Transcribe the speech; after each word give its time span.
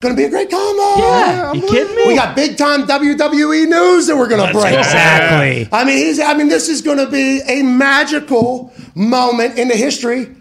Gonna 0.00 0.14
be 0.14 0.22
a 0.22 0.30
great 0.30 0.48
combo. 0.48 1.02
Yeah, 1.02 1.52
you 1.54 1.60
kidding 1.62 1.96
me? 1.96 2.06
We 2.06 2.14
got 2.14 2.36
big 2.36 2.56
time 2.56 2.86
WWE 2.86 3.66
news 3.68 4.06
that 4.06 4.16
we're 4.16 4.28
gonna 4.28 4.52
break. 4.52 4.78
Exactly. 4.78 5.68
I 5.72 5.82
mean, 5.82 5.96
he's, 5.96 6.20
I 6.20 6.34
mean, 6.34 6.46
this 6.46 6.68
is 6.68 6.82
gonna 6.82 7.10
be 7.10 7.40
a 7.48 7.62
magical 7.64 8.72
moment 8.94 9.58
in 9.58 9.66
the 9.66 9.74
history 9.74 10.36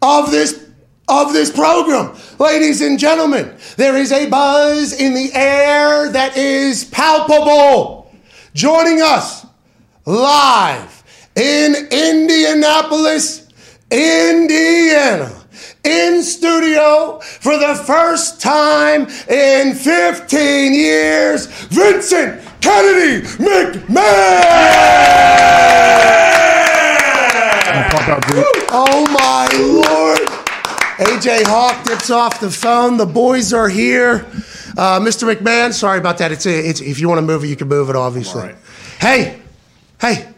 of 0.00 0.30
this 0.30 0.64
of 1.08 1.34
this 1.34 1.50
program. 1.50 2.16
Ladies 2.38 2.80
and 2.80 2.98
gentlemen, 2.98 3.54
there 3.76 3.98
is 3.98 4.12
a 4.12 4.30
buzz 4.30 4.94
in 4.98 5.12
the 5.12 5.30
air 5.34 6.10
that 6.12 6.38
is 6.38 6.84
palpable. 6.84 8.10
Joining 8.54 9.02
us 9.02 9.44
live 10.06 11.04
in 11.36 11.74
Indianapolis, 11.90 13.46
Indiana 13.90 15.39
in 15.84 16.22
studio 16.22 17.18
for 17.20 17.58
the 17.58 17.74
first 17.86 18.40
time 18.40 19.02
in 19.28 19.74
15 19.74 20.74
years, 20.74 21.46
Vincent 21.46 22.42
Kennedy 22.60 23.26
McMahon! 23.38 24.00
Oh 28.72 29.06
my 29.10 29.48
lord! 29.58 30.28
AJ 31.00 31.44
Hawk 31.46 31.86
gets 31.86 32.10
off 32.10 32.40
the 32.40 32.50
phone. 32.50 32.98
The 32.98 33.06
boys 33.06 33.52
are 33.54 33.68
here. 33.68 34.26
Uh, 34.76 35.00
Mr. 35.00 35.32
McMahon, 35.32 35.72
sorry 35.72 35.98
about 35.98 36.18
that. 36.18 36.30
It's, 36.30 36.46
a, 36.46 36.68
it's 36.68 36.80
if 36.80 37.00
you 37.00 37.08
want 37.08 37.18
to 37.18 37.22
move 37.22 37.42
it, 37.42 37.48
you 37.48 37.56
can 37.56 37.68
move 37.68 37.88
it. 37.88 37.96
Obviously. 37.96 38.54
Hey, 38.98 39.40
hey. 40.00 40.28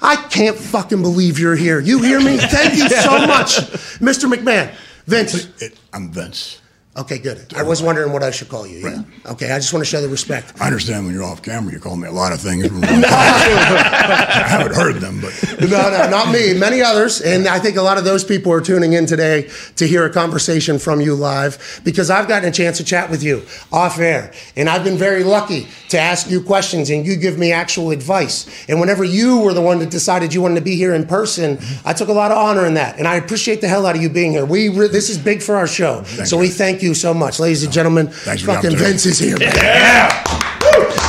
I 0.00 0.16
can't 0.16 0.56
fucking 0.56 1.02
believe 1.02 1.38
you're 1.38 1.56
here. 1.56 1.80
You 1.80 2.02
hear 2.02 2.20
me? 2.20 2.36
Thank 2.36 2.76
you 2.76 2.88
so 2.88 3.10
much, 3.26 3.56
Mr. 4.00 4.32
McMahon. 4.32 4.72
Vince. 5.06 5.48
I'm 5.92 6.10
Vince. 6.10 6.60
Okay, 6.96 7.18
good. 7.18 7.54
I 7.54 7.62
was 7.62 7.80
wondering 7.80 8.12
what 8.12 8.24
I 8.24 8.32
should 8.32 8.48
call 8.48 8.66
you. 8.66 8.78
Yeah. 8.78 9.02
Okay, 9.26 9.52
I 9.52 9.58
just 9.58 9.72
want 9.72 9.84
to 9.84 9.88
show 9.88 10.00
the 10.00 10.08
respect. 10.08 10.60
I 10.60 10.66
understand 10.66 11.04
when 11.04 11.14
you're 11.14 11.22
off 11.22 11.42
camera, 11.42 11.72
you 11.72 11.78
call 11.78 11.94
me 11.96 12.08
a 12.08 12.12
lot 12.12 12.32
of 12.32 12.40
things. 12.40 12.64
I 12.82 14.44
haven't 14.48 14.74
heard 14.74 14.96
them, 14.96 15.20
but 15.20 15.60
no, 15.60 15.90
no, 15.90 16.10
not 16.10 16.32
me. 16.32 16.58
Many 16.58 16.82
others, 16.82 17.20
and 17.20 17.46
I 17.46 17.60
think 17.60 17.76
a 17.76 17.82
lot 17.82 17.98
of 17.98 18.04
those 18.04 18.24
people 18.24 18.52
are 18.52 18.60
tuning 18.60 18.94
in 18.94 19.06
today 19.06 19.48
to 19.76 19.86
hear 19.86 20.06
a 20.06 20.12
conversation 20.12 20.80
from 20.80 21.00
you 21.00 21.14
live 21.14 21.80
because 21.84 22.10
I've 22.10 22.26
gotten 22.26 22.48
a 22.48 22.52
chance 22.52 22.78
to 22.78 22.84
chat 22.84 23.10
with 23.10 23.22
you 23.22 23.44
off 23.70 24.00
air, 24.00 24.32
and 24.56 24.68
I've 24.68 24.82
been 24.82 24.98
very 24.98 25.22
lucky 25.22 25.68
to 25.90 25.98
ask 26.00 26.28
you 26.28 26.42
questions 26.42 26.90
and 26.90 27.06
you 27.06 27.16
give 27.16 27.38
me 27.38 27.52
actual 27.52 27.92
advice. 27.92 28.66
And 28.68 28.80
whenever 28.80 29.04
you 29.04 29.38
were 29.38 29.54
the 29.54 29.62
one 29.62 29.78
that 29.78 29.90
decided 29.90 30.34
you 30.34 30.42
wanted 30.42 30.56
to 30.56 30.62
be 30.62 30.74
here 30.74 30.94
in 30.94 31.06
person, 31.06 31.58
mm-hmm. 31.58 31.88
I 31.88 31.92
took 31.92 32.08
a 32.08 32.12
lot 32.12 32.32
of 32.32 32.38
honor 32.38 32.66
in 32.66 32.74
that, 32.74 32.98
and 32.98 33.06
I 33.06 33.14
appreciate 33.16 33.60
the 33.60 33.68
hell 33.68 33.86
out 33.86 33.94
of 33.94 34.02
you 34.02 34.10
being 34.10 34.32
here. 34.32 34.44
We 34.44 34.68
re- 34.68 34.88
this 34.88 35.10
is 35.10 35.16
big 35.16 35.42
for 35.42 35.54
our 35.54 35.68
show, 35.68 36.02
Thank 36.02 36.28
so 36.28 36.36
you. 36.36 36.40
we 36.40 36.48
thank 36.48 36.82
you 36.82 36.87
so 36.94 37.14
much, 37.14 37.40
ladies 37.40 37.62
and 37.64 37.72
gentlemen. 37.72 38.08
Thanks 38.08 38.42
for 38.42 38.54
fucking. 38.54 38.76
Vince 38.76 39.06
is 39.06 39.18
here. 39.18 39.38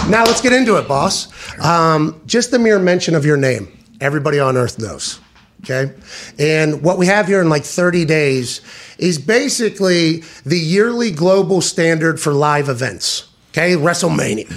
Now 0.09 0.23
let's 0.25 0.41
get 0.41 0.53
into 0.53 0.77
it, 0.77 0.88
boss. 0.88 1.27
Um, 1.63 2.22
just 2.25 2.52
the 2.52 2.59
mere 2.59 2.80
mention 2.80 3.16
of 3.16 3.25
your 3.25 3.38
name, 3.38 3.77
everybody 4.02 4.39
on 4.39 4.57
earth 4.57 4.80
knows. 4.80 5.19
Okay. 5.63 5.94
And 6.38 6.81
what 6.81 6.97
we 6.97 7.05
have 7.05 7.27
here 7.27 7.41
in 7.41 7.50
like 7.50 7.63
30 7.63 8.05
days 8.05 8.61
is 8.97 9.19
basically 9.19 10.23
the 10.45 10.57
yearly 10.57 11.11
global 11.11 11.61
standard 11.61 12.19
for 12.19 12.33
live 12.33 12.69
events. 12.69 13.30
Okay. 13.52 13.73
WrestleMania. 13.73 14.47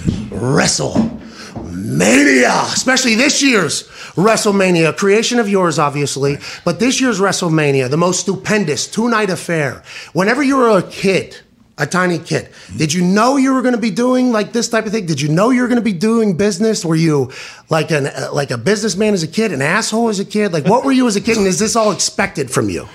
WrestleMania. 1.55 2.73
Especially 2.73 3.15
this 3.15 3.43
year's 3.43 3.89
WrestleMania. 4.15 4.97
Creation 4.97 5.39
of 5.39 5.49
yours, 5.49 5.79
obviously. 5.79 6.39
But 6.65 6.81
this 6.81 7.01
year's 7.01 7.21
WrestleMania, 7.21 7.91
the 7.91 7.97
most 7.97 8.21
stupendous 8.21 8.87
two 8.87 9.09
night 9.09 9.31
affair. 9.31 9.83
Whenever 10.13 10.43
you 10.43 10.57
were 10.57 10.79
a 10.79 10.83
kid, 10.83 11.37
a 11.79 11.87
tiny 11.87 12.19
kid. 12.19 12.49
Did 12.77 12.93
you 12.93 13.03
know 13.03 13.37
you 13.37 13.55
were 13.55 13.63
going 13.63 13.75
to 13.75 13.81
be 13.81 13.91
doing 13.91 14.31
like 14.31 14.53
this 14.53 14.69
type 14.69 14.87
of 14.87 14.93
thing? 14.93 15.07
Did 15.07 15.21
you 15.21 15.29
know 15.29 15.51
you 15.51 15.63
were 15.63 15.69
going 15.69 15.81
to 15.81 15.83
be 15.83 15.93
doing 15.93 16.37
business? 16.37 16.85
Were 16.85 16.95
you 16.97 17.33
like 17.71 17.91
an 17.91 18.07
uh, 18.07 18.29
like 18.33 18.51
a 18.51 18.59
businessman 18.59 19.15
as 19.15 19.23
a 19.23 19.29
kid, 19.29 19.53
an 19.53 19.63
asshole 19.63 20.09
as 20.09 20.21
a 20.21 20.25
kid? 20.25 20.53
Like 20.53 20.67
what 20.67 20.85
were 20.85 20.93
you 20.93 21.07
as 21.07 21.17
a 21.17 21.21
kid? 21.21 21.39
And 21.39 21.47
is 21.47 21.59
this 21.59 21.75
all 21.75 21.91
expected 21.93 22.51
from 22.51 22.69
you? 22.69 22.89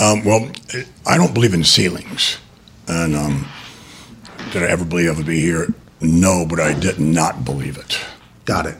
um, 0.00 0.24
well, 0.24 0.50
I 1.06 1.16
don't 1.16 1.34
believe 1.34 1.54
in 1.54 1.64
ceilings. 1.64 2.38
And 2.88 3.14
um, 3.14 3.48
did 4.52 4.62
I 4.62 4.66
ever 4.66 4.84
believe 4.84 5.10
I 5.10 5.16
would 5.16 5.26
be 5.26 5.40
here? 5.40 5.68
No, 6.04 6.44
but 6.48 6.60
I 6.60 6.78
did 6.78 6.98
not 7.00 7.44
believe 7.44 7.78
it. 7.78 7.98
Got 8.44 8.66
it. 8.66 8.76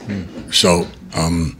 So 0.53 0.87
um, 1.15 1.57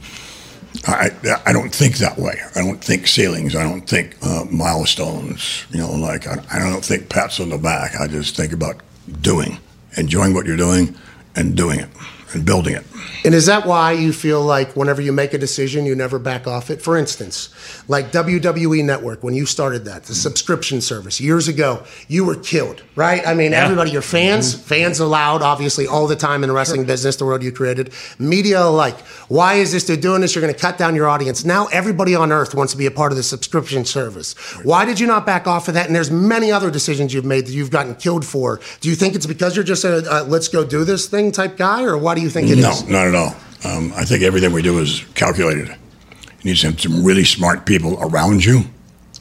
I, 0.86 1.10
I 1.44 1.52
don't 1.52 1.74
think 1.74 1.96
that 1.98 2.18
way. 2.18 2.38
I 2.54 2.60
don't 2.60 2.82
think 2.82 3.06
ceilings. 3.08 3.56
I 3.56 3.64
don't 3.64 3.88
think 3.88 4.16
uh, 4.22 4.44
milestones. 4.50 5.66
You 5.70 5.78
know, 5.78 5.92
like 5.92 6.26
I, 6.26 6.36
I 6.52 6.58
don't 6.58 6.84
think 6.84 7.08
pats 7.08 7.40
on 7.40 7.48
the 7.48 7.58
back. 7.58 7.96
I 8.00 8.06
just 8.06 8.36
think 8.36 8.52
about 8.52 8.76
doing, 9.20 9.58
enjoying 9.96 10.34
what 10.34 10.46
you're 10.46 10.56
doing, 10.56 10.94
and 11.34 11.56
doing 11.56 11.80
it 11.80 11.88
and 12.32 12.44
building 12.44 12.74
it. 12.74 12.84
And 13.24 13.34
is 13.34 13.46
that 13.46 13.66
why 13.66 13.92
you 13.92 14.12
feel 14.12 14.42
like 14.42 14.76
whenever 14.76 15.02
you 15.02 15.12
make 15.12 15.34
a 15.34 15.38
decision, 15.38 15.84
you 15.84 15.94
never 15.94 16.18
back 16.18 16.46
off 16.46 16.70
it? 16.70 16.80
For 16.80 16.96
instance, 16.96 17.48
like 17.88 18.12
WWE 18.12 18.84
Network, 18.84 19.22
when 19.22 19.34
you 19.34 19.46
started 19.46 19.84
that, 19.86 20.04
the 20.04 20.14
subscription 20.14 20.80
service 20.80 21.20
years 21.20 21.48
ago, 21.48 21.84
you 22.08 22.24
were 22.24 22.36
killed, 22.36 22.82
right? 22.94 23.26
I 23.26 23.34
mean, 23.34 23.52
everybody, 23.52 23.90
your 23.90 24.02
fans, 24.02 24.54
fans 24.54 25.00
allowed, 25.00 25.42
obviously, 25.42 25.86
all 25.86 26.06
the 26.06 26.16
time 26.16 26.44
in 26.44 26.48
the 26.48 26.54
wrestling 26.54 26.84
business, 26.84 27.16
the 27.16 27.24
world 27.24 27.42
you 27.42 27.52
created, 27.52 27.92
media 28.18 28.62
alike. 28.62 28.98
Why 29.28 29.54
is 29.54 29.72
this? 29.72 29.84
They're 29.84 29.96
doing 29.96 30.20
this. 30.20 30.34
You're 30.34 30.42
going 30.42 30.54
to 30.54 30.60
cut 30.60 30.78
down 30.78 30.94
your 30.94 31.08
audience. 31.08 31.44
Now 31.44 31.66
everybody 31.66 32.14
on 32.14 32.32
earth 32.32 32.54
wants 32.54 32.72
to 32.72 32.78
be 32.78 32.86
a 32.86 32.90
part 32.90 33.12
of 33.12 33.16
the 33.16 33.22
subscription 33.22 33.84
service. 33.84 34.34
Why 34.64 34.84
did 34.84 35.00
you 35.00 35.06
not 35.06 35.26
back 35.26 35.46
off 35.46 35.68
of 35.68 35.74
that? 35.74 35.86
And 35.86 35.94
there's 35.94 36.10
many 36.10 36.52
other 36.52 36.70
decisions 36.70 37.12
you've 37.12 37.24
made 37.24 37.46
that 37.46 37.52
you've 37.52 37.70
gotten 37.70 37.94
killed 37.94 38.24
for. 38.24 38.60
Do 38.80 38.88
you 38.88 38.94
think 38.94 39.14
it's 39.14 39.26
because 39.26 39.56
you're 39.56 39.64
just 39.64 39.84
a 39.84 39.96
uh, 39.96 40.24
let's 40.24 40.48
go 40.48 40.64
do 40.64 40.84
this 40.84 41.06
thing 41.08 41.32
type 41.32 41.56
guy, 41.56 41.82
or 41.82 41.98
why 41.98 42.14
do 42.14 42.20
you 42.20 42.30
think 42.30 42.48
it 42.48 42.58
is? 42.58 42.84
no, 42.84 42.95
not 42.96 43.08
at 43.08 43.14
all. 43.14 43.36
Um, 43.64 43.92
I 43.94 44.04
think 44.04 44.22
everything 44.22 44.52
we 44.52 44.62
do 44.62 44.78
is 44.78 45.04
calculated. 45.14 45.68
You 45.68 46.50
need 46.50 46.58
some, 46.58 46.78
some 46.78 47.04
really 47.04 47.24
smart 47.24 47.66
people 47.66 47.98
around 48.00 48.44
you. 48.44 48.64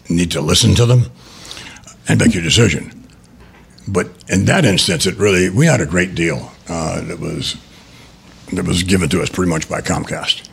You 0.07 0.15
need 0.15 0.31
to 0.31 0.41
listen 0.41 0.75
to 0.75 0.85
them 0.85 1.11
and 2.07 2.19
make 2.19 2.33
your 2.33 2.43
decision. 2.43 3.07
But 3.87 4.07
in 4.29 4.45
that 4.45 4.65
instance, 4.65 5.05
it 5.05 5.15
really 5.17 5.49
we 5.49 5.65
had 5.65 5.81
a 5.81 5.85
great 5.85 6.15
deal 6.15 6.51
uh, 6.69 7.01
that 7.01 7.19
was 7.19 7.55
that 8.53 8.65
was 8.65 8.83
given 8.83 9.09
to 9.09 9.21
us 9.21 9.29
pretty 9.29 9.49
much 9.49 9.67
by 9.69 9.81
Comcast. 9.81 10.47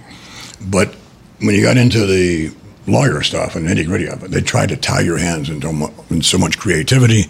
But 0.60 0.94
when 1.40 1.54
you 1.54 1.62
got 1.62 1.76
into 1.76 2.06
the 2.06 2.52
lawyer 2.86 3.22
stuff 3.22 3.54
and 3.54 3.66
nitty 3.66 3.86
gritty 3.86 4.08
of 4.08 4.24
it, 4.24 4.30
they 4.30 4.40
tried 4.40 4.70
to 4.70 4.76
tie 4.76 5.00
your 5.00 5.18
hands 5.18 5.48
into 5.48 5.68
in 6.10 6.22
so 6.22 6.38
much 6.38 6.58
creativity, 6.58 7.24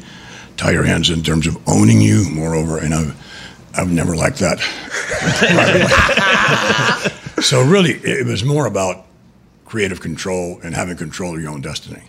tie 0.56 0.70
your 0.70 0.84
hands 0.84 1.10
in 1.10 1.22
terms 1.22 1.46
of 1.46 1.56
owning 1.68 2.00
you. 2.00 2.28
Moreover, 2.30 2.78
and 2.78 2.94
I've 2.94 3.31
I've 3.74 3.90
never 3.90 4.14
liked 4.14 4.38
that. 4.40 4.60
so 7.42 7.62
really, 7.62 7.92
it 7.92 8.26
was 8.26 8.44
more 8.44 8.66
about 8.66 9.06
creative 9.64 10.00
control 10.00 10.60
and 10.62 10.74
having 10.74 10.96
control 10.96 11.34
of 11.34 11.40
your 11.40 11.50
own 11.50 11.62
destiny. 11.62 12.02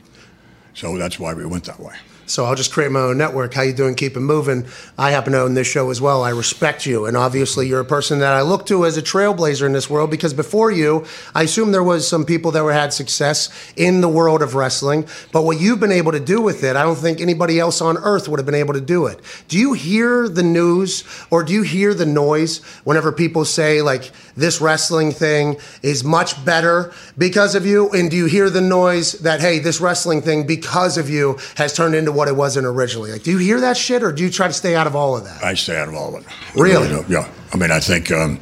So 0.74 0.98
that's 0.98 1.20
why 1.20 1.34
we 1.34 1.46
went 1.46 1.64
that 1.66 1.80
way. 1.80 1.96
So 2.26 2.46
I'll 2.46 2.56
just 2.56 2.72
create 2.72 2.92
my 2.92 3.02
own 3.02 3.18
network. 3.18 3.54
How 3.54 3.64
you 3.64 3.74
doing? 3.74 3.96
Keep 3.96 4.16
it 4.16 4.22
moving. 4.22 4.66
I 4.98 5.12
happen 5.12 5.34
to 5.34 5.42
own 5.42 5.54
this 5.54 5.68
show 5.68 5.90
as 5.90 6.00
well. 6.00 6.24
I 6.24 6.30
respect 6.30 6.86
you, 6.86 7.06
and 7.06 7.18
obviously 7.18 7.68
you're 7.68 7.82
a 7.82 7.86
person 7.86 8.20
that 8.20 8.34
I 8.34 8.42
look 8.42 8.66
to 8.68 8.86
as 8.86 8.98
a 8.98 9.02
trailblazer 9.02 9.66
in 9.66 9.74
this 9.74 9.90
world. 9.90 10.10
Because 10.10 10.34
before 10.34 10.72
you, 10.72 11.06
I 11.36 11.44
assume 11.44 11.72
there 11.72 11.84
was 11.84 12.08
some 12.08 12.26
people 12.26 12.52
that 12.52 12.64
were 12.64 12.74
had 12.74 12.94
success 12.94 13.50
in 13.76 14.02
the 14.02 14.10
world 14.10 14.42
of 14.42 14.56
wrestling. 14.56 15.08
But 15.32 15.44
what 15.44 15.60
you've 15.60 15.80
been 15.80 15.92
able 15.92 16.14
to 16.14 16.20
do 16.20 16.42
with 16.42 16.64
it, 16.64 16.76
I 16.76 16.84
don't 16.84 16.96
think 16.96 17.20
anybody 17.20 17.60
else 17.60 17.82
on 17.82 17.98
earth 17.98 18.28
would 18.30 18.40
have 18.40 18.46
been 18.46 18.56
able 18.56 18.74
to 18.74 18.82
do 18.82 19.06
it. 19.08 19.20
Do 19.48 19.58
you 19.58 19.74
hear 19.74 20.30
the 20.30 20.44
news 20.44 21.04
or 21.30 21.44
do 21.44 21.54
you 21.54 21.64
hear 21.64 21.94
the 21.94 22.06
noise 22.06 22.64
whenever 22.84 23.12
people 23.12 23.46
say 23.46 23.82
like 23.82 24.12
this 24.36 24.62
wrestling 24.62 25.12
thing 25.12 25.58
is 25.82 26.04
much 26.04 26.44
better 26.44 26.94
because 27.18 27.56
of 27.56 27.66
you? 27.66 27.90
And 27.92 28.10
do 28.10 28.18
you 28.18 28.26
hear 28.26 28.50
the 28.50 28.62
noise 28.62 29.14
that 29.20 29.42
hey, 29.42 29.60
this 29.60 29.80
wrestling 29.80 30.22
thing 30.22 30.46
because 30.46 30.98
of 30.98 31.10
you 31.10 31.38
has 31.56 31.74
turned 31.74 31.96
into 31.96 32.12
what 32.12 32.28
it 32.28 32.36
wasn't 32.36 32.66
originally? 32.66 33.12
Like, 33.12 33.24
do 33.24 33.32
you 33.32 33.38
hear 33.38 33.60
that 33.62 33.78
shit, 33.78 34.04
or 34.04 34.12
do 34.12 34.24
you 34.24 34.30
try 34.30 34.48
to 34.48 34.54
stay 34.54 34.76
out 34.76 34.88
of 34.88 34.96
all 34.96 35.16
of 35.16 35.24
that? 35.26 35.44
I 35.44 35.54
stay 35.54 35.78
out 35.78 35.88
of 35.88 35.96
all 35.96 36.16
of 36.16 36.26
it. 36.26 36.60
Really? 36.60 37.04
Yeah. 37.08 37.30
I 37.54 37.58
mean, 37.58 37.72
I 37.72 37.80
think, 37.80 38.12
um, 38.12 38.40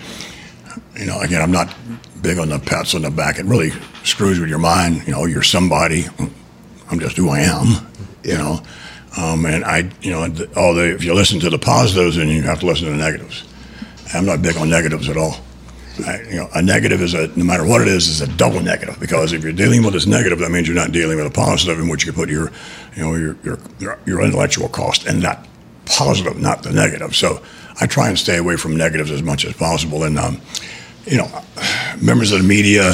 you 0.96 1.06
know, 1.06 1.20
again, 1.20 1.42
I'm 1.42 1.52
not 1.52 1.74
big 2.22 2.38
on 2.38 2.50
the 2.50 2.60
pats 2.60 2.96
on 2.96 3.02
the 3.02 3.12
back. 3.12 3.40
It 3.40 3.46
really 3.46 3.72
screws 4.04 4.40
with 4.40 4.50
your 4.50 4.60
mind. 4.60 5.06
You 5.06 5.14
know, 5.14 5.26
you're 5.26 5.44
somebody. 5.44 6.06
I'm 6.90 7.00
just 7.00 7.18
who 7.18 7.30
I 7.30 7.40
am. 7.40 7.88
You 8.24 8.38
know, 8.38 8.62
um, 9.18 9.46
and 9.46 9.66
I, 9.66 9.90
you 10.02 10.12
know, 10.12 10.28
the 10.28 10.94
if 10.94 11.04
you 11.04 11.14
listen 11.14 11.40
to 11.42 11.50
the 11.50 11.58
positives, 11.58 12.18
then 12.18 12.28
you 12.28 12.44
have 12.44 12.60
to 12.60 12.66
listen 12.66 12.86
to 12.86 12.92
the 12.92 12.98
negatives. 12.98 13.44
I'm 14.14 14.26
not 14.26 14.42
big 14.42 14.58
on 14.58 14.70
negatives 14.70 15.10
at 15.10 15.18
all. 15.18 15.38
You 16.00 16.38
know, 16.38 16.50
a 16.56 16.62
negative 16.62 17.02
is 17.02 17.14
a 17.14 17.28
no 17.38 17.44
matter 17.44 17.66
what 17.66 17.82
it 17.82 17.88
is 17.88 18.08
is 18.08 18.22
a 18.22 18.28
double 18.38 18.62
negative 18.62 19.00
because 19.00 19.34
if 19.34 19.44
you're 19.44 19.52
dealing 19.52 19.84
with 19.84 19.94
this 19.94 20.06
negative, 20.06 20.40
that 20.40 20.50
means 20.50 20.68
you're 20.68 20.76
not 20.76 20.92
dealing 20.92 21.18
with 21.18 21.28
a 21.28 21.32
positive 21.32 21.80
in 21.80 21.90
which 21.90 22.06
you 22.06 22.14
put 22.14 22.30
your, 22.30 22.52
you 22.96 23.04
know, 23.04 23.16
your 23.16 23.36
your 23.44 23.60
your, 23.80 24.00
your 24.06 24.22
intellectual 24.22 24.70
cost 24.70 25.06
in 25.06 25.20
that 25.20 25.48
positive, 25.86 26.40
not 26.40 26.64
the 26.64 26.72
negative. 26.72 27.16
So 27.16 27.44
I 27.80 27.88
try 27.88 28.08
and 28.08 28.18
stay 28.18 28.38
away 28.38 28.56
from 28.56 28.76
negatives 28.76 29.12
as 29.12 29.22
much 29.22 29.46
as 29.46 29.54
possible. 29.54 30.04
And 30.04 30.18
um, 30.18 30.42
you 31.06 31.18
know, 31.18 31.30
members 32.02 32.32
of 32.32 32.42
the 32.42 32.48
media, 32.48 32.94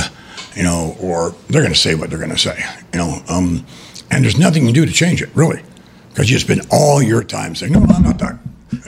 you 0.55 0.63
know, 0.63 0.95
or 0.99 1.35
they're 1.49 1.61
going 1.61 1.73
to 1.73 1.79
say 1.79 1.95
what 1.95 2.09
they're 2.09 2.19
going 2.19 2.31
to 2.31 2.37
say, 2.37 2.57
you 2.93 2.99
know, 2.99 3.21
um, 3.29 3.65
and 4.09 4.23
there's 4.23 4.39
nothing 4.39 4.63
you 4.63 4.69
can 4.69 4.75
do 4.75 4.85
to 4.85 4.91
change 4.93 5.21
it 5.21 5.29
really, 5.35 5.61
because 6.09 6.31
you 6.31 6.39
spend 6.39 6.61
all 6.71 7.01
your 7.01 7.23
time 7.23 7.53
saying, 7.55 7.73
"No, 7.73 7.81
I'm 7.81 8.03
not 8.03 8.17
that." 8.19 8.39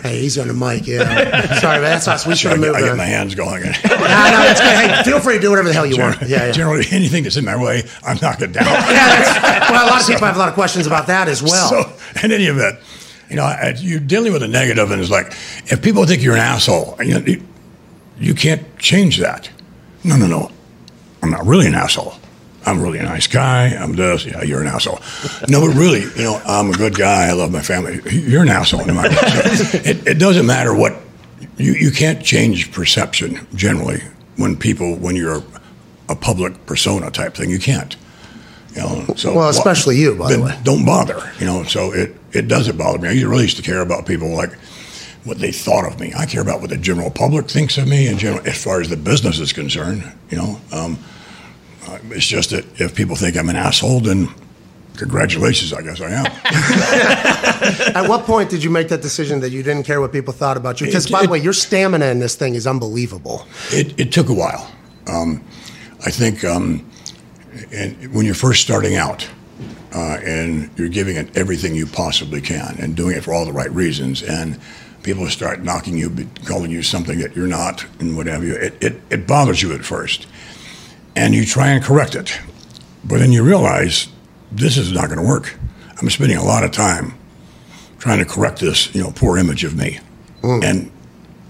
Hey, 0.01 0.19
he's 0.21 0.37
on 0.37 0.49
the 0.49 0.53
mic. 0.53 0.85
Yeah. 0.85 1.55
Sorry, 1.59 1.79
man. 1.79 1.83
That's 1.91 2.07
us. 2.07 2.27
We 2.27 2.35
should 2.35 2.51
have 2.51 2.59
moved 2.59 2.75
I 2.75 2.81
get 2.81 2.89
on. 2.91 2.97
my 2.97 3.05
hands 3.05 3.33
going. 3.33 3.63
Nah, 3.63 3.69
no, 3.83 3.89
that's 3.89 4.59
good. 4.59 4.91
Hey, 4.91 5.03
feel 5.03 5.19
free 5.21 5.35
to 5.35 5.39
do 5.39 5.49
whatever 5.49 5.69
the 5.69 5.73
hell 5.73 5.85
you 5.85 5.97
want. 5.97 6.21
Yeah, 6.21 6.47
yeah. 6.47 6.51
Generally, 6.51 6.85
anything 6.91 7.23
that's 7.23 7.37
in 7.37 7.45
my 7.45 7.55
way, 7.55 7.83
I'm 8.03 8.17
knocking 8.21 8.51
down. 8.51 8.65
Yeah, 8.89 9.21
that's, 9.21 9.71
well, 9.71 9.87
a 9.87 9.89
lot 9.89 10.01
of 10.01 10.07
people 10.07 10.25
have 10.27 10.35
a 10.35 10.39
lot 10.39 10.49
of 10.49 10.53
questions 10.55 10.85
about 10.85 11.07
that 11.07 11.29
as 11.29 11.41
well. 11.41 11.69
So, 11.69 11.93
in 12.23 12.31
any 12.31 12.45
event, 12.45 12.79
you 13.29 13.37
know, 13.37 13.73
you're 13.77 13.99
dealing 13.99 14.33
with 14.33 14.43
a 14.43 14.47
negative, 14.47 14.91
and 14.91 14.99
it's 15.01 15.11
like 15.11 15.27
if 15.71 15.81
people 15.81 16.05
think 16.05 16.21
you're 16.23 16.33
an 16.33 16.39
asshole, 16.41 16.97
you, 16.99 17.13
know, 17.13 17.25
you, 17.25 17.43
you 18.19 18.33
can't 18.33 18.77
change 18.79 19.19
that. 19.19 19.49
No, 20.03 20.17
no, 20.17 20.27
no. 20.27 20.51
I'm 21.21 21.31
not 21.31 21.45
really 21.45 21.67
an 21.67 21.75
asshole. 21.75 22.13
I'm 22.69 22.81
really 22.81 22.99
a 22.99 23.03
nice 23.03 23.27
guy. 23.27 23.69
I'm 23.69 23.93
this. 23.93 24.25
Yeah, 24.25 24.43
you're 24.43 24.61
an 24.61 24.67
asshole. 24.67 24.99
No, 25.47 25.61
but 25.65 25.75
really, 25.75 26.01
you 26.01 26.23
know, 26.23 26.41
I'm 26.45 26.69
a 26.69 26.77
good 26.77 26.95
guy. 26.95 27.27
I 27.27 27.31
love 27.33 27.51
my 27.51 27.61
family. 27.61 27.99
You're 28.11 28.43
an 28.43 28.49
asshole. 28.49 28.85
No 28.85 28.93
matter 28.93 29.09
what. 29.15 29.85
It, 29.85 30.07
it 30.07 30.19
doesn't 30.19 30.45
matter 30.45 30.75
what. 30.75 30.93
You, 31.57 31.73
you 31.73 31.91
can't 31.91 32.23
change 32.23 32.71
perception 32.71 33.45
generally 33.55 34.01
when 34.37 34.55
people 34.55 34.95
when 34.95 35.15
you're 35.15 35.41
a 36.07 36.15
public 36.15 36.65
persona 36.65 37.09
type 37.11 37.33
thing. 37.35 37.49
You 37.49 37.59
can't. 37.59 37.95
You 38.75 38.81
know, 38.81 39.13
so 39.15 39.35
Well, 39.35 39.49
especially 39.49 39.97
you, 39.97 40.15
by 40.15 40.35
the 40.35 40.41
way. 40.41 40.59
Don't 40.63 40.85
bother. 40.85 41.19
You 41.39 41.47
know, 41.47 41.63
so 41.63 41.91
it 41.91 42.15
it 42.31 42.47
doesn't 42.47 42.77
bother 42.77 42.99
me. 42.99 43.09
I 43.09 43.13
really 43.23 43.43
used 43.43 43.57
to 43.57 43.63
care 43.63 43.81
about 43.81 44.05
people 44.05 44.29
like 44.29 44.53
what 45.23 45.39
they 45.39 45.51
thought 45.51 45.85
of 45.85 45.99
me. 45.99 46.13
I 46.17 46.25
care 46.25 46.41
about 46.41 46.61
what 46.61 46.69
the 46.69 46.77
general 46.77 47.09
public 47.09 47.49
thinks 47.49 47.77
of 47.77 47.87
me, 47.87 48.07
in 48.07 48.17
general, 48.17 48.45
as 48.47 48.63
far 48.63 48.79
as 48.79 48.89
the 48.89 48.97
business 48.97 49.39
is 49.39 49.53
concerned. 49.53 50.03
You 50.29 50.37
know, 50.37 50.61
um, 50.71 50.97
it's 52.11 52.25
just 52.27 52.49
that 52.51 52.65
if 52.79 52.95
people 52.95 53.15
think 53.15 53.37
I'm 53.37 53.49
an 53.49 53.55
asshole, 53.55 53.99
then 54.01 54.29
congratulations, 54.97 55.71
I 55.73 55.81
guess 55.81 56.01
I 56.01 56.09
am. 56.11 56.25
At 57.95 58.07
what 58.09 58.25
point 58.25 58.49
did 58.49 58.63
you 58.63 58.69
make 58.69 58.89
that 58.89 59.01
decision 59.01 59.39
that 59.41 59.51
you 59.51 59.63
didn't 59.63 59.83
care 59.83 60.01
what 60.01 60.11
people 60.11 60.33
thought 60.33 60.57
about 60.57 60.81
you? 60.81 60.87
Because, 60.87 61.05
It- 61.05 61.11
by 61.11 61.23
the 61.23 61.29
way, 61.29 61.39
your 61.39 61.53
stamina 61.53 62.05
in 62.07 62.19
this 62.19 62.35
thing 62.35 62.55
is 62.55 62.67
unbelievable. 62.67 63.45
It, 63.71 63.99
it 63.99 64.11
took 64.11 64.29
a 64.29 64.33
while. 64.33 64.69
Um, 65.07 65.43
I 66.05 66.11
think 66.11 66.43
um, 66.43 66.85
and 67.71 68.13
when 68.13 68.25
you're 68.25 68.35
first 68.35 68.61
starting 68.61 68.95
out 68.95 69.27
uh, 69.93 70.17
and 70.23 70.69
you're 70.77 70.87
giving 70.89 71.15
it 71.17 71.35
everything 71.35 71.75
you 71.75 71.85
possibly 71.87 72.41
can 72.41 72.77
and 72.79 72.95
doing 72.95 73.15
it 73.17 73.23
for 73.23 73.33
all 73.33 73.45
the 73.45 73.51
right 73.53 73.71
reasons, 73.71 74.21
and 74.21 74.59
people 75.03 75.27
start 75.29 75.63
knocking 75.63 75.97
you, 75.97 76.27
calling 76.45 76.69
you 76.71 76.83
something 76.83 77.19
that 77.19 77.35
you're 77.35 77.47
not, 77.47 77.85
and 77.99 78.15
what 78.15 78.27
have 78.27 78.43
you, 78.43 78.53
it, 78.55 78.81
it, 78.83 79.01
it 79.09 79.27
bothers 79.27 79.61
you 79.61 79.73
at 79.73 79.83
first. 79.83 80.27
And 81.19 81.35
you 81.35 81.45
try 81.45 81.69
and 81.69 81.83
correct 81.83 82.15
it. 82.15 82.39
But 83.03 83.19
then 83.19 83.31
you 83.31 83.43
realize 83.43 84.07
this 84.51 84.77
is 84.77 84.91
not 84.91 85.07
going 85.07 85.19
to 85.19 85.27
work. 85.27 85.53
I'm 86.01 86.09
spending 86.09 86.37
a 86.37 86.43
lot 86.43 86.63
of 86.63 86.71
time 86.71 87.13
trying 87.99 88.19
to 88.19 88.25
correct 88.25 88.59
this, 88.59 88.93
you 88.95 89.03
know, 89.03 89.11
poor 89.11 89.37
image 89.37 89.65
of 89.65 89.75
me. 89.75 89.99
Mm. 90.41 90.63
And 90.63 90.91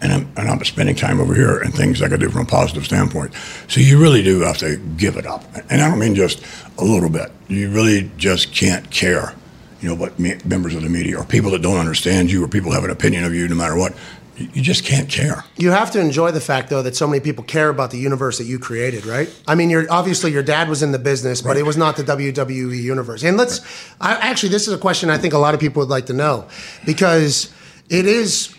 and 0.02 0.14
I'm, 0.14 0.32
and 0.38 0.50
I'm 0.50 0.64
spending 0.64 0.96
time 0.96 1.20
over 1.20 1.36
here 1.36 1.60
and 1.60 1.74
things 1.74 2.02
I 2.02 2.08
could 2.08 2.22
do 2.22 2.30
from 2.30 2.44
a 2.44 2.46
positive 2.46 2.86
standpoint. 2.86 3.34
So 3.68 3.82
you 3.82 4.00
really 4.00 4.24
do 4.24 4.40
have 4.40 4.58
to 4.60 4.78
give 4.78 5.18
it 5.18 5.26
up. 5.26 5.44
And 5.70 5.82
I 5.82 5.90
don't 5.90 6.00
mean 6.00 6.16
just 6.16 6.42
a 6.78 6.86
little 6.86 7.10
bit. 7.10 7.32
You 7.50 7.70
really 7.70 8.10
just 8.16 8.54
can't 8.54 8.90
care, 8.90 9.34
you 9.82 9.90
know, 9.90 9.96
what 9.96 10.18
me, 10.18 10.38
members 10.46 10.74
of 10.74 10.84
the 10.84 10.90
media 10.90 11.18
or 11.18 11.26
people 11.26 11.52
that 11.52 11.62
don't 11.62 11.78
understand 11.78 12.32
you 12.32 12.44
or 12.44 12.48
people 12.48 12.72
have 12.72 12.86
an 12.86 12.92
opinion 12.92 13.26
of 13.26 13.34
you 13.34 13.48
no 13.50 13.56
matter 13.56 13.76
what. 13.76 13.94
You, 14.40 14.62
just 14.62 14.86
can't 14.86 15.10
care. 15.10 15.44
You 15.58 15.72
have 15.72 15.92
to 15.92 16.00
enjoy 16.00 16.32
the 16.32 16.40
fact, 16.40 16.70
though, 16.70 16.82
that 16.82 16.96
so 16.96 17.06
many 17.06 17.20
people 17.20 17.44
care 17.44 17.68
about 17.70 17.92
the 17.92 17.98
universe 17.98 18.38
that 18.38 18.46
you 18.46 18.58
created, 18.58 19.06
right? 19.06 19.30
I 19.48 19.56
mean, 19.56 19.70
you're 19.70 19.86
obviously 19.92 20.32
your 20.32 20.44
dad 20.44 20.70
was 20.70 20.82
in 20.82 20.94
the 20.94 21.00
business, 21.00 21.42
but 21.42 21.58
it 21.58 21.64
was 21.64 21.76
not 21.76 21.98
the 21.98 22.04
WWE 22.04 22.82
universe. 22.82 23.24
And 23.24 23.36
let's, 23.36 23.60
I, 24.00 24.14
actually, 24.14 24.50
this 24.50 24.68
is 24.68 24.74
a 24.74 24.78
question 24.78 25.10
I 25.10 25.18
think 25.18 25.34
a 25.34 25.38
lot 25.38 25.54
of 25.54 25.60
people 25.60 25.82
would 25.82 25.90
like 25.90 26.06
to 26.06 26.14
know 26.14 26.48
because 26.86 27.54
it 27.90 28.06
is, 28.06 28.56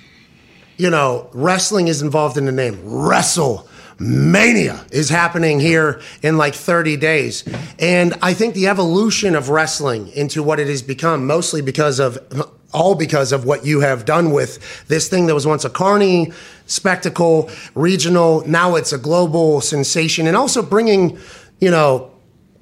you 0.77 0.91
know, 0.91 1.31
wrestling 1.33 1.89
is 1.89 2.03
involved 2.03 2.37
in 2.37 2.45
the 2.45 2.53
name 2.53 2.79
Wrestle. 2.85 3.67
Mania 4.01 4.83
is 4.91 5.11
happening 5.11 5.61
here 5.61 6.01
in 6.23 6.39
like 6.39 6.55
30 6.55 6.97
days. 6.97 7.45
And 7.79 8.15
I 8.23 8.33
think 8.33 8.55
the 8.55 8.67
evolution 8.67 9.37
of 9.37 9.51
wrestling 9.51 10.09
into 10.09 10.43
what 10.43 10.59
it 10.59 10.69
has 10.69 10.81
become, 10.81 11.27
mostly 11.27 11.61
because 11.61 12.01
of 12.01 12.19
all 12.73 12.95
because 12.95 13.33
of 13.33 13.45
what 13.45 13.67
you 13.67 13.81
have 13.81 14.05
done 14.05 14.31
with 14.31 14.87
this 14.87 15.09
thing 15.09 15.27
that 15.27 15.35
was 15.35 15.47
once 15.47 15.65
a 15.65 15.71
carny 15.71 16.33
spectacle, 16.67 17.51
regional, 17.75 18.47
now 18.47 18.77
it's 18.77 18.93
a 18.93 18.99
global 18.99 19.61
sensation, 19.61 20.27
and 20.27 20.37
also 20.37 20.63
bringing, 20.63 21.19
you 21.61 21.71
know, 21.71 22.11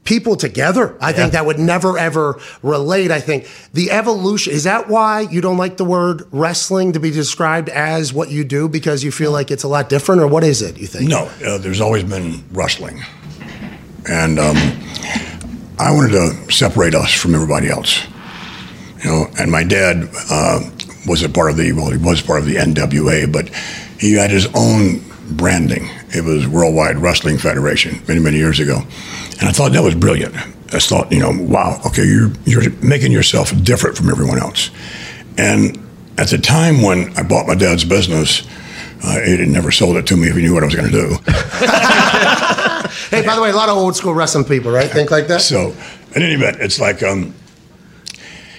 people 0.04 0.36
together. 0.36 0.96
I 1.00 1.12
think 1.12 1.32
that 1.32 1.44
would 1.44 1.58
never 1.58 1.98
ever 1.98 2.40
relate. 2.62 3.10
I 3.10 3.20
think 3.20 3.50
the 3.74 3.90
evolution 3.90 4.54
is 4.54 4.64
that 4.64 4.88
why 4.88 5.20
you 5.20 5.40
don't 5.40 5.58
like 5.58 5.76
the 5.76 5.84
word 5.84 6.22
wrestling 6.32 6.92
to 6.94 7.00
be 7.00 7.10
described 7.10 7.68
as 7.68 8.12
what 8.12 8.30
you 8.30 8.44
do 8.44 8.68
because 8.68 9.04
you 9.04 9.12
feel 9.12 9.32
like 9.32 9.50
it's 9.50 9.64
a 9.64 9.68
lot 9.68 9.88
different, 9.88 10.22
or 10.22 10.26
what 10.26 10.44
is 10.44 10.62
it? 10.62 10.78
You 10.78 10.86
think? 10.86 11.08
No, 11.08 11.30
uh, 11.44 11.58
there's 11.58 11.80
always 11.80 12.04
been 12.04 12.42
wrestling. 12.52 13.02
And 14.08 14.38
um, 14.38 14.56
I 15.78 15.92
wanted 15.92 16.12
to 16.12 16.52
separate 16.52 16.94
us 16.94 17.12
from 17.12 17.34
everybody 17.34 17.68
else. 17.68 18.06
You 19.04 19.10
know, 19.10 19.26
and 19.38 19.50
my 19.50 19.62
dad 19.62 20.08
uh, 20.30 20.60
was 21.06 21.22
a 21.22 21.28
part 21.28 21.50
of 21.50 21.56
the, 21.56 21.72
well, 21.72 21.90
he 21.90 21.98
was 21.98 22.22
part 22.22 22.40
of 22.40 22.46
the 22.46 22.56
NWA, 22.56 23.30
but 23.30 23.48
he 24.00 24.14
had 24.14 24.30
his 24.30 24.48
own 24.54 25.02
branding. 25.30 25.88
It 26.14 26.24
was 26.24 26.48
Worldwide 26.48 26.98
Wrestling 26.98 27.38
Federation 27.38 28.00
many, 28.08 28.20
many 28.20 28.38
years 28.38 28.58
ago. 28.60 28.82
And 29.40 29.48
I 29.48 29.52
thought 29.52 29.72
that 29.72 29.82
was 29.82 29.94
brilliant. 29.94 30.34
I 30.36 30.80
thought, 30.80 31.10
you 31.12 31.20
know, 31.20 31.32
wow, 31.32 31.80
okay, 31.86 32.04
you're, 32.04 32.30
you're 32.44 32.70
making 32.82 33.12
yourself 33.12 33.52
different 33.62 33.96
from 33.96 34.10
everyone 34.10 34.38
else. 34.38 34.70
And 35.36 35.78
at 36.18 36.28
the 36.28 36.38
time 36.38 36.82
when 36.82 37.16
I 37.16 37.22
bought 37.22 37.46
my 37.46 37.54
dad's 37.54 37.84
business, 37.84 38.46
uh, 39.04 39.20
he 39.20 39.36
had 39.36 39.48
never 39.48 39.70
sold 39.70 39.96
it 39.96 40.06
to 40.08 40.16
me 40.16 40.28
if 40.28 40.36
he 40.36 40.42
knew 40.42 40.54
what 40.54 40.64
I 40.64 40.66
was 40.66 40.74
going 40.74 40.90
to 40.90 40.92
do. 40.92 41.16
Hey, 43.10 43.24
by 43.24 43.36
the 43.36 43.42
way, 43.42 43.50
a 43.50 43.56
lot 43.56 43.68
of 43.68 43.76
old 43.76 43.96
school 43.96 44.12
wrestling 44.12 44.44
people, 44.44 44.70
right? 44.70 44.90
Think 44.90 45.10
like 45.10 45.28
that. 45.28 45.40
So, 45.40 45.74
in 46.14 46.22
any 46.22 46.34
event, 46.34 46.58
it's 46.60 46.78
like, 46.78 47.02
um, 47.02 47.34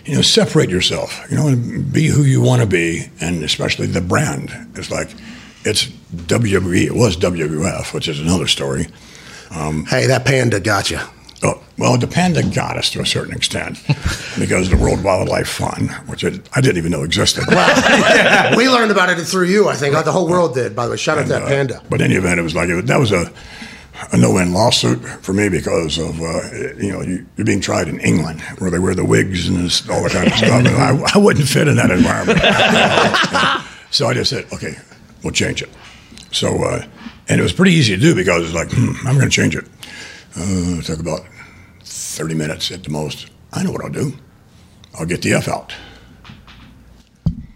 you 0.05 0.15
know, 0.15 0.21
separate 0.21 0.69
yourself. 0.69 1.19
You 1.29 1.37
know, 1.37 1.47
and 1.47 1.91
be 1.91 2.07
who 2.07 2.23
you 2.23 2.41
want 2.41 2.61
to 2.61 2.67
be, 2.67 3.09
and 3.21 3.43
especially 3.43 3.87
the 3.87 4.01
brand. 4.01 4.51
It's 4.75 4.89
like, 4.89 5.09
it's 5.65 5.85
WWE. 5.85 6.85
It 6.85 6.95
was 6.95 7.15
WWF, 7.17 7.93
which 7.93 8.07
is 8.07 8.19
another 8.19 8.47
story. 8.47 8.87
Hey, 9.51 10.07
that 10.07 10.25
panda 10.25 10.59
got 10.59 10.89
you. 10.91 10.99
Oh, 11.41 11.61
well, 11.77 11.97
the 11.97 12.07
panda 12.07 12.43
got 12.43 12.75
us 12.77 12.89
to 12.91 12.99
a 12.99 13.05
certain 13.05 13.33
extent 13.33 13.77
because 14.37 14.69
the 14.69 14.75
World 14.77 15.03
Wildlife 15.03 15.47
Fund, 15.47 15.89
which 16.07 16.25
I, 16.25 16.31
I 16.53 16.59
didn't 16.61 16.77
even 16.77 16.91
know 16.91 17.03
existed. 17.03 17.45
we 18.57 18.67
learned 18.69 18.91
about 18.91 19.09
it 19.09 19.23
through 19.23 19.45
you. 19.45 19.69
I 19.69 19.75
think 19.75 19.95
the 20.03 20.11
whole 20.11 20.27
world 20.27 20.53
did. 20.53 20.75
By 20.75 20.85
the 20.85 20.91
way, 20.91 20.97
shout 20.97 21.17
out 21.17 21.23
to 21.23 21.29
that 21.29 21.43
Uh, 21.43 21.47
panda. 21.47 21.81
But 21.89 22.01
in 22.01 22.07
any 22.07 22.15
event, 22.15 22.39
it 22.39 22.43
was 22.43 22.55
like 22.55 22.67
it, 22.67 22.85
that 22.87 22.99
was 22.99 23.13
a, 23.13 23.31
a 24.11 24.17
no-win 24.17 24.51
lawsuit 24.51 24.99
for 25.23 25.31
me 25.31 25.47
because 25.47 25.97
of 25.97 26.19
uh, 26.21 26.41
you 26.77 26.91
know 26.91 27.01
you, 27.01 27.25
you're 27.37 27.45
being 27.45 27.61
tried 27.61 27.87
in 27.87 28.01
England 28.01 28.41
where 28.59 28.69
they 28.69 28.79
wear 28.79 28.93
the 28.93 29.05
wigs 29.05 29.47
and 29.47 29.59
this, 29.59 29.89
all 29.89 30.03
that 30.03 30.11
kind 30.11 30.27
of 30.27 30.33
stuff. 30.33 30.51
And 30.51 30.67
I, 30.67 31.11
I 31.15 31.17
wouldn't 31.17 31.47
fit 31.47 31.69
in 31.69 31.77
that 31.77 31.89
environment. 31.89 32.39
so 33.91 34.07
I 34.07 34.13
just 34.13 34.29
said, 34.29 34.45
okay, 34.53 34.75
we'll 35.23 35.31
change 35.33 35.61
it. 35.61 35.69
So 36.33 36.63
uh, 36.65 36.85
and 37.29 37.39
it 37.39 37.43
was 37.43 37.53
pretty 37.53 37.71
easy 37.71 37.95
to 37.95 38.01
do 38.01 38.15
because 38.15 38.43
it's 38.43 38.53
like 38.53 38.71
hmm, 38.71 39.07
I'm 39.07 39.15
going 39.15 39.29
to 39.29 39.35
change 39.35 39.55
it. 39.55 39.65
Uh, 40.35 40.79
it 40.79 40.85
took 40.85 40.99
about 40.99 41.21
30 41.83 42.35
minutes 42.35 42.71
at 42.71 42.83
the 42.83 42.89
most. 42.89 43.29
I 43.53 43.63
know 43.63 43.71
what 43.71 43.83
I'll 43.83 43.91
do. 43.91 44.13
I'll 44.99 45.05
get 45.05 45.21
the 45.21 45.33
F 45.33 45.47
out. 45.47 45.73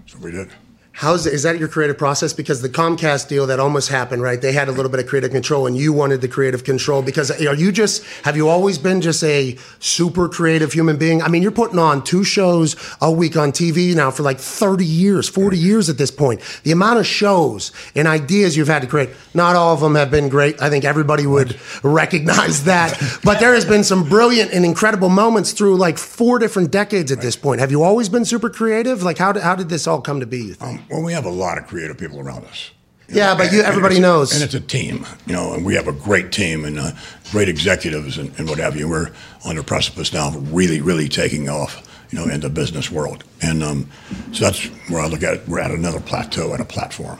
So 0.05 0.17
we 0.21 0.31
did. 0.31 0.49
How's 0.95 1.25
is 1.25 1.41
that 1.41 1.57
your 1.57 1.67
creative 1.67 1.97
process? 1.97 2.33
Because 2.33 2.61
the 2.61 2.69
Comcast 2.69 3.27
deal 3.27 3.47
that 3.47 3.59
almost 3.59 3.89
happened, 3.89 4.21
right? 4.21 4.39
They 4.39 4.51
had 4.51 4.67
a 4.67 4.71
little 4.71 4.91
bit 4.91 4.99
of 4.99 5.07
creative 5.07 5.31
control, 5.31 5.65
and 5.65 5.75
you 5.75 5.91
wanted 5.91 6.21
the 6.21 6.27
creative 6.27 6.63
control. 6.63 7.01
Because 7.01 7.31
are 7.31 7.55
you 7.55 7.71
just 7.71 8.05
have 8.23 8.37
you 8.37 8.47
always 8.47 8.77
been 8.77 9.01
just 9.01 9.23
a 9.23 9.57
super 9.79 10.29
creative 10.29 10.71
human 10.71 10.97
being? 10.97 11.23
I 11.23 11.29
mean, 11.29 11.41
you're 11.41 11.51
putting 11.51 11.79
on 11.79 12.03
two 12.03 12.23
shows 12.23 12.75
a 13.01 13.11
week 13.11 13.35
on 13.35 13.51
TV 13.51 13.95
now 13.95 14.11
for 14.11 14.21
like 14.21 14.39
30 14.39 14.85
years, 14.85 15.27
40 15.27 15.57
years 15.57 15.89
at 15.89 15.97
this 15.97 16.11
point. 16.11 16.41
The 16.61 16.71
amount 16.71 16.99
of 16.99 17.07
shows 17.07 17.71
and 17.95 18.07
ideas 18.07 18.55
you've 18.55 18.67
had 18.67 18.83
to 18.83 18.87
create, 18.87 19.09
not 19.33 19.55
all 19.55 19.73
of 19.73 19.79
them 19.79 19.95
have 19.95 20.11
been 20.11 20.29
great. 20.29 20.61
I 20.61 20.69
think 20.69 20.85
everybody 20.85 21.25
would 21.25 21.59
recognize 21.83 22.65
that. 22.65 23.01
But 23.23 23.39
there 23.39 23.53
has 23.53 23.63
been 23.63 23.83
some 23.83 24.07
brilliant 24.07 24.51
and 24.51 24.65
incredible 24.65 25.07
moments 25.07 25.53
through 25.53 25.77
like 25.77 25.97
four 25.97 26.39
different 26.39 26.71
decades 26.71 27.11
at 27.11 27.21
this 27.21 27.35
point. 27.37 27.61
Have 27.61 27.71
you 27.71 27.81
always 27.81 28.09
been 28.09 28.25
super 28.25 28.49
creative? 28.49 29.01
Like, 29.01 29.17
how 29.17 29.31
did, 29.31 29.43
how 29.43 29.55
did 29.55 29.69
this 29.69 29.87
all 29.87 30.01
come 30.01 30.19
to 30.19 30.25
be? 30.25 30.39
You 30.39 30.53
think? 30.53 30.81
Um, 30.81 30.82
Well, 30.89 31.01
we 31.01 31.13
have 31.13 31.25
a 31.25 31.29
lot 31.31 31.57
of 31.57 31.67
creative 31.67 31.97
people 31.97 32.19
around 32.19 32.45
us. 32.45 32.71
You 33.09 33.17
Yeah, 33.17 33.29
know, 33.31 33.37
but 33.37 33.47
and- 33.47 33.57
and 33.57 33.65
everybody 33.67 33.95
it's- 33.95 34.01
knows. 34.01 34.33
and 34.33 34.41
it's 34.43 34.53
a 34.53 34.59
team, 34.59 35.05
you 35.25 35.33
know, 35.33 35.53
and 35.53 35.65
we 35.65 35.75
have 35.75 35.87
a 35.87 35.91
great 35.91 36.31
team 36.31 36.63
and 36.65 36.79
uh, 36.79 36.91
great 37.31 37.49
executives 37.49 38.17
and, 38.17 38.31
and 38.37 38.47
what 38.47 38.59
have 38.59 38.75
you. 38.77 38.87
We're 38.87 39.11
on 39.45 39.55
the 39.57 39.63
precipice 39.63 40.13
now 40.13 40.29
of 40.29 40.53
really, 40.53 40.79
really 40.81 41.09
taking 41.09 41.49
off, 41.49 41.81
you 42.11 42.17
know, 42.17 42.31
in 42.31 42.39
the 42.39 42.49
business 42.49 42.89
world, 42.89 43.23
and 43.41 43.61
um, 43.63 43.89
so 44.31 44.45
that's 44.45 44.65
where 44.89 45.01
I 45.01 45.07
look 45.07 45.21
at 45.23 45.33
it. 45.33 45.47
We're 45.47 45.59
at 45.59 45.71
another 45.71 45.99
plateau 45.99 46.53
and 46.53 46.61
a 46.61 46.65
platform, 46.65 47.19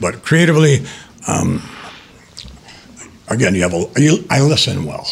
but 0.00 0.22
creatively, 0.22 0.84
um, 1.26 1.62
again, 3.28 3.54
you 3.54 3.62
have 3.62 3.72
a. 3.74 3.86
You, 3.96 4.24
I 4.30 4.40
listen 4.42 4.84
well, 4.84 5.08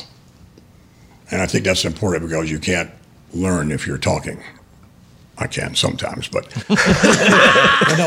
and 1.30 1.40
I 1.40 1.47
think 1.47 1.64
that's 1.64 1.85
important 1.85 2.23
because 2.28 2.50
you 2.50 2.59
can't 2.59 2.90
learn 3.33 3.73
if 3.73 3.87
you're 3.87 3.99
talking. 3.99 4.38
I 5.40 5.47
can 5.47 5.75
sometimes, 5.75 6.28
but, 6.35 6.44
no, 6.68 6.75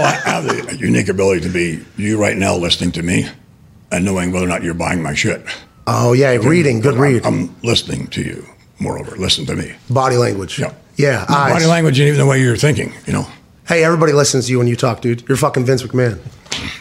I 0.01 0.21
have 0.25 0.43
the 0.45 0.77
unique 0.79 1.09
ability 1.09 1.41
to 1.41 1.49
be 1.49 1.83
you 1.97 2.19
right 2.21 2.37
now 2.37 2.55
listening 2.55 2.91
to 2.93 3.03
me 3.03 3.27
and 3.91 4.05
knowing 4.05 4.31
whether 4.31 4.45
or 4.45 4.49
not 4.49 4.63
you're 4.63 4.73
buying 4.73 5.01
my 5.01 5.13
shit. 5.13 5.43
Oh 5.87 6.13
yeah, 6.13 6.31
reading, 6.35 6.79
good 6.79 6.93
I'm- 6.93 7.01
read. 7.01 7.25
I'm 7.25 7.55
listening 7.63 8.07
to 8.07 8.21
you. 8.21 8.45
Moreover, 8.79 9.15
listen 9.17 9.45
to 9.47 9.55
me. 9.55 9.73
Body 9.89 10.15
language. 10.17 10.59
Yeah. 10.59 10.73
Yeah. 10.95 11.25
eyes. 11.29 11.53
Body 11.53 11.65
language 11.65 11.99
and 11.99 12.07
even 12.07 12.19
the 12.19 12.25
way 12.25 12.39
you're 12.41 12.57
thinking. 12.57 12.93
You 13.07 13.13
know. 13.13 13.27
Hey, 13.67 13.83
everybody 13.83 14.11
listens 14.11 14.45
to 14.47 14.51
you 14.51 14.57
when 14.59 14.67
you 14.67 14.75
talk, 14.75 15.01
dude. 15.01 15.23
You're 15.27 15.37
fucking 15.37 15.65
Vince 15.65 15.83
McMahon. 15.83 16.19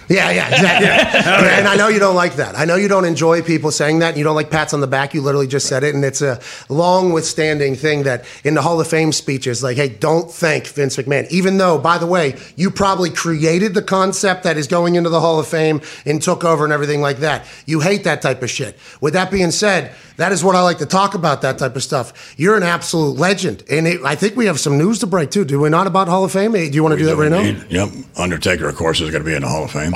Yeah, 0.08 0.30
yeah, 0.30 0.48
exactly. 0.48 0.88
Yeah, 1.32 1.58
and 1.58 1.68
I 1.68 1.76
know 1.76 1.88
you 1.88 1.98
don't 1.98 2.14
like 2.14 2.34
that. 2.36 2.58
I 2.58 2.64
know 2.64 2.76
you 2.76 2.88
don't 2.88 3.04
enjoy 3.04 3.42
people 3.42 3.70
saying 3.70 4.00
that. 4.00 4.16
You 4.16 4.24
don't 4.24 4.34
like 4.34 4.50
pats 4.50 4.74
on 4.74 4.80
the 4.80 4.86
back. 4.86 5.14
You 5.14 5.20
literally 5.20 5.46
just 5.46 5.66
said 5.68 5.84
it, 5.84 5.94
and 5.94 6.04
it's 6.04 6.22
a 6.22 6.40
long 6.68 7.12
withstanding 7.12 7.74
thing 7.74 8.02
that 8.04 8.24
in 8.44 8.54
the 8.54 8.62
Hall 8.62 8.80
of 8.80 8.88
Fame 8.88 9.12
speeches, 9.12 9.62
like, 9.62 9.76
hey, 9.76 9.88
don't 9.88 10.30
thank 10.30 10.66
Vince 10.66 10.96
McMahon. 10.96 11.28
Even 11.30 11.58
though, 11.58 11.78
by 11.78 11.98
the 11.98 12.06
way, 12.06 12.36
you 12.56 12.70
probably 12.70 13.10
created 13.10 13.74
the 13.74 13.82
concept 13.82 14.42
that 14.44 14.56
is 14.56 14.66
going 14.66 14.94
into 14.94 15.10
the 15.10 15.20
Hall 15.20 15.38
of 15.38 15.46
Fame 15.46 15.80
and 16.04 16.20
took 16.22 16.44
over 16.44 16.64
and 16.64 16.72
everything 16.72 17.00
like 17.00 17.18
that. 17.18 17.44
You 17.66 17.80
hate 17.80 18.04
that 18.04 18.22
type 18.22 18.42
of 18.42 18.50
shit. 18.50 18.78
With 19.00 19.14
that 19.14 19.30
being 19.30 19.50
said, 19.50 19.92
that 20.16 20.32
is 20.32 20.44
what 20.44 20.54
I 20.54 20.62
like 20.62 20.78
to 20.78 20.86
talk 20.86 21.14
about. 21.14 21.42
That 21.42 21.58
type 21.58 21.74
of 21.76 21.82
stuff. 21.82 22.34
You're 22.36 22.56
an 22.56 22.62
absolute 22.62 23.18
legend, 23.18 23.64
and 23.70 23.86
it, 23.86 24.00
I 24.04 24.14
think 24.14 24.36
we 24.36 24.46
have 24.46 24.60
some 24.60 24.78
news 24.78 24.98
to 25.00 25.06
break 25.06 25.30
too. 25.30 25.44
Do 25.44 25.58
we 25.60 25.68
not 25.70 25.86
about 25.86 26.08
Hall 26.08 26.24
of 26.24 26.32
Fame? 26.32 26.52
Do 26.52 26.60
you 26.60 26.82
want 26.82 26.92
to 26.92 26.98
do 26.98 27.06
that 27.06 27.16
right 27.16 27.30
now? 27.30 27.40
Indeed. 27.40 27.66
Yep. 27.70 27.88
Undertaker, 28.16 28.68
of 28.68 28.76
course, 28.76 29.00
is 29.00 29.10
going 29.10 29.22
to 29.24 29.28
be 29.28 29.34
in 29.34 29.42
the 29.42 29.48
Hall 29.48 29.64
of 29.64 29.70
Fame. 29.72 29.94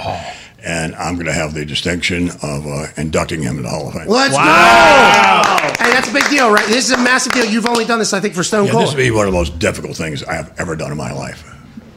And 0.64 0.96
I'm 0.96 1.14
going 1.14 1.26
to 1.26 1.32
have 1.32 1.54
the 1.54 1.64
distinction 1.64 2.30
of 2.42 2.66
uh, 2.66 2.86
inducting 2.96 3.42
him 3.42 3.56
in 3.58 3.62
the 3.62 3.68
Hall 3.68 3.88
of 3.88 3.94
Fame. 3.94 4.08
Let's 4.08 4.34
go! 4.34 5.84
Hey, 5.84 5.92
that's 5.92 6.08
a 6.08 6.12
big 6.12 6.28
deal, 6.28 6.50
right? 6.50 6.66
This 6.66 6.86
is 6.86 6.92
a 6.92 6.96
massive 6.96 7.32
deal. 7.34 7.44
You've 7.44 7.66
only 7.66 7.84
done 7.84 7.98
this, 8.00 8.12
I 8.12 8.20
think, 8.20 8.34
for 8.34 8.42
Stone 8.42 8.66
Yeah, 8.66 8.72
Cold. 8.72 8.82
this 8.84 8.90
will 8.90 8.98
be 8.98 9.10
one 9.10 9.26
of 9.26 9.32
the 9.32 9.38
most 9.38 9.58
difficult 9.58 9.96
things 9.96 10.24
I 10.24 10.34
have 10.34 10.52
ever 10.58 10.74
done 10.74 10.90
in 10.90 10.96
my 10.98 11.12
life. 11.12 11.44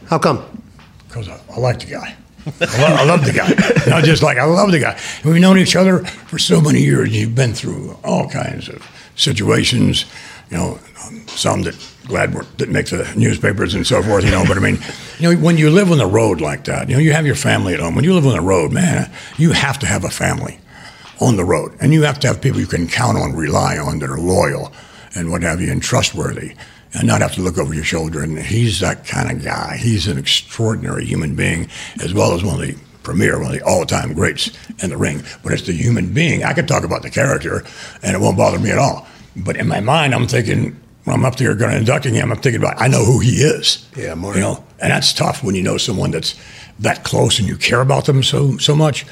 How 0.08 0.20
come? 0.20 0.44
Because 1.08 1.30
I, 1.30 1.40
I 1.52 1.58
like 1.60 1.80
the 1.80 1.88
guy. 1.88 2.16
I 2.46 2.82
love, 2.82 3.00
I 3.00 3.04
love 3.06 3.26
the 3.26 3.34
guy. 3.34 3.90
Not 3.90 4.04
just 4.04 4.22
like 4.24 4.38
I 4.38 4.46
love 4.46 4.72
the 4.72 4.80
guy. 4.80 5.00
We've 5.26 5.42
known 5.42 5.58
each 5.58 5.76
other 5.76 6.00
for 6.06 6.38
so 6.40 6.62
many 6.62 6.80
years. 6.82 7.16
You've 7.16 7.36
been 7.36 7.54
through 7.54 7.98
all 8.04 8.30
kinds 8.30 8.70
of 8.70 8.86
situations. 9.16 10.06
You 10.50 10.58
know, 10.58 10.80
um, 11.06 11.28
some 11.28 11.64
that 11.64 11.76
glad 12.10 12.34
were, 12.34 12.46
didn't 12.58 12.74
make 12.74 12.88
the 12.88 13.10
newspapers 13.16 13.74
and 13.74 13.88
so 13.88 14.04
forth. 14.04 14.26
You 14.26 14.32
know, 14.32 14.44
but 14.46 14.58
I 14.58 14.60
mean, 14.60 14.80
you 15.20 15.34
know, 15.34 15.42
when 15.42 15.58
you 15.58 15.70
live 15.70 15.92
on 15.92 15.98
the 15.98 16.06
road 16.06 16.42
like 16.42 16.66
that, 16.66 16.90
you 16.90 16.96
know, 16.96 17.02
you 17.02 17.14
have 17.14 17.26
your 17.26 17.36
family 17.36 17.74
at 17.74 17.80
home. 17.80 17.96
When 17.96 18.04
you 18.04 18.14
live 18.14 18.28
on 18.28 18.34
the 18.34 18.42
road, 18.42 18.74
man, 18.74 19.10
you 19.38 19.52
have 19.52 19.80
to 19.80 19.86
have 19.86 20.04
a 20.04 20.10
family 20.10 20.60
on 21.22 21.38
the 21.38 21.46
road, 21.46 21.76
and 21.80 21.94
you 21.94 22.04
have 22.04 22.20
to 22.20 22.28
have 22.28 22.42
people 22.42 22.60
you 22.60 22.68
can 22.68 22.88
count 22.88 23.18
on, 23.18 23.36
rely 23.36 23.78
on, 23.78 24.00
that 24.00 24.10
are 24.10 24.20
loyal 24.20 24.72
and 25.16 25.32
what 25.32 25.42
have 25.42 25.60
you, 25.60 25.72
and 25.72 25.82
trustworthy, 25.82 26.56
and 26.94 27.08
not 27.08 27.22
have 27.22 27.34
to 27.34 27.42
look 27.42 27.58
over 27.58 27.74
your 27.74 27.84
shoulder. 27.84 28.22
And 28.22 28.38
he's 28.38 28.80
that 28.80 29.06
kind 29.06 29.32
of 29.32 29.44
guy. 29.44 29.78
He's 29.78 30.08
an 30.08 30.18
extraordinary 30.18 31.06
human 31.06 31.36
being, 31.36 31.70
as 32.02 32.14
well 32.14 32.34
as 32.34 32.44
one 32.44 32.62
of 32.62 32.68
the 32.68 32.78
premier, 33.04 33.40
one 33.40 33.54
of 33.54 33.60
the 33.60 33.66
all-time 33.66 34.14
greats 34.14 34.52
in 34.84 34.92
the 34.92 34.98
ring. 34.98 35.24
But 35.44 35.54
it's 35.54 35.64
the 35.64 35.74
human 35.74 36.14
being. 36.14 36.44
I 36.44 36.54
could 36.54 36.68
talk 36.68 36.84
about 36.84 37.02
the 37.02 37.10
character, 37.10 37.64
and 38.04 38.16
it 38.16 38.20
won't 38.20 38.38
bother 38.38 38.60
me 38.60 38.72
at 38.72 38.78
all. 38.78 39.08
But 39.36 39.58
in 39.58 39.68
my 39.68 39.80
mind, 39.80 40.14
I'm 40.14 40.28
thinking. 40.28 40.80
When 41.06 41.16
I'm 41.16 41.26
up 41.26 41.38
there 41.38 41.56
going 41.56 41.72
to 41.72 41.78
inducting 41.78 42.14
him, 42.14 42.32
I'm 42.32 42.38
thinking 42.40 42.62
about 42.62 42.80
I 42.82 42.88
know 42.88 43.04
who 43.06 43.20
he 43.20 43.38
is. 43.42 43.88
Yeah, 43.96 44.16
more- 44.16 44.34
you 44.36 44.42
know, 44.42 44.64
and 44.80 44.92
that's 44.92 45.14
tough 45.14 45.44
when 45.44 45.56
you 45.56 45.64
know 45.64 45.78
someone 45.78 46.12
that's 46.12 46.36
that 46.80 47.04
close 47.04 47.40
and 47.40 47.48
you 47.48 47.58
care 47.58 47.82
about 47.82 48.06
them 48.06 48.22
so 48.24 48.58
so 48.58 48.76
much. 48.76 49.06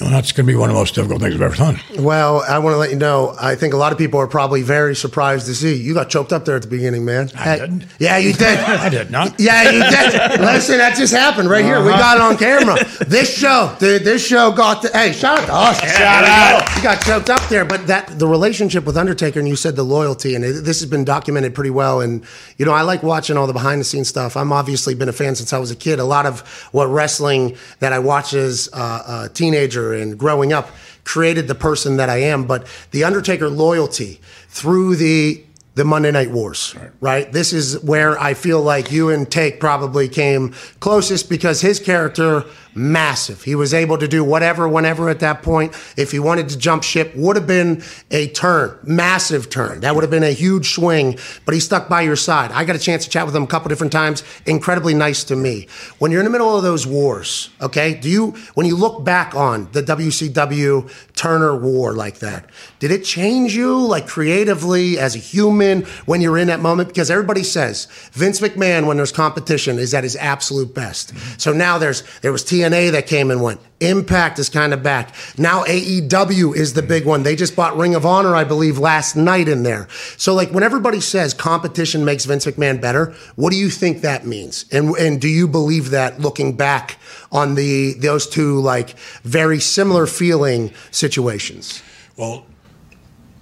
You 0.00 0.06
know, 0.06 0.10
that's 0.10 0.32
going 0.32 0.46
to 0.46 0.52
be 0.52 0.56
one 0.56 0.70
of 0.70 0.74
the 0.74 0.80
most 0.80 0.94
difficult 0.94 1.22
things 1.22 1.34
I've 1.34 1.42
ever 1.42 1.54
done. 1.54 1.78
Well, 1.98 2.42
I 2.48 2.58
want 2.58 2.74
to 2.74 2.78
let 2.78 2.90
you 2.90 2.96
know, 2.96 3.34
I 3.40 3.54
think 3.54 3.74
a 3.74 3.76
lot 3.76 3.92
of 3.92 3.98
people 3.98 4.18
are 4.18 4.26
probably 4.26 4.62
very 4.62 4.96
surprised 4.96 5.46
to 5.46 5.54
see 5.54 5.74
you 5.76 5.94
got 5.94 6.10
choked 6.10 6.32
up 6.32 6.44
there 6.44 6.56
at 6.56 6.62
the 6.62 6.68
beginning, 6.68 7.04
man. 7.04 7.30
I 7.36 7.58
didn't. 7.58 7.86
Yeah, 7.98 8.18
you 8.18 8.32
did. 8.32 8.58
I 8.58 8.88
did 8.88 9.10
not. 9.10 9.34
Yeah, 9.44 9.62
you 9.70 9.82
did. 9.82 10.40
Listen, 10.40 10.78
that 10.78 10.96
just 10.96 11.12
happened 11.12 11.50
right 11.50 11.64
here. 11.64 11.82
We 11.84 11.90
got 11.90 12.16
it 12.16 12.22
on 12.22 12.36
camera. 12.38 12.76
This 13.06 13.36
show, 13.36 13.76
dude, 13.78 14.02
this 14.02 14.26
show 14.26 14.52
got 14.52 14.80
the. 14.82 14.88
Hey, 14.90 15.12
shout 15.12 15.38
out 15.40 15.46
to 15.46 15.52
us. 15.54 15.80
shout 15.80 16.24
out. 16.24 16.76
You 16.76 16.82
got 16.82 17.02
choked 17.02 17.28
up 17.30 17.46
there, 17.48 17.64
but 17.64 17.86
that 17.86 18.18
the 18.18 18.26
relationship 18.26 18.84
with 18.86 18.96
Undertaker, 18.96 19.38
and 19.38 19.46
you 19.48 19.56
said 19.56 19.76
the 19.76 19.82
loyalty, 19.82 20.34
and 20.34 20.44
it, 20.44 20.64
this 20.64 20.80
has 20.80 20.88
been 20.88 21.04
documented 21.04 21.54
pretty 21.54 21.70
well. 21.70 22.00
And 22.00 22.24
you 22.56 22.64
know, 22.64 22.72
I 22.72 22.82
like 22.82 23.02
watching 23.02 23.36
all 23.36 23.46
the 23.46 23.52
behind 23.52 23.80
the 23.80 23.84
scenes 23.84 24.08
stuff. 24.08 24.36
I'm 24.36 24.52
obviously 24.52 24.94
been 24.94 25.08
a 25.08 25.12
fan 25.12 25.34
since 25.34 25.52
I 25.52 25.58
was 25.58 25.70
a 25.70 25.76
kid. 25.76 25.98
A 25.98 26.04
lot 26.04 26.24
of 26.26 26.40
what 26.72 26.86
wrestling 26.86 27.56
that 27.80 27.92
I 27.92 27.98
watch 27.98 28.32
as 28.32 28.68
uh, 28.72 29.26
a 29.26 29.28
teenager 29.28 29.83
and 29.92 30.18
growing 30.18 30.52
up 30.52 30.70
created 31.04 31.48
the 31.48 31.54
person 31.54 31.96
that 31.96 32.08
I 32.08 32.18
am. 32.18 32.46
But 32.46 32.66
the 32.90 33.04
Undertaker 33.04 33.48
loyalty 33.48 34.20
through 34.48 34.96
the 34.96 35.44
the 35.74 35.84
Monday 35.84 36.12
Night 36.12 36.30
Wars, 36.30 36.76
right. 37.00 37.30
This 37.32 37.52
is 37.52 37.82
where 37.82 38.16
I 38.20 38.34
feel 38.34 38.62
like 38.62 38.92
you 38.92 39.10
and 39.10 39.28
Take 39.28 39.58
probably 39.58 40.08
came 40.08 40.54
closest 40.78 41.28
because 41.28 41.60
his 41.62 41.80
character 41.80 42.44
massive. 42.74 43.42
He 43.42 43.54
was 43.54 43.72
able 43.72 43.98
to 43.98 44.08
do 44.08 44.24
whatever, 44.24 44.68
whenever 44.68 45.08
at 45.08 45.20
that 45.20 45.42
point. 45.42 45.74
If 45.96 46.10
he 46.10 46.18
wanted 46.18 46.48
to 46.50 46.58
jump 46.58 46.82
ship, 46.82 47.14
would 47.14 47.36
have 47.36 47.46
been 47.46 47.82
a 48.10 48.28
turn, 48.28 48.78
massive 48.82 49.50
turn. 49.50 49.80
That 49.80 49.94
would 49.94 50.02
have 50.02 50.10
been 50.10 50.22
a 50.24 50.32
huge 50.32 50.70
swing, 50.74 51.18
but 51.44 51.54
he 51.54 51.60
stuck 51.60 51.88
by 51.88 52.02
your 52.02 52.16
side. 52.16 52.50
I 52.52 52.64
got 52.64 52.76
a 52.76 52.80
chance 52.80 53.04
to 53.04 53.10
chat 53.10 53.26
with 53.26 53.34
him 53.34 53.44
a 53.44 53.46
couple 53.46 53.68
different 53.68 53.92
times. 53.92 54.22
Incredibly 54.46 54.94
nice 54.94 55.24
to 55.24 55.36
me. 55.36 55.68
When 55.98 56.10
you're 56.10 56.20
in 56.20 56.24
the 56.24 56.30
middle 56.30 56.56
of 56.56 56.62
those 56.62 56.86
wars, 56.86 57.50
okay, 57.60 57.94
do 57.94 58.08
you, 58.08 58.30
when 58.54 58.66
you 58.66 58.76
look 58.76 59.04
back 59.04 59.34
on 59.34 59.68
the 59.72 59.82
WCW 59.82 60.90
Turner 61.14 61.56
War 61.56 61.92
like 61.92 62.18
that, 62.18 62.50
did 62.80 62.90
it 62.90 63.04
change 63.04 63.54
you 63.54 63.78
like 63.78 64.06
creatively 64.06 64.98
as 64.98 65.14
a 65.14 65.18
human 65.18 65.82
when 66.06 66.20
you're 66.20 66.38
in 66.38 66.48
that 66.48 66.60
moment? 66.60 66.88
Because 66.88 67.10
everybody 67.10 67.42
says 67.42 67.86
Vince 68.12 68.40
McMahon, 68.40 68.86
when 68.86 68.96
there's 68.96 69.12
competition, 69.12 69.78
is 69.78 69.94
at 69.94 70.04
his 70.04 70.16
absolute 70.16 70.74
best. 70.74 71.12
So 71.40 71.52
now 71.52 71.78
there's, 71.78 72.02
there 72.20 72.32
was 72.32 72.44
TNA 72.44 72.63
that 72.72 73.06
came 73.06 73.30
and 73.30 73.42
went. 73.42 73.60
Impact 73.80 74.38
is 74.38 74.48
kind 74.48 74.72
of 74.72 74.82
back. 74.82 75.14
Now 75.36 75.64
AEW 75.64 76.56
is 76.56 76.74
the 76.74 76.82
big 76.82 77.04
one. 77.04 77.22
They 77.22 77.36
just 77.36 77.54
bought 77.54 77.76
Ring 77.76 77.94
of 77.94 78.06
Honor, 78.06 78.34
I 78.34 78.44
believe, 78.44 78.78
last 78.78 79.16
night 79.16 79.48
in 79.48 79.62
there. 79.62 79.88
So 80.16 80.34
like 80.34 80.50
when 80.50 80.62
everybody 80.62 81.00
says 81.00 81.34
competition 81.34 82.04
makes 82.04 82.24
Vince 82.24 82.46
McMahon 82.46 82.80
better, 82.80 83.14
what 83.36 83.50
do 83.50 83.56
you 83.56 83.70
think 83.70 84.00
that 84.00 84.26
means? 84.26 84.64
And 84.72 84.90
and 84.96 85.20
do 85.20 85.28
you 85.28 85.46
believe 85.46 85.90
that 85.90 86.20
looking 86.20 86.56
back 86.56 86.98
on 87.30 87.54
the 87.54 87.94
those 87.94 88.26
two 88.26 88.60
like 88.60 88.98
very 89.22 89.60
similar 89.60 90.06
feeling 90.06 90.72
situations? 90.90 91.82
Well, 92.16 92.46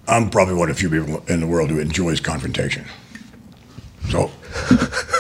I'm 0.09 0.31
probably 0.31 0.55
one 0.55 0.71
of 0.71 0.77
the 0.77 0.81
few 0.81 0.91
people 0.91 1.23
in 1.29 1.41
the 1.41 1.47
world 1.47 1.71
who 1.71 1.79
enjoys 1.79 2.21
confrontation. 2.21 2.85
So 4.11 4.31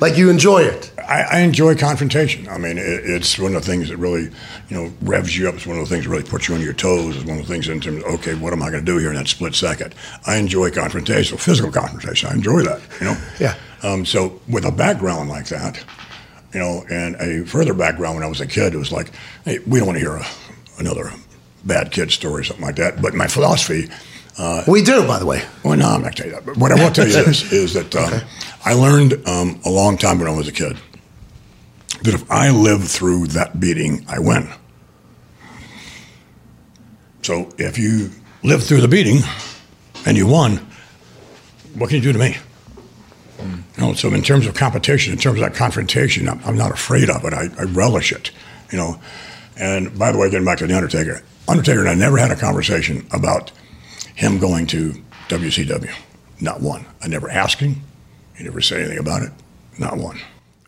Like 0.00 0.16
you 0.16 0.30
enjoy 0.30 0.62
it. 0.62 0.90
I, 1.08 1.22
I 1.22 1.38
enjoy 1.40 1.74
confrontation. 1.74 2.46
I 2.48 2.58
mean, 2.58 2.76
it, 2.76 2.84
it's 2.84 3.38
one 3.38 3.54
of 3.54 3.62
the 3.64 3.66
things 3.66 3.88
that 3.88 3.96
really, 3.96 4.24
you 4.24 4.76
know, 4.76 4.92
revs 5.00 5.36
you 5.36 5.48
up. 5.48 5.54
It's 5.54 5.66
one 5.66 5.78
of 5.78 5.88
the 5.88 5.94
things 5.94 6.04
that 6.04 6.10
really 6.10 6.22
puts 6.28 6.48
you 6.48 6.54
on 6.54 6.60
your 6.60 6.74
toes. 6.74 7.16
It's 7.16 7.24
one 7.24 7.38
of 7.38 7.46
the 7.46 7.52
things 7.52 7.66
in 7.68 7.80
terms 7.80 8.04
of, 8.04 8.10
okay, 8.14 8.34
what 8.34 8.52
am 8.52 8.62
I 8.62 8.70
going 8.70 8.84
to 8.84 8.92
do 8.92 8.98
here 8.98 9.08
in 9.08 9.16
that 9.16 9.26
split 9.26 9.54
second? 9.54 9.94
I 10.26 10.36
enjoy 10.36 10.70
confrontation, 10.70 11.38
physical 11.38 11.72
confrontation. 11.72 12.28
I 12.28 12.34
enjoy 12.34 12.62
that, 12.64 12.82
you 13.00 13.06
know? 13.06 13.16
Yeah. 13.40 13.54
Um, 13.82 14.04
so 14.04 14.38
with 14.48 14.66
a 14.66 14.70
background 14.72 15.30
like 15.30 15.46
that, 15.46 15.82
you 16.52 16.60
know, 16.60 16.84
and 16.90 17.16
a 17.16 17.46
further 17.46 17.72
background 17.72 18.16
when 18.16 18.24
I 18.24 18.28
was 18.28 18.40
a 18.42 18.46
kid, 18.46 18.74
it 18.74 18.78
was 18.78 18.92
like, 18.92 19.10
hey, 19.46 19.60
we 19.66 19.78
don't 19.78 19.86
want 19.86 19.96
to 19.96 20.04
hear 20.04 20.16
a, 20.16 20.26
another 20.78 21.10
bad 21.64 21.90
kid 21.90 22.10
story 22.10 22.42
or 22.42 22.44
something 22.44 22.64
like 22.66 22.76
that. 22.76 23.00
But 23.00 23.14
my 23.14 23.28
philosophy, 23.28 23.88
We 24.68 24.82
do, 24.82 25.06
by 25.06 25.18
the 25.18 25.26
way. 25.26 25.42
well, 25.64 25.76
no, 25.76 25.86
I'm 25.88 26.02
not 26.02 26.02
going 26.02 26.12
to 26.12 26.16
tell 26.22 26.26
you 26.26 26.32
that. 26.34 26.44
But 26.46 26.56
what 26.58 26.70
I 26.70 26.74
will 26.84 26.92
tell 26.92 27.08
you 27.08 27.16
is, 27.30 27.50
is 27.50 27.72
that 27.74 27.96
um, 27.96 28.20
I 28.64 28.74
learned 28.74 29.26
um, 29.26 29.58
a 29.64 29.70
long 29.70 29.96
time 29.96 30.18
when 30.18 30.28
I 30.28 30.36
was 30.36 30.48
a 30.48 30.52
kid 30.52 30.76
that 32.02 32.14
if 32.14 32.30
I 32.30 32.50
live 32.50 32.84
through 32.84 33.28
that 33.28 33.58
beating, 33.58 34.04
I 34.08 34.18
win. 34.18 34.48
So 37.22 37.52
if 37.58 37.78
you 37.78 38.10
live 38.42 38.62
through 38.62 38.80
the 38.80 38.88
beating 38.88 39.18
and 40.06 40.16
you 40.16 40.26
won, 40.26 40.58
what 41.74 41.88
can 41.88 41.96
you 41.96 42.02
do 42.02 42.12
to 42.12 42.18
me? 42.18 42.36
You 43.40 43.64
know, 43.78 43.92
so 43.92 44.12
in 44.12 44.22
terms 44.22 44.46
of 44.46 44.54
competition, 44.54 45.12
in 45.12 45.18
terms 45.18 45.40
of 45.40 45.44
that 45.44 45.54
confrontation, 45.54 46.28
I'm, 46.28 46.40
I'm 46.44 46.56
not 46.56 46.72
afraid 46.72 47.10
of 47.10 47.24
it. 47.24 47.32
I, 47.32 47.48
I 47.58 47.64
relish 47.64 48.12
it. 48.12 48.30
You 48.72 48.78
know, 48.78 49.00
and 49.56 49.96
by 49.98 50.12
the 50.12 50.18
way, 50.18 50.30
getting 50.30 50.44
back 50.44 50.58
to 50.58 50.66
the 50.66 50.74
Undertaker, 50.74 51.22
Undertaker 51.46 51.80
and 51.80 51.88
I 51.88 51.94
never 51.94 52.18
had 52.18 52.30
a 52.30 52.36
conversation 52.36 53.06
about 53.12 53.52
him 54.14 54.38
going 54.38 54.66
to 54.68 54.94
WCW. 55.28 55.94
Not 56.40 56.60
one. 56.60 56.86
I 57.02 57.08
never 57.08 57.30
asked 57.30 57.60
him. 57.60 57.82
He 58.36 58.44
never 58.44 58.60
said 58.60 58.80
anything 58.80 58.98
about 58.98 59.22
it. 59.22 59.32
Not 59.78 59.96
one. 59.96 60.18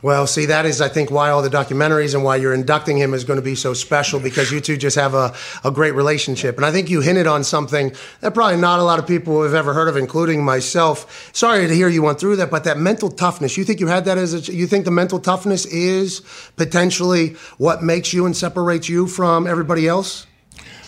Well, 0.03 0.27
see, 0.27 0.47
that 0.47 0.65
is, 0.65 0.81
I 0.81 0.89
think, 0.89 1.11
why 1.11 1.29
all 1.29 1.43
the 1.43 1.51
documentaries 1.51 2.15
and 2.15 2.25
why 2.25 2.37
you're 2.37 2.55
inducting 2.55 2.97
him 2.97 3.13
is 3.13 3.25
going 3.25 3.39
to 3.39 3.43
be 3.43 3.55
so 3.55 3.75
special 3.75 4.19
because 4.19 4.51
you 4.51 4.61
two 4.61 4.79
just 4.79 4.97
have 4.97 5.13
a, 5.13 5.35
a 5.63 5.71
great 5.71 5.95
relationship. 5.95 6.57
And 6.57 6.65
I 6.65 6.73
think 6.73 6.89
you 6.89 7.03
hinted 7.03 7.27
on 7.27 7.45
something 7.45 7.93
that 8.21 8.33
probably 8.33 8.57
not 8.57 8.79
a 8.79 8.83
lot 8.83 8.99
of 8.99 9.07
people 9.07 9.43
have 9.43 9.53
ever 9.53 9.75
heard 9.75 9.89
of, 9.89 9.99
including 9.99 10.43
myself. 10.43 11.31
Sorry 11.35 11.69
to 11.69 11.75
hear 11.75 11.89
you 11.89 12.03
went 12.03 12.19
through 12.19 12.37
that, 12.37 12.51
but 12.51 12.65
that 12.65 12.79
mental 12.79 13.11
toughness, 13.11 13.59
you 13.59 13.65
think 13.65 13.79
you 13.79 13.89
had 13.89 14.07
that 14.07 14.17
as 14.17 14.49
a, 14.49 14.53
you 14.53 14.67
think 14.67 14.87
the 14.87 14.91
mental 14.91 15.19
toughness 15.19 15.67
is 15.67 16.23
potentially 16.57 17.37
what 17.59 17.83
makes 17.83 18.15
you 18.15 18.25
and 18.25 18.35
separates 18.35 18.89
you 18.89 19.07
from 19.07 19.47
everybody 19.47 19.87
else? 19.87 20.27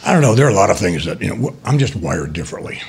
I 0.07 0.15
don't 0.15 0.23
know. 0.23 0.35
There 0.35 0.47
are 0.47 0.51
a 0.51 0.55
lot 0.55 0.71
of 0.71 0.79
things 0.79 1.05
that, 1.05 1.21
you 1.21 1.37
know, 1.37 1.55
I'm 1.67 1.79
just 1.79 1.95
wired 1.95 2.33
differently 2.33 2.81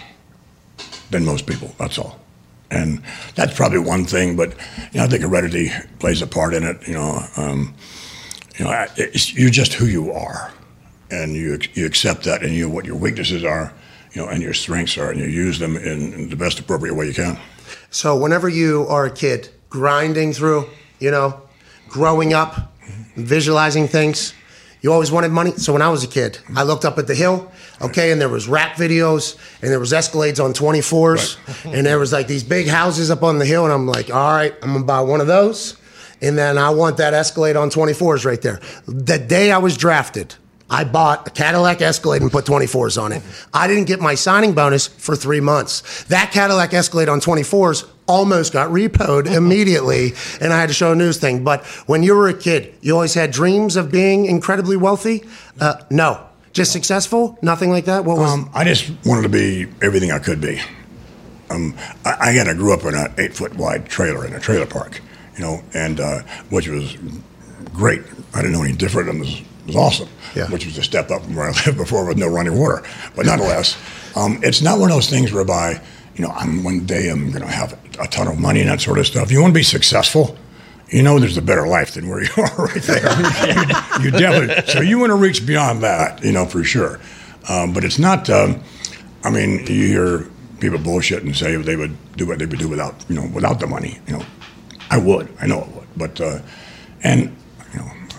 than 1.11 1.25
most 1.25 1.45
people. 1.45 1.75
That's 1.77 1.97
all. 1.97 2.22
And 2.71 3.01
that's 3.35 3.55
probably 3.55 3.79
one 3.79 4.05
thing. 4.05 4.35
But 4.35 4.51
you 4.91 4.99
know, 4.99 5.05
I 5.05 5.07
think 5.07 5.23
heredity 5.23 5.71
plays 5.99 6.21
a 6.21 6.27
part 6.27 6.53
in 6.53 6.63
it. 6.63 6.87
You 6.87 6.93
know, 6.93 7.23
um, 7.37 7.73
you 8.57 8.65
know, 8.65 8.85
you're 9.33 9.49
just 9.49 9.73
who 9.73 9.85
you 9.85 10.11
are, 10.11 10.51
and 11.11 11.35
you 11.35 11.59
you 11.73 11.85
accept 11.85 12.23
that, 12.23 12.43
and 12.43 12.53
you 12.53 12.69
what 12.69 12.85
your 12.85 12.97
weaknesses 12.97 13.43
are, 13.43 13.73
you 14.13 14.21
know, 14.21 14.27
and 14.27 14.41
your 14.41 14.53
strengths 14.53 14.97
are, 14.97 15.11
and 15.11 15.19
you 15.19 15.27
use 15.27 15.59
them 15.59 15.75
in, 15.75 16.13
in 16.13 16.29
the 16.29 16.35
best 16.35 16.59
appropriate 16.59 16.95
way 16.95 17.07
you 17.07 17.13
can. 17.13 17.37
So 17.89 18.17
whenever 18.17 18.49
you 18.49 18.85
are 18.89 19.05
a 19.05 19.11
kid, 19.11 19.49
grinding 19.69 20.33
through, 20.33 20.69
you 20.99 21.09
know, 21.09 21.41
growing 21.89 22.33
up, 22.33 22.73
visualizing 23.15 23.87
things. 23.87 24.33
You 24.81 24.91
always 24.91 25.11
wanted 25.11 25.31
money. 25.31 25.51
So 25.57 25.73
when 25.73 25.81
I 25.81 25.89
was 25.89 26.03
a 26.03 26.07
kid, 26.07 26.39
I 26.55 26.63
looked 26.63 26.85
up 26.85 26.97
at 26.97 27.07
the 27.07 27.15
hill, 27.15 27.51
okay, 27.81 28.11
and 28.11 28.19
there 28.19 28.29
was 28.29 28.47
rap 28.47 28.75
videos, 28.75 29.37
and 29.61 29.71
there 29.71 29.79
was 29.79 29.91
Escalades 29.91 30.43
on 30.43 30.53
24s, 30.53 31.65
right. 31.65 31.75
and 31.75 31.85
there 31.85 31.99
was 31.99 32.11
like 32.11 32.27
these 32.27 32.43
big 32.43 32.67
houses 32.67 33.11
up 33.11 33.23
on 33.23 33.39
the 33.39 33.45
hill, 33.45 33.63
and 33.63 33.73
I'm 33.73 33.87
like, 33.87 34.13
all 34.13 34.31
right, 34.31 34.53
I'm 34.61 34.73
gonna 34.73 34.85
buy 34.85 35.01
one 35.01 35.21
of 35.21 35.27
those, 35.27 35.77
and 36.21 36.37
then 36.37 36.57
I 36.57 36.69
want 36.69 36.97
that 36.97 37.13
Escalade 37.13 37.55
on 37.55 37.69
24s 37.69 38.25
right 38.25 38.41
there. 38.41 38.59
The 38.85 39.19
day 39.19 39.51
I 39.51 39.57
was 39.57 39.77
drafted, 39.77 40.35
I 40.69 40.85
bought 40.85 41.27
a 41.27 41.29
Cadillac 41.29 41.81
Escalade 41.81 42.23
and 42.23 42.31
put 42.31 42.45
24s 42.45 42.99
on 42.99 43.11
it. 43.11 43.21
I 43.53 43.67
didn't 43.67 43.85
get 43.85 43.99
my 43.99 44.15
signing 44.15 44.53
bonus 44.53 44.87
for 44.87 45.15
three 45.15 45.39
months. 45.39 46.03
That 46.05 46.31
Cadillac 46.31 46.73
Escalade 46.73 47.09
on 47.09 47.19
24s 47.19 47.87
almost 48.07 48.53
got 48.53 48.69
repoed 48.71 49.27
immediately, 49.37 50.13
and 50.41 50.51
I 50.51 50.59
had 50.59 50.69
to 50.69 50.73
show 50.73 50.91
a 50.91 50.95
news 50.95 51.17
thing. 51.17 51.43
But 51.43 51.63
when 51.85 52.01
you 52.01 52.15
were 52.15 52.27
a 52.27 52.33
kid, 52.33 52.73
you 52.81 52.93
always 52.93 53.13
had 53.13 53.31
dreams 53.31 53.75
of 53.75 53.91
being 53.91 54.25
incredibly 54.25 54.77
wealthy? 54.77 55.25
Uh, 55.59 55.75
no. 55.91 56.25
Just 56.53 56.71
successful? 56.71 57.37
Nothing 57.41 57.71
like 57.71 57.85
that? 57.85 58.05
What 58.05 58.17
was 58.17 58.31
um, 58.31 58.49
I 58.53 58.63
just 58.63 58.91
wanted 59.05 59.23
to 59.23 59.29
be 59.29 59.67
everything 59.81 60.11
I 60.11 60.19
could 60.19 60.39
be. 60.39 60.61
Um, 61.49 61.75
I, 62.05 62.37
I, 62.39 62.49
I 62.49 62.53
grew 62.53 62.73
up 62.73 62.83
in 62.83 62.95
an 62.95 63.13
eight 63.17 63.33
foot 63.33 63.55
wide 63.55 63.87
trailer 63.87 64.25
in 64.25 64.33
a 64.33 64.39
trailer 64.39 64.65
park, 64.65 65.01
you 65.35 65.41
know, 65.41 65.61
and 65.73 65.99
uh, 65.99 66.19
which 66.49 66.67
was 66.67 66.95
great. 67.73 68.01
I 68.33 68.41
didn't 68.41 68.53
know 68.53 68.63
any 68.63 68.75
different. 68.75 69.09
It 69.09 69.19
was 69.19 69.41
was 69.65 69.75
awesome, 69.75 70.09
yeah. 70.35 70.49
which 70.49 70.65
was 70.65 70.77
a 70.77 70.83
step 70.83 71.09
up 71.09 71.23
from 71.23 71.35
where 71.35 71.49
I 71.49 71.51
lived 71.65 71.77
before 71.77 72.05
with 72.05 72.17
no 72.17 72.27
running 72.27 72.57
water. 72.57 72.83
But 73.15 73.25
nonetheless, 73.25 73.77
um, 74.15 74.39
it's 74.43 74.61
not 74.61 74.79
one 74.79 74.89
of 74.89 74.95
those 74.95 75.09
things 75.09 75.31
whereby, 75.31 75.81
you 76.15 76.25
know, 76.25 76.31
I'm 76.31 76.63
one 76.63 76.85
day 76.85 77.09
I'm 77.09 77.31
going 77.31 77.43
to 77.43 77.51
have 77.51 77.79
a 77.99 78.07
ton 78.07 78.27
of 78.27 78.39
money 78.39 78.61
and 78.61 78.69
that 78.69 78.81
sort 78.81 78.99
of 78.99 79.07
stuff. 79.07 79.31
You 79.31 79.41
want 79.41 79.53
to 79.53 79.59
be 79.59 79.63
successful, 79.63 80.37
you 80.93 81.01
know 81.01 81.19
there's 81.19 81.37
a 81.37 81.41
better 81.41 81.67
life 81.67 81.95
than 81.95 82.07
where 82.07 82.23
you 82.23 82.29
are 82.37 82.65
right 82.67 82.83
there. 82.83 83.01
you, 83.99 84.05
you, 84.05 84.11
definitely. 84.11 84.71
So 84.71 84.81
you 84.81 84.99
want 84.99 85.09
to 85.09 85.15
reach 85.15 85.45
beyond 85.45 85.81
that, 85.81 86.23
you 86.23 86.31
know, 86.31 86.45
for 86.45 86.63
sure. 86.63 86.99
Um, 87.49 87.73
but 87.73 87.83
it's 87.83 87.99
not. 87.99 88.29
Um, 88.29 88.63
I 89.23 89.29
mean, 89.29 89.65
you 89.65 89.87
hear 89.87 90.29
people 90.59 90.77
bullshit 90.77 91.23
and 91.23 91.35
say 91.35 91.55
they 91.55 91.75
would 91.75 91.97
do 92.15 92.27
what 92.27 92.39
they 92.39 92.45
would 92.45 92.59
do 92.59 92.69
without, 92.69 93.03
you 93.09 93.15
know, 93.15 93.27
without 93.33 93.59
the 93.59 93.67
money. 93.67 93.99
You 94.07 94.17
know, 94.17 94.25
I 94.91 94.97
would. 94.97 95.33
I 95.41 95.47
know 95.47 95.61
I 95.61 95.67
would. 95.75 95.87
But 95.97 96.21
uh, 96.21 96.39
and 97.03 97.35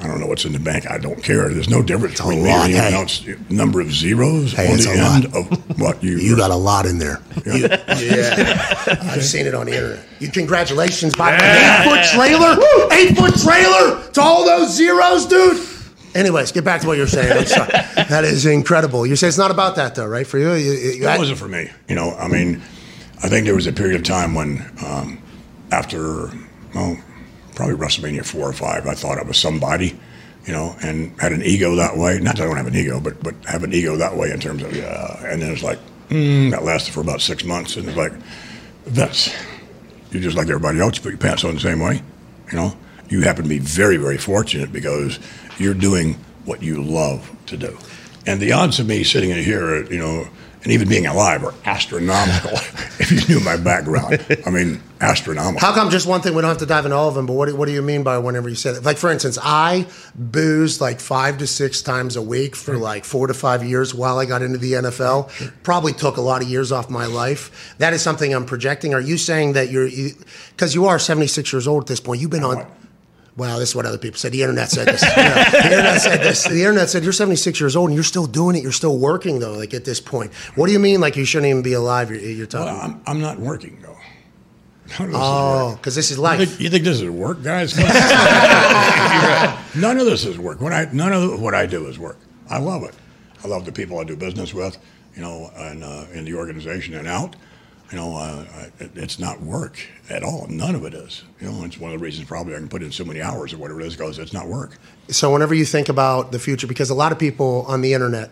I 0.01 0.07
don't 0.07 0.21
know 0.21 0.27
what's 0.27 0.45
in 0.45 0.53
the 0.53 0.59
bank. 0.59 0.91
I 0.91 0.99
don't 0.99 1.23
care. 1.23 1.49
There's 1.49 1.69
no 1.69 1.83
difference 1.83 2.19
between 2.19 2.43
me 2.43 2.51
and 2.51 2.73
anyone 2.73 2.95
else. 2.95 3.27
Number 3.49 3.81
of 3.81 3.93
zeros 3.93 4.53
hey, 4.53 4.71
on 4.71 4.79
the 4.79 4.91
end 4.91 5.33
lot. 5.33 5.53
of 5.53 5.81
what 5.81 6.03
you. 6.03 6.19
You 6.25 6.37
got 6.37 6.51
a 6.51 6.57
lot 6.57 6.87
in 6.87 6.99
there. 6.99 7.21
Yeah, 7.45 7.55
you, 7.55 8.07
yeah. 8.07 8.75
I've 9.03 9.25
seen 9.25 9.47
it 9.47 9.55
on 9.55 9.67
the 9.67 9.75
internet. 9.75 10.05
You 10.21 10.31
congratulations, 10.31 11.15
by 11.15 11.33
yeah. 11.33 11.83
eight 11.83 11.89
foot 11.89 12.05
trailer, 12.15 12.57
eight 12.93 13.17
foot 13.17 13.37
trailer 13.41 14.11
to 14.13 14.21
all 14.21 14.45
those 14.45 14.75
zeros, 14.75 15.27
dude. 15.27 15.69
Anyways, 16.15 16.53
get 16.53 16.65
back 16.65 16.81
to 16.81 16.87
what 16.87 16.97
you're 16.97 17.07
saying. 17.07 17.29
that 18.09 18.25
is 18.25 18.47
incredible. 18.47 19.07
You 19.07 19.17
say 19.17 19.29
it's 19.29 19.39
not 19.39 19.51
about 19.51 19.77
that 19.77 19.95
though, 19.95 20.07
right? 20.07 20.27
For 20.27 20.39
you, 20.39 20.53
you, 20.55 20.73
you 20.73 21.09
it 21.09 21.19
wasn't 21.19 21.39
for 21.39 21.49
me. 21.49 21.71
You 21.89 21.95
know, 21.95 22.15
I 22.17 22.29
mean, 22.29 22.63
I 23.23 23.29
think 23.29 23.45
there 23.45 23.55
was 23.55 23.67
a 23.67 23.73
period 23.73 23.97
of 23.97 24.05
time 24.05 24.35
when, 24.35 24.65
um, 24.85 25.21
after 25.71 26.31
well 26.75 26.97
probably 27.55 27.77
WrestleMania 27.77 28.25
four 28.25 28.49
or 28.49 28.53
five. 28.53 28.87
I 28.87 28.95
thought 28.95 29.19
I 29.19 29.23
was 29.23 29.39
somebody, 29.39 29.99
you 30.47 30.53
know, 30.53 30.75
and 30.83 31.19
had 31.21 31.33
an 31.33 31.43
ego 31.43 31.75
that 31.77 31.97
way. 31.97 32.19
Not 32.19 32.37
that 32.37 32.45
I 32.45 32.47
don't 32.47 32.57
have 32.57 32.67
an 32.67 32.77
ego, 32.77 33.01
but 33.01 33.23
but 33.23 33.35
have 33.47 33.63
an 33.63 33.73
ego 33.73 33.97
that 33.97 34.17
way 34.17 34.31
in 34.31 34.41
terms 34.41 34.63
of 34.63 34.75
yeah. 34.75 35.25
And 35.27 35.41
then 35.41 35.53
it's 35.53 35.63
like 35.63 35.79
mm, 36.09 36.51
that 36.51 36.65
lasted 36.65 36.93
for 36.93 37.01
about 37.01 37.21
six 37.21 37.45
months, 37.45 37.77
and 37.77 37.89
it's 37.89 37.97
like 37.97 38.13
that's 38.87 39.35
you're 40.11 40.23
just 40.23 40.37
like 40.37 40.49
everybody 40.49 40.81
else. 40.81 40.97
You 40.97 41.03
put 41.03 41.11
your 41.11 41.19
pants 41.19 41.45
on 41.45 41.55
the 41.55 41.61
same 41.61 41.81
way, 41.81 42.03
you 42.51 42.59
know. 42.59 42.77
You 43.09 43.21
happen 43.21 43.43
to 43.45 43.49
be 43.49 43.59
very 43.59 43.97
very 43.97 44.19
fortunate 44.19 44.73
because 44.73 45.19
you're 45.59 45.75
doing 45.75 46.15
what 46.45 46.63
you 46.63 46.83
love 46.83 47.31
to 47.47 47.57
do, 47.57 47.79
and 48.27 48.41
the 48.41 48.53
odds 48.53 48.81
of 48.81 48.87
me 48.87 49.05
sitting 49.05 49.31
in 49.31 49.43
here, 49.43 49.85
you 49.85 49.99
know 49.99 50.29
and 50.65 50.73
even 50.73 50.89
being 50.89 51.07
alive 51.07 51.45
are 51.45 51.55
astronomical 51.67 52.51
if 52.99 53.13
you 53.13 53.35
knew 53.35 53.45
my 53.45 53.57
background. 53.59 54.25
I 54.47 54.51
mean, 54.51 54.83
astronomical. 54.99 55.61
How 55.61 55.75
come 55.75 55.91
just 55.91 56.07
one 56.07 56.23
thing? 56.23 56.35
We 56.35 56.41
don't 56.41 56.49
have 56.49 56.59
to 56.59 56.67
dive 56.67 56.87
into 56.87 56.97
all 56.97 57.09
of 57.09 57.15
them, 57.15 57.27
but 57.27 57.35
what 57.35 57.49
do, 57.49 57.57
what 57.57 57.67
do 57.67 57.73
you 57.73 57.83
mean 57.83 58.03
by 58.03 58.17
whenever 58.17 58.49
you 58.49 58.55
say 58.55 58.73
that? 58.73 58.83
Like, 58.83 58.97
for 58.97 59.11
instance, 59.11 59.39
I 59.43 59.87
boozed 60.15 60.81
like 60.81 61.01
five 61.01 61.37
to 61.39 61.47
six 61.47 61.83
times 61.83 62.17
a 62.17 62.23
week 62.23 62.57
for 62.57 62.79
like 62.79 63.05
four 63.05 63.27
to 63.27 63.35
five 63.35 63.63
years 63.63 63.95
while 63.95 64.19
I 64.19 64.25
got 64.25 64.41
into 64.41 64.57
the 64.57 64.73
NFL. 64.73 65.31
Probably 65.63 65.93
took 65.93 66.17
a 66.17 66.23
lot 66.23 66.43
of 66.43 66.49
years 66.49 66.73
off 66.73 66.89
my 66.89 67.05
life. 67.05 67.75
That 67.77 67.93
is 67.93 68.01
something 68.01 68.33
I'm 68.35 68.47
projecting. 68.47 68.95
Are 68.95 69.01
you 69.01 69.19
saying 69.19 69.53
that 69.53 69.71
you're, 69.71 69.87
because 69.87 70.75
you, 70.75 70.83
you, 70.83 70.89
are 70.89 70.99
76 70.99 71.53
years 71.53 71.69
old 71.69 71.83
at 71.83 71.89
this 71.89 72.01
point, 72.01 72.23
you've 72.23 72.31
been 72.31 72.45
on. 72.45 72.67
Well, 73.37 73.59
this 73.59 73.71
is 73.71 73.75
what 73.75 73.85
other 73.85 73.99
people 73.99 74.17
said. 74.19 74.31
The 74.31 74.43
internet 74.43 74.71
said 74.71 74.87
this. 74.87 75.03
You 75.03 75.09
know, 75.23 75.35
the 75.35 75.65
internet 75.65 76.01
said 76.01 76.21
this. 76.21 76.45
The 76.45 76.61
internet 76.61 76.89
said 76.89 77.03
you're 77.03 77.13
76 77.13 77.59
years 77.59 77.75
old 77.75 77.91
and 77.91 77.95
you're 77.95 78.05
still 78.05 78.27
doing 78.27 78.55
it. 78.57 78.63
You're 78.63 78.71
still 78.71 78.97
working 78.97 79.41
though. 79.41 79.55
Like 79.55 79.75
at 79.75 79.85
this 79.85 80.01
point, 80.01 80.33
what 80.55 80.67
do 80.67 80.73
you 80.73 80.79
mean? 80.79 81.01
Like 81.01 81.17
you 81.17 81.25
shouldn't 81.25 81.51
even 81.51 81.63
be 81.63 81.73
alive? 81.73 82.11
You're, 82.11 82.21
you're 82.21 82.47
talking. 82.47 82.73
Well, 82.73 82.81
I'm, 82.81 83.03
I'm 83.07 83.21
not 83.21 83.39
working 83.39 83.81
though. 83.83 83.97
Oh, 85.01 85.75
because 85.77 85.95
this 85.95 86.11
is 86.11 86.19
life. 86.19 86.39
You 86.39 86.47
think, 86.47 86.61
you 86.61 86.69
think, 86.71 86.85
this 86.85 87.01
is 87.01 87.09
work, 87.09 87.43
guys? 87.43 87.77
none 89.75 89.99
of 89.99 90.05
this 90.05 90.27
is 90.27 90.39
work. 90.39 90.61
What 90.61 90.75
I 90.75 90.89
none 90.93 91.13
of 91.13 91.41
what 91.41 91.55
I 91.55 91.65
do 91.65 91.87
is 91.87 91.99
work. 91.99 92.19
I 92.51 92.59
love 92.59 92.83
it. 92.85 92.95
I 93.43 93.49
love 93.49 93.65
the 93.65 93.73
people 93.73 93.99
I 93.99 94.05
do 94.05 94.15
business 94.15 94.53
with, 94.55 94.77
you 95.17 95.23
know, 95.23 95.51
and 95.57 95.83
uh, 95.83 96.05
in 96.13 96.27
the 96.27 96.35
organization 96.35 96.95
and 96.95 97.09
out 97.09 97.35
you 97.95 98.01
know, 98.01 98.17
uh, 98.17 98.45
it's 98.81 99.21
not 99.21 99.41
work 99.41 99.79
at 100.11 100.25
all. 100.25 100.49
None 100.49 100.75
of 100.75 100.85
it 100.85 100.95
is. 100.95 101.23
You 101.41 101.49
know, 101.49 101.65
it's 101.65 101.79
one 101.79 101.93
of 101.93 102.01
the 102.01 102.05
reasons 102.05 102.27
probably 102.27 102.53
I 102.57 102.59
can 102.59 102.67
put 102.67 102.83
in 102.83 102.91
so 102.91 103.05
many 103.05 103.23
hours 103.23 103.53
or 103.53 103.59
whatever 103.59 103.81
it 103.81 103.87
is 103.87 103.95
because 103.95 104.19
it's 104.19 104.33
not 104.33 104.49
work. 104.49 104.77
So 105.11 105.33
whenever 105.33 105.55
you 105.55 105.65
think 105.65 105.89
about 105.89 106.33
the 106.33 106.41
future, 106.41 106.67
because 106.67 106.91
a 106.91 106.95
lot 106.95 107.13
of 107.13 107.21
people 107.21 107.65
on 107.69 107.83
the 107.83 107.95
internet, 107.95 108.31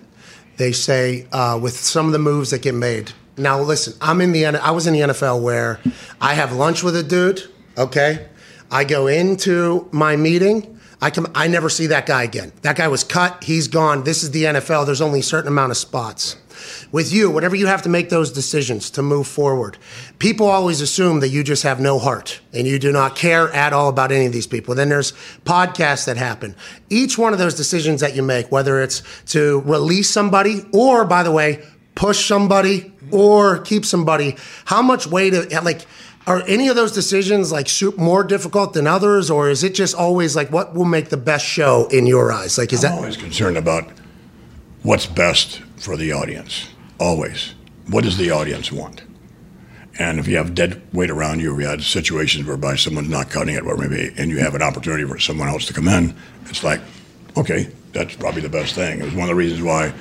they 0.56 0.72
say 0.72 1.28
uh, 1.30 1.60
with 1.62 1.76
some 1.76 2.06
of 2.06 2.12
the 2.12 2.18
moves 2.18 2.50
that 2.50 2.62
get 2.62 2.74
made. 2.74 3.12
Now 3.36 3.60
listen, 3.60 3.94
I'm 4.00 4.20
in 4.20 4.32
the 4.32 4.46
I 4.46 4.72
was 4.72 4.88
in 4.88 4.94
the 4.94 5.00
NFL 5.00 5.40
where 5.40 5.78
I 6.20 6.34
have 6.34 6.52
lunch 6.52 6.82
with 6.82 6.96
a 6.96 7.04
dude. 7.04 7.48
Okay, 7.78 8.26
I 8.68 8.82
go 8.82 9.06
into 9.06 9.88
my 9.92 10.16
meeting. 10.16 10.80
I 11.00 11.10
come. 11.10 11.28
I 11.36 11.46
never 11.46 11.68
see 11.68 11.86
that 11.86 12.06
guy 12.06 12.24
again. 12.24 12.50
That 12.62 12.76
guy 12.76 12.88
was 12.88 13.04
cut. 13.04 13.44
He's 13.44 13.68
gone. 13.68 14.02
This 14.02 14.24
is 14.24 14.32
the 14.32 14.42
NFL. 14.42 14.86
There's 14.86 15.00
only 15.00 15.20
a 15.20 15.22
certain 15.22 15.48
amount 15.48 15.70
of 15.70 15.76
spots 15.76 16.36
with 16.90 17.12
you, 17.12 17.30
whenever 17.30 17.56
you 17.56 17.66
have 17.66 17.82
to 17.82 17.88
make 17.88 18.08
those 18.08 18.32
decisions 18.32 18.90
to 18.90 19.02
move 19.02 19.26
forward, 19.26 19.78
people 20.18 20.46
always 20.46 20.80
assume 20.80 21.20
that 21.20 21.28
you 21.28 21.42
just 21.42 21.62
have 21.62 21.80
no 21.80 21.98
heart 21.98 22.40
and 22.52 22.66
you 22.66 22.78
do 22.78 22.92
not 22.92 23.16
care 23.16 23.52
at 23.52 23.72
all 23.72 23.88
about 23.88 24.12
any 24.12 24.26
of 24.26 24.32
these 24.32 24.46
people. 24.46 24.74
Then 24.74 24.88
there's 24.88 25.12
podcasts 25.44 26.06
that 26.06 26.16
happen. 26.16 26.54
Each 26.90 27.16
one 27.18 27.32
of 27.32 27.38
those 27.38 27.54
decisions 27.54 28.00
that 28.00 28.14
you 28.16 28.22
make, 28.22 28.50
whether 28.50 28.82
it's 28.82 29.02
to 29.26 29.60
release 29.60 30.10
somebody 30.10 30.64
or, 30.72 31.04
by 31.04 31.22
the 31.22 31.32
way, 31.32 31.64
push 31.94 32.26
somebody 32.26 32.92
or 33.10 33.58
keep 33.58 33.84
somebody, 33.84 34.36
how 34.64 34.82
much 34.82 35.06
weight, 35.06 35.34
like, 35.62 35.86
are 36.26 36.42
any 36.46 36.68
of 36.68 36.76
those 36.76 36.92
decisions 36.92 37.50
like 37.50 37.68
more 37.98 38.22
difficult 38.22 38.74
than 38.74 38.86
others, 38.86 39.30
or 39.30 39.50
is 39.50 39.64
it 39.64 39.74
just 39.74 39.94
always 39.94 40.36
like 40.36 40.50
what 40.52 40.74
will 40.74 40.84
make 40.84 41.08
the 41.08 41.16
best 41.16 41.44
show 41.44 41.88
in 41.88 42.06
your 42.06 42.32
eyes? 42.32 42.58
Like, 42.58 42.72
is 42.72 42.84
I'm 42.84 42.92
that 42.92 42.98
always 42.98 43.16
concerned 43.16 43.56
about 43.56 43.88
what's 44.82 45.06
best 45.06 45.60
for 45.76 45.96
the 45.96 46.12
audience? 46.12 46.68
Always. 46.98 47.54
What 47.88 48.04
does 48.04 48.16
the 48.16 48.30
audience 48.30 48.70
want? 48.70 49.02
And 49.98 50.18
if 50.18 50.26
you 50.26 50.36
have 50.36 50.54
dead 50.54 50.80
weight 50.92 51.10
around 51.10 51.40
you, 51.40 51.54
we 51.54 51.64
had 51.64 51.82
situations 51.82 52.46
whereby 52.46 52.76
someone's 52.76 53.10
not 53.10 53.30
cutting 53.30 53.54
it, 53.54 53.64
or 53.64 53.76
maybe, 53.76 54.12
and 54.16 54.30
you 54.30 54.38
have 54.38 54.54
an 54.54 54.62
opportunity 54.62 55.04
for 55.04 55.18
someone 55.18 55.48
else 55.48 55.66
to 55.66 55.74
come 55.74 55.88
in, 55.88 56.14
it's 56.46 56.64
like, 56.64 56.80
okay, 57.36 57.70
that's 57.92 58.16
probably 58.16 58.40
the 58.40 58.48
best 58.48 58.74
thing. 58.74 59.00
It 59.00 59.04
was 59.04 59.14
one 59.14 59.24
of 59.24 59.28
the 59.28 59.34
reasons 59.34 59.62
why, 59.62 59.92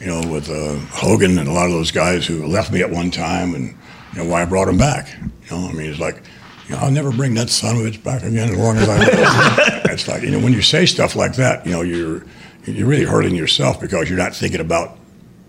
you 0.00 0.06
know, 0.06 0.20
with 0.28 0.50
uh, 0.50 0.78
Hogan 0.90 1.38
and 1.38 1.48
a 1.48 1.52
lot 1.52 1.66
of 1.66 1.72
those 1.72 1.92
guys 1.92 2.26
who 2.26 2.46
left 2.46 2.72
me 2.72 2.82
at 2.82 2.90
one 2.90 3.10
time, 3.10 3.54
and 3.54 3.76
you 4.12 4.24
know 4.24 4.28
why 4.28 4.42
I 4.42 4.44
brought 4.46 4.66
them 4.66 4.78
back. 4.78 5.08
You 5.20 5.50
know, 5.50 5.68
I 5.68 5.72
mean, 5.72 5.90
it's 5.90 6.00
like, 6.00 6.22
you 6.66 6.74
know, 6.74 6.78
I'll 6.78 6.90
never 6.90 7.12
bring 7.12 7.34
that 7.34 7.50
son 7.50 7.76
of 7.76 7.86
a 7.86 7.90
bitch 7.90 8.02
back 8.02 8.22
again 8.22 8.50
as 8.50 8.56
long 8.56 8.76
as 8.78 8.88
I 8.88 8.98
live. 8.98 9.82
it's 9.90 10.08
like, 10.08 10.22
you 10.22 10.30
know, 10.30 10.40
when 10.40 10.52
you 10.52 10.62
say 10.62 10.86
stuff 10.86 11.14
like 11.14 11.34
that, 11.36 11.64
you 11.64 11.72
know, 11.72 11.82
you're 11.82 12.24
you're 12.66 12.86
really 12.86 13.04
hurting 13.04 13.34
yourself 13.34 13.80
because 13.80 14.08
you're 14.08 14.18
not 14.18 14.34
thinking 14.34 14.60
about 14.60 14.98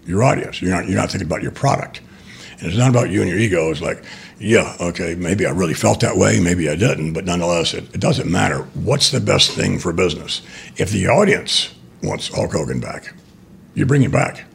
your 0.05 0.23
audience. 0.23 0.61
You're 0.61 0.71
not 0.71 0.87
you're 0.87 0.97
not 0.97 1.11
thinking 1.11 1.27
about 1.27 1.41
your 1.41 1.51
product. 1.51 2.01
And 2.59 2.69
it's 2.69 2.77
not 2.77 2.89
about 2.89 3.09
you 3.09 3.21
and 3.21 3.29
your 3.29 3.39
ego. 3.39 3.71
It's 3.71 3.81
like, 3.81 4.03
yeah, 4.37 4.75
okay, 4.79 5.15
maybe 5.15 5.45
I 5.47 5.51
really 5.51 5.73
felt 5.73 5.99
that 6.01 6.15
way, 6.15 6.39
maybe 6.39 6.69
I 6.69 6.75
didn't, 6.75 7.13
but 7.13 7.25
nonetheless, 7.25 7.73
it, 7.73 7.85
it 7.93 7.99
doesn't 7.99 8.29
matter. 8.29 8.59
What's 8.75 9.09
the 9.09 9.19
best 9.19 9.51
thing 9.51 9.79
for 9.79 9.91
business? 9.91 10.43
If 10.77 10.91
the 10.91 11.07
audience 11.07 11.73
wants 12.03 12.27
Hulk 12.27 12.51
Hogan 12.51 12.79
back, 12.79 13.13
you 13.73 13.85
bring 13.87 14.03
him 14.03 14.11
back. 14.11 14.45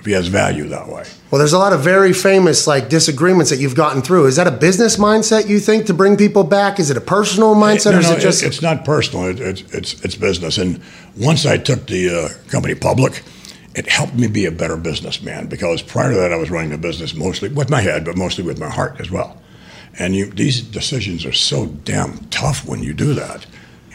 If 0.00 0.06
he 0.06 0.12
has 0.12 0.28
value 0.28 0.64
that 0.68 0.88
way. 0.88 1.04
Well, 1.30 1.38
there's 1.38 1.52
a 1.52 1.58
lot 1.58 1.72
of 1.72 1.80
very 1.80 2.12
famous 2.12 2.66
like 2.66 2.88
disagreements 2.88 3.50
that 3.50 3.58
you've 3.60 3.74
gotten 3.74 4.02
through. 4.02 4.26
Is 4.26 4.36
that 4.36 4.46
a 4.46 4.50
business 4.50 4.96
mindset 4.96 5.46
you 5.46 5.60
think 5.60 5.86
to 5.86 5.94
bring 5.94 6.16
people 6.16 6.42
back? 6.42 6.80
Is 6.80 6.90
it 6.90 6.96
a 6.96 7.02
personal 7.02 7.54
mindset, 7.54 7.92
No, 7.92 7.98
or 7.98 8.00
is 8.00 8.10
no, 8.10 8.16
it 8.16 8.20
just? 8.20 8.42
it's 8.42 8.62
not 8.62 8.84
personal. 8.84 9.26
It, 9.26 9.38
it's 9.40 9.60
it's 9.74 10.04
it's 10.04 10.16
business. 10.16 10.58
And 10.58 10.80
once 11.16 11.44
I 11.46 11.58
took 11.58 11.86
the 11.86 12.08
uh, 12.08 12.28
company 12.50 12.74
public, 12.74 13.22
it 13.74 13.88
helped 13.88 14.14
me 14.14 14.26
be 14.26 14.46
a 14.46 14.50
better 14.50 14.76
businessman 14.76 15.46
because 15.46 15.82
prior 15.82 16.10
to 16.12 16.16
that, 16.16 16.32
I 16.32 16.36
was 16.36 16.50
running 16.50 16.70
the 16.70 16.78
business 16.78 17.14
mostly 17.14 17.50
with 17.50 17.70
my 17.70 17.80
head, 17.82 18.04
but 18.04 18.16
mostly 18.16 18.42
with 18.42 18.58
my 18.58 18.70
heart 18.70 18.96
as 19.00 19.10
well. 19.10 19.40
And 19.98 20.16
you, 20.16 20.26
these 20.30 20.62
decisions 20.62 21.26
are 21.26 21.32
so 21.32 21.66
damn 21.66 22.18
tough 22.30 22.66
when 22.66 22.82
you 22.82 22.94
do 22.94 23.12
that, 23.14 23.44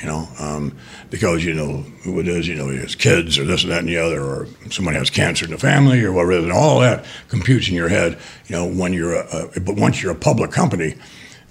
you 0.02 0.08
know, 0.08 0.28
um, 0.40 0.78
because 1.10 1.44
you 1.44 1.54
know 1.54 1.78
who 2.04 2.20
it 2.20 2.28
is, 2.28 2.48
you 2.48 2.56
know, 2.56 2.68
his 2.68 2.96
kids 2.96 3.38
or 3.38 3.46
this 3.46 3.64
and 3.64 3.72
that 3.72 3.80
and 3.80 3.90
the 3.90 3.98
other, 3.98 4.22
or 4.22 4.48
somebody 4.70 4.98
has 4.98 5.10
cancer 5.10 5.46
in 5.46 5.52
the 5.52 5.58
family 5.58 6.04
or 6.04 6.12
whatever, 6.12 6.44
and 6.44 6.52
all 6.52 6.80
that 6.80 7.06
computes 7.30 7.70
in 7.70 7.76
your 7.76 7.90
head, 7.90 8.18
you 8.48 8.56
know, 8.56 8.66
when 8.66 8.94
you're 8.94 9.16
a, 9.16 9.50
a 9.56 9.60
but 9.60 9.76
once 9.76 10.02
you're 10.02 10.12
a 10.12 10.16
public 10.16 10.52
company, 10.52 10.96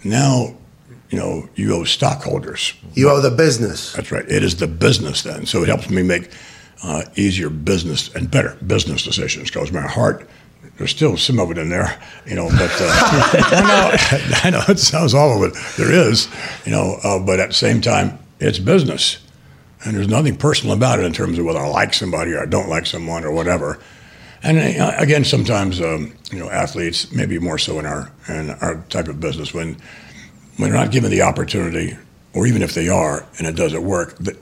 now, 0.03 0.55
you 1.11 1.19
know, 1.19 1.49
you 1.55 1.75
owe 1.75 1.85
stockholders 1.85 2.75
you 2.95 3.11
owe 3.11 3.21
the 3.21 3.31
business. 3.31 3.93
that's 3.93 4.11
right. 4.11 4.25
It 4.29 4.43
is 4.43 4.57
the 4.57 4.67
business 4.67 5.23
then. 5.23 5.47
So 5.47 5.63
it 5.63 5.69
helps 5.69 5.91
me 5.91 6.03
make 6.03 6.31
uh, 6.83 7.03
easier 7.17 7.51
business 7.51 8.15
and 8.15 8.31
better 8.31 8.57
business 8.67 9.03
decisions 9.03 9.51
because 9.51 9.73
my 9.73 9.83
heart, 9.83 10.29
there's 10.79 10.91
still 10.91 11.17
some 11.17 11.39
of 11.39 11.51
it 11.51 11.59
in 11.59 11.69
there, 11.69 12.01
you 12.27 12.35
know, 12.35 12.49
but 12.49 12.71
uh, 12.81 12.81
I 14.45 14.51
know 14.51 14.63
it 14.69 14.79
sounds 14.79 15.15
all 15.15 15.43
of 15.43 15.51
it. 15.51 15.59
There 15.77 15.93
is, 15.93 16.29
you 16.65 16.73
know, 16.73 16.99
uh, 17.03 17.19
but 17.19 17.41
at 17.41 17.49
the 17.49 17.55
same 17.55 17.81
time, 17.81 18.19
it's 18.41 18.59
business. 18.59 19.19
And 19.85 19.97
there's 19.97 20.09
nothing 20.09 20.37
personal 20.37 20.75
about 20.75 20.99
it 20.99 21.05
in 21.05 21.13
terms 21.13 21.39
of 21.39 21.45
whether 21.45 21.59
I 21.59 21.69
like 21.69 21.93
somebody 21.95 22.33
or 22.33 22.43
I 22.43 22.47
don't 22.47 22.69
like 22.69 22.87
someone 22.87 23.25
or 23.25 23.33
whatever. 23.33 23.79
And 24.43 24.59
again, 24.99 25.25
sometimes 25.25 25.81
um, 25.81 26.13
you 26.31 26.39
know 26.39 26.51
athletes, 26.51 27.11
maybe 27.13 27.39
more 27.39 27.59
so 27.59 27.79
in 27.79 27.87
our 27.87 28.13
in 28.29 28.51
our 28.51 28.77
type 28.91 29.09
of 29.09 29.19
business, 29.19 29.55
when 29.55 29.77
when 30.57 30.71
they're 30.71 30.79
not 30.79 30.93
given 30.93 31.11
the 31.11 31.23
opportunity, 31.23 31.97
or 32.35 32.47
even 32.47 32.61
if 32.61 32.75
they 32.75 32.89
are 32.89 33.27
and 33.39 33.47
it 33.47 33.57
doesn't 33.57 33.83
work, 33.83 34.17
that 34.19 34.37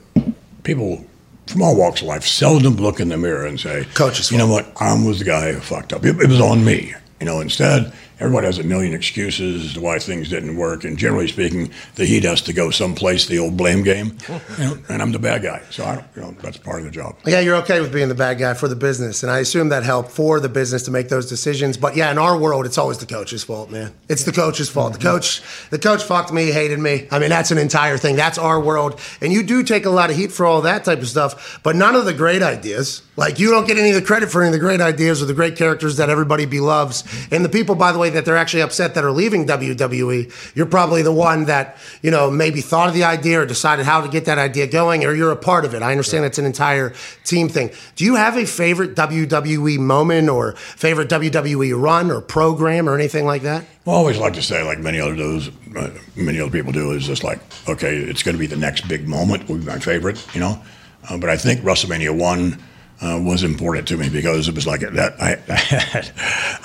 people 0.63 1.05
from 1.47 1.61
all 1.61 1.75
walks 1.75 2.01
of 2.01 2.07
life 2.07 2.23
seldom 2.23 2.75
look 2.75 2.99
in 2.99 3.09
the 3.09 3.17
mirror 3.17 3.45
and 3.45 3.59
say, 3.59 3.85
Coach's 3.93 4.31
you 4.31 4.37
know 4.37 4.47
what, 4.47 4.71
I'm 4.79 5.05
was 5.05 5.19
the 5.19 5.25
guy 5.25 5.51
who 5.51 5.59
fucked 5.59 5.93
up. 5.93 6.03
It, 6.05 6.19
it 6.19 6.29
was 6.29 6.41
on 6.41 6.63
me. 6.63 6.93
You 7.19 7.25
know, 7.25 7.39
instead, 7.39 7.93
everybody 8.19 8.45
has 8.45 8.59
a 8.59 8.63
million 8.63 8.93
excuses 8.93 9.65
as 9.65 9.73
to 9.73 9.81
why 9.81 9.99
things 9.99 10.29
didn't 10.29 10.55
work. 10.55 10.83
And 10.83 10.97
generally 10.97 11.27
speaking, 11.27 11.71
the 11.95 12.05
heat 12.05 12.23
has 12.23 12.41
to 12.43 12.53
go 12.53 12.69
someplace, 12.69 13.27
the 13.27 13.39
old 13.39 13.57
blame 13.57 13.83
game. 13.83 14.17
You 14.27 14.39
know, 14.59 14.77
and 14.89 15.01
I'm 15.01 15.11
the 15.11 15.19
bad 15.19 15.43
guy. 15.43 15.61
So 15.69 15.85
I 15.85 15.95
don't, 15.95 16.05
you 16.15 16.21
know, 16.21 16.31
that's 16.41 16.57
part 16.57 16.79
of 16.79 16.85
the 16.85 16.91
job. 16.91 17.15
Yeah, 17.25 17.39
you're 17.39 17.55
okay 17.57 17.81
with 17.81 17.93
being 17.93 18.09
the 18.09 18.15
bad 18.15 18.37
guy 18.37 18.53
for 18.53 18.67
the 18.67 18.75
business, 18.75 19.23
and 19.23 19.31
I 19.31 19.39
assume 19.39 19.69
that 19.69 19.83
helped 19.83 20.11
for 20.11 20.39
the 20.39 20.49
business 20.49 20.83
to 20.83 20.91
make 20.91 21.09
those 21.09 21.27
decisions. 21.27 21.77
But 21.77 21.95
yeah, 21.95 22.11
in 22.11 22.17
our 22.17 22.37
world, 22.37 22.65
it's 22.65 22.77
always 22.77 22.97
the 22.97 23.05
coach's 23.05 23.43
fault, 23.43 23.71
man. 23.71 23.93
It's 24.09 24.23
the 24.23 24.31
coach's 24.31 24.69
fault. 24.69 24.93
The 24.93 24.99
mm-hmm. 24.99 25.07
coach, 25.07 25.41
the 25.69 25.79
coach 25.79 26.03
fucked 26.03 26.31
me, 26.31 26.51
hated 26.51 26.79
me. 26.79 27.07
I 27.11 27.19
mean, 27.19 27.29
that's 27.29 27.51
an 27.51 27.57
entire 27.57 27.97
thing. 27.97 28.15
That's 28.15 28.37
our 28.37 28.59
world, 28.59 28.99
and 29.21 29.33
you 29.33 29.43
do 29.43 29.63
take 29.63 29.85
a 29.85 29.89
lot 29.89 30.09
of 30.09 30.15
heat 30.15 30.31
for 30.31 30.45
all 30.45 30.61
that 30.61 30.83
type 30.83 30.99
of 30.99 31.07
stuff. 31.07 31.59
But 31.63 31.75
none 31.75 31.95
of 31.95 32.05
the 32.05 32.13
great 32.13 32.41
ideas, 32.41 33.01
like 33.15 33.39
you 33.39 33.51
don't 33.51 33.67
get 33.67 33.77
any 33.77 33.89
of 33.89 33.95
the 33.95 34.01
credit 34.01 34.29
for 34.29 34.41
any 34.41 34.49
of 34.49 34.53
the 34.53 34.59
great 34.59 34.81
ideas 34.81 35.21
or 35.21 35.25
the 35.25 35.33
great 35.33 35.55
characters 35.55 35.97
that 35.97 36.09
everybody 36.09 36.45
beloves. 36.45 37.03
And 37.31 37.43
the 37.43 37.49
people, 37.49 37.75
by 37.75 37.91
the 37.91 37.99
way, 37.99 38.02
that 38.09 38.25
they're 38.25 38.37
actually 38.37 38.61
upset 38.61 38.95
that 38.95 39.03
are 39.03 39.11
leaving 39.11 39.45
WWE, 39.45 40.55
you're 40.55 40.65
probably 40.65 41.01
the 41.01 41.11
one 41.11 41.45
that 41.45 41.77
you 42.01 42.11
know 42.11 42.29
maybe 42.29 42.61
thought 42.61 42.87
of 42.87 42.93
the 42.93 43.03
idea 43.03 43.41
or 43.41 43.45
decided 43.45 43.85
how 43.85 44.01
to 44.01 44.09
get 44.09 44.25
that 44.25 44.37
idea 44.37 44.67
going, 44.67 45.03
or 45.05 45.13
you're 45.13 45.31
a 45.31 45.35
part 45.35 45.65
of 45.65 45.73
it. 45.73 45.81
I 45.81 45.91
understand 45.91 46.25
it's 46.25 46.37
an 46.37 46.45
entire 46.45 46.93
team 47.23 47.49
thing. 47.49 47.71
Do 47.95 48.05
you 48.05 48.15
have 48.15 48.37
a 48.37 48.45
favorite 48.45 48.95
WWE 48.95 49.79
moment 49.79 50.29
or 50.29 50.53
favorite 50.53 51.09
WWE 51.09 51.79
run 51.79 52.11
or 52.11 52.21
program 52.21 52.87
or 52.87 52.95
anything 52.95 53.25
like 53.25 53.41
that? 53.43 53.65
Well, 53.85 53.95
I 53.95 53.99
always 53.99 54.17
like 54.17 54.33
to 54.33 54.41
say, 54.41 54.63
like 54.63 54.79
many 54.79 54.99
other 54.99 55.15
those, 55.15 55.49
uh, 55.75 55.89
many 56.15 56.39
other 56.39 56.51
people 56.51 56.71
do, 56.71 56.91
is 56.91 57.05
just 57.05 57.23
like, 57.23 57.39
okay, 57.67 57.95
it's 57.97 58.23
going 58.23 58.35
to 58.35 58.39
be 58.39 58.47
the 58.47 58.55
next 58.55 58.87
big 58.87 59.07
moment. 59.07 59.49
Will 59.49 59.57
be 59.57 59.65
my 59.65 59.79
favorite, 59.79 60.25
you 60.33 60.39
know. 60.39 60.61
Uh, 61.09 61.17
but 61.17 61.29
I 61.29 61.37
think 61.37 61.61
WrestleMania 61.61 62.17
one 62.17 62.63
uh, 63.03 63.19
was 63.21 63.43
important 63.43 63.87
to 63.89 63.97
me 63.97 64.09
because 64.09 64.47
it 64.47 64.55
was 64.55 64.65
like 64.65 64.81
that. 64.81 65.21
I, 65.21 65.37
I 65.49 65.55
had 65.55 66.11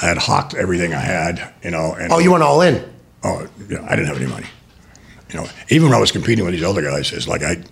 I 0.03 0.07
had 0.07 0.18
hawked 0.18 0.55
everything 0.55 0.94
I 0.94 1.01
had, 1.01 1.53
you 1.62 1.70
know. 1.70 1.94
And 1.94 2.12
Oh, 2.12 2.18
you 2.18 2.31
went 2.31 2.44
all 2.44 2.61
in. 2.61 2.88
Oh, 3.24 3.48
yeah, 3.68 3.85
I 3.88 3.96
didn't 3.96 4.07
have 4.07 4.16
any 4.20 4.31
money. 4.31 4.46
You 5.33 5.40
know, 5.40 5.48
even 5.68 5.88
when 5.88 5.96
I 5.96 6.01
was 6.01 6.12
competing 6.12 6.44
with 6.44 6.55
these 6.55 6.62
other 6.62 6.83
guys, 6.83 7.12
it's 7.12 7.27
like 7.27 7.42
I, 7.42 7.62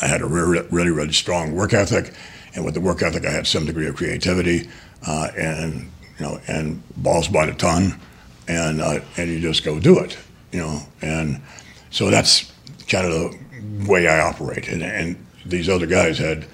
I 0.00 0.06
had 0.06 0.22
a 0.22 0.26
really, 0.26 0.66
really, 0.70 0.90
really 0.90 1.12
strong 1.12 1.54
work 1.54 1.74
ethic, 1.74 2.14
and 2.54 2.64
with 2.64 2.74
the 2.74 2.80
work 2.80 3.02
ethic, 3.02 3.26
I 3.26 3.30
had 3.30 3.46
some 3.46 3.66
degree 3.66 3.86
of 3.86 3.96
creativity, 3.96 4.68
uh, 5.06 5.28
and 5.36 5.90
you 6.18 6.24
know, 6.24 6.40
and 6.48 6.82
balls 6.96 7.28
by 7.28 7.46
the 7.46 7.52
ton, 7.52 8.00
and 8.48 8.80
uh, 8.80 9.00
and 9.16 9.30
you 9.30 9.38
just 9.40 9.64
go 9.64 9.78
do 9.78 9.98
it, 9.98 10.16
you 10.50 10.60
know, 10.60 10.80
and 11.02 11.40
so 11.90 12.10
that's 12.10 12.50
kind 12.88 13.06
of 13.06 13.12
the 13.12 13.88
way 13.88 14.08
I 14.08 14.20
operate, 14.20 14.66
and 14.68 14.82
and 14.82 15.26
these 15.44 15.68
other 15.68 15.86
guys 15.86 16.18
had 16.18 16.46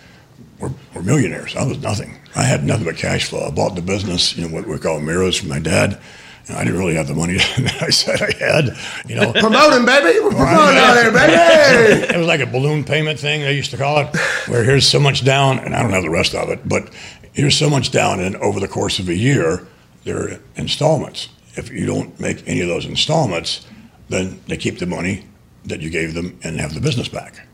were, 0.58 0.70
were 0.94 1.02
millionaires. 1.02 1.56
I 1.56 1.64
was 1.64 1.78
nothing. 1.78 2.18
I 2.36 2.42
had 2.42 2.64
nothing 2.64 2.84
but 2.84 2.96
cash 2.96 3.28
flow. 3.28 3.46
I 3.46 3.50
bought 3.50 3.74
the 3.74 3.82
business, 3.82 4.36
you 4.36 4.46
know, 4.46 4.54
what 4.54 4.66
we 4.66 4.78
call 4.78 5.00
mirrors 5.00 5.36
from 5.36 5.48
my 5.48 5.58
dad. 5.58 6.00
And 6.46 6.58
I 6.58 6.64
didn't 6.64 6.78
really 6.78 6.94
have 6.94 7.08
the 7.08 7.14
money 7.14 7.34
that 7.58 7.82
I 7.82 7.90
said 7.90 8.20
I 8.20 8.32
had, 8.38 8.76
you 9.08 9.14
know. 9.14 9.32
Promoting, 9.32 9.86
baby. 9.86 10.20
We're 10.20 10.30
promoting 10.30 10.76
out 10.76 10.96
here, 11.00 11.10
baby. 11.10 11.32
it 12.14 12.18
was 12.18 12.26
like 12.26 12.40
a 12.40 12.46
balloon 12.46 12.84
payment 12.84 13.18
thing 13.18 13.40
they 13.40 13.54
used 13.54 13.70
to 13.70 13.76
call 13.76 13.98
it, 13.98 14.16
where 14.48 14.62
here's 14.62 14.86
so 14.86 15.00
much 15.00 15.24
down, 15.24 15.58
and 15.58 15.74
I 15.74 15.82
don't 15.82 15.92
have 15.92 16.02
the 16.02 16.10
rest 16.10 16.34
of 16.34 16.50
it, 16.50 16.68
but 16.68 16.90
here's 17.32 17.56
so 17.56 17.70
much 17.70 17.90
down, 17.90 18.20
and 18.20 18.36
over 18.36 18.60
the 18.60 18.68
course 18.68 18.98
of 18.98 19.08
a 19.08 19.14
year, 19.14 19.66
they're 20.04 20.38
installments. 20.56 21.28
If 21.54 21.70
you 21.70 21.86
don't 21.86 22.18
make 22.20 22.46
any 22.46 22.60
of 22.60 22.68
those 22.68 22.84
installments, 22.84 23.66
then 24.08 24.40
they 24.48 24.56
keep 24.56 24.78
the 24.78 24.86
money 24.86 25.24
that 25.64 25.80
you 25.80 25.88
gave 25.88 26.14
them 26.14 26.38
and 26.42 26.60
have 26.60 26.74
the 26.74 26.80
business 26.80 27.08
back. 27.08 27.46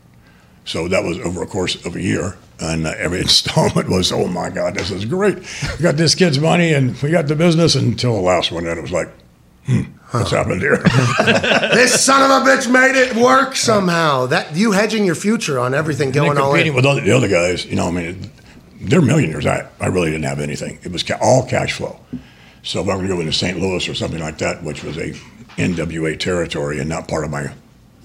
So 0.65 0.87
that 0.87 1.03
was 1.03 1.17
over 1.19 1.41
a 1.41 1.47
course 1.47 1.83
of 1.85 1.95
a 1.95 2.01
year, 2.01 2.37
and 2.61 2.85
every 2.85 3.19
installment 3.21 3.89
was, 3.89 4.11
oh 4.11 4.27
my 4.27 4.49
God, 4.49 4.75
this 4.75 4.91
is 4.91 5.05
great. 5.05 5.37
We 5.77 5.83
got 5.83 5.97
this 5.97 6.15
kid's 6.15 6.39
money, 6.39 6.73
and 6.73 6.99
we 7.01 7.09
got 7.11 7.27
the 7.27 7.35
business 7.35 7.75
until 7.75 8.15
the 8.15 8.21
last 8.21 8.51
one, 8.51 8.65
and 8.65 8.77
it 8.77 8.81
was 8.81 8.91
like, 8.91 9.09
hmm, 9.65 9.81
what's 10.11 10.31
happened 10.31 10.61
here? 10.61 10.77
this 11.19 12.03
son 12.03 12.23
of 12.23 12.47
a 12.47 12.49
bitch 12.49 12.71
made 12.71 12.95
it 12.95 13.15
work 13.15 13.55
somehow. 13.55 14.27
That 14.27 14.55
you 14.55 14.71
hedging 14.71 15.05
your 15.05 15.15
future 15.15 15.59
on 15.59 15.73
everything 15.73 16.11
going 16.11 16.37
all 16.37 16.51
competing 16.51 16.71
in. 16.71 16.75
with 16.75 16.85
other, 16.85 17.01
the 17.01 17.11
other 17.11 17.27
guys, 17.27 17.65
you 17.65 17.75
know, 17.75 17.87
I 17.87 17.91
mean, 17.91 18.31
they're 18.79 19.01
millionaires. 19.01 19.45
I, 19.45 19.67
I 19.79 19.87
really 19.87 20.11
didn't 20.11 20.25
have 20.25 20.39
anything. 20.39 20.79
It 20.83 20.91
was 20.91 21.03
ca- 21.03 21.19
all 21.21 21.47
cash 21.47 21.73
flow. 21.73 21.99
So 22.63 22.81
if 22.81 22.87
I 22.87 22.91
were 22.91 22.97
going 22.97 23.07
to 23.09 23.13
go 23.15 23.19
into 23.21 23.33
St. 23.33 23.59
Louis 23.59 23.87
or 23.89 23.95
something 23.95 24.19
like 24.19 24.37
that, 24.39 24.63
which 24.63 24.83
was 24.83 24.97
a 24.97 25.13
NWA 25.57 26.19
territory 26.19 26.79
and 26.79 26.87
not 26.87 27.07
part 27.07 27.23
of 27.23 27.31
my 27.31 27.51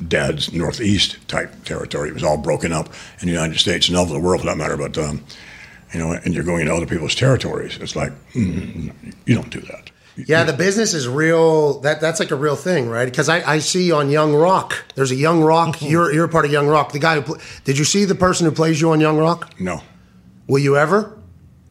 dad's 0.09 0.53
Northeast 0.53 1.17
type 1.29 1.65
territory, 1.65 2.09
it 2.09 2.15
was 2.15 2.25
all 2.25 2.37
broken 2.37 2.73
up 2.73 2.89
in 3.21 3.27
the 3.27 3.33
United 3.33 3.59
States 3.59 3.89
and 3.89 3.97
all 3.97 4.05
over 4.05 4.15
the 4.15 4.21
world 4.21 4.41
for 4.41 4.47
that 4.47 4.57
matter. 4.57 4.77
But 4.77 4.97
um, 4.99 5.25
you 5.93 6.01
know, 6.01 6.13
and 6.13 6.35
you're 6.35 6.45
going 6.45 6.63
into 6.63 6.75
other 6.75 6.87
people's 6.87 7.15
territories. 7.15 7.79
It's 7.81 7.97
like 7.97 8.13
mm, 8.33 8.93
you 9.25 9.35
don't 9.35 9.51
do 9.51 9.61
that. 9.61 9.91
Yeah, 10.17 10.45
the 10.45 10.55
business 10.55 10.95
is 10.95 11.07
real. 11.07 11.81
That 11.81 12.01
that's 12.01 12.21
like 12.21 12.31
a 12.31 12.37
real 12.37 12.57
thing, 12.57 12.89
right? 12.89 13.05
Because 13.05 13.29
I, 13.29 13.53
I 13.53 13.59
see 13.59 13.93
on 13.93 14.09
Young 14.09 14.35
Rock, 14.35 14.85
there's 14.95 15.11
a 15.11 15.17
Young 15.17 15.43
Rock. 15.43 15.83
You're 15.83 16.13
you're 16.13 16.25
a 16.25 16.29
part 16.29 16.47
of 16.47 16.53
Young 16.53 16.69
Rock. 16.69 16.93
The 16.93 16.99
guy 16.99 17.21
who 17.21 17.37
did 17.65 17.77
you 17.77 17.85
see 17.85 18.07
the 18.07 18.15
person 18.15 18.47
who 18.47 18.53
plays 18.53 18.81
you 18.81 18.91
on 18.91 19.01
Young 19.01 19.19
Rock? 19.19 19.55
No. 19.61 19.83
Will 20.47 20.61
you 20.61 20.77
ever 20.77 21.16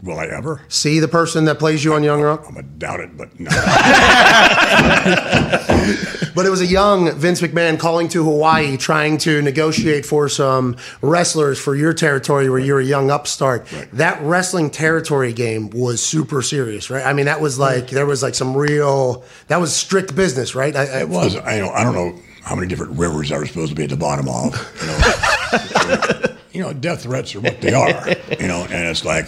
Will 0.01 0.19
I 0.19 0.25
ever? 0.27 0.62
see 0.67 0.99
the 0.99 1.08
person 1.08 1.45
that 1.45 1.58
plays 1.58 1.84
you 1.84 1.93
on 1.93 2.03
Young 2.03 2.21
Rock? 2.21 2.45
I'm 2.47 2.55
gonna 2.55 2.67
doubt 2.67 2.99
it, 2.99 3.17
but 3.17 3.39
no. 3.39 3.49
But 6.36 6.45
it 6.45 6.49
was 6.49 6.60
a 6.60 6.65
young 6.65 7.17
Vince 7.17 7.41
McMahon 7.41 7.79
calling 7.79 8.10
to 8.10 8.21
Hawaii, 8.21 8.75
trying 8.75 9.17
to 9.19 9.41
negotiate 9.41 10.05
for 10.05 10.27
some 10.27 10.75
wrestlers 11.01 11.58
for 11.58 11.77
your 11.77 11.93
territory 11.93 12.49
where 12.49 12.60
you're 12.60 12.81
a 12.81 12.86
young 12.86 13.10
upstart. 13.10 13.71
Right. 13.71 13.89
That 13.93 14.21
wrestling 14.21 14.69
territory 14.69 15.31
game 15.31 15.69
was 15.69 16.03
super 16.03 16.41
serious, 16.41 16.89
right? 16.89 17.05
I 17.05 17.13
mean, 17.13 17.27
that 17.27 17.39
was 17.39 17.58
like 17.58 17.88
there 17.88 18.05
was 18.05 18.21
like 18.21 18.36
some 18.36 18.53
real 18.55 19.23
that 19.47 19.62
was 19.62 19.73
strict 19.73 20.13
business, 20.13 20.55
right? 20.55 20.75
I, 20.75 20.84
I, 20.84 20.99
It 21.03 21.10
was. 21.10 21.38
I 21.38 21.58
know. 21.60 21.69
I 21.69 21.86
don't 21.86 21.95
know 21.95 22.19
how 22.43 22.55
many 22.55 22.67
different 22.67 22.99
rivers 22.99 23.31
I 23.31 23.38
was 23.38 23.47
supposed 23.47 23.69
to 23.69 23.75
be 23.75 23.86
at 23.86 23.89
the 23.89 23.95
bottom 23.95 24.27
of. 24.27 24.53
You 24.81 24.88
know, 24.88 26.36
you 26.51 26.62
know, 26.62 26.73
death 26.73 27.03
threats 27.03 27.34
are 27.34 27.39
what 27.39 27.62
they 27.62 27.73
are. 27.73 28.10
You 28.41 28.47
know, 28.47 28.67
and 28.69 28.89
it's 28.89 29.05
like 29.05 29.27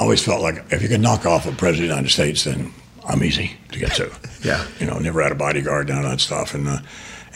I 0.00 0.02
always 0.04 0.24
felt 0.24 0.40
like 0.40 0.64
if 0.72 0.80
you 0.82 0.88
can 0.88 1.02
knock 1.02 1.26
off 1.26 1.44
a 1.44 1.52
president 1.52 1.74
of 1.74 1.76
the 1.76 1.94
United 1.94 2.10
States, 2.10 2.44
then 2.44 2.72
I'm 3.06 3.22
easy 3.22 3.52
to 3.72 3.78
get 3.78 3.92
to. 3.92 4.10
Yeah. 4.42 4.66
You 4.78 4.86
know, 4.86 4.98
never 4.98 5.22
had 5.22 5.32
a 5.32 5.34
bodyguard, 5.34 5.90
none 5.90 6.02
of 6.02 6.10
that 6.10 6.18
stuff, 6.18 6.54
and 6.54 6.66
uh, 6.66 6.78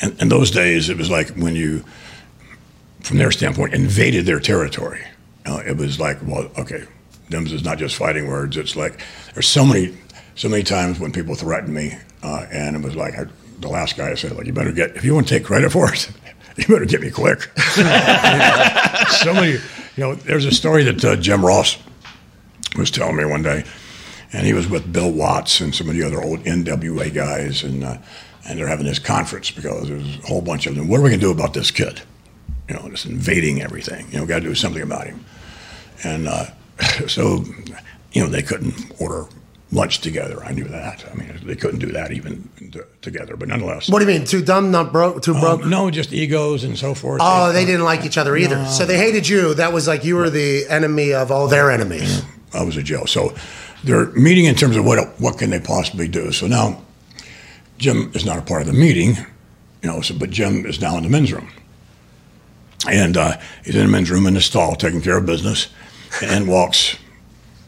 and 0.00 0.18
in 0.22 0.30
those 0.30 0.50
days 0.50 0.88
it 0.88 0.96
was 0.96 1.10
like 1.10 1.28
when 1.36 1.54
you, 1.54 1.84
from 3.02 3.18
their 3.18 3.30
standpoint, 3.30 3.74
invaded 3.74 4.24
their 4.24 4.40
territory. 4.40 5.04
You 5.44 5.52
know, 5.52 5.58
it 5.58 5.76
was 5.76 6.00
like, 6.00 6.16
well, 6.22 6.50
okay, 6.56 6.84
them 7.28 7.46
is 7.46 7.62
not 7.62 7.76
just 7.76 7.96
fighting 7.96 8.26
words. 8.26 8.56
It's 8.56 8.74
like 8.74 9.02
there's 9.34 9.46
so 9.46 9.66
many, 9.66 9.94
so 10.34 10.48
many 10.48 10.62
times 10.62 10.98
when 10.98 11.12
people 11.12 11.34
threatened 11.34 11.74
me, 11.74 11.92
uh, 12.22 12.46
and 12.50 12.74
it 12.74 12.82
was 12.82 12.96
like 12.96 13.18
I, 13.18 13.26
the 13.60 13.68
last 13.68 13.98
guy 13.98 14.10
I 14.10 14.14
said, 14.14 14.32
like, 14.32 14.46
you 14.46 14.54
better 14.54 14.72
get 14.72 14.96
if 14.96 15.04
you 15.04 15.12
want 15.14 15.28
to 15.28 15.34
take 15.34 15.44
credit 15.44 15.72
for 15.72 15.92
it, 15.92 16.10
you 16.56 16.66
better 16.68 16.86
get 16.86 17.02
me 17.02 17.10
quick. 17.10 17.42
so 17.58 19.34
many, 19.34 19.52
you 19.52 19.60
know. 19.98 20.14
There's 20.14 20.46
a 20.46 20.52
story 20.52 20.84
that 20.84 21.04
uh, 21.04 21.16
Jim 21.16 21.44
Ross 21.44 21.76
was 22.76 22.90
telling 22.90 23.16
me 23.16 23.24
one 23.24 23.42
day, 23.42 23.64
and 24.32 24.46
he 24.46 24.52
was 24.52 24.68
with 24.68 24.92
Bill 24.92 25.10
Watts 25.12 25.60
and 25.60 25.74
some 25.74 25.88
of 25.88 25.94
the 25.94 26.02
other 26.02 26.22
old 26.22 26.40
NWA 26.44 27.12
guys, 27.12 27.62
and 27.62 27.84
uh, 27.84 27.98
and 28.46 28.58
they're 28.58 28.68
having 28.68 28.86
this 28.86 28.98
conference 28.98 29.50
because 29.50 29.88
there's 29.88 30.18
a 30.18 30.26
whole 30.26 30.42
bunch 30.42 30.66
of 30.66 30.74
them. 30.74 30.88
What 30.88 31.00
are 31.00 31.02
we 31.02 31.10
going 31.10 31.20
to 31.20 31.26
do 31.26 31.30
about 31.32 31.54
this 31.54 31.70
kid? 31.70 32.02
You 32.68 32.74
know, 32.76 32.88
just 32.90 33.06
invading 33.06 33.62
everything. 33.62 34.06
You 34.10 34.18
know, 34.18 34.26
got 34.26 34.40
to 34.40 34.48
do 34.48 34.54
something 34.54 34.82
about 34.82 35.06
him. 35.06 35.24
And 36.02 36.28
uh, 36.28 36.46
so, 37.06 37.44
you 38.12 38.22
know, 38.22 38.28
they 38.28 38.42
couldn't 38.42 38.74
order 39.00 39.26
lunch 39.72 40.00
together. 40.00 40.42
I 40.44 40.52
knew 40.52 40.64
that. 40.64 41.04
I 41.10 41.14
mean, 41.14 41.40
they 41.44 41.56
couldn't 41.56 41.80
do 41.80 41.90
that 41.92 42.12
even 42.12 42.48
together. 43.02 43.36
But 43.36 43.48
nonetheless, 43.48 43.88
What 43.88 44.00
do 44.00 44.04
you 44.10 44.18
mean? 44.18 44.26
Too 44.26 44.42
dumb, 44.42 44.70
not 44.70 44.92
broke, 44.92 45.22
too 45.22 45.32
broke? 45.34 45.62
um, 45.62 45.70
no, 45.70 45.90
just 45.90 46.12
egos 46.12 46.64
and 46.64 46.76
so 46.78 46.94
forth. 46.94 47.20
Oh, 47.24 47.52
they 47.52 47.64
didn't 47.64 47.84
like 47.84 48.04
each 48.04 48.16
other 48.18 48.36
either. 48.36 48.64
So 48.66 48.84
they 48.86 48.96
hated 48.98 49.26
you. 49.28 49.54
That 49.54 49.72
was 49.72 49.88
like 49.88 50.04
you 50.04 50.16
were 50.16 50.30
the 50.30 50.66
enemy 50.68 51.12
of 51.12 51.30
all 51.30 51.48
their 51.48 51.70
enemies. 51.70 52.22
I 52.54 52.62
was 52.62 52.76
a 52.76 52.82
Joe. 52.82 53.04
So 53.04 53.34
they're 53.82 54.06
meeting 54.12 54.46
in 54.46 54.54
terms 54.54 54.76
of 54.76 54.84
what 54.84 55.20
what 55.20 55.38
can 55.38 55.50
they 55.50 55.60
possibly 55.60 56.08
do. 56.08 56.32
So 56.32 56.46
now 56.46 56.80
Jim 57.78 58.10
is 58.14 58.24
not 58.24 58.38
a 58.38 58.42
part 58.42 58.62
of 58.62 58.66
the 58.66 58.72
meeting, 58.72 59.16
you 59.82 59.90
know. 59.90 60.00
So 60.00 60.14
but 60.16 60.30
Jim 60.30 60.64
is 60.66 60.80
now 60.80 60.96
in 60.96 61.02
the 61.02 61.10
men's 61.10 61.32
room, 61.32 61.48
and 62.88 63.16
uh, 63.16 63.38
he's 63.64 63.76
in 63.76 63.86
the 63.86 63.92
men's 63.92 64.10
room 64.10 64.26
in 64.26 64.34
the 64.34 64.40
stall 64.40 64.74
taking 64.74 65.02
care 65.02 65.18
of 65.18 65.26
business, 65.26 65.68
and 66.22 66.48
walks 66.48 66.96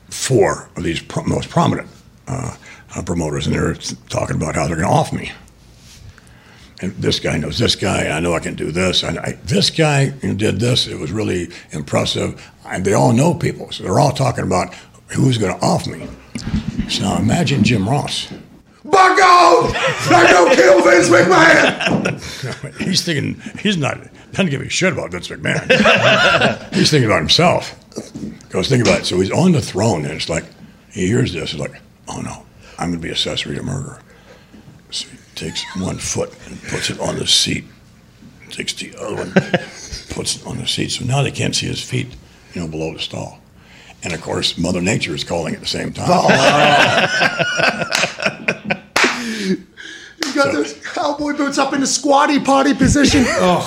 four 0.08 0.68
of 0.76 0.82
these 0.82 1.02
pro- 1.02 1.24
most 1.24 1.50
prominent 1.50 1.88
uh, 2.28 2.56
promoters, 3.04 3.46
and 3.46 3.54
they're 3.54 3.74
talking 4.08 4.36
about 4.36 4.54
how 4.54 4.66
they're 4.66 4.76
going 4.76 4.88
to 4.88 4.94
off 4.94 5.12
me. 5.12 5.32
And 6.82 6.92
this 6.96 7.20
guy 7.20 7.38
knows 7.38 7.58
this 7.58 7.74
guy. 7.74 8.08
I 8.08 8.20
know 8.20 8.34
I 8.34 8.40
can 8.40 8.54
do 8.54 8.70
this. 8.70 9.02
I, 9.02 9.16
I, 9.16 9.38
this 9.44 9.70
guy 9.70 10.10
did 10.10 10.60
this. 10.60 10.86
It 10.86 10.98
was 10.98 11.10
really 11.10 11.48
impressive. 11.70 12.52
And 12.66 12.84
they 12.84 12.92
all 12.92 13.12
know 13.12 13.32
people, 13.32 13.72
so 13.72 13.82
they're 13.84 13.98
all 13.98 14.12
talking 14.12 14.44
about 14.44 14.74
who's 15.08 15.38
going 15.38 15.58
to 15.58 15.64
off 15.64 15.86
me. 15.86 16.06
So 16.88 17.02
now 17.02 17.18
imagine 17.18 17.64
Jim 17.64 17.88
Ross. 17.88 18.28
Bucko! 18.84 19.72
I 19.74 20.28
go 20.30 20.54
kill 20.54 20.82
Vince 20.82 21.08
McMahon. 21.08 22.80
he's 22.80 23.04
thinking 23.04 23.40
he's 23.58 23.76
not 23.76 23.98
doesn't 24.36 24.50
give 24.50 24.60
a 24.60 24.68
shit 24.68 24.92
about 24.92 25.10
Vince 25.12 25.28
McMahon. 25.28 26.74
he's 26.74 26.90
thinking 26.90 27.06
about 27.06 27.20
himself. 27.20 27.74
Goes 28.50 28.68
think 28.68 28.82
about 28.82 29.00
it. 29.00 29.06
So 29.06 29.18
he's 29.18 29.30
on 29.30 29.52
the 29.52 29.62
throne, 29.62 30.04
and 30.04 30.12
it's 30.12 30.28
like 30.28 30.44
he 30.92 31.06
hears 31.06 31.32
this. 31.32 31.52
He's 31.52 31.60
like, 31.60 31.80
oh 32.08 32.20
no, 32.20 32.44
I'm 32.78 32.90
going 32.90 33.00
to 33.00 33.06
be 33.06 33.10
accessory 33.10 33.56
to 33.56 33.62
murder. 33.62 33.98
So 35.36 35.44
takes 35.44 35.64
one 35.76 35.98
foot 35.98 36.34
and 36.46 36.60
puts 36.64 36.90
it 36.90 36.98
on 36.98 37.18
the 37.18 37.26
seat. 37.26 37.64
Takes 38.50 38.72
the 38.74 38.96
other 38.96 39.16
one, 39.16 39.32
puts 40.10 40.36
it 40.36 40.46
on 40.46 40.58
the 40.58 40.66
seat. 40.66 40.92
So 40.92 41.04
now 41.04 41.22
they 41.22 41.30
can't 41.30 41.54
see 41.54 41.66
his 41.66 41.82
feet, 41.82 42.08
you 42.54 42.62
know, 42.62 42.68
below 42.68 42.94
the 42.94 43.00
stall. 43.00 43.38
And 44.02 44.12
of 44.12 44.22
course, 44.22 44.56
Mother 44.56 44.80
Nature 44.80 45.14
is 45.14 45.24
calling 45.24 45.54
at 45.54 45.60
the 45.60 45.66
same 45.66 45.92
time. 45.92 46.08
You 50.24 50.34
got 50.34 50.52
those 50.52 50.74
cowboy 50.92 51.34
boots 51.34 51.56
up 51.56 51.72
in 51.72 51.80
the 51.80 51.86
squatty 51.86 52.40
potty 52.40 52.74
position. 52.74 53.24
oh. 53.26 53.60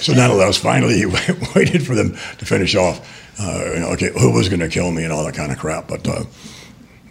So 0.00 0.14
nonetheless, 0.14 0.56
finally, 0.56 0.96
he 0.96 1.06
waited 1.54 1.84
for 1.84 1.94
them 1.94 2.12
to 2.12 2.46
finish 2.46 2.74
off. 2.74 3.00
Uh, 3.38 3.72
you 3.74 3.80
know, 3.80 3.88
okay, 3.88 4.10
who 4.18 4.32
was 4.32 4.48
going 4.48 4.60
to 4.60 4.68
kill 4.68 4.90
me 4.92 5.04
and 5.04 5.12
all 5.12 5.24
that 5.24 5.34
kind 5.34 5.52
of 5.52 5.58
crap. 5.58 5.88
But 5.88 6.06
uh, 6.08 6.24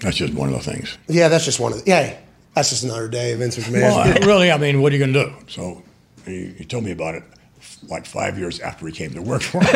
that's 0.02 0.18
just 0.18 0.34
one 0.34 0.50
of 0.50 0.56
the 0.56 0.72
things. 0.72 0.98
Yeah, 1.08 1.28
that's 1.28 1.46
just 1.46 1.60
one 1.60 1.74
of 1.74 1.84
the. 1.84 1.90
Yeah, 1.90 2.18
that's 2.60 2.72
just 2.72 2.84
another 2.84 3.08
day 3.08 3.32
of 3.32 3.40
Vince 3.40 3.56
McMahon. 3.58 3.82
Well, 3.82 4.28
really, 4.28 4.52
I 4.52 4.58
mean, 4.58 4.82
what 4.82 4.92
are 4.92 4.98
you 4.98 5.00
going 5.06 5.14
to 5.14 5.24
do? 5.26 5.34
So 5.48 5.82
he, 6.26 6.48
he 6.58 6.66
told 6.66 6.84
me 6.84 6.92
about 6.92 7.16
it 7.16 7.24
like 7.88 8.06
five 8.06 8.38
years 8.38 8.60
after 8.60 8.86
he 8.86 8.92
came 8.92 9.12
to 9.14 9.22
work 9.22 9.42
for 9.42 9.62
me. 9.62 9.68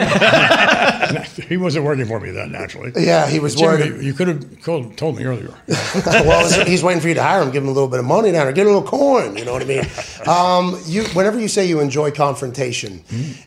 he 1.48 1.56
wasn't 1.56 1.86
working 1.86 2.06
for 2.06 2.20
me 2.20 2.32
then, 2.32 2.52
naturally. 2.52 2.92
Yeah, 2.98 3.30
he 3.30 3.40
was 3.40 3.56
working. 3.56 3.92
worried. 3.94 4.02
You, 4.02 4.08
you 4.08 4.14
could 4.14 4.28
have 4.28 4.62
told, 4.62 4.98
told 4.98 5.16
me 5.18 5.24
earlier. 5.24 5.54
well, 6.06 6.46
he's- 6.50 6.68
he's 6.68 6.84
waiting 6.84 7.02
for 7.02 7.08
you 7.08 7.14
to 7.14 7.24
hire 7.24 7.42
him, 7.42 7.52
give 7.52 7.64
him 7.64 7.70
a 7.70 7.72
little 7.72 7.88
bit 7.88 8.00
of 8.00 8.06
money 8.06 8.34
down 8.34 8.46
there, 8.46 8.54
get 8.54 8.66
a 8.66 8.70
little 8.70 8.84
coin. 8.84 9.38
You 9.38 9.46
know 9.46 9.54
what 9.54 9.62
I 9.62 9.66
mean? 9.66 9.86
Um, 10.28 10.80
you, 10.86 11.04
whenever 11.10 11.38
you 11.38 11.50
say 11.50 11.66
you 11.66 11.82
enjoy 11.82 12.12
confrontation, 12.12 13.04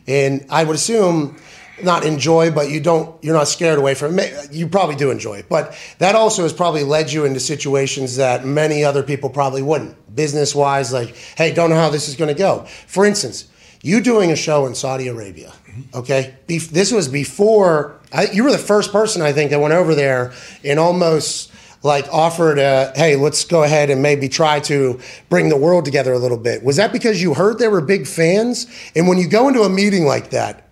and 0.07 0.45
I 0.49 0.63
would 0.63 0.75
assume 0.75 1.37
not 1.83 2.05
enjoy, 2.05 2.51
but 2.51 2.69
you 2.69 2.79
don't, 2.79 3.23
you're 3.23 3.35
not 3.35 3.47
scared 3.47 3.79
away 3.79 3.93
from 3.93 4.19
it. 4.19 4.51
You 4.51 4.67
probably 4.67 4.95
do 4.95 5.11
enjoy 5.11 5.37
it, 5.37 5.49
but 5.49 5.77
that 5.99 6.15
also 6.15 6.43
has 6.43 6.53
probably 6.53 6.83
led 6.83 7.11
you 7.11 7.25
into 7.25 7.39
situations 7.39 8.15
that 8.17 8.45
many 8.45 8.83
other 8.83 9.03
people 9.03 9.29
probably 9.29 9.61
wouldn't, 9.61 10.15
business 10.15 10.55
wise. 10.55 10.91
Like, 10.91 11.15
hey, 11.35 11.53
don't 11.53 11.69
know 11.69 11.75
how 11.75 11.89
this 11.89 12.09
is 12.09 12.15
going 12.15 12.33
to 12.33 12.37
go. 12.37 12.65
For 12.87 13.05
instance, 13.05 13.47
you 13.81 14.01
doing 14.01 14.31
a 14.31 14.35
show 14.35 14.65
in 14.65 14.75
Saudi 14.75 15.07
Arabia. 15.07 15.49
Mm-hmm. 15.49 15.97
Okay, 15.97 16.35
Bef- 16.47 16.69
this 16.69 16.91
was 16.91 17.07
before 17.07 17.97
I, 18.11 18.27
you 18.31 18.43
were 18.43 18.51
the 18.51 18.57
first 18.57 18.91
person 18.91 19.21
I 19.21 19.33
think 19.33 19.51
that 19.51 19.59
went 19.59 19.73
over 19.73 19.95
there 19.95 20.33
and 20.63 20.79
almost 20.79 21.51
like 21.83 22.11
offered 22.11 22.57
a, 22.57 22.91
hey 22.95 23.15
let's 23.15 23.45
go 23.45 23.63
ahead 23.63 23.89
and 23.89 24.01
maybe 24.01 24.27
try 24.27 24.59
to 24.61 24.99
bring 25.29 25.49
the 25.49 25.57
world 25.57 25.85
together 25.85 26.13
a 26.13 26.17
little 26.17 26.37
bit 26.37 26.63
was 26.63 26.77
that 26.77 26.91
because 26.91 27.21
you 27.21 27.33
heard 27.33 27.59
there 27.59 27.69
were 27.69 27.81
big 27.81 28.07
fans 28.07 28.65
and 28.95 29.07
when 29.07 29.17
you 29.17 29.27
go 29.27 29.47
into 29.47 29.61
a 29.61 29.69
meeting 29.69 30.05
like 30.05 30.31
that 30.31 30.67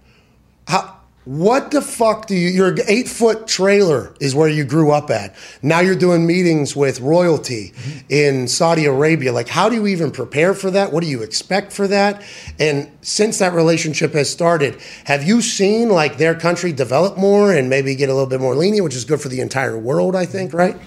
how 0.67 0.94
what 1.25 1.71
the 1.71 1.81
fuck 1.81 2.27
do 2.27 2.35
you 2.35 2.49
your 2.49 2.75
eight 2.87 3.07
foot 3.07 3.47
trailer 3.47 4.13
is 4.19 4.35
where 4.35 4.47
you 4.47 4.63
grew 4.63 4.91
up 4.91 5.09
at. 5.09 5.35
Now 5.61 5.79
you're 5.79 5.95
doing 5.95 6.25
meetings 6.25 6.75
with 6.75 7.01
royalty 7.01 7.71
mm-hmm. 7.75 7.99
in 8.09 8.47
saudi 8.47 8.85
arabia. 8.85 9.33
Like 9.33 9.47
how 9.47 9.67
do 9.67 9.75
you 9.75 9.87
even 9.87 10.11
prepare 10.11 10.53
for 10.53 10.69
that? 10.71 10.93
What 10.93 11.01
do 11.01 11.09
you 11.09 11.23
expect 11.23 11.73
for 11.73 11.87
that? 11.87 12.21
And 12.59 12.91
since 13.01 13.39
that 13.39 13.53
relationship 13.53 14.13
has 14.13 14.29
started 14.29 14.79
have 15.05 15.23
you 15.23 15.41
seen 15.41 15.89
like 15.89 16.17
their 16.17 16.35
country 16.35 16.71
develop 16.71 17.17
more 17.17 17.51
and 17.51 17.69
maybe 17.69 17.95
get 17.95 18.09
a 18.09 18.13
little 18.13 18.29
bit 18.29 18.39
more 18.39 18.55
lenient 18.55 18.83
which 18.83 18.95
is 18.95 19.03
good 19.03 19.19
for 19.19 19.29
the 19.29 19.41
entire 19.41 19.77
world 19.77 20.15
i 20.15 20.25
think 20.25 20.53
right? 20.53 20.77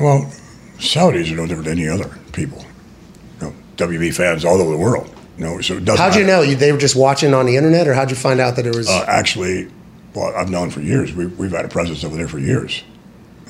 Well, 0.00 0.32
Saudis 0.78 1.30
are 1.30 1.36
no 1.36 1.46
different 1.46 1.66
than 1.66 1.78
any 1.78 1.88
other 1.88 2.08
people. 2.32 2.64
You 3.40 3.48
know, 3.48 3.54
WB 3.76 4.14
fans 4.14 4.46
all 4.46 4.60
over 4.60 4.70
the 4.70 4.78
world. 4.78 5.14
So 5.38 5.76
it 5.76 5.84
doesn't 5.84 5.96
how'd 5.98 6.14
you 6.14 6.24
matter. 6.26 6.26
know 6.26 6.42
you, 6.42 6.56
they 6.56 6.70
were 6.72 6.78
just 6.78 6.96
watching 6.96 7.32
on 7.34 7.46
the 7.46 7.56
internet 7.56 7.88
or 7.88 7.94
how'd 7.94 8.10
you 8.10 8.16
find 8.16 8.40
out 8.40 8.56
that 8.56 8.66
it 8.66 8.74
was 8.76 8.88
Uh, 8.88 9.04
actually, 9.08 9.70
well, 10.14 10.34
I've 10.36 10.50
known 10.50 10.70
for 10.70 10.80
years. 10.80 11.14
We, 11.14 11.26
we've 11.26 11.50
had 11.52 11.64
a 11.64 11.68
presence 11.68 12.04
over 12.04 12.16
there 12.16 12.28
for 12.28 12.38
years. 12.38 12.82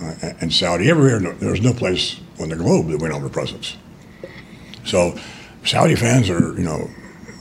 Uh, 0.00 0.32
in 0.40 0.50
Saudi, 0.50 0.88
everywhere, 0.88 1.20
no, 1.20 1.32
there's 1.32 1.60
no 1.60 1.72
place 1.74 2.20
on 2.40 2.48
the 2.48 2.56
globe 2.56 2.88
that 2.88 3.02
we 3.02 3.08
don't 3.08 3.20
have 3.20 3.24
a 3.24 3.28
presence. 3.30 3.76
So, 4.84 5.18
Saudi 5.64 5.94
fans 5.94 6.30
are, 6.30 6.54
you 6.54 6.64
know, 6.64 6.88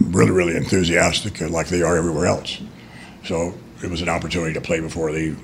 really, 0.01 0.31
really 0.31 0.57
enthusiastic, 0.57 1.41
uh, 1.41 1.47
like 1.49 1.67
they 1.67 1.81
are 1.83 1.95
everywhere 1.95 2.25
else. 2.25 2.59
So, 3.23 3.53
it 3.81 3.89
was 3.89 4.01
an 4.01 4.09
opportunity 4.09 4.53
to 4.55 4.61
play 4.61 4.81
before 4.81 5.11
the 5.13 5.35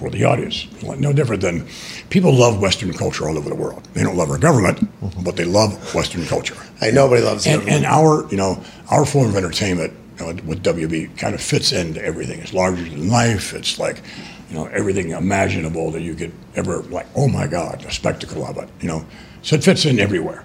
for 0.00 0.10
the 0.10 0.24
audience. 0.24 0.66
No 0.82 1.12
different 1.12 1.42
than 1.42 1.68
people 2.08 2.32
love 2.32 2.60
Western 2.60 2.92
culture 2.92 3.28
all 3.28 3.38
over 3.38 3.48
the 3.48 3.54
world. 3.54 3.84
They 3.94 4.02
don't 4.02 4.16
love 4.16 4.30
our 4.30 4.38
government, 4.38 4.76
but 5.22 5.36
they 5.36 5.44
love 5.44 5.94
Western 5.94 6.24
culture 6.24 6.56
hey 6.80 6.90
nobody 6.90 7.22
loves 7.22 7.46
and, 7.46 7.68
and 7.68 7.84
our 7.84 8.26
you 8.30 8.36
know 8.36 8.62
our 8.90 9.04
form 9.04 9.28
of 9.28 9.36
entertainment 9.36 9.92
you 10.18 10.26
know, 10.26 10.42
with 10.44 10.62
WB 10.62 11.16
kind 11.16 11.34
of 11.34 11.40
fits 11.40 11.72
into 11.72 12.02
everything. 12.04 12.40
It's 12.40 12.52
larger 12.52 12.82
than 12.82 13.08
life. 13.08 13.54
It's 13.54 13.78
like 13.78 14.02
you 14.48 14.56
know 14.56 14.66
everything 14.66 15.10
imaginable 15.10 15.90
that 15.92 16.02
you 16.02 16.14
could 16.14 16.32
ever 16.56 16.82
like. 16.84 17.06
Oh 17.14 17.28
my 17.28 17.46
God, 17.46 17.82
the 17.82 17.90
spectacle 17.90 18.44
of 18.44 18.56
it. 18.58 18.68
You 18.80 18.88
know, 18.88 19.06
so 19.42 19.56
it 19.56 19.64
fits 19.64 19.84
in 19.84 20.00
everywhere. 20.00 20.44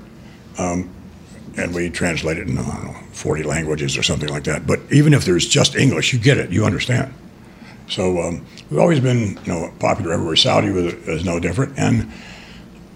Um, 0.58 0.94
and 1.58 1.74
we 1.74 1.89
translate 1.89 2.38
it 2.38 2.48
in 2.48 2.58
I 2.58 2.63
don't 2.63 2.86
know, 2.86 3.00
40 3.12 3.44
languages 3.44 3.98
or 3.98 4.04
something 4.04 4.30
like 4.30 4.44
that. 4.44 4.68
But 4.68 4.80
even 4.91 5.13
if 5.13 5.26
there's 5.26 5.48
just 5.48 5.76
English, 5.76 6.13
you 6.13 6.20
get 6.20 6.38
it. 6.38 6.52
You 6.52 6.65
understand. 6.65 7.13
So 7.88 8.21
um, 8.21 8.45
we've 8.69 8.80
always 8.80 9.00
been 9.00 9.39
you 9.45 9.54
know 9.54 9.71
popular 9.80 10.13
everywhere. 10.13 10.36
Saudi 10.36 10.69
was, 10.69 10.93
is 10.93 11.26
no 11.26 11.39
different. 11.39 11.78
And 11.78 12.12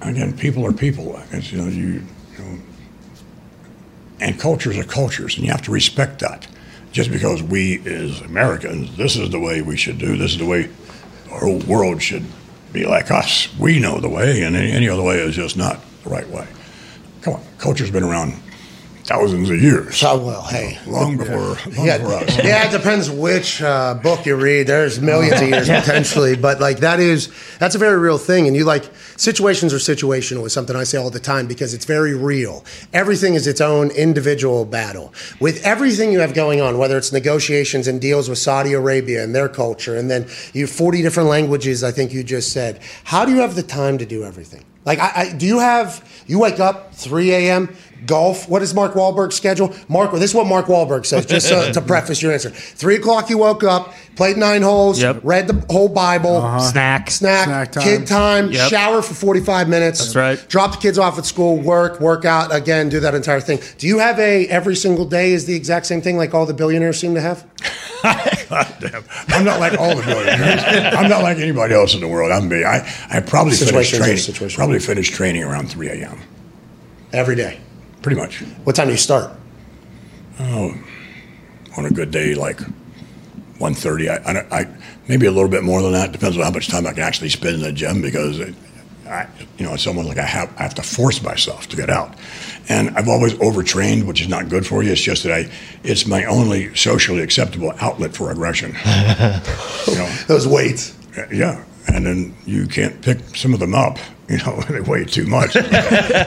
again, 0.02 0.36
people 0.36 0.66
are 0.66 0.74
people. 0.74 1.20
It's, 1.32 1.52
you 1.52 1.60
know 1.60 1.68
you. 1.68 1.88
you 2.38 2.44
know, 2.44 2.60
and 4.22 4.40
cultures 4.40 4.78
are 4.78 4.84
cultures, 4.84 5.38
and 5.38 5.46
you 5.46 5.52
have 5.52 5.62
to 5.64 5.72
respect 5.72 6.20
that. 6.20 6.48
Just 6.92 7.12
because 7.12 7.44
we, 7.44 7.80
as 7.88 8.20
Americans, 8.22 8.98
this 8.98 9.16
is 9.16 9.30
the 9.30 9.40
way 9.40 9.62
we 9.62 9.78
should 9.78 10.00
do, 10.00 10.18
this 10.18 10.32
is 10.32 10.40
the 10.40 10.46
way 10.46 10.70
our 11.32 11.40
whole 11.40 11.60
world 11.60 12.02
should 12.02 12.26
be 12.74 12.86
like 12.86 13.12
us. 13.12 13.48
We 13.58 13.80
know 13.80 14.00
the 14.00 14.10
way, 14.10 14.42
and 14.42 14.56
any 14.56 14.90
other 14.90 15.04
way 15.04 15.20
is 15.20 15.36
just 15.36 15.56
not 15.56 15.80
the 16.04 16.10
right 16.10 16.28
way. 16.30 16.48
Come 17.22 17.36
on, 17.36 17.44
culture's 17.60 17.92
been 17.92 18.04
around 18.04 18.34
thousands 19.10 19.50
of 19.50 19.60
years, 19.60 20.04
Oh, 20.04 20.20
well, 20.24 20.44
hey. 20.44 20.78
long 20.86 21.18
before, 21.18 21.58
long 21.76 21.86
Yeah, 21.88 21.98
before 21.98 22.14
us. 22.14 22.38
yeah, 22.44 22.68
it 22.70 22.72
depends 22.72 23.10
which 23.10 23.60
uh, 23.62 23.96
book 23.96 24.24
you 24.28 24.36
read. 24.36 24.68
There's 24.68 25.02
millions 25.02 25.42
of 25.42 25.50
years 25.50 25.68
potentially, 25.82 26.36
but 26.36 26.60
like 26.60 26.78
that 26.82 27.00
is 27.00 27.30
that's 27.58 27.74
a 27.74 27.80
very 27.80 27.98
real 27.98 28.20
thing. 28.20 28.46
And 28.48 28.56
you 28.56 28.66
like 28.66 28.86
situations 29.18 29.74
are 29.74 29.78
situational 29.78 30.46
is 30.46 30.54
something 30.54 30.76
I 30.76 30.84
say 30.84 31.00
all 31.00 31.10
the 31.10 31.20
time 31.20 31.48
because 31.48 31.74
it's 31.74 31.86
very 31.86 32.14
real. 32.16 32.64
Everything 32.94 33.34
is 33.34 33.48
its 33.48 33.62
own 33.62 33.90
individual 33.92 34.64
battle. 34.64 35.12
With 35.40 35.66
everything 35.66 36.12
you 36.12 36.20
have 36.20 36.36
going 36.36 36.62
on, 36.62 36.78
whether 36.78 36.96
it's 36.96 37.12
negotiations 37.12 37.88
and 37.88 38.00
deals 38.00 38.30
with 38.30 38.38
Saudi 38.38 38.74
Arabia 38.74 39.24
and 39.24 39.34
their 39.34 39.50
culture, 39.50 39.96
and 39.98 40.10
then 40.12 40.28
you 40.54 40.62
have 40.68 40.70
40 40.70 41.02
different 41.02 41.30
languages. 41.30 41.84
I 41.84 41.92
think 41.92 42.14
you 42.14 42.24
just 42.24 42.52
said. 42.54 42.80
How 43.06 43.26
do 43.26 43.32
you 43.34 43.40
have 43.40 43.56
the 43.56 43.64
time 43.64 43.98
to 43.98 44.06
do 44.06 44.24
everything? 44.24 44.64
Like, 44.90 44.98
I, 44.98 45.12
I 45.16 45.34
do 45.34 45.46
you 45.46 45.60
have 45.60 46.04
you 46.26 46.40
wake 46.40 46.60
up 46.60 46.96
3 46.96 47.32
a.m. 47.32 47.70
golf? 48.08 48.50
What 48.50 48.64
is 48.64 48.74
Mark 48.74 48.96
Wahlberg's 48.96 49.36
schedule? 49.36 49.72
Mark, 49.88 50.12
this 50.14 50.32
is 50.32 50.34
what 50.34 50.48
Mark 50.48 50.66
Wahlberg 50.66 51.06
says. 51.06 51.28
Just 51.28 51.52
uh, 51.52 51.72
to 51.74 51.80
preface 51.94 52.24
your 52.24 52.32
answer, 52.32 52.50
three 52.50 52.96
o'clock 52.96 53.30
you 53.30 53.38
woke 53.38 53.64
up, 53.64 53.94
played 54.16 54.36
nine 54.38 54.64
holes, 54.64 55.00
Yep. 55.00 55.20
read 55.22 55.48
the 55.48 55.64
whole 55.72 55.90
Bible, 55.90 56.42
Snack. 56.60 57.12
snack, 57.12 57.46
Snack 57.46 57.72
time. 57.72 57.84
kid 57.84 58.08
time, 58.08 58.52
Yep. 58.52 58.70
shower 58.72 59.04
for 59.04 59.14
45 59.14 59.70
minutes. 59.70 60.00
That's 60.00 60.16
right. 60.16 60.50
Drop 60.50 60.72
the 60.72 60.78
kids 60.78 60.98
off 60.98 61.20
at 61.20 61.26
school, 61.28 61.58
work, 61.60 62.00
work 62.02 62.26
out 62.26 62.52
again, 62.52 62.90
do 62.90 63.00
that 63.02 63.14
entire 63.14 63.42
thing. 63.42 63.60
Do 63.78 63.86
you 63.86 64.00
have 64.00 64.18
a 64.18 64.48
every 64.48 64.76
single 64.76 65.06
day 65.06 65.34
is 65.34 65.46
the 65.46 65.54
exact 65.56 65.86
same 65.86 66.02
thing 66.02 66.18
like 66.18 66.34
all 66.34 66.48
the 66.48 66.56
billionaires 66.56 67.00
seem 67.00 67.14
to 67.14 67.22
have? 67.22 67.46
God 68.50 68.76
damn. 68.80 69.04
I'm 69.28 69.44
not 69.46 69.60
like 69.60 69.80
all 69.80 69.96
the 69.96 70.02
billionaires. 70.04 70.94
I'm 70.96 71.10
not 71.10 71.22
like 71.22 71.38
anybody 71.38 71.74
else 71.74 71.94
in 71.94 72.02
the 72.02 72.08
world. 72.08 72.32
I'm 72.32 72.48
me. 72.50 72.64
I, 72.64 72.78
I 73.10 73.20
probably 73.22 73.54
finished 73.54 73.94
training. 73.96 74.18
situations. 74.18 74.56
Probably 74.56 74.80
finished 74.80 75.14
training 75.14 75.44
around 75.44 75.70
3 75.70 75.88
a.m. 75.90 76.20
Every 77.14 77.36
day. 77.36 77.60
Pretty 78.02 78.20
much. 78.20 78.42
What 78.64 78.76
time 78.76 78.88
do 78.88 78.94
you 78.94 78.98
start? 78.98 79.32
Oh, 80.40 80.74
On 81.78 81.86
a 81.86 81.90
good 81.92 82.12
day, 82.12 82.34
like 82.34 82.58
1.30. 83.60 84.10
I, 84.10 84.30
I, 84.30 84.34
don't- 84.34 84.54
I 84.54 84.68
maybe 85.08 85.26
a 85.26 85.32
little 85.32 85.50
bit 85.50 85.64
more 85.64 85.82
than 85.82 85.92
that. 85.94 86.12
Depends 86.12 86.38
on 86.38 86.44
how 86.44 86.52
much 86.52 86.68
time 86.70 86.88
I 86.88 86.94
can 86.94 87.04
actually 87.04 87.30
spend 87.30 87.56
in 87.56 87.62
the 87.62 87.72
gym 87.72 88.02
because, 88.02 88.40
it, 88.40 88.56
I, 89.08 89.28
you 89.58 89.66
know, 89.66 89.74
it's 89.74 89.86
almost 89.88 90.08
like 90.08 90.18
I 90.18 90.24
have 90.26 90.54
I 90.58 90.64
have 90.64 90.76
to 90.76 90.84
force 90.84 91.22
myself 91.22 91.68
to 91.70 91.76
get 91.76 91.90
out. 91.90 92.16
And 92.70 92.92
I've 92.92 93.10
always 93.10 93.34
overtrained, 93.42 94.08
which 94.08 94.22
is 94.22 94.28
not 94.30 94.48
good 94.48 94.66
for 94.66 94.84
you. 94.84 94.92
It's 94.92 95.02
just 95.02 95.24
that 95.24 95.32
I, 95.34 95.52
it's 95.84 96.06
my 96.06 96.26
only 96.26 96.74
socially 96.76 97.22
acceptable 97.22 97.74
outlet 97.82 98.16
for 98.16 98.32
aggression. 98.32 98.70
you 99.88 99.96
know, 99.96 100.16
Those 100.28 100.48
weights. 100.48 100.96
Yeah, 101.32 101.64
and 101.88 102.06
then 102.06 102.36
you 102.46 102.68
can't 102.68 103.02
pick 103.02 103.20
some 103.36 103.54
of 103.54 103.60
them 103.60 103.74
up. 103.76 103.98
You 104.30 104.38
know, 104.38 104.62
they 104.70 104.80
weigh 104.80 105.06
too 105.06 105.26
much. 105.26 105.54
the 105.56 105.62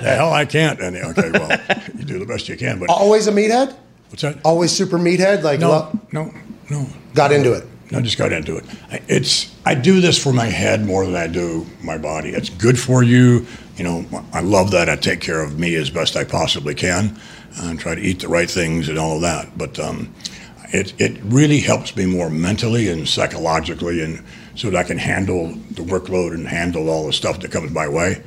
hell, 0.02 0.33
I 0.33 0.44
can't. 0.44 0.81
And 0.81 0.96
okay, 0.96 1.31
well, 1.31 1.57
you 1.96 2.05
do 2.05 2.18
the 2.18 2.26
best 2.26 2.48
you 2.48 2.57
can. 2.57 2.81
But 2.81 2.90
Always 2.90 3.28
a 3.28 3.31
meathead? 3.31 3.76
what's 4.09 4.22
that? 4.22 4.38
Always 4.44 4.72
super 4.72 4.98
meathead? 4.98 5.44
Like, 5.44 5.61
no, 5.61 5.68
lo- 5.68 6.00
no, 6.11 6.35
no. 6.68 6.88
got 7.14 7.31
into 7.31 7.52
it. 7.52 7.64
I 7.94 8.00
just 8.00 8.18
got 8.18 8.33
into 8.33 8.57
it. 8.57 8.64
It's 9.07 9.55
I 9.64 9.74
do 9.76 10.00
this 10.00 10.20
for 10.20 10.33
my 10.33 10.46
head 10.46 10.85
more 10.85 11.07
than 11.07 11.14
I 11.14 11.28
do 11.28 11.64
my 11.81 11.96
body. 11.96 12.31
It's 12.31 12.48
good 12.48 12.76
for 12.76 13.05
you. 13.05 13.46
You 13.83 13.88
know, 13.88 14.25
I 14.33 14.42
love 14.42 14.71
that. 14.71 14.88
I 14.88 14.95
take 14.95 15.21
care 15.21 15.42
of 15.42 15.59
me 15.59 15.75
as 15.75 15.90
best 15.90 16.14
I 16.14 16.23
possibly 16.23 16.73
can, 16.73 17.18
and 17.57 17.81
try 17.81 17.97
to 17.97 18.01
eat 18.01 18.21
the 18.21 18.29
right 18.29 18.49
things 18.49 18.88
and 18.88 18.97
all 18.97 19.16
of 19.16 19.23
that. 19.23 19.59
But 19.59 19.77
um, 19.81 20.14
it 20.68 20.95
it 21.01 21.21
really 21.25 21.59
helps 21.59 21.97
me 21.97 22.07
more 22.07 22.31
mentally 22.31 22.88
and 22.88 23.09
psychologically, 23.09 24.01
and 24.01 24.23
so 24.55 24.71
that 24.71 24.79
I 24.79 24.85
can 24.85 24.99
handle 24.99 25.49
the 25.49 25.83
workload 25.83 26.33
and 26.33 26.47
handle 26.47 26.88
all 26.88 27.07
the 27.07 27.12
stuff 27.12 27.40
that 27.40 27.51
comes 27.51 27.73
my 27.73 27.88
way. 27.88 28.23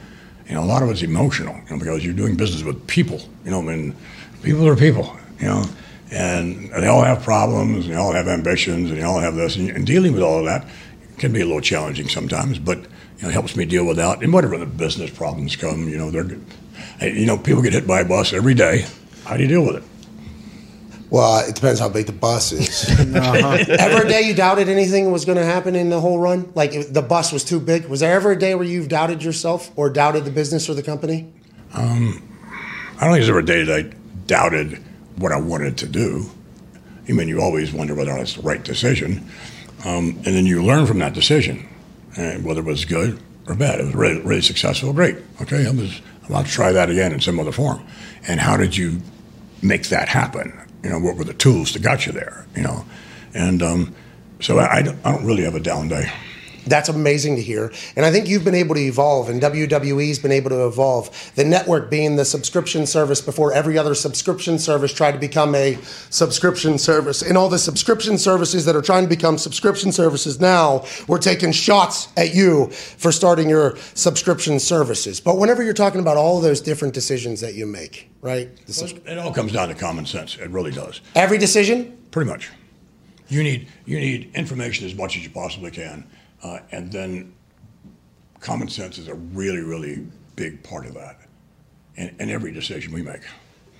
You 0.49 0.55
know, 0.55 0.63
a 0.65 0.65
lot 0.65 0.83
of 0.83 0.89
it's 0.89 1.03
emotional, 1.03 1.55
you 1.55 1.69
know, 1.69 1.79
because 1.79 2.03
you're 2.03 2.13
doing 2.13 2.35
business 2.35 2.63
with 2.63 2.85
people. 2.87 3.21
You 3.45 3.51
know, 3.51 3.59
I 3.59 3.63
mean, 3.63 3.95
people 4.43 4.67
are 4.67 4.75
people. 4.75 5.15
You 5.39 5.47
know, 5.47 5.63
and 6.11 6.69
they 6.71 6.87
all 6.87 7.03
have 7.03 7.23
problems, 7.23 7.85
and 7.85 7.93
they 7.93 7.97
all 7.97 8.11
have 8.11 8.27
ambitions, 8.27 8.91
and 8.91 8.99
they 8.99 9.05
all 9.05 9.21
have 9.21 9.35
this, 9.35 9.55
and, 9.55 9.69
and 9.69 9.87
dealing 9.87 10.11
with 10.11 10.21
all 10.21 10.39
of 10.39 10.45
that 10.47 10.67
can 11.17 11.31
be 11.31 11.39
a 11.39 11.45
little 11.45 11.61
challenging 11.61 12.09
sometimes. 12.09 12.59
But 12.59 12.87
you 13.17 13.23
know, 13.23 13.29
it 13.29 13.33
helps 13.33 13.55
me 13.55 13.65
deal 13.65 13.85
with 13.85 13.97
that. 13.97 14.21
And 14.21 14.33
whatever 14.33 14.57
the 14.57 14.65
business 14.65 15.09
problems 15.09 15.55
come, 15.55 15.87
you 15.87 15.97
know, 15.97 16.11
they're, 16.11 16.37
you 17.01 17.25
know, 17.25 17.37
people 17.37 17.61
get 17.61 17.73
hit 17.73 17.87
by 17.87 18.01
a 18.01 18.05
bus 18.05 18.33
every 18.33 18.53
day. 18.53 18.85
How 19.25 19.37
do 19.37 19.43
you 19.43 19.49
deal 19.49 19.65
with 19.65 19.77
it? 19.77 19.83
Well, 21.09 21.47
it 21.47 21.55
depends 21.55 21.79
how 21.79 21.87
big 21.87 22.07
the 22.07 22.11
bus 22.13 22.51
is. 22.51 22.89
ever 22.99 24.05
a 24.05 24.09
day 24.09 24.23
you 24.23 24.33
doubted 24.33 24.69
anything 24.69 25.11
was 25.11 25.23
going 25.23 25.37
to 25.37 25.45
happen 25.45 25.75
in 25.75 25.89
the 25.89 26.01
whole 26.01 26.19
run? 26.19 26.51
Like 26.55 26.73
if 26.73 26.91
the 26.91 27.01
bus 27.01 27.31
was 27.31 27.43
too 27.43 27.59
big? 27.59 27.85
Was 27.85 27.99
there 27.99 28.13
ever 28.13 28.31
a 28.31 28.39
day 28.39 28.55
where 28.55 28.65
you've 28.65 28.89
doubted 28.89 29.23
yourself 29.23 29.71
or 29.75 29.89
doubted 29.89 30.25
the 30.25 30.31
business 30.31 30.67
or 30.67 30.73
the 30.73 30.83
company? 30.83 31.31
I 32.97 33.05
don't 33.05 33.11
think 33.11 33.25
there's 33.25 33.29
ever 33.29 33.39
a 33.39 33.45
day 33.45 33.63
that 33.63 33.85
I 33.85 33.95
doubted 34.25 34.81
what 35.17 35.31
I 35.31 35.39
wanted 35.39 35.77
to 35.79 35.87
do. 35.87 36.29
I 37.07 37.11
mean, 37.11 37.27
you 37.27 37.41
always 37.41 37.71
wonder 37.71 37.93
whether 37.93 38.13
that's 38.13 38.35
the 38.35 38.41
right 38.41 38.63
decision. 38.63 39.29
Um, 39.85 40.15
and 40.25 40.35
then 40.35 40.45
you 40.45 40.63
learn 40.63 40.87
from 40.87 40.99
that 40.99 41.13
decision, 41.13 41.67
and 42.15 42.43
whether 42.45 42.61
it 42.61 42.65
was 42.65 42.85
good 42.85 43.19
or 43.47 43.55
bad. 43.55 43.79
It 43.79 43.85
was 43.85 43.95
really, 43.95 44.21
really 44.21 44.41
successful, 44.41 44.93
great. 44.93 45.17
Okay, 45.41 45.67
I 45.67 45.71
was 45.71 46.01
about 46.27 46.45
to 46.45 46.51
try 46.51 46.71
that 46.71 46.89
again 46.89 47.11
in 47.11 47.19
some 47.19 47.39
other 47.39 47.51
form. 47.51 47.85
And 48.27 48.39
how 48.39 48.57
did 48.57 48.75
you 48.75 49.01
make 49.61 49.89
that 49.89 50.09
happen? 50.09 50.59
You 50.83 50.89
know, 50.91 50.99
what 50.99 51.15
were 51.15 51.23
the 51.23 51.33
tools 51.33 51.73
that 51.73 51.81
got 51.81 52.05
you 52.05 52.11
there? 52.11 52.45
You 52.55 52.63
know, 52.63 52.85
and 53.33 53.61
um, 53.61 53.95
so 54.39 54.59
I, 54.59 54.77
I 54.77 54.81
don't 54.81 55.25
really 55.25 55.43
have 55.43 55.55
a 55.55 55.59
down 55.59 55.87
day. 55.87 56.11
That's 56.65 56.89
amazing 56.89 57.35
to 57.35 57.41
hear. 57.41 57.71
And 57.95 58.05
I 58.05 58.11
think 58.11 58.27
you've 58.27 58.43
been 58.43 58.55
able 58.55 58.75
to 58.75 58.81
evolve, 58.81 59.29
and 59.29 59.41
WWE's 59.41 60.19
been 60.19 60.31
able 60.31 60.49
to 60.49 60.65
evolve. 60.67 61.31
The 61.35 61.43
network 61.43 61.89
being 61.89 62.15
the 62.15 62.25
subscription 62.25 62.85
service 62.85 63.21
before 63.21 63.53
every 63.53 63.77
other 63.77 63.95
subscription 63.95 64.57
service 64.59 64.93
tried 64.93 65.11
to 65.13 65.19
become 65.19 65.53
a 65.55 65.77
subscription 66.09 66.77
service. 66.77 67.21
And 67.21 67.37
all 67.37 67.49
the 67.49 67.59
subscription 67.59 68.17
services 68.17 68.65
that 68.65 68.75
are 68.75 68.81
trying 68.81 69.03
to 69.03 69.09
become 69.09 69.37
subscription 69.37 69.91
services 69.91 70.39
now, 70.39 70.85
we're 71.07 71.19
taking 71.19 71.51
shots 71.51 72.07
at 72.17 72.33
you 72.33 72.67
for 72.71 73.11
starting 73.11 73.49
your 73.49 73.77
subscription 73.93 74.59
services. 74.59 75.19
But 75.19 75.37
whenever 75.37 75.63
you're 75.63 75.73
talking 75.73 76.01
about 76.01 76.17
all 76.17 76.37
of 76.37 76.43
those 76.43 76.61
different 76.61 76.93
decisions 76.93 77.41
that 77.41 77.53
you 77.55 77.65
make, 77.65 78.09
right? 78.21 78.49
Subs- 78.67 78.93
It 79.05 79.17
all 79.17 79.33
comes 79.33 79.51
down 79.53 79.67
to 79.69 79.75
common 79.75 80.05
sense. 80.05 80.37
It 80.37 80.49
really 80.49 80.71
does. 80.71 81.01
every 81.15 81.37
decision? 81.37 81.97
Pretty 82.11 82.29
much. 82.29 82.49
You 83.27 83.41
need 83.43 83.67
you 83.85 83.99
need 83.99 84.31
information 84.35 84.85
as 84.85 84.93
much 84.95 85.17
as 85.17 85.23
you 85.23 85.29
possibly 85.31 85.71
can, 85.71 86.05
uh, 86.43 86.59
and 86.71 86.91
then 86.91 87.33
common 88.39 88.67
sense 88.67 88.97
is 88.97 89.07
a 89.07 89.15
really 89.15 89.61
really 89.61 90.05
big 90.35 90.61
part 90.63 90.85
of 90.85 90.93
that, 90.93 91.17
in, 91.95 92.15
in 92.19 92.29
every 92.29 92.51
decision 92.51 92.93
we 92.93 93.01
make. 93.01 93.21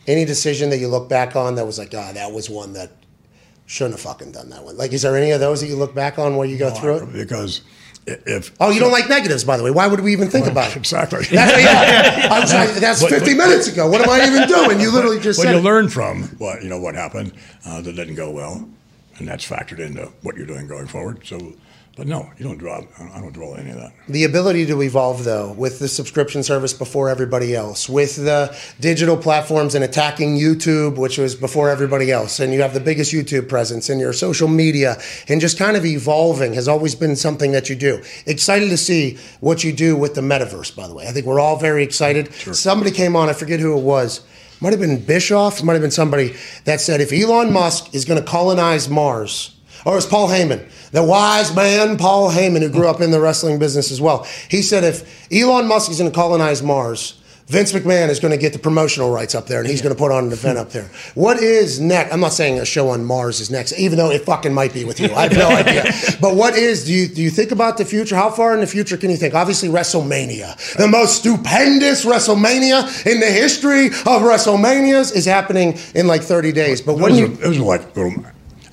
Any 0.08 0.24
decision 0.26 0.70
that 0.70 0.78
you 0.78 0.88
look 0.88 1.10
back 1.10 1.36
on 1.36 1.56
that 1.56 1.66
was 1.66 1.78
like, 1.80 1.94
ah, 1.96 2.12
that 2.14 2.32
was 2.32 2.50
one 2.50 2.74
that 2.74 2.92
shouldn't 3.66 3.96
have 3.96 4.02
fucking 4.02 4.32
done 4.32 4.50
that 4.52 4.64
one. 4.64 4.78
Like, 4.78 4.94
is 4.94 5.02
there 5.02 5.18
any 5.18 5.32
of 5.32 5.40
those 5.40 5.62
that 5.62 5.68
you 5.68 5.76
look 5.76 5.96
back 5.96 6.18
on 6.20 6.36
where 6.38 6.48
you 6.48 6.58
go 6.58 6.70
through 6.72 6.98
it? 6.98 7.12
because 7.14 7.62
if 8.08 8.52
Oh, 8.60 8.70
you 8.70 8.80
don't 8.80 8.92
like 8.92 9.10
negatives, 9.10 9.44
by 9.44 9.58
the 9.58 9.64
way. 9.64 9.72
Why 9.72 9.88
would 9.88 10.00
we 10.02 10.12
even 10.14 10.30
think 10.30 10.46
about 10.46 10.70
it? 10.70 10.78
exactly. 10.84 11.24
That's, 11.32 11.60
yeah, 11.62 12.28
I 12.32 12.40
was 12.40 12.54
like, 12.54 12.70
that's 12.76 13.02
But- 13.02 13.10
50 13.10 13.34
but- 13.36 13.48
minutes 13.48 13.68
ago. 13.68 13.90
What 13.90 14.02
am 14.02 14.10
I 14.12 14.26
even 14.28 14.48
doing? 14.48 14.80
You 14.80 14.92
literally 14.92 15.20
just 15.20 15.40
Well, 15.44 15.52
you 15.52 15.58
it. 15.58 15.64
learn 15.64 15.90
from 15.90 16.24
what 16.38 16.62
you 16.62 16.70
know 16.70 16.80
what 16.80 16.94
happened 16.94 17.34
uh, 17.66 17.82
that 17.82 17.94
didn't 17.96 18.16
go 18.16 18.30
well, 18.30 18.70
and 19.18 19.28
that's 19.28 19.46
factored 19.50 19.80
into 19.80 20.06
what 20.22 20.38
you're 20.38 20.46
doing 20.46 20.68
going 20.68 20.86
forward. 20.86 21.26
So, 21.26 21.54
but 21.96 22.08
no, 22.08 22.30
you 22.38 22.44
don't 22.44 22.58
draw. 22.58 22.84
I 23.00 23.22
don't 23.22 23.32
draw 23.32 23.54
any 23.54 23.70
of 23.70 23.78
that. 23.78 23.94
The 24.10 24.26
ability 24.26 24.66
to 24.66 24.82
evolve, 24.82 25.24
though, 25.24 25.54
with 25.54 25.80
the 25.80 25.88
subscription 25.88 26.44
service 26.44 26.74
before 26.74 27.08
everybody 27.08 27.56
else, 27.56 27.88
with 27.88 28.18
the 28.18 28.58
digital 28.82 29.16
platforms 29.16 29.76
and 29.76 29.84
attacking 29.84 30.38
YouTube, 30.38 30.98
which 30.98 31.18
was 31.18 31.36
before 31.36 31.70
everybody 31.70 32.12
else, 32.12 32.40
and 32.42 32.54
you 32.54 32.62
have 32.62 32.74
the 32.74 32.82
biggest 32.82 33.14
YouTube 33.14 33.48
presence 33.48 33.90
and 33.90 34.02
your 34.02 34.12
social 34.12 34.50
media, 34.50 34.98
and 35.30 35.40
just 35.40 35.58
kind 35.58 35.78
of 35.78 35.86
evolving 35.86 36.54
has 36.54 36.68
always 36.68 36.96
been 36.96 37.16
something 37.16 37.54
that 37.54 37.70
you 37.70 37.76
do. 37.76 38.02
Excited 38.26 38.70
to 38.70 38.78
see 38.78 39.18
what 39.40 39.64
you 39.64 39.72
do 39.72 39.96
with 39.96 40.16
the 40.16 40.22
metaverse, 40.22 40.76
by 40.76 40.88
the 40.88 40.94
way. 40.94 41.08
I 41.08 41.12
think 41.12 41.26
we're 41.26 41.40
all 41.40 41.58
very 41.58 41.84
excited. 41.84 42.34
Somebody 42.34 42.92
came 42.92 43.16
on, 43.16 43.30
I 43.30 43.34
forget 43.34 43.62
who 43.62 43.78
it 43.78 43.84
was. 43.84 44.26
Might 44.60 44.72
have 44.72 44.80
been 44.80 45.04
Bischoff, 45.04 45.64
might 45.64 45.74
have 45.74 45.82
been 45.82 45.92
somebody 45.92 46.36
that 46.66 46.82
said 46.82 47.00
if 47.00 47.14
Elon 47.14 47.54
Musk 47.54 47.94
is 47.94 48.06
going 48.06 48.22
to 48.22 48.30
colonize 48.30 48.90
Mars, 48.90 49.55
or 49.86 49.94
it 49.94 49.96
was 49.96 50.06
Paul 50.06 50.28
Heyman, 50.28 50.68
the 50.92 51.04
wise 51.04 51.56
man 51.56 51.98
Paul 51.98 52.32
Heyman, 52.32 52.62
who 52.62 52.70
grew 52.70 52.88
up 52.88 53.02
in 53.02 53.12
the 53.12 53.20
wrestling 53.22 53.60
business 53.60 53.92
as 53.92 54.02
well. 54.02 54.28
He 54.50 54.62
said 54.62 54.84
if 54.84 55.32
Elon 55.32 55.68
Musk 55.68 55.92
is 55.92 56.00
going 56.00 56.12
to 56.12 56.16
colonize 56.16 56.62
Mars, 56.62 57.22
Vince 57.48 57.74
McMahon 57.74 58.10
is 58.10 58.20
going 58.20 58.32
to 58.32 58.40
get 58.40 58.54
the 58.54 58.60
promotional 58.60 59.12
rights 59.12 59.36
up 59.36 59.46
there, 59.46 59.60
and 59.60 59.70
he's 59.70 59.84
going 59.84 59.94
to 59.94 60.00
put 60.00 60.12
on 60.12 60.26
an 60.26 60.32
event 60.32 60.58
up 60.58 60.72
there. 60.72 60.90
What 61.14 61.38
is 61.38 61.80
next? 61.80 62.12
I'm 62.12 62.20
not 62.20 62.34
saying 62.34 62.58
a 62.58 62.66
show 62.66 62.90
on 62.90 63.06
Mars 63.06 63.40
is 63.40 63.52
next, 63.52 63.78
even 63.78 64.00
though 64.00 64.10
it 64.10 64.24
fucking 64.24 64.52
might 64.52 64.74
be 64.74 64.84
with 64.84 65.00
you. 65.00 65.14
I 65.14 65.28
have 65.28 65.34
no 65.34 65.50
idea. 65.56 65.84
But 66.20 66.36
what 66.36 66.56
is? 66.56 66.86
Do 66.86 66.94
you 66.94 67.08
do 67.08 67.22
you 67.22 67.30
think 67.30 67.52
about 67.52 67.78
the 67.78 67.86
future? 67.86 68.16
How 68.16 68.32
far 68.32 68.56
in 68.56 68.62
the 68.62 68.68
future 68.68 68.98
can 68.98 69.12
you 69.12 69.18
think? 69.18 69.36
Obviously, 69.36 69.70
WrestleMania, 69.70 70.78
the 70.78 70.88
most 70.88 71.20
stupendous 71.20 72.04
WrestleMania 72.04 73.06
in 73.06 73.20
the 73.20 73.28
history 73.28 73.88
of 73.88 74.24
WrestleManias, 74.24 75.16
is 75.16 75.26
happening 75.26 75.78
in 75.94 76.08
like 76.08 76.24
30 76.24 76.52
days. 76.52 76.82
But 76.82 76.96
when 76.96 77.12
Those 77.12 77.20
you 77.20 77.26
are, 77.26 77.30
those 77.30 77.60
are 77.60 77.64
like 77.64 77.96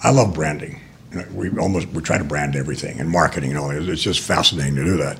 I 0.02 0.10
love 0.10 0.32
branding. 0.32 0.80
You 1.12 1.20
know, 1.20 1.26
we 1.32 1.50
almost 1.58 1.88
we 1.88 2.02
try 2.02 2.18
to 2.18 2.24
brand 2.24 2.56
everything 2.56 3.00
and 3.00 3.08
marketing 3.08 3.50
and 3.50 3.58
all. 3.58 3.68
that. 3.68 3.88
It's 3.88 4.02
just 4.02 4.20
fascinating 4.20 4.76
to 4.76 4.84
do 4.84 4.96
that. 4.98 5.18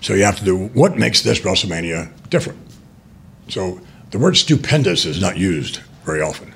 So 0.00 0.14
you 0.14 0.24
have 0.24 0.38
to 0.38 0.44
do 0.44 0.68
what 0.68 0.96
makes 0.96 1.22
this 1.22 1.40
WrestleMania 1.40 2.10
different. 2.30 2.58
So 3.48 3.80
the 4.10 4.18
word 4.18 4.36
stupendous 4.36 5.04
is 5.04 5.20
not 5.20 5.36
used 5.36 5.80
very 6.04 6.20
often. 6.20 6.52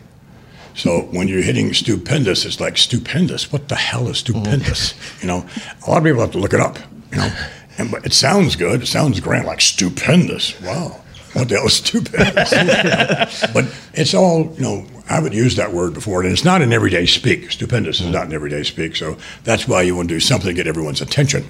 So 0.75 1.03
when 1.13 1.29
you're 1.29 1.43
hitting 1.43 1.75
stupendous, 1.75 2.45
it's 2.45 2.61
like 2.61 2.79
stupendous. 2.79 3.53
What 3.53 3.69
the 3.69 3.75
hell 3.75 4.09
is 4.09 4.19
stupendous? 4.19 4.93
Mm-hmm. 4.93 5.27
You 5.27 5.29
know, 5.29 5.47
a 5.87 5.91
lot 5.91 5.99
of 5.99 6.05
people 6.05 6.21
have 6.21 6.31
to 6.33 6.39
look 6.39 6.55
it 6.55 6.61
up. 6.61 6.79
You 7.11 7.19
know, 7.19 7.33
and 7.79 7.91
but 7.91 8.07
it 8.07 8.13
sounds 8.13 8.57
good. 8.57 8.83
It 8.83 8.87
sounds 8.87 9.19
grand, 9.21 9.47
like 9.47 9.61
stupendous. 9.61 10.61
Wow, 10.61 11.01
what 11.33 11.49
the 11.49 11.57
hell 11.57 11.67
is 11.67 11.75
stupendous? 11.75 12.53
You 12.57 12.65
know? 12.65 13.53
But 13.53 13.75
it's 13.95 14.15
all 14.15 14.55
you 14.57 14.63
know. 14.63 14.87
I 15.11 15.19
would 15.19 15.35
use 15.35 15.57
that 15.57 15.73
word 15.73 15.93
before, 15.93 16.23
and 16.23 16.33
it's 16.33 16.45
not 16.45 16.63
in 16.63 16.73
everyday 16.73 17.05
speak. 17.05 17.51
Stupendous 17.51 18.01
is 18.01 18.07
not 18.07 18.27
in 18.27 18.33
everyday 18.33 18.63
speak. 18.63 18.95
So 18.95 19.19
that's 19.43 19.67
why 19.67 19.83
you 19.83 19.97
want 19.97 20.09
to 20.09 20.15
do 20.15 20.21
something 20.21 20.49
to 20.49 20.55
get 20.55 20.69
everyone's 20.69 21.01
attention. 21.01 21.45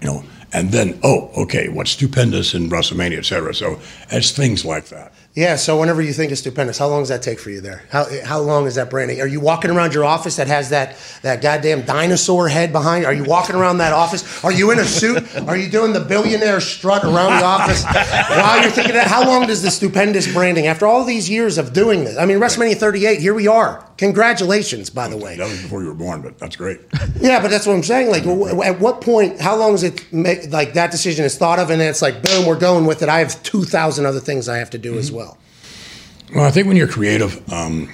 You 0.00 0.08
know, 0.08 0.24
and 0.52 0.70
then 0.72 0.98
oh, 1.04 1.30
okay, 1.36 1.68
what's 1.68 1.92
stupendous 1.92 2.54
in 2.54 2.68
WrestleMania, 2.68 3.18
et 3.18 3.24
cetera. 3.24 3.54
So 3.54 3.78
it's 4.10 4.32
things 4.32 4.64
like 4.64 4.86
that. 4.86 5.12
Yeah, 5.36 5.56
so 5.56 5.80
whenever 5.80 6.00
you 6.00 6.12
think 6.12 6.30
of 6.30 6.38
stupendous, 6.38 6.78
how 6.78 6.86
long 6.86 7.00
does 7.00 7.08
that 7.08 7.20
take 7.20 7.40
for 7.40 7.50
you 7.50 7.60
there? 7.60 7.82
How, 7.90 8.06
how 8.22 8.38
long 8.38 8.68
is 8.68 8.76
that 8.76 8.88
branding? 8.88 9.20
Are 9.20 9.26
you 9.26 9.40
walking 9.40 9.68
around 9.72 9.92
your 9.92 10.04
office 10.04 10.36
that 10.36 10.46
has 10.46 10.70
that, 10.70 10.96
that 11.22 11.42
goddamn 11.42 11.82
dinosaur 11.82 12.46
head 12.46 12.70
behind? 12.70 13.02
You? 13.02 13.08
Are 13.08 13.12
you 13.12 13.24
walking 13.24 13.56
around 13.56 13.78
that 13.78 13.92
office? 13.92 14.44
Are 14.44 14.52
you 14.52 14.70
in 14.70 14.78
a 14.78 14.84
suit? 14.84 15.24
Are 15.48 15.56
you 15.56 15.68
doing 15.68 15.92
the 15.92 15.98
billionaire 15.98 16.60
strut 16.60 17.02
around 17.02 17.40
the 17.40 17.44
office 17.44 17.82
while 17.84 18.62
you're 18.62 18.70
thinking 18.70 18.94
that? 18.94 19.08
How 19.08 19.26
long 19.26 19.48
does 19.48 19.60
the 19.60 19.72
stupendous 19.72 20.32
branding, 20.32 20.68
after 20.68 20.86
all 20.86 21.02
these 21.02 21.28
years 21.28 21.58
of 21.58 21.72
doing 21.72 22.04
this? 22.04 22.16
I 22.16 22.26
mean, 22.26 22.38
WrestleMania 22.38 22.76
38, 22.76 23.18
here 23.18 23.34
we 23.34 23.48
are. 23.48 23.84
Congratulations, 23.96 24.90
by 24.90 25.08
the 25.08 25.16
way. 25.16 25.36
That 25.36 25.48
was 25.48 25.62
before 25.62 25.82
you 25.82 25.88
were 25.88 25.94
born, 25.94 26.22
but 26.22 26.38
that's 26.38 26.56
great. 26.56 26.80
Yeah, 27.20 27.40
but 27.40 27.50
that's 27.50 27.66
what 27.66 27.74
I'm 27.74 27.82
saying. 27.82 28.10
Like, 28.10 28.26
at 28.66 28.80
what 28.80 29.00
point, 29.00 29.40
how 29.40 29.56
long 29.56 29.72
is 29.72 29.82
it, 29.82 30.12
like, 30.12 30.74
that 30.74 30.90
decision 30.90 31.24
is 31.24 31.38
thought 31.38 31.58
of, 31.58 31.70
and 31.70 31.80
then 31.80 31.88
it's 31.88 32.02
like, 32.02 32.22
boom, 32.22 32.44
we're 32.44 32.58
going 32.58 32.86
with 32.86 33.02
it. 33.02 33.08
I 33.08 33.20
have 33.20 33.42
2,000 33.44 34.04
other 34.04 34.20
things 34.20 34.48
I 34.48 34.58
have 34.58 34.68
to 34.70 34.78
do 34.78 34.90
mm-hmm. 34.90 34.98
as 34.98 35.12
well. 35.12 35.38
Well, 36.34 36.44
I 36.44 36.50
think 36.50 36.66
when 36.66 36.76
you're 36.76 36.88
creative, 36.88 37.40
um, 37.52 37.88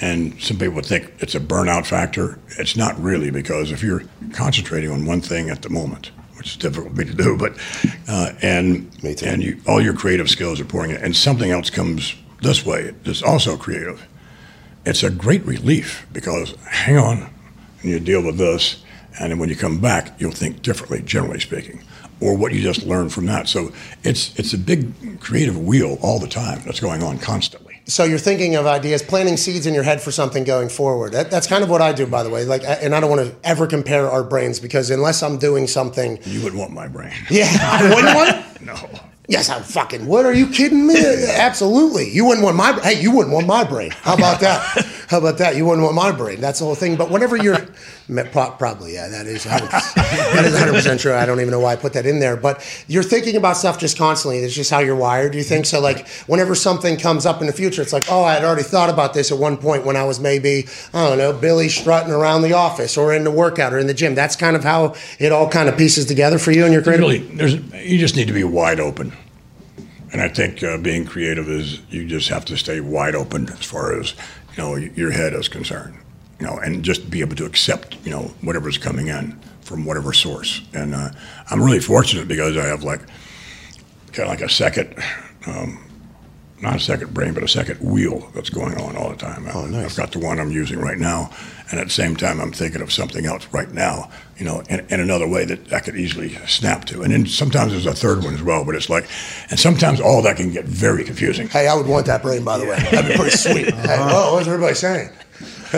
and 0.00 0.40
some 0.40 0.58
people 0.58 0.82
think 0.82 1.10
it's 1.20 1.34
a 1.34 1.40
burnout 1.40 1.86
factor, 1.86 2.38
it's 2.58 2.76
not 2.76 3.00
really 3.00 3.30
because 3.30 3.72
if 3.72 3.82
you're 3.82 4.02
concentrating 4.32 4.90
on 4.90 5.06
one 5.06 5.20
thing 5.20 5.48
at 5.50 5.62
the 5.62 5.70
moment, 5.70 6.10
which 6.36 6.48
is 6.48 6.56
difficult 6.56 6.94
for 6.94 7.00
me 7.00 7.04
to 7.06 7.14
do, 7.14 7.36
but 7.36 7.56
uh, 8.08 8.32
and 8.42 8.90
and 9.22 9.42
you, 9.42 9.60
all 9.66 9.80
your 9.80 9.94
creative 9.94 10.28
skills 10.28 10.60
are 10.60 10.64
pouring 10.64 10.90
in, 10.90 10.96
and 10.98 11.16
something 11.16 11.50
else 11.50 11.70
comes 11.70 12.14
this 12.42 12.64
way 12.66 12.94
that's 13.04 13.22
also 13.22 13.56
creative. 13.56 14.06
It's 14.86 15.02
a 15.02 15.10
great 15.10 15.44
relief 15.44 16.06
because 16.12 16.54
hang 16.64 16.96
on, 16.96 17.30
and 17.82 17.90
you 17.90 18.00
deal 18.00 18.24
with 18.24 18.38
this, 18.38 18.82
and 19.20 19.32
then 19.32 19.38
when 19.38 19.48
you 19.48 19.56
come 19.56 19.80
back, 19.80 20.18
you'll 20.18 20.30
think 20.32 20.62
differently, 20.62 21.02
generally 21.02 21.40
speaking 21.40 21.82
or 22.20 22.36
what 22.36 22.54
you 22.54 22.62
just 22.62 22.84
learned 22.84 23.12
from 23.12 23.26
that. 23.26 23.48
So 23.48 23.72
it's 24.02 24.38
it's 24.38 24.52
a 24.54 24.58
big 24.58 25.20
creative 25.20 25.58
wheel 25.58 25.98
all 26.02 26.18
the 26.18 26.28
time 26.28 26.62
that's 26.64 26.80
going 26.80 27.02
on 27.02 27.18
constantly. 27.18 27.66
So 27.88 28.02
you're 28.02 28.18
thinking 28.18 28.56
of 28.56 28.66
ideas, 28.66 29.00
planting 29.00 29.36
seeds 29.36 29.64
in 29.64 29.72
your 29.72 29.84
head 29.84 30.00
for 30.00 30.10
something 30.10 30.42
going 30.42 30.68
forward. 30.68 31.12
That, 31.12 31.30
that's 31.30 31.46
kind 31.46 31.62
of 31.62 31.70
what 31.70 31.80
I 31.80 31.92
do, 31.92 32.04
by 32.04 32.24
the 32.24 32.30
way. 32.30 32.44
Like, 32.44 32.64
and 32.64 32.92
I 32.92 32.98
don't 32.98 33.10
want 33.10 33.28
to 33.28 33.48
ever 33.48 33.68
compare 33.68 34.10
our 34.10 34.24
brains 34.24 34.58
because 34.58 34.90
unless 34.90 35.22
I'm 35.22 35.38
doing 35.38 35.68
something, 35.68 36.18
you 36.24 36.42
wouldn't 36.42 36.58
want 36.60 36.72
my 36.72 36.88
brain. 36.88 37.12
Yeah, 37.30 37.46
I 37.48 37.88
wouldn't 37.94 38.16
want. 38.16 38.60
no. 38.62 39.00
Yes, 39.28 39.50
I'm 39.50 39.62
fucking. 39.62 40.06
What 40.06 40.24
are 40.24 40.32
you 40.32 40.46
kidding 40.48 40.86
me? 40.86 40.94
Absolutely. 41.36 42.08
You 42.10 42.24
wouldn't 42.26 42.44
want 42.44 42.56
my. 42.56 42.72
Hey, 42.80 43.00
you 43.00 43.10
wouldn't 43.10 43.34
want 43.34 43.46
my 43.46 43.64
brain. 43.64 43.90
How 43.90 44.14
about 44.14 44.40
that? 44.40 44.60
How 45.08 45.18
about 45.18 45.38
that? 45.38 45.56
You 45.56 45.66
wouldn't 45.66 45.82
want 45.84 45.96
my 45.96 46.12
brain. 46.12 46.40
That's 46.40 46.60
the 46.60 46.64
whole 46.64 46.74
thing. 46.76 46.96
But 46.96 47.10
whenever 47.10 47.36
you're, 47.36 47.58
probably 48.06 48.94
yeah, 48.94 49.08
that 49.08 49.26
is 49.26 49.44
100%, 49.44 49.68
that 49.94 50.44
is 50.44 50.52
100 50.52 50.72
percent 50.72 51.00
true. 51.00 51.14
I 51.14 51.26
don't 51.26 51.40
even 51.40 51.50
know 51.50 51.60
why 51.60 51.72
I 51.72 51.76
put 51.76 51.92
that 51.94 52.06
in 52.06 52.20
there. 52.20 52.36
But 52.36 52.64
you're 52.88 53.02
thinking 53.02 53.36
about 53.36 53.56
stuff 53.56 53.78
just 53.78 53.98
constantly. 53.98 54.38
It's 54.38 54.54
just 54.54 54.70
how 54.70 54.78
you're 54.78 54.96
wired. 54.96 55.32
Do 55.32 55.38
you 55.38 55.44
think 55.44 55.66
so? 55.66 55.80
Like 55.80 56.08
whenever 56.26 56.54
something 56.54 56.96
comes 56.96 57.26
up 57.26 57.40
in 57.40 57.46
the 57.46 57.52
future, 57.52 57.82
it's 57.82 57.92
like, 57.92 58.10
oh, 58.10 58.24
I 58.24 58.34
had 58.34 58.44
already 58.44 58.62
thought 58.62 58.90
about 58.90 59.14
this 59.14 59.32
at 59.32 59.38
one 59.38 59.56
point 59.56 59.84
when 59.84 59.96
I 59.96 60.04
was 60.04 60.20
maybe 60.20 60.66
I 60.94 61.08
don't 61.08 61.18
know 61.18 61.32
Billy 61.32 61.68
strutting 61.68 62.12
around 62.12 62.42
the 62.42 62.52
office 62.52 62.96
or 62.96 63.12
in 63.12 63.24
the 63.24 63.30
workout 63.30 63.72
or 63.72 63.78
in 63.78 63.86
the 63.86 63.94
gym. 63.94 64.14
That's 64.14 64.36
kind 64.36 64.56
of 64.56 64.64
how 64.64 64.94
it 65.18 65.32
all 65.32 65.48
kind 65.48 65.68
of 65.68 65.76
pieces 65.76 66.06
together 66.06 66.38
for 66.38 66.52
you 66.52 66.64
and 66.64 66.72
your 66.72 66.82
creative. 66.82 67.00
Really, 67.00 67.18
there's 67.18 67.54
you 67.86 67.98
just 67.98 68.16
need 68.16 68.28
to 68.28 68.34
be 68.34 68.44
wide 68.44 68.80
open 68.80 69.12
and 70.16 70.22
I 70.22 70.28
think 70.28 70.62
uh, 70.62 70.78
being 70.78 71.04
creative 71.04 71.46
is 71.46 71.80
you 71.90 72.06
just 72.06 72.30
have 72.30 72.44
to 72.46 72.56
stay 72.56 72.80
wide 72.80 73.14
open 73.14 73.50
as 73.50 73.64
far 73.64 73.98
as 74.00 74.14
you 74.56 74.62
know 74.62 74.76
your 74.76 75.10
head 75.10 75.34
is 75.34 75.48
concerned. 75.48 75.94
You 76.38 76.46
know, 76.46 76.58
and 76.58 76.84
just 76.84 77.08
be 77.10 77.20
able 77.20 77.36
to 77.36 77.46
accept 77.46 77.96
you 78.04 78.10
know 78.10 78.22
whatever's 78.42 78.78
coming 78.78 79.08
in 79.08 79.38
from 79.62 79.84
whatever 79.84 80.12
source. 80.12 80.62
And 80.74 80.94
uh, 80.94 81.10
I'm 81.50 81.62
really 81.62 81.80
fortunate 81.80 82.28
because 82.28 82.56
I 82.56 82.66
have 82.66 82.82
like 82.82 83.00
kind 84.12 84.28
of 84.28 84.28
like 84.28 84.40
a 84.40 84.48
second. 84.48 84.94
Um, 85.46 85.82
not 86.60 86.76
a 86.76 86.80
second 86.80 87.12
brain, 87.12 87.34
but 87.34 87.42
a 87.42 87.48
second 87.48 87.80
wheel 87.80 88.30
that's 88.34 88.48
going 88.48 88.80
on 88.80 88.96
all 88.96 89.10
the 89.10 89.16
time. 89.16 89.46
Oh, 89.52 89.66
nice. 89.66 89.90
I've 89.90 89.96
got 89.96 90.12
the 90.12 90.18
one 90.26 90.40
I'm 90.40 90.50
using 90.50 90.78
right 90.78 90.96
now, 90.96 91.30
and 91.70 91.78
at 91.78 91.86
the 91.86 91.92
same 91.92 92.16
time, 92.16 92.40
I'm 92.40 92.50
thinking 92.50 92.80
of 92.80 92.90
something 92.90 93.26
else 93.26 93.46
right 93.52 93.70
now, 93.70 94.10
you 94.38 94.46
know, 94.46 94.60
in, 94.70 94.80
in 94.88 95.00
another 95.00 95.28
way 95.28 95.44
that 95.44 95.72
I 95.72 95.80
could 95.80 95.96
easily 95.96 96.30
snap 96.46 96.86
to. 96.86 97.02
And 97.02 97.12
then 97.12 97.26
sometimes 97.26 97.72
there's 97.72 97.84
a 97.84 97.92
third 97.92 98.24
one 98.24 98.32
as 98.32 98.42
well, 98.42 98.64
but 98.64 98.74
it's 98.74 98.88
like, 98.88 99.06
and 99.50 99.60
sometimes 99.60 100.00
all 100.00 100.22
that 100.22 100.38
can 100.38 100.50
get 100.50 100.64
very 100.64 101.04
confusing. 101.04 101.48
Hey, 101.48 101.68
I 101.68 101.74
would 101.74 101.86
want 101.86 102.06
that 102.06 102.22
brain, 102.22 102.42
by 102.42 102.56
the 102.56 102.64
way. 102.64 102.78
That'd 102.90 103.10
be 103.10 103.16
pretty 103.16 103.36
sweet. 103.36 103.74
hey, 103.74 103.96
oh, 103.98 104.34
what's 104.34 104.46
everybody 104.46 104.74
saying? 104.74 105.10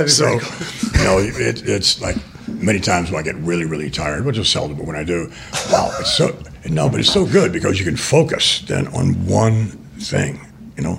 So, 0.06 0.32
you 0.32 1.04
know, 1.04 1.18
it, 1.18 1.66
it's 1.68 2.00
like 2.00 2.16
many 2.48 2.80
times 2.80 3.10
when 3.10 3.20
I 3.20 3.22
get 3.22 3.36
really, 3.36 3.64
really 3.64 3.90
tired, 3.90 4.24
which 4.24 4.38
is 4.38 4.48
seldom, 4.48 4.76
but 4.76 4.86
when 4.86 4.96
I 4.96 5.04
do, 5.04 5.30
wow, 5.70 5.90
it's 5.98 6.16
so, 6.16 6.38
no, 6.68 6.88
but 6.88 7.00
it's 7.00 7.12
so 7.12 7.26
good 7.26 7.52
because 7.52 7.78
you 7.78 7.84
can 7.84 7.96
focus 7.96 8.60
then 8.62 8.86
on 8.88 9.14
one 9.26 9.68
thing 9.98 10.40
you 10.78 10.84
know. 10.84 10.98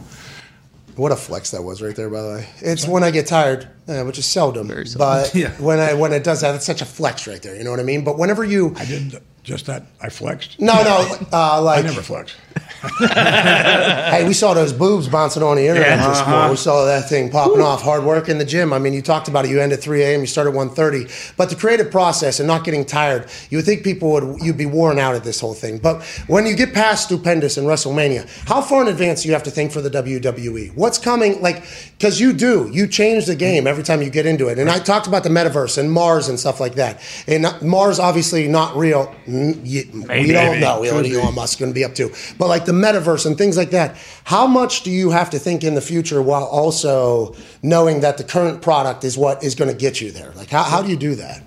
What 0.95 1.13
a 1.13 1.15
flex 1.15 1.51
that 1.51 1.63
was 1.63 1.81
right 1.81 1.95
there, 1.95 2.09
by 2.09 2.21
the 2.21 2.27
way. 2.27 2.49
It's 2.59 2.85
when 2.85 3.03
I 3.03 3.11
get 3.11 3.25
tired, 3.25 3.69
uh, 3.87 4.03
which 4.03 4.19
is 4.19 4.25
seldom, 4.25 4.67
seldom. 4.67 4.97
but 4.97 5.33
yeah. 5.33 5.51
when 5.53 5.79
I 5.79 5.93
when 5.93 6.11
it 6.11 6.25
does 6.25 6.41
that, 6.41 6.53
it's 6.55 6.65
such 6.65 6.81
a 6.81 6.85
flex 6.85 7.25
right 7.25 7.41
there. 7.41 7.55
You 7.55 7.63
know 7.63 7.71
what 7.71 7.79
I 7.79 7.83
mean? 7.83 8.03
But 8.03 8.19
whenever 8.19 8.43
you, 8.43 8.75
I 8.77 8.83
did 8.83 9.21
just 9.43 9.65
that. 9.67 9.85
I 10.01 10.09
flexed. 10.09 10.59
No, 10.59 10.73
no, 10.83 11.17
uh, 11.31 11.61
like 11.63 11.79
I 11.79 11.87
never 11.87 12.01
flexed. 12.01 12.35
hey, 12.99 14.23
we 14.25 14.33
saw 14.33 14.53
those 14.53 14.71
boobs 14.71 15.09
bouncing 15.09 15.43
on 15.43 15.57
the 15.57 15.67
internet 15.67 15.99
yeah, 15.99 16.07
this 16.07 16.19
uh-huh. 16.19 16.31
morning. 16.31 16.51
We 16.51 16.57
saw 16.57 16.85
that 16.85 17.09
thing 17.09 17.29
popping 17.29 17.57
Woo. 17.57 17.63
off. 17.63 17.81
Hard 17.81 18.05
work 18.05 18.29
in 18.29 18.37
the 18.37 18.45
gym. 18.45 18.71
I 18.71 18.79
mean, 18.79 18.93
you 18.93 19.01
talked 19.01 19.27
about 19.27 19.43
it. 19.43 19.51
You 19.51 19.59
end 19.59 19.73
at 19.73 19.81
3 19.81 20.01
a.m. 20.01 20.21
You 20.21 20.27
start 20.27 20.47
at 20.47 20.53
1.30. 20.53 21.35
But 21.35 21.49
the 21.49 21.57
creative 21.57 21.91
process 21.91 22.39
and 22.39 22.47
not 22.47 22.63
getting 22.63 22.85
tired, 22.85 23.29
you 23.49 23.57
would 23.57 23.65
think 23.65 23.83
people 23.83 24.11
would 24.11 24.41
you'd 24.41 24.57
be 24.57 24.65
worn 24.65 24.97
out 24.97 25.13
at 25.13 25.25
this 25.25 25.41
whole 25.41 25.53
thing. 25.53 25.77
But 25.77 26.03
when 26.27 26.45
you 26.45 26.55
get 26.55 26.73
past 26.73 27.05
stupendous 27.05 27.57
in 27.57 27.65
WrestleMania, 27.65 28.47
how 28.47 28.61
far 28.61 28.81
in 28.83 28.87
advance 28.87 29.23
do 29.23 29.27
you 29.27 29.33
have 29.33 29.43
to 29.43 29.51
think 29.51 29.73
for 29.73 29.81
the 29.81 29.89
WWE? 29.89 30.73
What's 30.75 30.97
coming? 30.97 31.41
Like, 31.41 31.63
because 31.99 32.17
you 32.17 32.31
do, 32.31 32.69
you 32.71 32.87
change 32.87 33.25
the 33.25 33.35
game 33.35 33.67
every 33.67 33.83
time 33.83 34.01
you 34.01 34.09
get 34.09 34.25
into 34.25 34.47
it. 34.47 34.57
And 34.57 34.69
I 34.69 34.79
talked 34.79 35.05
about 35.05 35.23
the 35.23 35.29
metaverse 35.29 35.77
and 35.77 35.91
Mars 35.91 36.29
and 36.29 36.39
stuff 36.39 36.61
like 36.61 36.75
that. 36.75 37.01
And 37.27 37.45
Mars 37.61 37.99
obviously 37.99 38.47
not 38.47 38.77
real. 38.77 39.13
Mm, 39.27 40.05
maybe, 40.07 40.27
we 40.27 40.31
don't 40.31 40.61
know. 40.61 40.79
We 40.79 40.87
don't 40.87 41.03
know 41.03 41.09
what 41.09 41.23
Elon 41.23 41.35
Musk's 41.35 41.59
going 41.59 41.71
to 41.71 41.75
be 41.75 41.83
up 41.83 41.95
to. 41.95 42.09
But 42.37 42.47
like 42.47 42.63
the 42.63 42.71
metaverse 42.71 43.25
and 43.25 43.37
things 43.37 43.57
like 43.57 43.71
that. 43.71 43.97
How 44.23 44.47
much 44.47 44.83
do 44.83 44.91
you 44.91 45.09
have 45.09 45.29
to 45.31 45.39
think 45.39 45.65
in 45.65 45.75
the 45.75 45.81
future 45.81 46.21
while 46.21 46.45
also 46.45 47.35
knowing 47.63 47.99
that 47.99 48.17
the 48.17 48.23
current 48.23 48.61
product 48.61 49.03
is 49.03 49.17
what 49.17 49.43
is 49.43 49.53
going 49.53 49.69
to 49.69 49.77
get 49.77 49.99
you 49.99 50.09
there? 50.13 50.31
Like, 50.37 50.49
how, 50.49 50.63
how 50.63 50.81
do 50.81 50.89
you 50.89 50.97
do 50.97 51.15
that? 51.15 51.43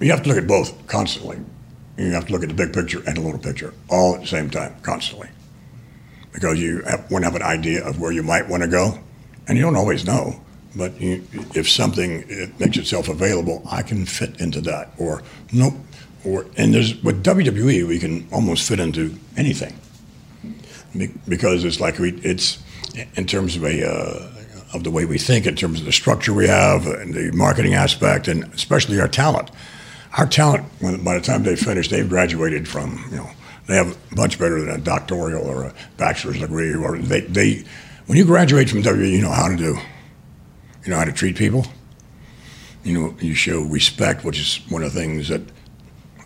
You 0.00 0.10
have 0.10 0.24
to 0.24 0.30
look 0.30 0.38
at 0.38 0.48
both 0.48 0.84
constantly. 0.88 1.38
You 1.96 2.10
have 2.10 2.26
to 2.26 2.32
look 2.32 2.42
at 2.42 2.48
the 2.48 2.56
big 2.56 2.72
picture 2.72 3.04
and 3.06 3.16
the 3.16 3.20
little 3.20 3.38
picture 3.38 3.72
all 3.88 4.16
at 4.16 4.22
the 4.22 4.26
same 4.26 4.50
time, 4.50 4.74
constantly. 4.82 5.28
Because 6.32 6.60
you 6.60 6.82
have, 6.82 7.08
want 7.08 7.22
to 7.22 7.30
have 7.30 7.36
an 7.36 7.42
idea 7.42 7.86
of 7.86 8.00
where 8.00 8.10
you 8.10 8.24
might 8.24 8.48
want 8.48 8.64
to 8.64 8.68
go, 8.68 8.98
and 9.48 9.58
you 9.58 9.64
don't 9.64 9.76
always 9.76 10.04
know. 10.04 10.40
But 10.76 11.00
you, 11.00 11.24
if 11.54 11.70
something 11.70 12.24
it 12.28 12.58
makes 12.58 12.76
itself 12.76 13.08
available, 13.08 13.62
I 13.70 13.82
can 13.82 14.06
fit 14.06 14.40
into 14.40 14.60
that. 14.62 14.90
Or, 14.98 15.22
nope, 15.52 15.74
or, 16.24 16.46
and 16.56 16.74
there's 16.74 17.00
with 17.02 17.22
WWE, 17.24 17.86
we 17.86 17.98
can 17.98 18.26
almost 18.32 18.66
fit 18.68 18.80
into 18.80 19.16
anything 19.36 19.78
because 21.28 21.64
it's 21.64 21.80
like 21.80 21.98
we, 21.98 22.12
it's 22.22 22.62
in 23.16 23.26
terms 23.26 23.56
of 23.56 23.64
a 23.64 23.88
uh, 23.88 24.30
of 24.72 24.82
the 24.82 24.90
way 24.90 25.04
we 25.04 25.18
think, 25.18 25.46
in 25.46 25.54
terms 25.54 25.80
of 25.80 25.86
the 25.86 25.92
structure 25.92 26.32
we 26.34 26.48
have, 26.48 26.86
and 26.86 27.14
the 27.14 27.30
marketing 27.32 27.74
aspect, 27.74 28.26
and 28.28 28.44
especially 28.54 29.00
our 29.00 29.08
talent. 29.08 29.50
Our 30.18 30.26
talent, 30.26 30.64
when, 30.80 31.02
by 31.02 31.14
the 31.14 31.20
time 31.20 31.42
they 31.42 31.56
finish, 31.56 31.88
they've 31.88 32.08
graduated 32.08 32.68
from 32.68 33.04
you 33.10 33.18
know 33.18 33.30
they 33.66 33.76
have 33.76 33.96
much 34.16 34.38
better 34.38 34.60
than 34.60 34.70
a 34.70 34.78
doctoral 34.78 35.46
or 35.46 35.64
a 35.64 35.74
bachelor's 35.96 36.40
degree, 36.40 36.74
or 36.74 36.98
they 36.98 37.20
they 37.20 37.64
when 38.06 38.18
you 38.18 38.24
graduate 38.24 38.68
from 38.68 38.82
WWE, 38.82 39.10
you 39.10 39.22
know 39.22 39.30
how 39.30 39.48
to 39.48 39.56
do, 39.56 39.78
you 40.84 40.90
know 40.90 40.96
how 40.96 41.04
to 41.04 41.12
treat 41.12 41.36
people. 41.36 41.66
You 42.82 42.92
know, 42.92 43.16
you 43.18 43.34
show 43.34 43.62
respect, 43.62 44.24
which 44.24 44.38
is 44.38 44.60
one 44.68 44.82
of 44.82 44.92
the 44.92 45.00
things 45.00 45.28
that 45.28 45.40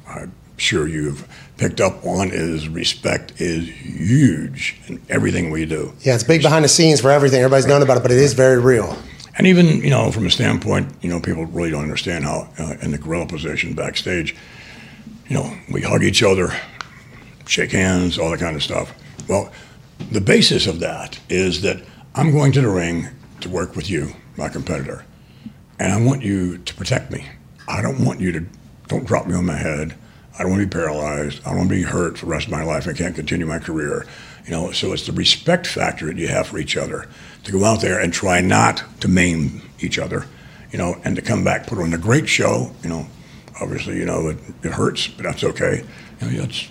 I'm 0.08 0.32
sure 0.56 0.88
you've 0.88 1.28
picked 1.56 1.80
up 1.80 2.04
on 2.04 2.30
is 2.32 2.68
respect 2.68 3.40
is 3.40 3.68
huge 3.68 4.80
in 4.88 5.00
everything 5.08 5.50
we 5.50 5.66
do. 5.66 5.92
Yeah, 6.00 6.14
it's 6.14 6.24
big 6.24 6.42
behind 6.42 6.64
the 6.64 6.68
scenes 6.68 7.00
for 7.00 7.10
everything. 7.10 7.40
Everybody's 7.40 7.66
known 7.66 7.82
about 7.82 7.98
it, 7.98 8.02
but 8.02 8.10
it 8.10 8.18
is 8.18 8.32
very 8.32 8.58
real. 8.58 8.96
And 9.36 9.46
even 9.46 9.66
you 9.82 9.90
know, 9.90 10.10
from 10.10 10.26
a 10.26 10.30
standpoint, 10.30 10.92
you 11.00 11.08
know, 11.08 11.20
people 11.20 11.46
really 11.46 11.70
don't 11.70 11.84
understand 11.84 12.24
how 12.24 12.48
uh, 12.58 12.74
in 12.82 12.90
the 12.90 12.98
gorilla 12.98 13.26
position 13.26 13.74
backstage, 13.74 14.34
you 15.28 15.36
know, 15.36 15.56
we 15.70 15.80
hug 15.82 16.02
each 16.02 16.24
other, 16.24 16.52
shake 17.46 17.70
hands, 17.70 18.18
all 18.18 18.30
that 18.30 18.40
kind 18.40 18.56
of 18.56 18.64
stuff. 18.64 18.92
Well, 19.28 19.52
the 20.10 20.20
basis 20.20 20.66
of 20.66 20.80
that 20.80 21.18
is 21.28 21.62
that 21.62 21.82
I'm 22.14 22.32
going 22.32 22.52
to 22.52 22.60
the 22.60 22.68
ring 22.68 23.08
to 23.40 23.48
work 23.48 23.76
with 23.76 23.90
you, 23.90 24.14
my 24.36 24.48
competitor, 24.48 25.04
and 25.78 25.92
I 25.92 26.00
want 26.00 26.22
you 26.22 26.58
to 26.58 26.74
protect 26.74 27.10
me. 27.10 27.26
I 27.68 27.82
don't 27.82 28.04
want 28.04 28.20
you 28.20 28.32
to 28.32 28.46
don't 28.88 29.04
drop 29.04 29.26
me 29.26 29.34
on 29.34 29.46
my 29.46 29.56
head. 29.56 29.94
I 30.38 30.42
don't 30.42 30.52
want 30.52 30.62
to 30.62 30.66
be 30.66 30.72
paralyzed. 30.72 31.40
I 31.44 31.50
don't 31.50 31.58
want 31.58 31.70
to 31.70 31.76
be 31.76 31.82
hurt 31.82 32.16
for 32.16 32.26
the 32.26 32.32
rest 32.32 32.46
of 32.46 32.52
my 32.52 32.64
life. 32.64 32.88
I 32.88 32.92
can't 32.92 33.14
continue 33.14 33.44
my 33.44 33.58
career. 33.58 34.06
You 34.46 34.52
know, 34.52 34.72
so 34.72 34.92
it's 34.92 35.06
the 35.06 35.12
respect 35.12 35.66
factor 35.66 36.06
that 36.06 36.16
you 36.16 36.28
have 36.28 36.46
for 36.46 36.58
each 36.58 36.76
other 36.76 37.06
to 37.44 37.52
go 37.52 37.64
out 37.64 37.82
there 37.82 38.00
and 38.00 38.12
try 38.12 38.40
not 38.40 38.82
to 39.00 39.08
maim 39.08 39.60
each 39.80 39.98
other, 39.98 40.26
you 40.72 40.78
know, 40.78 40.96
and 41.04 41.16
to 41.16 41.22
come 41.22 41.44
back, 41.44 41.66
put 41.66 41.78
on 41.78 41.92
a 41.92 41.98
great 41.98 42.28
show, 42.28 42.72
you 42.82 42.88
know, 42.88 43.06
obviously, 43.60 43.98
you 43.98 44.06
know, 44.06 44.28
it, 44.28 44.38
it 44.62 44.72
hurts, 44.72 45.06
but 45.08 45.24
that's 45.24 45.44
okay. 45.44 45.84
You 46.20 46.30
know, 46.30 46.40
that's 46.40 46.68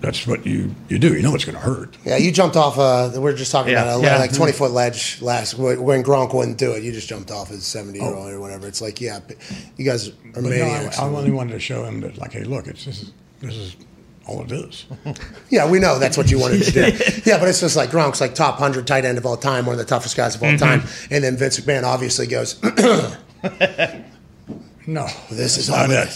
that's 0.00 0.26
what 0.26 0.44
you, 0.46 0.74
you 0.88 0.98
do. 0.98 1.14
You 1.14 1.22
know 1.22 1.34
it's 1.34 1.44
going 1.44 1.56
to 1.56 1.62
hurt. 1.62 1.96
Yeah, 2.04 2.16
you 2.16 2.32
jumped 2.32 2.56
off. 2.56 2.78
Uh, 2.78 3.10
we 3.20 3.30
are 3.30 3.34
just 3.34 3.52
talking 3.52 3.72
Yeah, 3.72 3.82
about 3.82 4.00
a 4.00 4.02
yeah. 4.02 4.18
like 4.18 4.32
twenty 4.34 4.52
foot 4.52 4.70
ledge 4.72 5.20
last 5.22 5.54
when 5.58 6.02
Gronk 6.02 6.34
wouldn't 6.34 6.58
do 6.58 6.72
it. 6.72 6.82
You 6.82 6.92
just 6.92 7.08
jumped 7.08 7.30
off 7.30 7.50
as 7.50 7.64
seventy 7.64 7.98
year 8.00 8.14
old 8.14 8.30
or 8.30 8.40
whatever. 8.40 8.66
It's 8.66 8.80
like, 8.80 9.00
yeah, 9.00 9.20
you 9.76 9.84
guys 9.84 10.08
are 10.08 10.12
But 10.34 10.44
no, 10.44 10.50
I. 10.52 10.90
I 10.98 11.04
only 11.04 11.30
wanted 11.30 11.52
to 11.52 11.60
show 11.60 11.84
him 11.84 12.00
that, 12.00 12.18
like, 12.18 12.32
hey, 12.32 12.44
look, 12.44 12.66
it's 12.66 12.84
this 12.84 13.02
is 13.02 13.12
this 13.40 13.54
is 13.56 13.76
all 14.26 14.42
it 14.44 14.52
is. 14.52 14.86
yeah, 15.50 15.68
we 15.68 15.78
know 15.80 15.98
that's 15.98 16.16
what 16.16 16.30
you 16.30 16.38
wanted 16.38 16.62
to 16.62 16.70
do. 16.70 16.80
yeah, 17.24 17.38
but 17.38 17.48
it's 17.48 17.60
just 17.60 17.76
like 17.76 17.90
Gronk's 17.90 18.20
like 18.20 18.34
top 18.34 18.56
hundred 18.58 18.86
tight 18.86 19.04
end 19.04 19.18
of 19.18 19.26
all 19.26 19.36
time, 19.36 19.66
one 19.66 19.72
of 19.74 19.78
the 19.78 19.84
toughest 19.84 20.16
guys 20.16 20.34
of 20.36 20.42
all 20.42 20.50
Mm-hmm. 20.50 20.58
time, 20.58 20.82
and 21.10 21.24
then 21.24 21.36
Vince 21.36 21.58
McMahon 21.58 21.82
obviously 21.84 22.26
goes, 22.26 22.54
No, 24.86 25.06
This 25.30 25.58
is 25.58 25.68
not 25.68 25.90
it. 25.90 26.08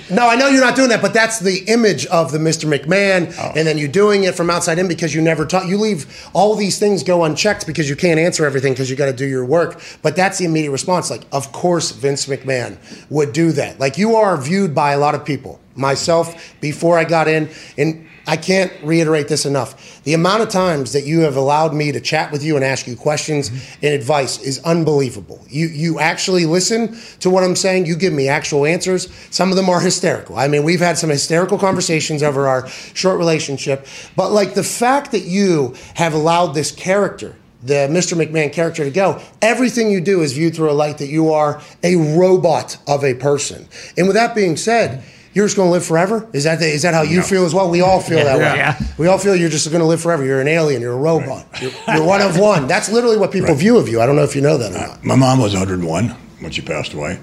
No, 0.10 0.28
I 0.28 0.36
know 0.36 0.48
you're 0.48 0.60
not 0.60 0.76
doing 0.76 0.90
that, 0.90 1.02
but 1.02 1.12
that's 1.12 1.40
the 1.40 1.64
image 1.66 2.06
of 2.06 2.30
the 2.32 2.38
Mr. 2.38 2.68
McMahon, 2.72 3.34
Oh. 3.38 3.52
and 3.56 3.66
then 3.66 3.78
you're 3.78 3.88
doing 3.88 4.24
it 4.24 4.34
from 4.34 4.48
outside 4.50 4.78
in 4.78 4.86
because 4.88 5.14
you 5.14 5.20
never 5.20 5.44
talk. 5.44 5.66
You 5.66 5.76
leave 5.78 6.06
all 6.32 6.54
these 6.54 6.78
things 6.78 7.02
go 7.02 7.24
unchecked 7.24 7.66
because 7.66 7.88
you 7.88 7.96
can't 7.96 8.18
answer 8.20 8.44
everything 8.44 8.72
because 8.72 8.88
you 8.90 8.96
got 8.96 9.06
to 9.06 9.12
do 9.12 9.26
your 9.26 9.44
work. 9.44 9.80
But 10.02 10.14
that's 10.16 10.38
the 10.38 10.44
immediate 10.44 10.70
response. 10.70 11.10
Like, 11.10 11.22
of 11.32 11.50
course, 11.52 11.90
Vince 11.92 12.26
McMahon 12.26 12.76
would 13.10 13.32
do 13.32 13.52
that. 13.52 13.80
Like, 13.80 13.98
you 13.98 14.14
are 14.16 14.36
viewed 14.36 14.74
by 14.74 14.92
a 14.92 14.98
lot 14.98 15.14
of 15.14 15.24
people. 15.24 15.58
Myself, 15.76 16.54
before 16.60 16.98
I 16.98 17.04
got 17.04 17.26
in, 17.28 17.48
and 17.78 18.06
I 18.30 18.36
can't 18.36 18.72
reiterate 18.84 19.26
this 19.26 19.44
enough. 19.44 20.04
The 20.04 20.14
amount 20.14 20.42
of 20.42 20.50
times 20.50 20.92
that 20.92 21.04
you 21.04 21.22
have 21.22 21.34
allowed 21.34 21.74
me 21.74 21.90
to 21.90 22.00
chat 22.00 22.30
with 22.30 22.44
you 22.44 22.54
and 22.54 22.64
ask 22.64 22.86
you 22.86 22.94
questions 22.94 23.50
mm-hmm. 23.50 23.86
and 23.86 23.92
advice 23.92 24.40
is 24.40 24.60
unbelievable. 24.60 25.44
You 25.48 25.66
you 25.66 25.98
actually 25.98 26.46
listen 26.46 26.96
to 27.18 27.28
what 27.28 27.42
I'm 27.42 27.56
saying. 27.56 27.86
You 27.86 27.96
give 27.96 28.12
me 28.12 28.28
actual 28.28 28.66
answers. 28.66 29.12
Some 29.30 29.50
of 29.50 29.56
them 29.56 29.68
are 29.68 29.80
hysterical. 29.80 30.38
I 30.38 30.46
mean, 30.46 30.62
we've 30.62 30.78
had 30.78 30.96
some 30.96 31.10
hysterical 31.10 31.58
conversations 31.58 32.22
over 32.22 32.46
our 32.46 32.68
short 32.68 33.18
relationship, 33.18 33.84
but 34.14 34.30
like 34.30 34.54
the 34.54 34.62
fact 34.62 35.10
that 35.10 35.24
you 35.24 35.74
have 35.94 36.14
allowed 36.14 36.52
this 36.52 36.70
character 36.70 37.34
the 37.62 37.88
Mr. 37.90 38.16
McMahon 38.16 38.50
character 38.50 38.84
to 38.84 38.90
go, 38.90 39.20
everything 39.42 39.90
you 39.90 40.00
do 40.00 40.22
is 40.22 40.32
viewed 40.32 40.54
through 40.54 40.70
a 40.70 40.72
light 40.72 40.96
that 40.96 41.08
you 41.08 41.30
are 41.32 41.60
a 41.82 41.96
robot 42.16 42.78
of 42.86 43.04
a 43.04 43.12
person. 43.12 43.68
And 43.98 44.06
with 44.06 44.16
that 44.16 44.34
being 44.34 44.56
said, 44.56 45.04
you're 45.32 45.46
just 45.46 45.56
going 45.56 45.68
to 45.68 45.72
live 45.72 45.84
forever? 45.84 46.28
Is 46.32 46.44
that 46.44 46.58
the, 46.58 46.66
is 46.66 46.82
that 46.82 46.92
how 46.94 47.02
you 47.02 47.18
No. 47.18 47.22
feel 47.22 47.44
as 47.44 47.54
well? 47.54 47.70
We 47.70 47.80
all 47.82 48.00
feel 48.00 48.24
that 48.24 48.38
way. 48.38 48.44
Yeah. 48.56 48.78
We 48.98 49.06
all 49.06 49.18
feel 49.18 49.36
you're 49.36 49.48
just 49.48 49.68
going 49.70 49.80
to 49.80 49.86
live 49.86 50.00
forever. 50.00 50.24
You're 50.24 50.40
an 50.40 50.48
alien. 50.48 50.82
You're 50.82 50.92
a 50.94 50.96
robot. 50.96 51.46
You're, 51.62 51.70
you're 51.94 52.04
one 52.04 52.20
of 52.20 52.36
one. 52.38 52.66
That's 52.66 52.90
literally 52.90 53.16
what 53.16 53.30
people 53.30 53.50
Right. 53.50 53.58
view 53.58 53.76
of 53.78 53.88
you. 53.88 54.00
I 54.00 54.06
don't 54.06 54.16
know 54.16 54.24
if 54.24 54.34
you 54.34 54.42
know 54.42 54.56
that 54.58 54.72
or 54.72 54.78
not. 54.88 55.04
My 55.04 55.14
mom 55.14 55.40
was 55.40 55.52
101 55.54 56.08
when 56.40 56.50
she 56.50 56.62
passed 56.62 56.92
away. 56.94 57.18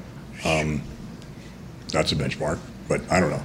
Um, 0.45 0.81
that's 1.91 2.11
a 2.11 2.15
benchmark, 2.15 2.59
but 2.87 3.01
I 3.11 3.19
don't 3.19 3.29
know. 3.29 3.43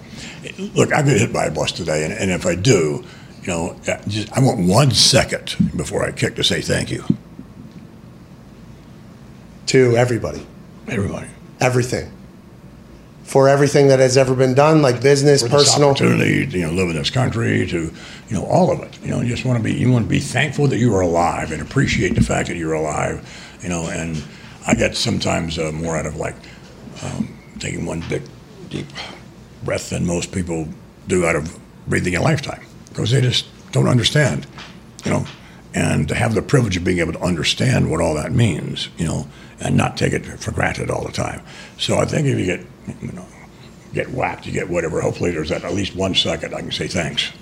Look, 0.74 0.92
I 0.92 1.02
get 1.02 1.18
hit 1.18 1.32
by 1.32 1.46
a 1.46 1.50
bus 1.50 1.72
today, 1.72 2.04
and, 2.04 2.12
and 2.12 2.30
if 2.30 2.44
I 2.46 2.54
do, 2.54 3.04
you 3.42 3.48
know, 3.48 3.76
uh, 3.88 3.96
just, 4.06 4.32
I 4.32 4.40
want 4.40 4.60
one 4.68 4.90
second 4.92 5.56
before 5.76 6.04
I 6.04 6.12
kick 6.12 6.36
to 6.36 6.44
say 6.44 6.60
thank 6.60 6.90
you, 6.90 7.04
To 9.66 9.96
everybody, 9.96 10.46
everybody. 10.88 11.28
everything. 11.60 12.10
For 13.32 13.48
everything 13.48 13.88
that 13.88 13.98
has 13.98 14.18
ever 14.18 14.34
been 14.34 14.52
done, 14.52 14.82
like 14.82 15.00
business, 15.00 15.42
personal. 15.42 15.88
opportunity 15.88 16.46
to 16.46 16.58
you 16.58 16.66
know 16.66 16.72
live 16.72 16.90
in 16.90 16.96
this 16.96 17.08
country 17.08 17.66
to 17.66 17.78
you 17.78 18.36
know 18.36 18.44
all 18.44 18.70
of 18.70 18.80
it. 18.80 18.98
You 19.02 19.08
know 19.08 19.22
you 19.22 19.30
just 19.30 19.46
want 19.46 19.56
to 19.56 19.64
be 19.64 19.72
you 19.72 19.90
want 19.90 20.04
to 20.04 20.08
be 20.10 20.20
thankful 20.20 20.66
that 20.66 20.76
you 20.76 20.94
are 20.94 21.00
alive 21.00 21.50
and 21.50 21.62
appreciate 21.62 22.14
the 22.14 22.20
fact 22.20 22.48
that 22.48 22.58
you're 22.58 22.74
alive 22.74 23.26
you 23.62 23.70
know 23.70 23.88
and 23.88 24.22
I 24.66 24.74
get 24.74 24.96
sometimes 24.96 25.58
uh, 25.58 25.72
more 25.72 25.96
out 25.96 26.04
of 26.04 26.16
like 26.16 26.36
um, 27.02 27.34
taking 27.58 27.86
one 27.86 28.04
big 28.06 28.20
deep 28.68 28.88
breath 29.64 29.88
than 29.88 30.04
most 30.04 30.30
people 30.30 30.68
do 31.08 31.24
out 31.24 31.34
of 31.34 31.58
breathing 31.86 32.14
a 32.16 32.20
lifetime 32.20 32.62
because 32.90 33.12
they 33.12 33.22
just 33.22 33.46
don't 33.72 33.88
understand 33.88 34.46
you 35.06 35.10
know? 35.10 35.24
And 35.72 36.06
to 36.08 36.14
have 36.14 36.34
the 36.34 36.42
privilege 36.42 36.76
of 36.76 36.84
being 36.84 36.98
able 36.98 37.14
to 37.14 37.22
understand 37.22 37.90
what 37.90 38.02
all 38.02 38.14
that 38.16 38.32
means 38.32 38.90
you 38.98 39.06
know 39.06 39.26
and 39.58 39.74
not 39.74 39.96
take 39.96 40.12
it 40.12 40.26
for 40.26 40.50
granted 40.50 40.90
all 40.90 41.02
the 41.02 41.12
time. 41.12 41.42
So 41.78 41.96
I 41.96 42.04
think 42.04 42.26
if 42.26 42.38
you 42.38 42.44
get 42.44 42.66
you 43.00 43.12
know 43.12 43.26
get 43.94 44.10
whacked, 44.10 44.46
you 44.46 44.52
get 44.52 44.68
whatever. 44.68 45.00
Hopefully, 45.00 45.30
there's 45.30 45.50
at 45.50 45.62
least 45.74 45.94
one 45.94 46.14
second 46.14 46.54
I 46.54 46.60
can 46.60 46.72
say 46.72 46.88
thanks. 46.88 47.32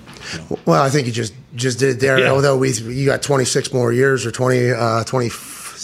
Well, 0.65 0.81
I 0.81 0.89
think 0.89 1.07
you 1.07 1.13
just 1.13 1.33
just 1.55 1.79
did 1.79 1.97
it 1.97 1.99
there. 1.99 2.19
Yeah. 2.19 2.31
Although 2.31 2.57
we 2.57 2.71
you 2.71 3.05
got 3.05 3.21
26 3.23 3.73
more 3.73 3.91
years 3.91 4.25
or 4.25 4.31
20 4.31 4.71
uh 4.71 5.03
20 5.03 5.29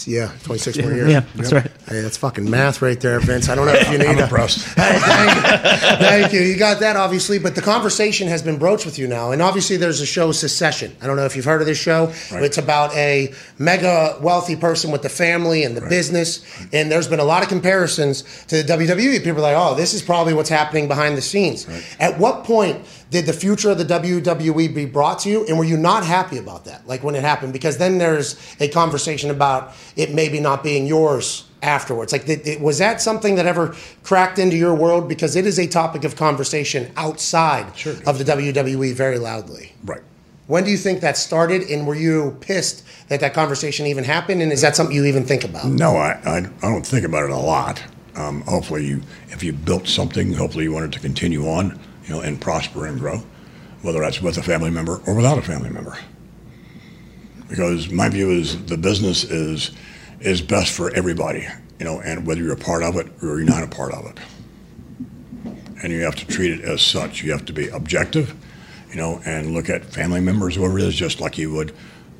yeah, 0.06 0.32
26 0.44 0.78
more 0.78 0.92
years. 0.92 1.10
Yeah, 1.10 1.20
that's 1.34 1.52
right. 1.52 1.70
Hey, 1.88 2.00
that's 2.02 2.16
fucking 2.18 2.48
math 2.48 2.82
right 2.82 3.00
there, 3.00 3.18
Vince. 3.20 3.48
I 3.48 3.54
don't 3.54 3.66
know 3.66 3.72
if 3.74 3.90
you 3.90 3.98
need 3.98 4.06
I'm 4.08 4.18
a- 4.18 4.22
impressed. 4.22 4.66
Hey, 4.78 4.98
thank 5.00 5.34
you. 5.34 6.06
Thank 6.06 6.32
you. 6.32 6.40
You 6.40 6.56
got 6.56 6.80
that, 6.80 6.96
obviously. 6.96 7.38
But 7.38 7.54
the 7.54 7.62
conversation 7.62 8.28
has 8.28 8.42
been 8.42 8.58
broached 8.58 8.84
with 8.86 8.98
you 8.98 9.06
now. 9.08 9.32
And 9.32 9.40
obviously, 9.42 9.76
there's 9.76 10.00
a 10.00 10.06
show, 10.06 10.30
Succession. 10.32 10.94
I 11.02 11.06
don't 11.06 11.16
know 11.16 11.24
if 11.24 11.34
you've 11.34 11.44
heard 11.44 11.60
of 11.60 11.66
this 11.66 11.78
show. 11.78 12.12
Right. 12.30 12.42
It's 12.44 12.58
about 12.58 12.94
a 12.94 13.32
mega 13.58 14.18
wealthy 14.20 14.56
person 14.56 14.90
with 14.90 15.02
the 15.02 15.08
family 15.08 15.64
and 15.64 15.76
the 15.76 15.80
business. 15.88 16.44
And 16.72 16.90
there's 16.90 17.08
been 17.08 17.20
a 17.20 17.24
lot 17.24 17.42
of 17.42 17.48
comparisons 17.48 18.22
to 18.46 18.62
the 18.62 18.72
WWE. 18.72 19.18
People 19.24 19.38
are 19.38 19.52
like, 19.52 19.56
oh, 19.56 19.74
this 19.74 19.94
is 19.94 20.02
probably 20.02 20.34
what's 20.34 20.48
happening 20.50 20.86
behind 20.88 21.16
the 21.16 21.22
scenes. 21.22 21.66
At 21.98 22.18
what 22.18 22.44
point 22.44 22.84
did 23.10 23.24
the 23.24 23.32
future 23.32 23.70
of 23.70 23.78
the 23.78 23.84
WWE 23.84 24.74
be 24.74 24.84
brought 24.84 25.20
to 25.20 25.30
you? 25.30 25.46
And 25.46 25.56
were 25.56 25.64
you 25.64 25.78
not 25.78 26.04
happy 26.04 26.36
about 26.36 26.66
that, 26.66 26.86
like 26.86 27.02
when 27.02 27.14
it 27.14 27.22
happened? 27.22 27.54
Because 27.54 27.78
then 27.78 27.96
there's 27.96 28.36
a 28.60 28.68
conversation 28.68 29.30
about 29.30 29.72
it 29.98 30.14
maybe 30.14 30.40
not 30.40 30.62
being 30.62 30.86
yours 30.86 31.44
afterwards. 31.60 32.12
Like, 32.12 32.24
th- 32.24 32.44
th- 32.44 32.60
was 32.60 32.78
that 32.78 33.02
something 33.02 33.34
that 33.34 33.46
ever 33.46 33.74
cracked 34.04 34.38
into 34.38 34.56
your 34.56 34.74
world? 34.74 35.08
Because 35.08 35.36
it 35.36 35.44
is 35.44 35.58
a 35.58 35.66
topic 35.66 36.04
of 36.04 36.16
conversation 36.16 36.90
outside 36.96 37.76
Sure 37.76 37.94
of 38.06 38.16
the 38.16 38.24
WWE 38.24 38.94
very 38.94 39.18
loudly. 39.18 39.74
Right. 39.84 40.00
When 40.46 40.64
do 40.64 40.70
you 40.70 40.78
think 40.78 41.00
that 41.00 41.18
started, 41.18 41.62
and 41.68 41.86
were 41.86 41.96
you 41.96 42.38
pissed 42.40 42.84
that 43.08 43.20
that 43.20 43.34
conversation 43.34 43.86
even 43.86 44.04
happened? 44.04 44.40
And 44.40 44.50
is 44.50 44.62
that 44.62 44.76
something 44.76 44.96
you 44.96 45.04
even 45.04 45.24
think 45.24 45.44
about? 45.44 45.66
No, 45.66 45.96
I, 45.96 46.18
I, 46.24 46.36
I 46.38 46.70
don't 46.72 46.86
think 46.86 47.04
about 47.04 47.24
it 47.24 47.30
a 47.30 47.36
lot. 47.36 47.82
Um, 48.14 48.40
hopefully, 48.42 48.86
you 48.86 49.02
if 49.28 49.42
you 49.42 49.52
built 49.52 49.86
something, 49.86 50.32
hopefully 50.32 50.64
you 50.64 50.72
want 50.72 50.86
it 50.86 50.92
to 50.92 51.00
continue 51.00 51.46
on, 51.48 51.78
you 52.04 52.10
know, 52.10 52.20
and 52.20 52.40
prosper 52.40 52.86
and 52.86 52.98
grow, 52.98 53.22
whether 53.82 54.00
that's 54.00 54.22
with 54.22 54.38
a 54.38 54.42
family 54.42 54.70
member 54.70 55.02
or 55.06 55.14
without 55.14 55.38
a 55.38 55.42
family 55.42 55.70
member. 55.70 55.98
Because 57.48 57.90
my 57.90 58.08
view 58.08 58.30
is 58.30 58.64
the 58.66 58.76
business 58.76 59.24
is 59.24 59.70
is 60.20 60.42
best 60.42 60.72
for 60.72 60.94
everybody, 60.94 61.46
you 61.78 61.84
know, 61.84 62.00
and 62.00 62.26
whether 62.26 62.42
you're 62.42 62.52
a 62.52 62.56
part 62.56 62.82
of 62.82 62.96
it 62.96 63.06
or 63.22 63.38
you're 63.38 63.44
not 63.44 63.62
a 63.62 63.68
part 63.68 63.92
of 63.92 64.06
it. 64.06 64.18
And 65.82 65.92
you 65.92 66.00
have 66.02 66.16
to 66.16 66.26
treat 66.26 66.50
it 66.50 66.60
as 66.62 66.82
such. 66.82 67.22
You 67.22 67.30
have 67.32 67.44
to 67.46 67.52
be 67.52 67.68
objective, 67.68 68.34
you 68.90 68.96
know, 68.96 69.20
and 69.24 69.54
look 69.54 69.70
at 69.70 69.84
family 69.84 70.20
members, 70.20 70.56
whoever 70.56 70.78
it 70.78 70.84
is, 70.84 70.94
just 70.94 71.20
like 71.20 71.38
you 71.38 71.52
would 71.52 71.72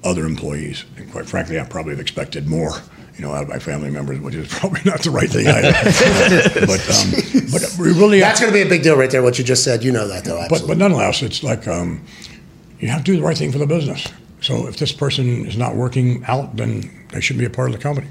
other 0.05 0.25
employees. 0.27 0.85
And 0.97 1.11
quite 1.11 1.27
frankly, 1.27 1.59
I 1.59 1.65
probably 1.65 1.91
have 1.91 2.01
expected 2.01 2.47
more, 2.47 2.71
you 3.17 3.23
know, 3.23 3.33
out 3.33 3.43
of 3.43 3.49
my 3.49 3.59
family 3.59 3.91
members, 3.91 4.21
which 4.21 4.37
is 4.37 4.49
probably 4.55 4.81
not 4.85 5.03
the 5.03 5.11
right 5.11 5.29
thing 5.29 5.49
either. 5.49 5.73
but 6.67 6.81
um, 6.89 7.51
but 7.51 7.77
we 7.81 7.89
really 8.01 8.21
That's 8.21 8.41
going 8.41 8.53
to 8.53 8.57
be 8.57 8.63
a 8.63 8.69
big 8.69 8.83
deal 8.83 8.97
right 8.97 9.11
there. 9.11 9.23
What 9.23 9.39
you 9.39 9.45
just 9.45 9.65
said, 9.65 9.83
you 9.83 9.91
know 9.91 10.07
that 10.07 10.25
though. 10.25 10.47
but, 10.49 10.63
but 10.67 10.79
nonetheless, 10.79 11.23
it's 11.23 11.43
like 11.43 11.67
um, 11.67 12.05
you 12.79 12.89
have 12.89 13.03
to 13.05 13.13
do 13.13 13.17
the 13.17 13.23
right 13.23 13.37
thing 13.37 13.51
for 13.51 13.59
the 13.59 13.67
business. 13.67 14.07
So 14.49 14.67
if 14.67 14.79
this 14.79 14.93
person 14.93 15.45
is 15.45 15.59
not 15.59 15.77
working 15.77 16.25
out, 16.27 16.57
then 16.57 16.91
they 17.13 17.21
shouldn't 17.21 17.41
be 17.41 17.45
a 17.45 17.51
part 17.51 17.69
of 17.69 17.77
the 17.77 17.83
company. 17.83 18.07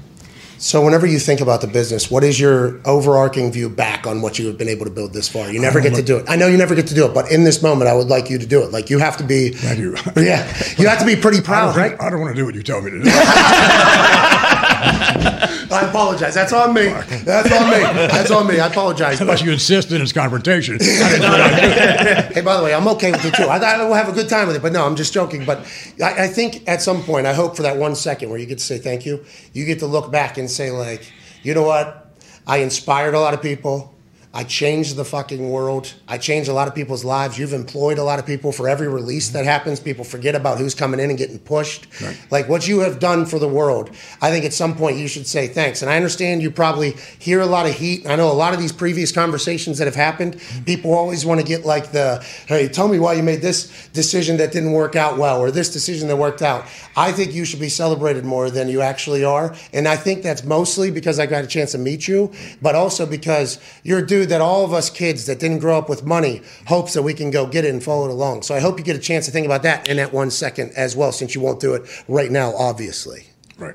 So, 0.58 0.84
whenever 0.84 1.04
you 1.04 1.18
think 1.18 1.40
about 1.40 1.62
the 1.62 1.66
business, 1.66 2.12
what 2.12 2.22
is 2.22 2.38
your 2.38 2.80
overarching 2.84 3.50
view 3.50 3.68
back 3.68 4.06
on 4.06 4.22
what 4.22 4.38
you 4.38 4.46
have 4.46 4.56
been 4.56 4.68
able 4.68 4.84
to 4.84 4.90
build 4.90 5.12
this 5.12 5.28
far? 5.28 5.52
You 5.52 5.60
never 5.60 5.80
get 5.80 5.96
to 5.96 6.02
do 6.02 6.16
it. 6.16 6.26
I 6.28 6.36
know 6.36 6.46
you 6.46 6.56
never 6.56 6.76
get 6.76 6.86
to 6.88 6.94
do 6.94 7.06
it, 7.06 7.14
but 7.14 7.32
in 7.32 7.42
this 7.42 7.60
moment, 7.60 7.90
I 7.90 7.94
would 7.94 8.06
like 8.06 8.30
you 8.30 8.38
to 8.38 8.46
do 8.46 8.62
it. 8.62 8.70
Like 8.70 8.88
you 8.88 9.00
have 9.00 9.16
to 9.16 9.24
be. 9.24 9.50
Thank 9.50 9.78
you. 9.80 9.96
Yeah, 10.16 10.46
you 10.78 10.86
have 10.86 11.00
to 11.00 11.06
be 11.06 11.16
pretty 11.16 11.40
proud, 11.40 11.74
don't, 11.74 11.82
right? 11.82 12.00
I 12.00 12.08
don't 12.08 12.20
want 12.20 12.36
to 12.36 12.40
do 12.40 12.46
what 12.46 12.54
you 12.54 12.62
tell 12.62 12.82
me 12.82 12.92
to 12.92 13.02
do. 13.02 13.10
I 15.78 15.88
apologize. 15.88 16.34
That's 16.34 16.52
on 16.52 16.74
me. 16.74 16.86
That's 16.86 17.52
on 17.52 17.70
me. 17.70 17.78
That's 17.78 18.30
on 18.30 18.46
me. 18.46 18.58
I 18.58 18.66
apologize. 18.66 19.20
Unless 19.20 19.40
But, 19.40 19.46
you 19.46 19.52
insist 19.52 19.92
in 19.92 20.02
its 20.02 20.12
confrontation. 20.12 20.74
I 20.74 20.78
didn't 20.78 21.22
know 21.22 21.28
what 21.28 21.40
I 21.40 21.60
did. 21.60 22.32
hey, 22.34 22.40
by 22.40 22.56
the 22.56 22.64
way, 22.64 22.74
I'm 22.74 22.88
okay 22.88 23.12
with 23.12 23.24
it 23.24 23.34
too. 23.34 23.44
I, 23.44 23.58
I 23.58 23.84
will 23.84 23.94
have 23.94 24.08
a 24.08 24.12
good 24.12 24.28
time 24.28 24.46
with 24.48 24.56
it, 24.56 24.62
but 24.62 24.72
no, 24.72 24.84
I'm 24.84 24.96
just 24.96 25.12
joking. 25.12 25.44
But 25.44 25.58
I, 26.02 26.24
I 26.24 26.26
think 26.28 26.68
at 26.68 26.82
some 26.82 27.02
point, 27.02 27.26
I 27.26 27.32
hope 27.32 27.56
for 27.56 27.62
that 27.62 27.76
one 27.76 27.94
second 27.94 28.30
where 28.30 28.38
you 28.38 28.46
get 28.46 28.58
to 28.58 28.64
say 28.64 28.78
thank 28.78 29.06
you, 29.06 29.24
you 29.52 29.64
get 29.64 29.78
to 29.80 29.86
look 29.86 30.10
back 30.10 30.36
and 30.38 30.50
say 30.50 30.70
like, 30.70 31.10
you 31.42 31.54
know 31.54 31.62
what? 31.62 32.12
I 32.46 32.58
inspired 32.58 33.14
a 33.14 33.20
lot 33.20 33.34
of 33.34 33.42
people. 33.42 33.94
I 34.34 34.44
changed 34.44 34.96
the 34.96 35.06
fucking 35.06 35.48
world. 35.48 35.94
I 36.06 36.18
changed 36.18 36.50
a 36.50 36.52
lot 36.52 36.68
of 36.68 36.74
people's 36.74 37.02
lives. 37.02 37.38
You've 37.38 37.54
employed 37.54 37.96
a 37.96 38.04
lot 38.04 38.18
of 38.18 38.26
people 38.26 38.52
for 38.52 38.68
every 38.68 38.86
release 38.86 39.30
that 39.30 39.46
happens. 39.46 39.80
People 39.80 40.04
forget 40.04 40.34
about 40.34 40.58
who's 40.58 40.74
coming 40.74 41.00
in 41.00 41.08
and 41.08 41.18
getting 41.18 41.38
pushed. 41.38 41.86
Right. 42.02 42.18
Like 42.30 42.46
what 42.46 42.68
you 42.68 42.80
have 42.80 42.98
done 43.00 43.24
for 43.24 43.38
the 43.38 43.48
world. 43.48 43.88
I 44.20 44.30
think 44.30 44.44
at 44.44 44.52
some 44.52 44.76
point 44.76 44.98
you 44.98 45.08
should 45.08 45.26
say 45.26 45.48
thanks. 45.48 45.80
And 45.80 45.90
I 45.90 45.96
understand 45.96 46.42
you 46.42 46.50
probably 46.50 46.90
hear 47.18 47.40
a 47.40 47.46
lot 47.46 47.66
of 47.66 47.74
heat. 47.74 48.06
I 48.06 48.16
know 48.16 48.30
a 48.30 48.34
lot 48.34 48.52
of 48.52 48.60
these 48.60 48.70
previous 48.70 49.12
conversations 49.12 49.78
that 49.78 49.86
have 49.86 49.94
happened, 49.94 50.38
people 50.66 50.92
always 50.92 51.24
want 51.24 51.40
to 51.40 51.46
get 51.46 51.64
like 51.64 51.92
the, 51.92 52.22
hey, 52.46 52.68
tell 52.68 52.88
me 52.88 52.98
why 52.98 53.14
you 53.14 53.22
made 53.22 53.40
this 53.40 53.88
decision 53.94 54.36
that 54.36 54.52
didn't 54.52 54.72
work 54.72 54.94
out 54.94 55.16
well 55.16 55.40
or 55.40 55.50
this 55.50 55.72
decision 55.72 56.06
that 56.08 56.16
worked 56.16 56.42
out. 56.42 56.66
I 56.96 57.12
think 57.12 57.32
you 57.32 57.46
should 57.46 57.60
be 57.60 57.70
celebrated 57.70 58.26
more 58.26 58.50
than 58.50 58.68
you 58.68 58.82
actually 58.82 59.24
are. 59.24 59.56
And 59.72 59.88
I 59.88 59.96
think 59.96 60.22
that's 60.22 60.44
mostly 60.44 60.90
because 60.90 61.18
I 61.18 61.24
got 61.24 61.44
a 61.44 61.46
chance 61.46 61.72
to 61.72 61.78
meet 61.78 62.06
you, 62.06 62.30
but 62.60 62.74
also 62.74 63.06
because 63.06 63.58
you're 63.82 64.00
a 64.00 64.06
dude 64.06 64.17
that 64.26 64.40
all 64.40 64.64
of 64.64 64.72
us 64.72 64.90
kids 64.90 65.26
that 65.26 65.38
didn't 65.38 65.58
grow 65.58 65.78
up 65.78 65.88
with 65.88 66.04
money 66.04 66.42
hopes 66.66 66.94
that 66.94 67.02
we 67.02 67.14
can 67.14 67.30
go 67.30 67.46
get 67.46 67.64
it 67.64 67.70
and 67.70 67.82
follow 67.82 68.06
it 68.06 68.10
along. 68.10 68.42
So 68.42 68.54
I 68.54 68.60
hope 68.60 68.78
you 68.78 68.84
get 68.84 68.96
a 68.96 69.00
chance 69.00 69.26
to 69.26 69.32
think 69.32 69.46
about 69.46 69.62
that 69.62 69.88
in 69.88 69.96
that 69.98 70.12
one 70.12 70.30
second 70.30 70.72
as 70.76 70.96
well, 70.96 71.12
since 71.12 71.34
you 71.34 71.40
won't 71.40 71.60
do 71.60 71.74
it 71.74 71.82
right 72.08 72.30
now, 72.30 72.54
obviously. 72.54 73.26
Right. 73.58 73.74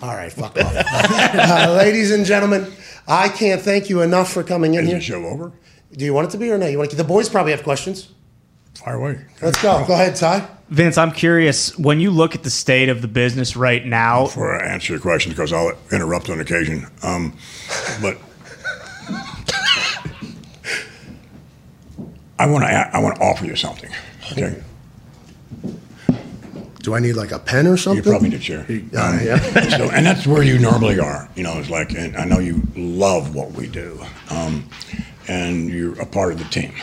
All 0.00 0.14
right, 0.14 0.32
fuck 0.32 0.58
off. 0.58 0.74
uh, 0.76 1.74
ladies 1.76 2.10
and 2.10 2.26
gentlemen, 2.26 2.72
I 3.06 3.28
can't 3.28 3.60
thank 3.60 3.88
you 3.88 4.02
enough 4.02 4.32
for 4.32 4.42
coming 4.42 4.74
in 4.74 4.84
Is 4.84 4.88
here. 4.88 4.98
the 4.98 5.04
show 5.04 5.24
over? 5.24 5.52
Do 5.92 6.04
you 6.04 6.12
want 6.12 6.28
it 6.28 6.30
to 6.32 6.38
be 6.38 6.50
or 6.50 6.58
no? 6.58 6.66
You 6.66 6.78
want 6.78 6.90
to? 6.90 6.96
The 6.96 7.04
boys 7.04 7.28
probably 7.28 7.52
have 7.52 7.62
questions. 7.62 8.10
Fire 8.74 8.96
away. 8.96 9.24
Let's 9.40 9.62
go. 9.62 9.84
Go 9.86 9.94
ahead, 9.94 10.16
Ty. 10.16 10.48
Vince, 10.68 10.98
I'm 10.98 11.12
curious 11.12 11.78
when 11.78 12.00
you 12.00 12.10
look 12.10 12.34
at 12.34 12.42
the 12.42 12.50
state 12.50 12.88
of 12.88 13.02
the 13.02 13.08
business 13.08 13.54
right 13.54 13.84
now. 13.84 14.24
Before 14.24 14.60
I 14.60 14.66
answer 14.66 14.94
your 14.94 15.00
question, 15.00 15.30
because 15.30 15.52
I'll 15.52 15.72
interrupt 15.92 16.30
on 16.30 16.40
occasion. 16.40 16.86
Um, 17.02 17.36
but 18.02 18.18
I 22.44 22.46
want 22.46 22.64
to 22.64 22.68
I 22.68 22.98
want 22.98 23.16
to 23.16 23.22
offer 23.22 23.46
you 23.46 23.56
something. 23.56 23.90
Okay. 24.32 24.62
Do 26.82 26.94
I 26.94 27.00
need 27.00 27.14
like 27.14 27.32
a 27.32 27.38
pen 27.38 27.66
or 27.66 27.78
something? 27.78 28.04
You 28.04 28.10
probably 28.10 28.28
need 28.28 28.36
a 28.36 28.42
chair. 28.42 28.66
Uh, 28.68 29.18
yeah. 29.22 29.38
so, 29.78 29.90
and 29.90 30.04
that's 30.04 30.26
where 30.26 30.42
you 30.42 30.58
normally 30.58 31.00
are. 31.00 31.26
You 31.36 31.42
know, 31.42 31.58
it's 31.58 31.70
like, 31.70 31.92
and 31.92 32.14
I 32.18 32.26
know 32.26 32.40
you 32.40 32.60
love 32.76 33.34
what 33.34 33.52
we 33.52 33.66
do, 33.66 33.98
um, 34.28 34.68
and 35.26 35.70
you're 35.70 35.98
a 35.98 36.04
part 36.04 36.32
of 36.32 36.38
the 36.38 36.44
team, 36.44 36.74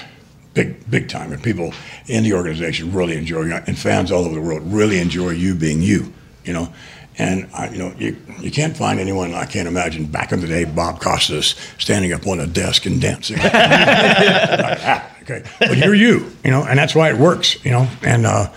big, 0.55 0.89
big 0.89 1.07
time. 1.09 1.31
And 1.31 1.43
people 1.43 1.75
in 2.07 2.23
the 2.23 2.33
organization 2.33 2.91
really 2.91 3.15
enjoy 3.15 3.43
you, 3.43 3.53
and 3.53 3.77
fans 3.77 4.11
all 4.11 4.25
over 4.25 4.33
the 4.33 4.41
world 4.41 4.63
really 4.65 4.97
enjoy 4.97 5.29
you 5.29 5.53
being 5.53 5.83
you. 5.83 6.11
You 6.43 6.53
know, 6.53 6.73
and 7.21 7.49
I, 7.53 7.69
you 7.69 7.77
know, 7.77 7.93
you 7.97 8.17
you 8.39 8.51
can't 8.51 8.75
find 8.75 8.99
anyone 8.99 9.33
I 9.33 9.45
can't 9.45 9.67
imagine 9.67 10.05
back 10.05 10.31
in 10.31 10.41
the 10.41 10.47
day, 10.47 10.63
Bob 10.65 10.99
Costas 10.99 11.55
standing 11.77 12.11
up 12.13 12.25
on 12.27 12.39
a 12.39 12.47
desk 12.47 12.85
and 12.85 12.99
dancing. 13.01 13.37
okay, 15.21 15.43
but 15.59 15.77
you're 15.77 15.95
you. 15.95 16.31
You 16.43 16.51
know, 16.51 16.63
and 16.63 16.77
that's 16.79 16.95
why 16.95 17.09
it 17.09 17.17
works. 17.17 17.63
You 17.65 17.71
know, 17.71 17.87
and. 18.03 18.25
uh 18.25 18.51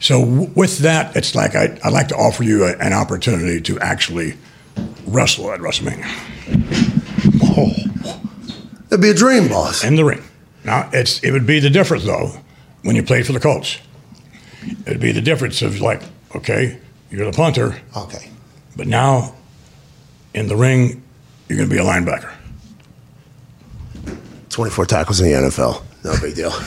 so 0.00 0.20
w- 0.22 0.50
with 0.54 0.78
that, 0.80 1.16
it's 1.16 1.34
like 1.34 1.54
I, 1.54 1.78
I'd 1.82 1.92
like 1.92 2.08
to 2.08 2.16
offer 2.16 2.42
you 2.42 2.64
a, 2.64 2.76
an 2.76 2.92
opportunity 2.92 3.58
to 3.62 3.78
actually 3.80 4.34
wrestle 5.06 5.50
at 5.50 5.60
WrestleMania 5.60 6.04
Oh, 7.42 7.72
It'd 8.88 9.00
be 9.00 9.08
a 9.10 9.14
dream, 9.14 9.48
boss. 9.48 9.82
in 9.82 9.96
the 9.96 10.04
ring. 10.04 10.22
Now, 10.62 10.90
it's 10.92 11.20
it 11.22 11.30
would 11.30 11.46
be 11.46 11.58
the 11.58 11.70
difference 11.70 12.04
though 12.04 12.32
when 12.82 12.96
you 12.96 13.02
played 13.02 13.24
for 13.26 13.32
the 13.32 13.40
Colts. 13.40 13.78
It'd 14.86 15.00
be 15.00 15.12
the 15.12 15.22
difference 15.22 15.62
of 15.62 15.80
like, 15.80 16.02
okay, 16.36 16.78
you're 17.10 17.26
the 17.30 17.36
punter, 17.36 17.80
Okay. 17.96 18.30
but 18.76 18.86
now 18.86 19.34
in 20.34 20.48
the 20.48 20.56
ring, 20.56 21.02
you're 21.48 21.58
going 21.58 21.68
to 21.68 21.74
be 21.74 21.80
a 21.80 21.84
linebacker. 21.84 22.32
24 24.50 24.86
tackles 24.86 25.20
in 25.20 25.26
the 25.26 25.48
NFL. 25.48 25.82
No 26.04 26.14
big 26.20 26.34
deal. 26.34 26.52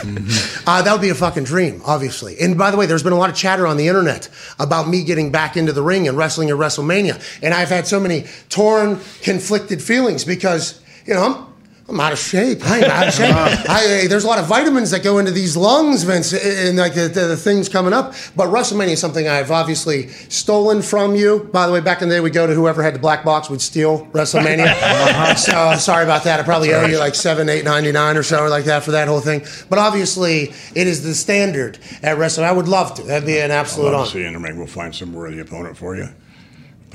Uh, 0.67 0.81
that 0.81 0.91
would 0.91 0.99
be 1.01 1.07
a 1.09 1.15
fucking 1.15 1.45
dream, 1.45 1.81
obviously. 1.85 2.38
And 2.41 2.57
by 2.57 2.71
the 2.71 2.75
way, 2.77 2.85
there's 2.88 3.03
been 3.03 3.13
a 3.13 3.17
lot 3.17 3.29
of 3.29 3.35
chatter 3.38 3.65
on 3.65 3.77
the 3.77 3.88
internet 3.88 4.27
about 4.59 4.89
me 4.89 5.05
getting 5.05 5.31
back 5.31 5.55
into 5.55 5.71
the 5.71 5.81
ring 5.81 6.09
and 6.09 6.17
wrestling 6.17 6.49
at 6.49 6.57
WrestleMania. 6.57 7.21
And 7.41 7.53
I've 7.53 7.69
had 7.69 7.88
so 7.88 8.01
many 8.01 8.25
torn, 8.49 8.99
conflicted 9.21 9.81
feelings 9.81 10.25
because, 10.25 10.81
you 11.05 11.13
know, 11.13 11.23
I'm, 11.23 11.53
I'm 11.89 12.01
out 12.01 12.11
of 12.11 12.19
shape. 12.19 12.59
I'm 12.63 12.83
out 12.83 13.07
of 13.07 13.13
shape. 13.13 13.33
I, 13.33 14.07
there's 14.09 14.25
a 14.25 14.27
lot 14.27 14.39
of 14.39 14.45
vitamins 14.45 14.91
that 14.91 15.03
go 15.03 15.19
into 15.19 15.31
these 15.31 15.55
lungs, 15.55 16.03
Vince, 16.03 16.33
and 16.33 16.77
like 16.77 16.93
the, 16.95 17.07
the, 17.07 17.27
the 17.27 17.38
things 17.38 17.69
coming 17.69 17.93
up. 17.93 18.13
But 18.35 18.49
WrestleMania 18.49 18.89
is 18.89 18.99
something 18.99 19.25
I've 19.25 19.51
obviously 19.51 20.09
stolen 20.09 20.81
from 20.81 21.15
you. 21.15 21.49
By 21.53 21.65
the 21.65 21.71
way, 21.71 21.79
back 21.79 22.01
in 22.01 22.09
the 22.09 22.15
day, 22.15 22.19
we'd 22.19 22.33
go 22.33 22.45
to 22.45 22.53
whoever 22.53 22.83
had 22.83 22.93
the 22.93 22.99
black 22.99 23.23
box 23.23 23.49
would 23.49 23.61
steal 23.61 24.05
WrestleMania. 24.07 24.67
Uh-huh. 25.07 25.35
so 25.35 25.53
I'm 25.53 25.79
sorry 25.79 26.03
about 26.03 26.23
that. 26.25 26.39
I 26.39 26.43
probably 26.43 26.73
owe 26.73 26.85
you 26.85 26.97
like 26.97 27.15
seven, 27.15 27.47
eight, 27.49 27.63
ninety 27.63 27.91
nine 27.91 28.17
or 28.17 28.23
so 28.23 28.47
like 28.47 28.65
that 28.65 28.83
for 28.83 28.91
that 28.91 29.07
whole 29.07 29.21
thing. 29.21 29.45
But 29.69 29.79
obviously, 29.79 30.53
it 30.75 30.88
is 30.88 31.03
the 31.03 31.13
standard 31.15 31.77
at 32.03 32.17
wrestling. 32.17 32.45
I 32.45 32.51
would 32.51 32.67
love 32.67 32.93
to. 32.95 33.03
That'd 33.03 33.25
be 33.25 33.39
an 33.39 33.51
absolute 33.51 33.88
I'd 33.88 33.91
love 33.91 33.99
honor. 34.01 34.05
to 34.07 34.11
see 34.11 34.19
you 34.21 34.27
in 34.27 34.33
the 34.33 34.39
ring. 34.39 34.57
We'll 34.57 34.67
find 34.67 34.93
some 34.93 35.13
worthy 35.13 35.39
opponent 35.39 35.77
for 35.77 35.95
you. 35.95 36.09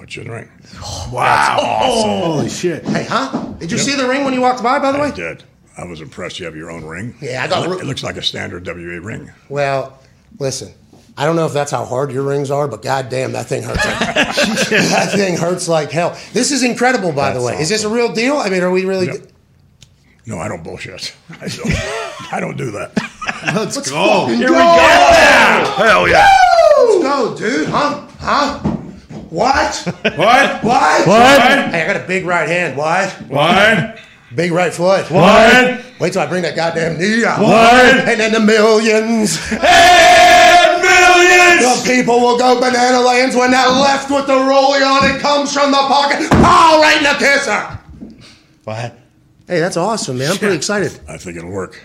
Put 0.02 0.16
you 0.16 0.22
in 0.22 0.28
the 0.28 0.34
ring. 0.34 0.48
wow 1.12 1.58
Holy 1.60 2.48
shit. 2.48 2.84
Hey, 2.84 3.04
huh? 3.08 3.52
Did 3.60 3.70
you 3.70 3.78
see 3.78 3.94
the 3.94 4.08
ring 4.08 4.24
when 4.24 4.34
you 4.34 4.40
walked 4.40 4.60
by? 4.60 4.80
By 4.80 4.90
the 4.90 4.98
I 4.98 5.10
way. 5.10 5.14
did. 5.14 5.44
I 5.78 5.84
was 5.84 6.00
impressed. 6.00 6.40
You 6.40 6.46
have 6.46 6.56
your 6.56 6.72
own 6.72 6.84
ring. 6.84 7.14
Yeah, 7.20 7.44
I 7.44 7.46
got 7.46 7.64
It, 7.64 7.68
look- 7.68 7.78
ru- 7.78 7.84
it 7.84 7.86
looks 7.88 8.02
like 8.02 8.16
a 8.16 8.22
standard 8.22 8.66
WA 8.66 8.74
ring. 9.00 9.30
Well, 9.48 9.96
listen. 10.40 10.72
I 11.16 11.24
don't 11.24 11.36
know 11.36 11.46
if 11.46 11.52
that's 11.52 11.70
how 11.70 11.84
hard 11.84 12.10
your 12.10 12.24
rings 12.24 12.50
are, 12.50 12.66
but 12.66 12.82
goddamn, 12.82 13.30
that 13.34 13.46
thing 13.46 13.62
hurts. 13.62 13.84
Like, 13.84 13.98
that 14.70 15.12
thing 15.14 15.36
hurts 15.36 15.68
like 15.68 15.92
hell. 15.92 16.18
This 16.32 16.50
is 16.50 16.64
incredible, 16.64 17.12
by 17.12 17.28
the 17.32 17.38
That's 17.38 17.44
way. 17.58 17.62
Is 17.62 17.68
this 17.68 17.84
a 17.84 17.88
real 17.88 18.12
deal? 18.12 18.38
I 18.38 18.48
mean, 18.50 18.64
are 18.64 18.72
we 18.72 18.84
really? 18.84 19.06
Yep. 19.06 19.28
No, 20.26 20.38
I 20.40 20.48
don't 20.48 20.64
bullshit. 20.64 21.14
I 21.40 21.46
don't. 21.46 22.32
I 22.32 22.40
don't 22.40 22.56
do 22.56 22.72
that. 22.72 22.90
Let's, 23.54 23.76
Let's 23.76 23.88
go. 23.88 24.22
fucking 24.22 24.36
Here 24.36 24.48
go. 24.48 24.54
we 24.54 24.58
go. 24.58 25.74
Hell 25.76 26.08
yeah. 26.08 26.26
Let's 26.78 27.02
go, 27.04 27.36
dude. 27.38 27.68
Huh? 27.68 28.06
Huh? 28.18 28.71
What? 29.42 29.74
What? 29.86 30.62
What? 30.62 31.06
What? 31.06 31.40
Hey, 31.72 31.84
I 31.84 31.86
got 31.86 31.96
a 31.96 32.06
big 32.06 32.26
right 32.26 32.46
hand. 32.46 32.76
What? 32.76 33.10
What? 33.28 33.98
Big 34.34 34.52
right 34.52 34.72
foot. 34.72 35.10
What? 35.10 35.84
Wait 36.00 36.12
till 36.12 36.22
I 36.22 36.26
bring 36.26 36.42
that 36.42 36.56
goddamn 36.56 36.98
knee 36.98 37.24
out. 37.24 37.40
What? 37.40 38.08
And 38.08 38.20
then 38.20 38.32
the 38.32 38.40
millions. 38.40 39.38
And 39.52 40.82
millions. 40.82 41.82
The 41.82 41.94
people 41.94 42.20
will 42.20 42.36
go 42.38 42.60
banana 42.60 43.00
lands 43.00 43.34
when 43.34 43.50
that 43.52 43.68
left 43.68 44.10
with 44.10 44.26
the 44.26 44.32
rollie 44.32 44.84
on 44.84 45.14
it 45.14 45.20
comes 45.20 45.52
from 45.52 45.70
the 45.70 45.76
pocket. 45.78 46.28
Oh, 46.32 46.80
right 46.82 46.96
in 46.98 47.04
the 47.04 47.18
kisser. 47.18 47.78
What? 48.64 48.98
Hey, 49.46 49.60
that's 49.60 49.76
awesome, 49.76 50.18
man. 50.18 50.32
I'm 50.32 50.38
pretty 50.38 50.56
excited. 50.56 50.98
I 51.08 51.16
think 51.16 51.36
it'll 51.36 51.50
work. 51.50 51.82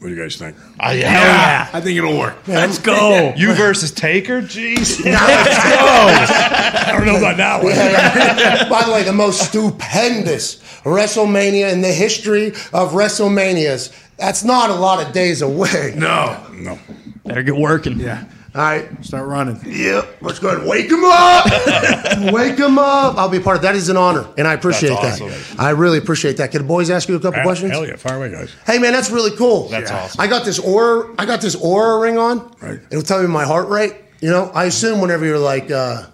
What 0.00 0.08
do 0.08 0.14
you 0.14 0.22
guys 0.22 0.36
think? 0.36 0.56
Uh, 0.78 0.94
yeah. 0.96 1.68
I 1.74 1.80
think 1.82 1.98
it'll 1.98 2.18
work. 2.18 2.48
Let's 2.48 2.78
go. 2.78 3.34
You 3.36 3.52
versus 3.54 3.90
Taker? 3.92 4.40
Jeez. 4.40 5.04
No, 5.04 5.10
let's 5.12 5.58
go. 5.58 5.76
I 6.88 6.92
don't 6.96 7.04
know 7.04 7.18
about 7.18 7.36
that 7.36 7.62
one. 7.62 7.74
By 8.70 8.84
the 8.86 8.92
way, 8.92 9.02
the 9.02 9.12
most 9.12 9.48
stupendous 9.48 10.56
WrestleMania 10.84 11.70
in 11.70 11.82
the 11.82 11.92
history 11.92 12.48
of 12.72 12.92
WrestleManias. 12.92 13.92
That's 14.16 14.42
not 14.42 14.70
a 14.70 14.74
lot 14.74 15.06
of 15.06 15.12
days 15.12 15.42
away. 15.42 15.92
No. 15.96 16.46
No. 16.54 16.78
Better 17.26 17.42
get 17.42 17.56
working. 17.56 18.00
Yeah. 18.00 18.24
All 18.54 18.60
right. 18.62 19.04
Start 19.04 19.28
running. 19.28 19.60
Yep. 19.64 20.18
Let's 20.22 20.38
go 20.40 20.48
ahead 20.48 20.60
and 20.60 20.68
wake 20.68 20.90
him 20.90 21.04
up. 21.04 21.46
wake 22.32 22.58
him 22.58 22.78
up. 22.78 23.16
I'll 23.16 23.28
be 23.28 23.36
a 23.36 23.40
part 23.40 23.56
of 23.56 23.62
that. 23.62 23.76
Is 23.76 23.88
an 23.88 23.96
honor, 23.96 24.26
and 24.36 24.46
I 24.48 24.54
appreciate 24.54 24.90
That's 24.90 25.18
that. 25.20 25.24
awesome. 25.30 25.60
I 25.60 25.70
really 25.70 25.98
appreciate 25.98 26.36
that. 26.38 26.50
Can 26.50 26.62
the 26.62 26.66
boys 26.68 26.90
ask 26.90 27.08
you 27.08 27.14
a 27.14 27.20
couple 27.20 27.40
Ah, 27.40 27.44
questions? 27.44 27.70
Hell 27.70 27.86
yeah. 27.86 27.96
Fire 27.96 28.16
away, 28.16 28.30
guys. 28.32 28.52
Hey 28.66 28.78
man, 28.78 28.92
that's 28.92 29.10
really 29.10 29.36
cool. 29.36 29.68
That's 29.68 29.90
awesome. 29.90 30.20
I 30.20 30.26
got 30.26 30.44
this 30.44 30.58
Oura. 30.58 31.14
I 31.18 31.26
got 31.26 31.40
this 31.40 31.54
Oura 31.54 32.02
ring 32.02 32.18
on. 32.18 32.38
Right. 32.60 32.80
It'll 32.90 33.02
tell 33.04 33.22
me 33.22 33.28
my 33.28 33.44
heart 33.44 33.68
rate. 33.68 33.94
You 34.20 34.30
know, 34.30 34.50
I 34.52 34.64
assume 34.64 35.00
whenever 35.00 35.24
you're 35.24 35.38
like, 35.38 35.70
uh, 35.70 36.06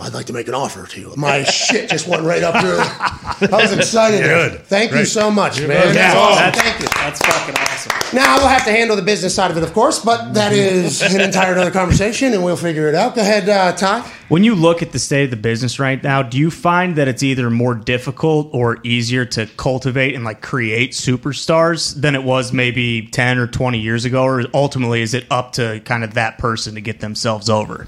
I'd 0.00 0.14
like 0.14 0.26
to 0.26 0.32
make 0.32 0.48
an 0.48 0.54
offer 0.54 0.86
to 0.86 1.00
you. 1.00 1.12
My 1.16 1.44
shit 1.44 1.90
just 1.90 2.08
went 2.08 2.22
right 2.22 2.42
up 2.42 2.54
there. 2.54 2.80
I 2.80 3.62
was 3.62 3.72
excited. 3.72 4.22
Good. 4.22 4.60
Thank 4.66 4.92
you 4.92 5.04
so 5.04 5.30
much, 5.30 5.60
man. 5.60 5.68
welcome. 5.68 5.94
That's 5.94 6.16
awesome. 6.16 6.36
That's, 6.38 6.60
Thank 6.60 6.80
you. 6.80 6.88
that's 6.88 7.20
fucking 7.20 7.54
awesome. 7.56 8.16
Now 8.16 8.38
we'll 8.38 8.48
have 8.48 8.64
to 8.64 8.70
handle 8.72 8.96
the 8.96 9.02
business 9.02 9.34
side 9.34 9.50
of 9.50 9.56
it, 9.56 9.62
of 9.62 9.72
course, 9.72 9.98
but 10.04 10.32
that 10.34 10.52
is 10.52 11.02
an 11.02 11.20
entire 11.20 11.56
other 11.56 11.70
conversation, 11.70 12.32
and 12.32 12.42
we'll 12.42 12.56
figure 12.56 12.88
it 12.88 12.94
out. 12.94 13.14
Go 13.14 13.20
ahead, 13.20 13.48
uh, 13.48 13.72
Ty. 13.72 14.00
When 14.28 14.42
you 14.44 14.54
look 14.54 14.82
at 14.82 14.92
the 14.92 14.98
state 14.98 15.24
of 15.24 15.30
the 15.30 15.36
business 15.36 15.78
right 15.78 16.02
now, 16.02 16.22
do 16.22 16.38
you 16.38 16.50
find 16.50 16.96
that 16.96 17.08
it's 17.08 17.22
either 17.22 17.50
more 17.50 17.74
difficult 17.74 18.50
or 18.52 18.78
easier 18.84 19.24
to 19.26 19.46
cultivate 19.56 20.14
and 20.14 20.24
like 20.24 20.40
create 20.40 20.92
superstars 20.92 22.00
than 22.00 22.14
it 22.14 22.22
was 22.22 22.52
maybe 22.52 23.06
10 23.06 23.38
or 23.38 23.46
20 23.46 23.78
years 23.78 24.04
ago? 24.04 24.22
Or 24.24 24.44
ultimately, 24.54 25.02
is 25.02 25.14
it 25.14 25.26
up 25.30 25.52
to 25.52 25.80
kind 25.84 26.04
of 26.04 26.14
that 26.14 26.38
person 26.38 26.74
to 26.74 26.80
get 26.80 27.00
themselves 27.00 27.48
over? 27.50 27.86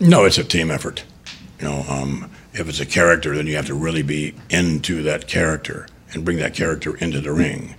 No, 0.00 0.24
it's 0.24 0.38
a 0.38 0.44
team 0.44 0.70
effort. 0.70 1.04
You 1.64 1.70
know, 1.70 1.84
um, 1.88 2.30
if 2.52 2.68
it's 2.68 2.80
a 2.80 2.84
character, 2.84 3.34
then 3.34 3.46
you 3.46 3.56
have 3.56 3.64
to 3.68 3.74
really 3.74 4.02
be 4.02 4.34
into 4.50 5.02
that 5.04 5.26
character 5.26 5.86
and 6.12 6.22
bring 6.22 6.36
that 6.36 6.52
character 6.52 6.94
into 6.94 7.22
the 7.22 7.32
ring. 7.32 7.74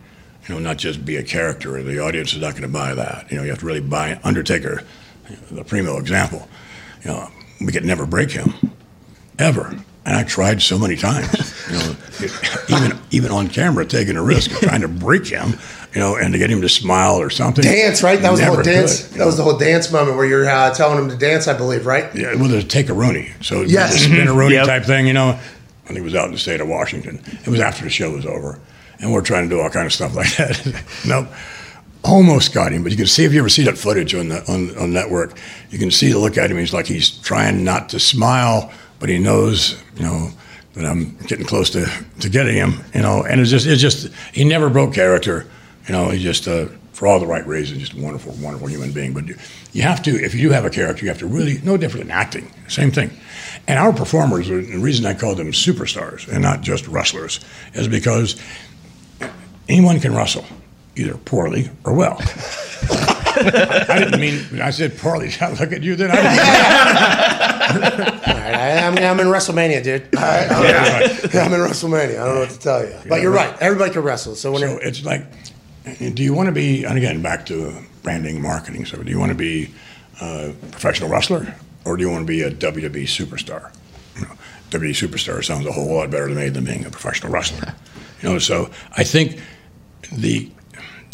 You 0.48 0.56
know, 0.56 0.60
not 0.60 0.78
just 0.78 1.06
be 1.06 1.18
a 1.18 1.24
character. 1.24 1.84
The 1.84 2.00
audience 2.00 2.34
is 2.34 2.42
not 2.42 2.54
going 2.54 2.64
to 2.64 2.68
buy 2.68 2.96
that. 2.96 3.30
You 3.30 3.38
know, 3.38 3.44
you 3.44 3.52
have 3.52 3.60
to 3.60 3.66
really 3.68 3.82
buy 3.82 4.20
Undertaker, 4.24 4.82
the 5.52 5.64
primo 5.64 6.00
example. 6.00 6.50
You 7.04 7.12
know, 7.12 7.30
we 7.62 7.72
could 7.72 7.86
never 7.86 8.08
break 8.08 8.32
him, 8.32 8.56
ever. 9.38 9.68
And 10.04 10.16
I 10.16 10.24
tried 10.24 10.64
so 10.64 10.80
many 10.80 10.96
times. 10.96 11.54
You 11.70 11.78
know, 11.78 11.96
even 12.70 13.00
even 13.12 13.30
on 13.30 13.50
camera, 13.50 13.86
taking 13.86 14.18
a 14.18 14.24
risk 14.24 14.50
of 14.50 14.62
trying 14.62 14.82
to 14.82 14.88
break 14.88 15.28
him, 15.28 15.60
you 15.96 16.02
know, 16.02 16.18
and 16.18 16.34
to 16.34 16.38
get 16.38 16.52
him 16.52 16.62
to 16.62 16.70
smile 16.70 17.16
or 17.20 17.30
something. 17.30 17.64
Dance, 17.64 18.04
right? 18.04 18.22
That 18.22 18.30
was 18.32 18.42
the 18.42 18.46
whole 18.48 18.62
dance. 18.62 19.04
could, 19.04 19.12
you 19.14 19.18
that 19.20 19.26
was 19.26 19.38
the 19.38 19.44
whole 19.44 19.58
dance 19.58 19.92
moment 19.92 20.18
where 20.18 20.26
you're 20.26 20.48
uh, 20.48 20.74
telling 20.74 21.02
him 21.02 21.10
to 21.10 21.16
dance, 21.16 21.48
I 21.48 21.54
believe, 21.58 21.86
right? 21.86 22.14
Yeah, 22.14 22.36
well, 22.36 22.50
there's 22.50 22.66
take 22.66 22.90
a 22.90 22.94
Rooney. 22.94 23.32
So 23.42 23.62
Yes. 23.62 23.94
the 23.94 24.00
spin 24.00 24.28
a 24.28 24.34
Rooney 24.34 24.56
Yep. 24.56 24.66
type 24.68 24.84
thing, 24.84 25.08
you 25.08 25.14
know. 25.14 25.40
And 25.88 25.96
he 25.96 26.04
was 26.04 26.14
out 26.16 26.26
in 26.26 26.32
the 26.34 26.38
state 26.38 26.62
of 26.62 26.68
Washington. 26.68 27.22
It 27.46 27.48
was 27.48 27.60
after 27.62 27.84
the 27.84 27.90
show 27.90 28.12
was 28.12 28.26
over, 28.26 28.60
and 29.00 29.14
we're 29.14 29.22
trying 29.22 29.48
to 29.50 29.56
do 29.56 29.62
all 29.62 29.70
kind 29.70 29.86
of 29.86 29.94
stuff 29.94 30.16
like 30.16 30.36
that. 30.38 30.84
nope, 31.08 31.28
almost 32.04 32.54
got 32.54 32.72
him. 32.72 32.84
But 32.84 32.92
you 32.92 32.98
can 32.98 33.08
see 33.08 33.24
if 33.24 33.34
you 33.34 33.40
ever 33.40 33.50
see 33.50 33.64
that 33.64 33.78
footage 33.78 34.14
on 34.16 34.30
the 34.30 34.40
on, 34.52 34.78
on 34.78 34.92
network, 34.94 35.38
you 35.70 35.80
can 35.80 35.92
see 35.92 36.12
the 36.12 36.20
look 36.20 36.38
at 36.38 36.50
him. 36.52 36.58
He's 36.58 36.74
like 36.74 36.88
he's 36.88 37.10
trying 37.10 37.64
not 37.64 37.90
to 37.90 38.00
smile, 38.00 38.72
but 39.00 39.10
he 39.10 39.18
knows, 39.18 39.82
you 39.96 40.04
know. 40.04 40.30
That 40.74 40.84
I'm 40.86 41.16
getting 41.28 41.46
close 41.46 41.70
to, 41.70 41.86
to 42.20 42.28
getting 42.30 42.56
him, 42.56 42.84
you 42.94 43.02
know, 43.02 43.24
and 43.24 43.40
it's 43.40 43.50
just 43.50 43.66
it's 43.66 43.82
just 43.82 44.10
he 44.34 44.44
never 44.44 44.70
broke 44.70 44.94
character, 44.94 45.46
you 45.88 45.94
know. 45.94 46.10
he's 46.10 46.24
just 46.24 46.48
uh, 46.48 46.68
for 46.94 47.08
all 47.08 47.20
the 47.20 47.28
right 47.28 47.46
reasons, 47.46 47.82
just 47.82 47.94
a 47.94 48.02
wonderful, 48.02 48.34
wonderful 48.34 48.68
human 48.68 48.92
being. 48.92 49.14
But 49.14 49.28
you, 49.28 49.36
you 49.74 49.82
have 49.82 50.02
to, 50.04 50.12
if 50.12 50.34
you 50.34 50.42
do 50.48 50.50
have 50.52 50.66
a 50.66 50.70
character, 50.70 51.04
you 51.04 51.10
have 51.10 51.20
to 51.20 51.28
really, 51.28 51.60
no 51.64 51.78
different 51.78 52.08
than 52.08 52.12
acting, 52.12 52.52
same 52.68 52.92
thing. 52.92 53.12
And 53.68 53.78
our 53.78 53.92
performers, 53.92 54.48
the 54.48 54.62
reason 54.78 55.06
I 55.06 55.14
call 55.14 55.36
them 55.36 55.52
superstars 55.52 56.28
and 56.28 56.42
not 56.42 56.62
just 56.62 56.88
wrestlers, 56.88 57.40
is 57.74 57.88
because 57.88 58.40
anyone 59.68 60.00
can 60.00 60.16
wrestle, 60.16 60.46
either 60.96 61.16
poorly 61.16 61.70
or 61.84 61.94
well. 61.94 62.18
I 63.38 64.00
didn't 64.00 64.22
mean, 64.22 64.62
I 64.62 64.70
said 64.70 64.98
poorly. 64.98 65.32
I 65.42 65.52
look 65.52 65.74
at 65.74 65.84
you 65.84 65.96
then. 65.96 66.12
I 66.12 66.16
didn't 66.16 66.32
mean 66.32 67.46
All 67.76 68.34
right, 68.34 68.56
I, 68.56 68.88
I'm, 68.88 68.98
I'm 68.98 69.20
in 69.20 69.28
WrestleMania, 69.28 69.84
dude. 69.84 70.16
All 70.16 70.22
right, 70.22 70.50
I'm, 70.50 70.64
I'm 71.38 71.54
in 71.54 71.60
WrestleMania. 71.60 72.12
I 72.12 72.26
don't 72.26 72.36
know 72.36 72.40
what 72.40 72.50
to 72.52 72.60
tell 72.60 72.86
you, 72.86 72.96
but 73.10 73.22
you're 73.22 73.32
right. 73.32 73.54
Everybody 73.60 73.92
can 73.92 74.04
wrestle. 74.04 74.36
So 74.36 74.52
when 74.52 74.62
So 74.62 74.78
it's 74.82 75.04
like, 75.04 75.26
do 76.14 76.24
you 76.24 76.34
want 76.34 76.48
to 76.48 76.52
be, 76.52 76.84
and 76.84 76.98
again, 76.98 77.22
back 77.22 77.46
to 77.48 77.74
branding 78.04 78.36
and 78.36 78.44
marketing, 78.44 78.86
so 78.86 79.02
do 79.02 79.10
you 79.10 79.20
want 79.20 79.32
to 79.32 79.38
be 79.38 79.72
a 80.22 80.54
professional 80.72 81.10
wrestler 81.10 81.56
or 81.86 81.98
do 81.98 82.04
you 82.04 82.10
want 82.10 82.24
to 82.24 82.28
be 82.28 82.42
a 82.42 82.52
WWE 82.52 83.04
superstar? 83.04 83.74
You 84.16 84.22
know, 84.22 84.34
WWE 84.72 85.08
superstar 85.08 85.44
sounds 85.44 85.66
a 85.66 85.72
whole 85.72 85.96
lot 85.96 86.10
better 86.10 86.28
to 86.28 86.36
me 86.36 86.50
than 86.50 86.66
being 86.66 86.86
a 86.86 86.90
professional 86.90 87.32
wrestler. 87.32 87.74
You 88.22 88.30
know, 88.30 88.40
so 88.40 88.72
I 88.98 89.04
think 89.04 89.40
the 90.12 90.50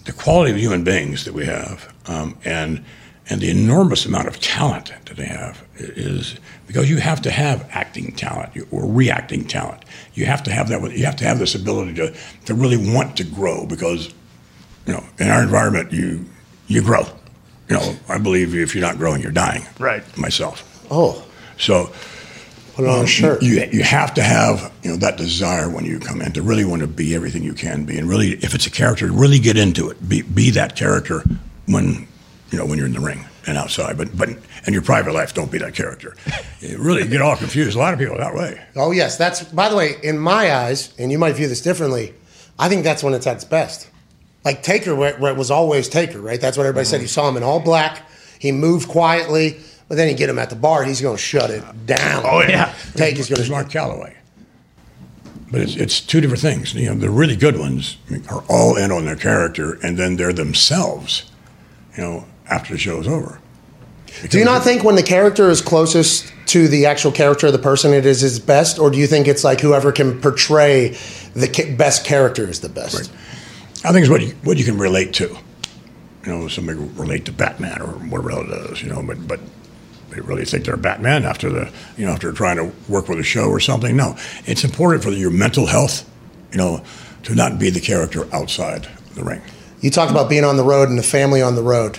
the 0.05 0.13
quality 0.13 0.51
of 0.51 0.57
human 0.57 0.83
beings 0.83 1.25
that 1.25 1.33
we 1.33 1.45
have 1.45 1.93
um, 2.07 2.37
and 2.43 2.83
and 3.29 3.39
the 3.39 3.49
enormous 3.49 4.05
amount 4.05 4.27
of 4.27 4.39
talent 4.39 4.93
that 5.05 5.15
they 5.15 5.25
have 5.25 5.63
is 5.77 6.39
because 6.67 6.89
you 6.89 6.97
have 6.97 7.21
to 7.21 7.31
have 7.31 7.67
acting 7.71 8.13
talent 8.13 8.51
or 8.71 8.85
reacting 8.85 9.45
talent. 9.45 9.83
You 10.13 10.25
have 10.25 10.43
to 10.43 10.51
have 10.51 10.69
that. 10.69 10.81
You 10.97 11.05
have 11.05 11.15
to 11.17 11.25
have 11.25 11.39
this 11.39 11.55
ability 11.55 11.93
to 11.95 12.15
to 12.45 12.53
really 12.53 12.93
want 12.93 13.17
to 13.17 13.23
grow 13.23 13.65
because 13.65 14.13
you 14.85 14.93
know 14.93 15.03
in 15.19 15.29
our 15.29 15.43
environment 15.43 15.91
you 15.91 16.25
you 16.67 16.81
grow. 16.81 17.03
You 17.69 17.77
know, 17.77 17.95
I 18.09 18.17
believe 18.17 18.53
if 18.53 18.75
you're 18.75 18.85
not 18.85 18.97
growing, 18.97 19.21
you're 19.21 19.31
dying. 19.31 19.63
Right. 19.79 20.03
Myself. 20.17 20.85
oh, 20.91 21.23
So 21.57 21.91
put 22.73 22.85
on 22.85 22.97
a 22.97 22.99
um, 23.01 23.05
shirt. 23.05 23.41
you 23.41 23.63
you 23.71 23.83
have 23.83 24.13
to 24.15 24.21
have 24.23 24.71
you 24.83 24.91
know 24.91 24.97
that 24.97 25.17
desire 25.17 25.69
when 25.69 25.85
you 25.85 25.99
come 25.99 26.21
in 26.21 26.33
to 26.33 26.41
really 26.41 26.65
want 26.65 26.81
to 26.81 26.87
be 26.87 27.15
everything 27.15 27.43
you 27.43 27.53
can 27.53 27.85
be, 27.85 27.97
and 27.97 28.09
really, 28.09 28.31
if 28.43 28.53
it's 28.53 28.65
a 28.65 28.71
character, 28.71 29.07
really 29.11 29.39
get 29.39 29.55
into 29.57 29.89
it. 29.89 29.97
Be 30.09 30.21
be 30.21 30.49
that 30.51 30.75
character 30.75 31.23
when 31.67 32.07
you 32.51 32.57
know 32.57 32.65
when 32.65 32.77
you're 32.77 32.87
in 32.87 32.93
the 32.93 32.99
ring 32.99 33.25
and 33.47 33.57
outside. 33.57 33.97
But 33.97 34.17
but 34.17 34.29
in 34.67 34.73
your 34.73 34.81
private 34.81 35.13
life, 35.13 35.33
don't 35.33 35.51
be 35.51 35.57
that 35.59 35.73
character. 35.73 36.15
You 36.61 36.77
really 36.77 37.07
get 37.07 37.23
all 37.23 37.35
confused. 37.35 37.75
A 37.75 37.79
lot 37.79 37.91
of 37.91 37.97
people 37.99 38.13
are 38.15 38.19
that 38.19 38.35
way. 38.35 38.61
Oh 38.75 38.91
yes, 38.91 39.17
that's 39.17 39.43
by 39.43 39.67
the 39.67 39.75
way, 39.75 39.95
in 40.03 40.19
my 40.19 40.53
eyes, 40.53 40.93
and 40.99 41.11
you 41.11 41.17
might 41.17 41.33
view 41.35 41.47
this 41.47 41.59
differently. 41.61 42.13
I 42.59 42.69
think 42.69 42.83
that's 42.83 43.01
when 43.03 43.15
it's 43.15 43.25
at 43.25 43.37
its 43.37 43.45
best. 43.45 43.89
Like 44.43 44.63
Taker, 44.63 44.95
where, 44.95 45.13
where 45.17 45.31
it 45.31 45.37
was 45.37 45.51
always 45.51 45.87
Taker, 45.87 46.19
right? 46.19 46.41
That's 46.41 46.57
what 46.57 46.65
everybody 46.65 46.85
said. 46.85 46.97
Mm-hmm. 46.97 47.03
You 47.03 47.07
saw 47.09 47.29
him 47.29 47.37
in 47.37 47.43
all 47.43 47.59
black. 47.59 48.09
He 48.39 48.51
moved 48.51 48.89
quietly, 48.89 49.57
but 49.87 49.95
then 49.95 50.09
you 50.09 50.15
get 50.15 50.29
him 50.29 50.39
at 50.39 50.49
the 50.49 50.55
bar, 50.55 50.83
he's 50.83 51.01
going 51.01 51.15
to 51.15 51.21
shut 51.21 51.51
it 51.51 51.63
down. 51.85 52.23
Oh 52.25 52.41
yeah, 52.41 52.73
Taker's 52.95 53.29
going 53.29 53.37
There's 53.37 53.49
to. 53.49 53.53
Mark 53.53 53.69
Calaway. 53.69 54.15
But 55.51 55.61
it's, 55.61 55.75
it's 55.75 55.99
two 55.99 56.21
different 56.21 56.41
things. 56.41 56.73
You 56.73 56.89
know, 56.89 56.95
the 56.95 57.09
really 57.09 57.35
good 57.35 57.59
ones 57.59 57.97
are 58.29 58.43
all 58.49 58.77
in 58.77 58.91
on 58.91 59.05
their 59.05 59.17
character, 59.17 59.73
and 59.83 59.97
then 59.97 60.15
they're 60.15 60.33
themselves. 60.33 61.29
You 61.97 62.03
know, 62.03 62.25
after 62.49 62.73
the 62.73 62.79
show's 62.79 63.07
over. 63.07 63.39
Do 64.29 64.37
you 64.37 64.45
not 64.45 64.63
think 64.63 64.83
when 64.83 64.95
the 64.95 65.03
character 65.03 65.49
is 65.49 65.61
closest 65.61 66.31
to 66.47 66.67
the 66.67 66.85
actual 66.85 67.11
character 67.11 67.47
of 67.47 67.53
the 67.53 67.59
person, 67.59 67.93
it 67.93 68.05
is 68.05 68.21
his 68.21 68.39
best, 68.39 68.77
or 68.77 68.89
do 68.91 68.97
you 68.97 69.07
think 69.07 69.27
it's 69.27 69.43
like 69.43 69.61
whoever 69.61 69.91
can 69.91 70.19
portray 70.19 70.97
the 71.33 71.75
best 71.77 72.05
character 72.05 72.49
is 72.49 72.59
the 72.59 72.69
best? 72.69 72.95
Right. 72.95 73.09
I 73.83 73.91
think 73.91 74.03
it's 74.03 74.09
what 74.09 74.21
you, 74.21 74.29
what 74.43 74.57
you 74.57 74.63
can 74.63 74.77
relate 74.77 75.13
to. 75.13 75.35
You 76.25 76.31
know, 76.31 76.47
somebody 76.47 76.77
will 76.77 76.87
relate 76.89 77.25
to 77.25 77.31
Batman 77.31 77.81
or 77.81 77.87
whatever 77.87 78.43
it 78.43 78.71
is, 78.71 78.83
you 78.83 78.89
know, 78.89 79.01
but, 79.01 79.27
but 79.27 79.39
they 80.11 80.21
really 80.21 80.45
think 80.45 80.65
they're 80.65 80.77
Batman 80.77 81.25
after 81.25 81.49
the, 81.49 81.71
you 81.97 82.05
know, 82.05 82.11
after 82.11 82.31
trying 82.31 82.57
to 82.57 82.71
work 82.91 83.07
with 83.07 83.19
a 83.19 83.23
show 83.23 83.45
or 83.49 83.59
something. 83.59 83.95
No, 83.95 84.15
it's 84.45 84.63
important 84.63 85.03
for 85.03 85.09
your 85.09 85.31
mental 85.31 85.65
health, 85.65 86.07
you 86.51 86.57
know, 86.57 86.83
to 87.23 87.33
not 87.33 87.57
be 87.57 87.69
the 87.71 87.79
character 87.79 88.27
outside 88.33 88.87
the 89.15 89.23
ring. 89.23 89.41
You 89.79 89.89
talked 89.89 90.11
about 90.11 90.29
being 90.29 90.43
on 90.43 90.57
the 90.57 90.63
road 90.63 90.89
and 90.89 90.97
the 90.97 91.03
family 91.03 91.41
on 91.41 91.55
the 91.55 91.63
road. 91.63 91.97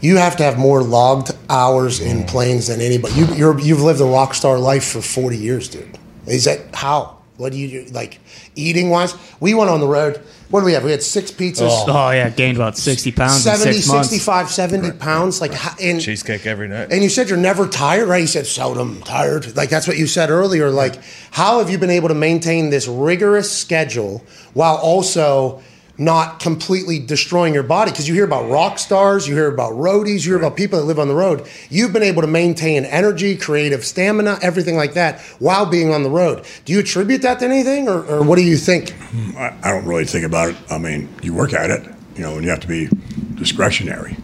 You 0.00 0.16
have 0.16 0.38
to 0.38 0.42
have 0.42 0.58
more 0.58 0.82
logged 0.82 1.32
hours 1.50 2.00
in 2.00 2.22
mm. 2.22 2.28
planes 2.28 2.68
than 2.68 2.80
anybody. 2.80 3.14
You, 3.14 3.26
you're, 3.34 3.60
you've 3.60 3.82
lived 3.82 4.00
a 4.00 4.04
rock 4.04 4.32
star 4.32 4.58
life 4.58 4.84
for 4.84 5.02
40 5.02 5.36
years, 5.36 5.68
dude. 5.68 5.98
Is 6.26 6.44
that 6.44 6.74
how? 6.74 7.19
What 7.40 7.52
do 7.52 7.58
you 7.58 7.84
do? 7.84 7.90
Like 7.92 8.20
eating 8.54 8.90
wise? 8.90 9.14
We 9.40 9.54
went 9.54 9.70
on 9.70 9.80
the 9.80 9.88
road. 9.88 10.20
What 10.50 10.60
do 10.60 10.66
we 10.66 10.74
have? 10.74 10.84
We 10.84 10.90
had 10.90 11.02
six 11.02 11.30
pizzas. 11.30 11.68
Oh, 11.70 11.86
oh 11.88 12.10
yeah, 12.10 12.28
gained 12.28 12.58
about 12.58 12.76
sixty 12.76 13.12
pounds 13.12 13.42
70, 13.42 13.68
in 13.68 13.74
six 13.82 13.86
65, 13.86 14.50
70 14.50 14.92
pounds. 14.98 15.40
Like, 15.40 15.54
how- 15.54 15.74
and, 15.80 16.00
Cheesecake 16.00 16.44
every 16.44 16.68
night. 16.68 16.88
and 16.92 17.02
you 17.02 17.08
said 17.08 17.28
you're 17.30 17.38
never 17.38 17.66
tired, 17.66 18.08
right? 18.08 18.20
You 18.20 18.26
said 18.26 18.46
seldom 18.46 19.00
tired. 19.02 19.56
Like 19.56 19.70
that's 19.70 19.88
what 19.88 19.96
you 19.96 20.06
said 20.06 20.28
earlier. 20.28 20.70
Like, 20.70 20.96
how 21.30 21.60
have 21.60 21.70
you 21.70 21.78
been 21.78 21.90
able 21.90 22.08
to 22.08 22.14
maintain 22.14 22.70
this 22.70 22.86
rigorous 22.86 23.50
schedule 23.50 24.22
while 24.52 24.76
also 24.76 25.62
not 26.00 26.40
completely 26.40 26.98
destroying 26.98 27.52
your 27.52 27.62
body? 27.62 27.90
Because 27.90 28.08
you 28.08 28.14
hear 28.14 28.24
about 28.24 28.48
rock 28.48 28.78
stars, 28.78 29.28
you 29.28 29.34
hear 29.34 29.52
about 29.52 29.74
roadies, 29.74 30.24
you 30.24 30.32
hear 30.32 30.38
about 30.38 30.56
people 30.56 30.78
that 30.78 30.86
live 30.86 30.98
on 30.98 31.08
the 31.08 31.14
road. 31.14 31.46
You've 31.68 31.92
been 31.92 32.02
able 32.02 32.22
to 32.22 32.26
maintain 32.26 32.86
energy, 32.86 33.36
creative 33.36 33.84
stamina, 33.84 34.38
everything 34.42 34.76
like 34.76 34.94
that 34.94 35.20
while 35.38 35.66
being 35.66 35.92
on 35.92 36.02
the 36.02 36.10
road. 36.10 36.46
Do 36.64 36.72
you 36.72 36.80
attribute 36.80 37.22
that 37.22 37.38
to 37.40 37.44
anything, 37.44 37.88
or, 37.88 38.04
or 38.06 38.24
what 38.24 38.36
do 38.36 38.42
you 38.42 38.56
think? 38.56 38.90
Hmm, 38.90 39.36
I, 39.36 39.54
I 39.62 39.70
don't 39.72 39.84
really 39.84 40.06
think 40.06 40.24
about 40.24 40.48
it. 40.48 40.56
I 40.70 40.78
mean, 40.78 41.08
you 41.22 41.34
work 41.34 41.52
at 41.52 41.70
it, 41.70 41.84
you 42.16 42.22
know, 42.22 42.34
and 42.34 42.44
you 42.44 42.50
have 42.50 42.60
to 42.60 42.68
be 42.68 42.88
discretionary. 43.34 44.16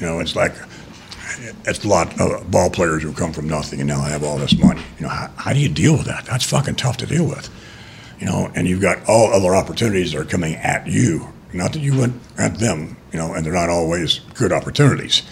You 0.00 0.06
know, 0.06 0.20
it's 0.20 0.36
like 0.36 0.54
it's 1.66 1.84
a 1.84 1.88
lot 1.88 2.18
of 2.20 2.50
ball 2.50 2.70
players 2.70 3.02
who 3.02 3.12
come 3.12 3.32
from 3.32 3.48
nothing 3.48 3.80
and 3.80 3.88
now 3.88 4.02
have 4.02 4.22
all 4.22 4.38
this 4.38 4.56
money. 4.56 4.82
You 4.98 5.04
know, 5.04 5.08
how, 5.08 5.30
how 5.36 5.52
do 5.52 5.58
you 5.58 5.68
deal 5.68 5.92
with 5.94 6.06
that? 6.06 6.26
That's 6.26 6.44
fucking 6.44 6.76
tough 6.76 6.96
to 6.98 7.06
deal 7.06 7.26
with. 7.26 7.50
You 8.18 8.26
know, 8.26 8.50
and 8.54 8.66
you've 8.66 8.80
got 8.80 8.98
all 9.08 9.32
other 9.32 9.54
opportunities 9.54 10.12
that 10.12 10.20
are 10.20 10.24
coming 10.24 10.54
at 10.56 10.86
you. 10.86 11.28
Not 11.52 11.72
that 11.72 11.80
you 11.80 11.98
went 11.98 12.20
at 12.36 12.58
them, 12.58 12.96
you 13.12 13.18
know, 13.18 13.32
and 13.34 13.44
they're 13.44 13.52
not 13.52 13.70
always 13.70 14.18
good 14.34 14.52
opportunities. 14.52 15.22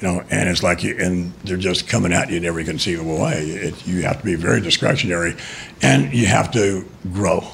You 0.00 0.08
know, 0.08 0.24
and 0.30 0.48
it's 0.48 0.62
like 0.62 0.82
you, 0.82 0.96
and 0.98 1.32
they're 1.44 1.56
just 1.56 1.88
coming 1.88 2.12
at 2.12 2.30
you 2.30 2.36
in 2.36 2.44
every 2.44 2.64
conceivable 2.64 3.20
way. 3.20 3.40
It, 3.40 3.86
you 3.86 4.02
have 4.02 4.18
to 4.18 4.24
be 4.24 4.34
very 4.34 4.60
discretionary, 4.60 5.36
and 5.82 6.12
you 6.12 6.26
have 6.26 6.52
to 6.52 6.84
grow 7.12 7.44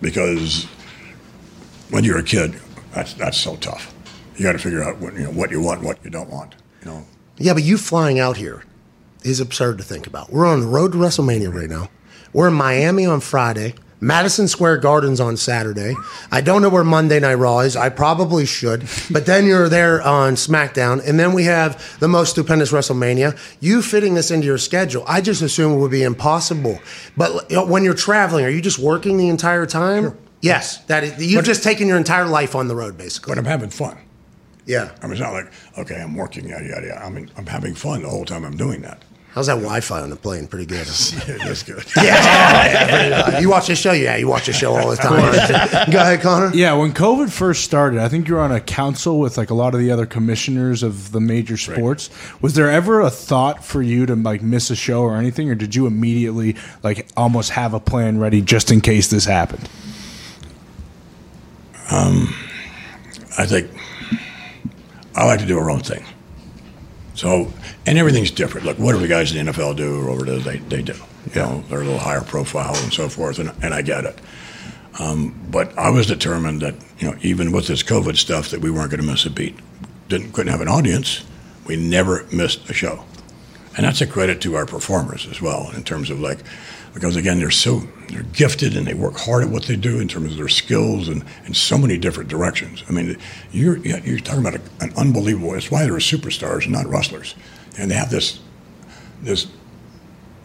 because 0.00 0.64
when 1.90 2.04
you're 2.04 2.18
a 2.18 2.24
kid, 2.24 2.58
that's 2.92 3.14
that's 3.14 3.38
so 3.38 3.56
tough. 3.56 3.94
You 4.36 4.42
got 4.44 4.52
to 4.52 4.58
figure 4.58 4.82
out 4.82 4.98
what 4.98 5.14
you 5.14 5.20
know 5.20 5.30
what 5.30 5.50
you 5.50 5.60
want, 5.60 5.82
what 5.82 6.02
you 6.04 6.10
don't 6.10 6.30
want. 6.30 6.54
You 6.82 6.90
know, 6.90 7.06
Yeah, 7.38 7.54
but 7.54 7.62
you 7.62 7.76
flying 7.76 8.18
out 8.18 8.36
here 8.36 8.64
is 9.22 9.38
absurd 9.40 9.78
to 9.78 9.84
think 9.84 10.06
about. 10.06 10.32
We're 10.32 10.46
on 10.46 10.60
the 10.60 10.66
road 10.66 10.92
to 10.92 10.98
WrestleMania 10.98 11.54
right 11.54 11.68
now. 11.68 11.90
We're 12.32 12.48
in 12.48 12.54
Miami 12.54 13.06
on 13.06 13.20
Friday, 13.20 13.74
Madison 14.00 14.48
Square 14.48 14.78
Gardens 14.78 15.20
on 15.20 15.36
Saturday. 15.36 15.94
I 16.32 16.40
don't 16.40 16.62
know 16.62 16.70
where 16.70 16.84
Monday 16.84 17.20
Night 17.20 17.34
Raw 17.34 17.60
is. 17.60 17.76
I 17.76 17.90
probably 17.90 18.46
should. 18.46 18.88
But 19.10 19.26
then 19.26 19.46
you're 19.46 19.68
there 19.68 20.00
on 20.02 20.34
SmackDown, 20.34 21.06
and 21.06 21.18
then 21.20 21.32
we 21.32 21.44
have 21.44 21.98
the 22.00 22.08
most 22.08 22.30
stupendous 22.30 22.72
WrestleMania. 22.72 23.38
You 23.60 23.82
fitting 23.82 24.14
this 24.14 24.30
into 24.30 24.46
your 24.46 24.58
schedule, 24.58 25.04
I 25.06 25.20
just 25.20 25.42
assume 25.42 25.72
it 25.72 25.76
would 25.76 25.90
be 25.90 26.02
impossible. 26.02 26.80
But 27.16 27.52
uh, 27.52 27.64
when 27.66 27.84
you're 27.84 27.94
traveling, 27.94 28.44
are 28.44 28.50
you 28.50 28.62
just 28.62 28.78
working 28.78 29.18
the 29.18 29.28
entire 29.28 29.66
time? 29.66 30.16
Yes, 30.40 30.78
that 30.84 31.04
is, 31.04 31.30
you've 31.32 31.44
just 31.44 31.62
taken 31.62 31.86
your 31.86 31.98
entire 31.98 32.26
life 32.26 32.54
on 32.54 32.68
the 32.68 32.74
road, 32.74 32.96
basically. 32.96 33.32
but 33.32 33.38
I'm 33.38 33.44
having 33.44 33.68
fun. 33.68 33.98
Yeah. 34.64 34.90
I 35.02 35.04
mean, 35.04 35.12
it's 35.12 35.20
not 35.20 35.32
like 35.32 35.52
okay, 35.78 36.00
I'm 36.00 36.14
working, 36.14 36.48
yada 36.48 36.64
yada. 36.64 36.86
yada. 36.86 37.04
I 37.04 37.10
mean, 37.10 37.30
I'm 37.36 37.46
having 37.46 37.74
fun 37.74 38.02
the 38.02 38.08
whole 38.08 38.24
time 38.24 38.44
I'm 38.44 38.56
doing 38.56 38.80
that. 38.82 39.02
How's 39.32 39.46
that 39.46 39.54
Wi-Fi 39.54 40.00
on 40.00 40.10
the 40.10 40.16
plane? 40.16 40.48
Pretty 40.48 40.66
good. 40.66 40.86
That's 40.86 41.62
good. 41.62 41.84
Yeah, 41.96 43.38
you 43.40 43.48
watch 43.48 43.68
the 43.68 43.76
show. 43.76 43.92
Yeah, 43.92 44.16
you 44.16 44.26
watch 44.26 44.46
the 44.46 44.52
show 44.52 44.74
all 44.74 44.90
the 44.90 44.96
time. 44.96 45.90
Go 45.90 46.00
ahead, 46.00 46.20
Connor. 46.20 46.50
Yeah, 46.54 46.72
when 46.74 46.92
COVID 46.92 47.30
first 47.30 47.62
started, 47.64 48.00
I 48.00 48.08
think 48.08 48.26
you 48.26 48.34
were 48.34 48.40
on 48.40 48.50
a 48.50 48.60
council 48.60 49.20
with 49.20 49.38
like 49.38 49.50
a 49.50 49.54
lot 49.54 49.74
of 49.74 49.80
the 49.80 49.90
other 49.92 50.06
commissioners 50.06 50.82
of 50.82 51.12
the 51.12 51.20
major 51.20 51.56
sports. 51.56 52.10
Was 52.42 52.54
there 52.54 52.70
ever 52.70 53.00
a 53.00 53.10
thought 53.10 53.64
for 53.64 53.82
you 53.82 54.06
to 54.06 54.16
like 54.16 54.42
miss 54.42 54.70
a 54.70 54.76
show 54.76 55.02
or 55.02 55.16
anything, 55.16 55.48
or 55.48 55.54
did 55.54 55.74
you 55.74 55.86
immediately 55.86 56.56
like 56.82 57.06
almost 57.16 57.50
have 57.50 57.72
a 57.74 57.80
plan 57.80 58.18
ready 58.18 58.40
just 58.40 58.72
in 58.72 58.80
case 58.80 59.08
this 59.08 59.24
happened? 59.26 59.68
Um, 61.90 62.34
I 63.38 63.46
think 63.46 63.70
I 65.14 65.24
like 65.26 65.40
to 65.40 65.46
do 65.46 65.58
our 65.58 65.70
own 65.70 65.80
thing. 65.80 66.04
So, 67.14 67.52
and 67.86 67.98
everything's 67.98 68.30
different. 68.30 68.66
Look, 68.66 68.78
what 68.78 68.92
do 68.92 68.98
the 68.98 69.08
guys 69.08 69.34
in 69.34 69.44
the 69.46 69.52
NFL 69.52 69.76
do 69.76 70.00
or 70.00 70.16
whatever 70.16 70.38
they, 70.38 70.58
they 70.58 70.82
do? 70.82 70.94
You 71.34 71.40
know, 71.40 71.64
they're 71.68 71.80
a 71.80 71.84
little 71.84 71.98
higher 71.98 72.22
profile 72.22 72.74
and 72.76 72.92
so 72.92 73.08
forth, 73.08 73.38
and, 73.38 73.52
and 73.62 73.74
I 73.74 73.82
get 73.82 74.04
it. 74.04 74.18
Um, 74.98 75.34
but 75.50 75.76
I 75.78 75.90
was 75.90 76.06
determined 76.06 76.62
that, 76.62 76.74
you 76.98 77.10
know, 77.10 77.16
even 77.22 77.52
with 77.52 77.66
this 77.66 77.82
COVID 77.82 78.16
stuff, 78.16 78.50
that 78.50 78.60
we 78.60 78.70
weren't 78.70 78.90
going 78.90 79.00
to 79.00 79.06
miss 79.06 79.24
a 79.24 79.30
beat. 79.30 79.56
Didn't, 80.08 80.32
couldn't 80.32 80.50
have 80.50 80.60
an 80.60 80.68
audience. 80.68 81.24
We 81.64 81.76
never 81.76 82.26
missed 82.32 82.68
a 82.68 82.74
show. 82.74 83.04
And 83.76 83.86
that's 83.86 84.00
a 84.00 84.06
credit 84.06 84.40
to 84.42 84.56
our 84.56 84.66
performers 84.66 85.26
as 85.30 85.40
well, 85.40 85.70
in 85.74 85.84
terms 85.84 86.10
of 86.10 86.20
like, 86.20 86.40
because 86.92 87.14
again, 87.14 87.38
they're 87.38 87.52
so 87.52 87.82
they're 88.08 88.24
gifted 88.24 88.76
and 88.76 88.86
they 88.86 88.94
work 88.94 89.16
hard 89.16 89.44
at 89.44 89.50
what 89.50 89.64
they 89.64 89.76
do 89.76 90.00
in 90.00 90.08
terms 90.08 90.32
of 90.32 90.38
their 90.38 90.48
skills 90.48 91.08
and 91.08 91.24
in 91.46 91.54
so 91.54 91.78
many 91.78 91.96
different 91.96 92.28
directions. 92.28 92.82
I 92.88 92.92
mean, 92.92 93.16
you're 93.52 93.76
you're 93.78 94.18
talking 94.18 94.44
about 94.44 94.56
a, 94.56 94.60
an 94.80 94.92
unbelievable. 94.96 95.54
It's 95.54 95.70
why 95.70 95.84
they're 95.84 95.92
superstars, 95.94 96.68
not 96.68 96.86
wrestlers, 96.86 97.36
and 97.80 97.90
they 97.90 97.94
have 97.96 98.10
this 98.10 98.38
this 99.22 99.46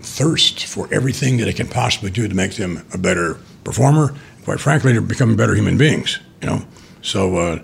thirst 0.02 0.66
for 0.66 0.88
everything 0.94 1.38
that 1.38 1.46
they 1.46 1.54
can 1.54 1.68
possibly 1.68 2.10
do 2.12 2.28
to 2.28 2.36
make 2.36 2.56
them 2.56 2.86
a 2.94 2.98
better 2.98 3.38
performer. 3.64 4.14
Quite 4.44 4.60
frankly, 4.60 4.94
to 4.94 5.02
become 5.02 5.36
better 5.36 5.56
human 5.56 5.78
beings. 5.78 6.20
You 6.42 6.48
know, 6.50 6.66
so 7.02 7.38
uh, 7.38 7.60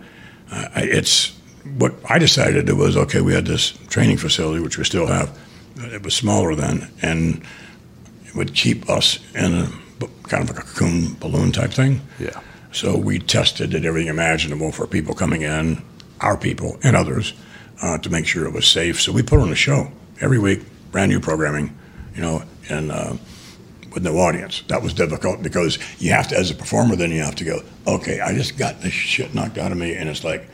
I- 0.52 0.82
it's 0.84 1.38
what 1.78 1.94
I 2.10 2.18
decided 2.18 2.54
to 2.54 2.64
do 2.64 2.76
was 2.76 2.98
okay. 2.98 3.22
We 3.22 3.34
had 3.34 3.46
this 3.46 3.72
training 3.90 4.18
facility, 4.18 4.62
which 4.62 4.78
we 4.78 4.84
still 4.84 5.08
have. 5.08 5.38
It 5.78 6.04
was 6.04 6.16
smaller 6.16 6.56
then, 6.56 6.90
and 7.02 7.44
it 8.26 8.36
would 8.36 8.54
keep 8.56 8.90
us 8.90 9.20
in 9.36 9.54
a 9.54 9.72
kind 10.24 10.50
of 10.50 10.58
a 10.58 10.60
cocoon 10.62 11.14
balloon 11.20 11.52
type 11.52 11.72
thing. 11.72 12.02
Yeah. 12.20 12.40
So 12.72 12.98
we 12.98 13.20
tested 13.20 13.74
it 13.76 13.86
everything 13.86 14.08
imaginable 14.10 14.72
for 14.72 14.88
people 14.88 15.14
coming 15.14 15.44
in, 15.44 15.84
our 16.22 16.38
people 16.38 16.80
and 16.84 16.96
others, 16.96 17.34
uh, 17.82 17.98
to 18.00 18.10
make 18.10 18.26
sure 18.26 18.46
it 18.46 18.54
was 18.54 18.68
safe. 18.68 19.02
So 19.02 19.12
we 19.12 19.24
put 19.24 19.40
on 19.40 19.52
a 19.52 19.56
show 19.56 19.92
every 20.20 20.40
week, 20.40 20.62
brand 20.92 21.12
new 21.12 21.20
programming, 21.20 21.78
you 22.16 22.22
know, 22.22 22.44
and 22.70 22.92
uh, 22.92 23.16
with 23.94 24.04
no 24.04 24.18
audience. 24.18 24.64
That 24.68 24.82
was 24.82 24.94
difficult 24.94 25.44
because 25.44 25.80
you 26.00 26.12
have 26.12 26.28
to, 26.30 26.38
as 26.38 26.52
a 26.52 26.56
performer, 26.56 26.96
then 26.96 27.12
you 27.12 27.22
have 27.22 27.36
to 27.36 27.44
go, 27.44 27.62
okay, 27.88 28.20
I 28.20 28.34
just 28.34 28.58
got 28.58 28.82
this 28.82 28.94
shit 28.94 29.34
knocked 29.34 29.58
out 29.58 29.72
of 29.72 29.78
me, 29.78 29.96
and 29.96 30.10
it's 30.10 30.24
like 30.24 30.48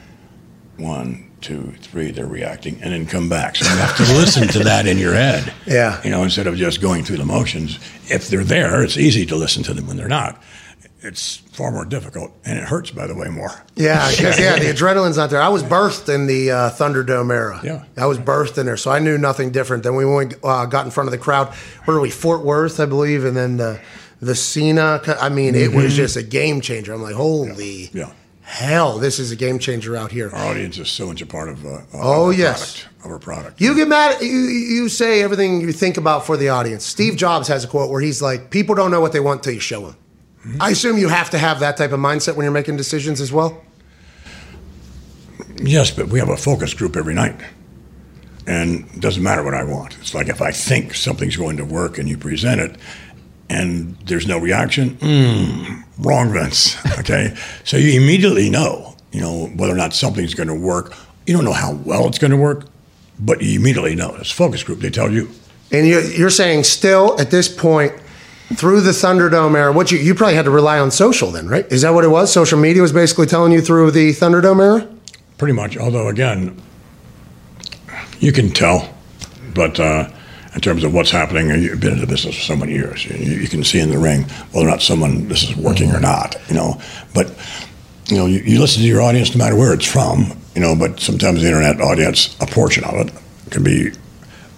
one, 0.77 1.31
two, 1.41 1.73
three, 1.81 2.11
they're 2.11 2.25
reacting, 2.25 2.81
and 2.81 2.93
then 2.93 3.05
come 3.05 3.29
back. 3.29 3.55
So 3.55 3.71
you 3.71 3.77
have 3.79 3.97
to 3.97 4.03
listen 4.13 4.47
to 4.49 4.59
that 4.63 4.87
in 4.87 4.97
your 4.97 5.13
head. 5.13 5.53
Yeah. 5.65 6.01
You 6.03 6.09
know, 6.09 6.23
instead 6.23 6.47
of 6.47 6.55
just 6.55 6.81
going 6.81 7.03
through 7.03 7.17
the 7.17 7.25
motions. 7.25 7.79
If 8.09 8.29
they're 8.29 8.43
there, 8.43 8.83
it's 8.83 8.97
easy 8.97 9.25
to 9.27 9.35
listen 9.35 9.63
to 9.63 9.73
them 9.73 9.87
when 9.87 9.97
they're 9.97 10.07
not. 10.07 10.41
It's 11.01 11.37
far 11.53 11.71
more 11.71 11.85
difficult, 11.85 12.31
and 12.43 12.57
it 12.57 12.63
hurts, 12.65 12.89
by 12.89 13.05
the 13.05 13.13
way, 13.13 13.27
more. 13.29 13.51
Yeah, 13.75 13.99
'cause, 13.99 14.39
yeah, 14.39 14.57
the 14.57 14.65
adrenaline's 14.73 15.17
not 15.17 15.29
there. 15.29 15.41
I 15.41 15.47
was 15.49 15.61
birthed 15.63 16.13
in 16.13 16.25
the 16.25 16.49
uh, 16.51 16.69
Thunderdome 16.71 17.31
era. 17.31 17.61
Yeah. 17.63 17.83
I 17.95 18.07
was 18.07 18.17
birthed 18.17 18.57
in 18.57 18.65
there, 18.65 18.77
so 18.77 18.89
I 18.89 18.97
knew 18.97 19.15
nothing 19.17 19.51
different. 19.51 19.83
Then 19.83 19.95
we 19.95 20.05
went, 20.05 20.33
uh, 20.43 20.65
got 20.65 20.85
in 20.85 20.91
front 20.91 21.07
of 21.07 21.11
the 21.11 21.19
crowd. 21.19 21.53
Where 21.85 21.97
are 21.97 21.99
we? 22.01 22.09
Fort 22.09 22.43
Worth, 22.43 22.79
I 22.79 22.85
believe, 22.87 23.25
and 23.25 23.37
then 23.37 23.57
the 23.57 23.79
the 24.21 24.33
Cena. 24.33 24.99
I 25.21 25.29
mean, 25.29 25.53
it 25.53 25.71
was 25.71 25.95
just 25.95 26.17
a 26.17 26.23
game 26.23 26.61
changer. 26.61 26.93
I'm 26.93 27.03
like, 27.03 27.13
holy 27.13 27.51
Mm-hmm. 27.89 27.97
Yeah. 27.99 28.09
hell, 28.41 28.97
this 28.97 29.19
is 29.19 29.29
a 29.31 29.35
game 29.35 29.59
changer 29.59 29.95
out 29.95 30.11
here. 30.11 30.31
Our 30.33 30.47
audience 30.49 30.79
is 30.79 30.89
so 30.89 31.05
much 31.05 31.21
a 31.21 31.27
part 31.27 31.49
of, 31.49 31.63
uh, 31.63 31.81
Oh, 31.93 32.25
our 32.27 32.33
yes. 32.33 32.81
product, 32.81 33.05
of 33.05 33.11
our 33.11 33.19
product. 33.19 33.61
You 33.61 33.75
get 33.75 33.87
mad. 33.87 34.19
You 34.21 34.27
you 34.29 34.89
say 34.89 35.21
everything 35.21 35.61
you 35.61 35.71
think 35.71 35.97
about 35.97 36.25
for 36.25 36.35
the 36.37 36.49
audience. 36.49 36.83
Steve 36.83 37.15
Jobs 37.17 37.47
has 37.49 37.63
a 37.63 37.67
quote 37.67 37.91
where 37.91 38.01
he's 38.01 38.19
like, 38.19 38.49
"People 38.49 38.73
don't 38.73 38.89
know 38.89 38.99
what 38.99 39.11
they 39.11 39.19
want 39.19 39.43
till 39.43 39.53
you 39.53 39.59
show 39.59 39.85
them." 39.85 39.95
I 40.59 40.71
assume 40.71 40.97
you 40.97 41.09
have 41.09 41.29
to 41.31 41.37
have 41.37 41.59
that 41.59 41.77
type 41.77 41.91
of 41.91 41.99
mindset 41.99 42.35
when 42.35 42.43
you're 42.43 42.53
making 42.53 42.77
decisions 42.77 43.21
as 43.21 43.31
well. 43.31 43.61
Yes, 45.61 45.91
but 45.91 46.07
we 46.07 46.19
have 46.19 46.29
a 46.29 46.37
focus 46.37 46.73
group 46.73 46.95
every 46.95 47.13
night. 47.13 47.39
And 48.45 48.85
it 48.93 49.01
doesn't 49.01 49.21
matter 49.21 49.43
what 49.43 49.53
I 49.53 49.63
want. 49.63 49.97
It's 49.99 50.13
like 50.13 50.29
if 50.29 50.41
I 50.41 50.51
think 50.51 50.93
something's 50.93 51.35
going 51.35 51.57
to 51.57 51.65
work 51.65 51.97
and 51.97 52.07
you 52.07 52.17
present 52.17 52.61
it 52.61 52.77
and 53.49 53.97
there's 54.05 54.27
no 54.27 54.37
reaction, 54.37 54.91
mm, 54.97 55.83
wrong, 55.99 56.31
Vince. 56.31 56.77
Okay? 56.99 57.35
so 57.63 57.77
you 57.77 57.99
immediately 58.01 58.49
know, 58.49 58.95
you 59.11 59.21
know, 59.21 59.47
whether 59.55 59.73
or 59.73 59.77
not 59.77 59.93
something's 59.93 60.33
going 60.33 60.47
to 60.47 60.55
work. 60.55 60.93
You 61.25 61.33
don't 61.35 61.45
know 61.45 61.53
how 61.53 61.73
well 61.73 62.07
it's 62.07 62.17
going 62.17 62.31
to 62.31 62.37
work, 62.37 62.65
but 63.19 63.41
you 63.41 63.59
immediately 63.59 63.95
know. 63.95 64.15
It's 64.15 64.31
a 64.31 64.35
focus 64.35 64.63
group. 64.63 64.79
They 64.79 64.89
tell 64.89 65.11
you. 65.11 65.29
And 65.71 65.87
you're 65.87 66.29
saying 66.29 66.63
still 66.63 67.19
at 67.19 67.29
this 67.29 67.47
point, 67.53 67.93
through 68.55 68.81
the 68.81 68.91
Thunderdome 68.91 69.55
era, 69.55 69.71
what 69.71 69.91
you 69.91 69.97
you 69.97 70.15
probably 70.15 70.35
had 70.35 70.45
to 70.45 70.51
rely 70.51 70.79
on 70.79 70.89
social 70.91 71.31
then, 71.31 71.47
right? 71.47 71.69
Is 71.71 71.81
that 71.81 71.93
what 71.93 72.03
it 72.03 72.09
was? 72.09 72.31
Social 72.31 72.57
media 72.57 72.81
was 72.81 72.93
basically 72.93 73.25
telling 73.25 73.51
you 73.51 73.61
through 73.61 73.91
the 73.91 74.11
Thunderdome 74.11 74.61
era. 74.61 74.87
Pretty 75.37 75.53
much. 75.53 75.77
Although, 75.77 76.07
again, 76.07 76.59
you 78.19 78.31
can 78.31 78.49
tell, 78.49 78.93
but 79.53 79.79
uh, 79.79 80.09
in 80.55 80.61
terms 80.61 80.83
of 80.83 80.93
what's 80.93 81.11
happening, 81.11 81.49
you've 81.61 81.79
been 81.79 81.93
in 81.93 81.99
the 81.99 82.07
business 82.07 82.35
for 82.35 82.41
so 82.41 82.55
many 82.55 82.73
years. 82.73 83.05
You, 83.05 83.15
you 83.15 83.47
can 83.47 83.63
see 83.63 83.79
in 83.79 83.91
the 83.91 83.99
ring 83.99 84.23
whether 84.51 84.67
or 84.67 84.71
not 84.71 84.81
someone 84.81 85.27
this 85.27 85.43
is 85.43 85.55
working 85.55 85.91
or 85.91 85.99
not. 85.99 86.35
You 86.47 86.55
know, 86.55 86.81
but 87.13 87.27
you 88.07 88.17
know, 88.17 88.25
you, 88.25 88.39
you 88.39 88.59
listen 88.59 88.81
to 88.81 88.87
your 88.87 89.01
audience 89.01 89.35
no 89.35 89.43
matter 89.43 89.55
where 89.55 89.73
it's 89.73 89.85
from. 89.85 90.31
You 90.55 90.61
know, 90.61 90.75
but 90.75 90.99
sometimes 90.99 91.41
the 91.41 91.47
internet 91.47 91.81
audience, 91.81 92.35
a 92.39 92.47
portion 92.47 92.83
of 92.85 92.95
it, 92.95 93.13
can 93.51 93.63
be 93.63 93.91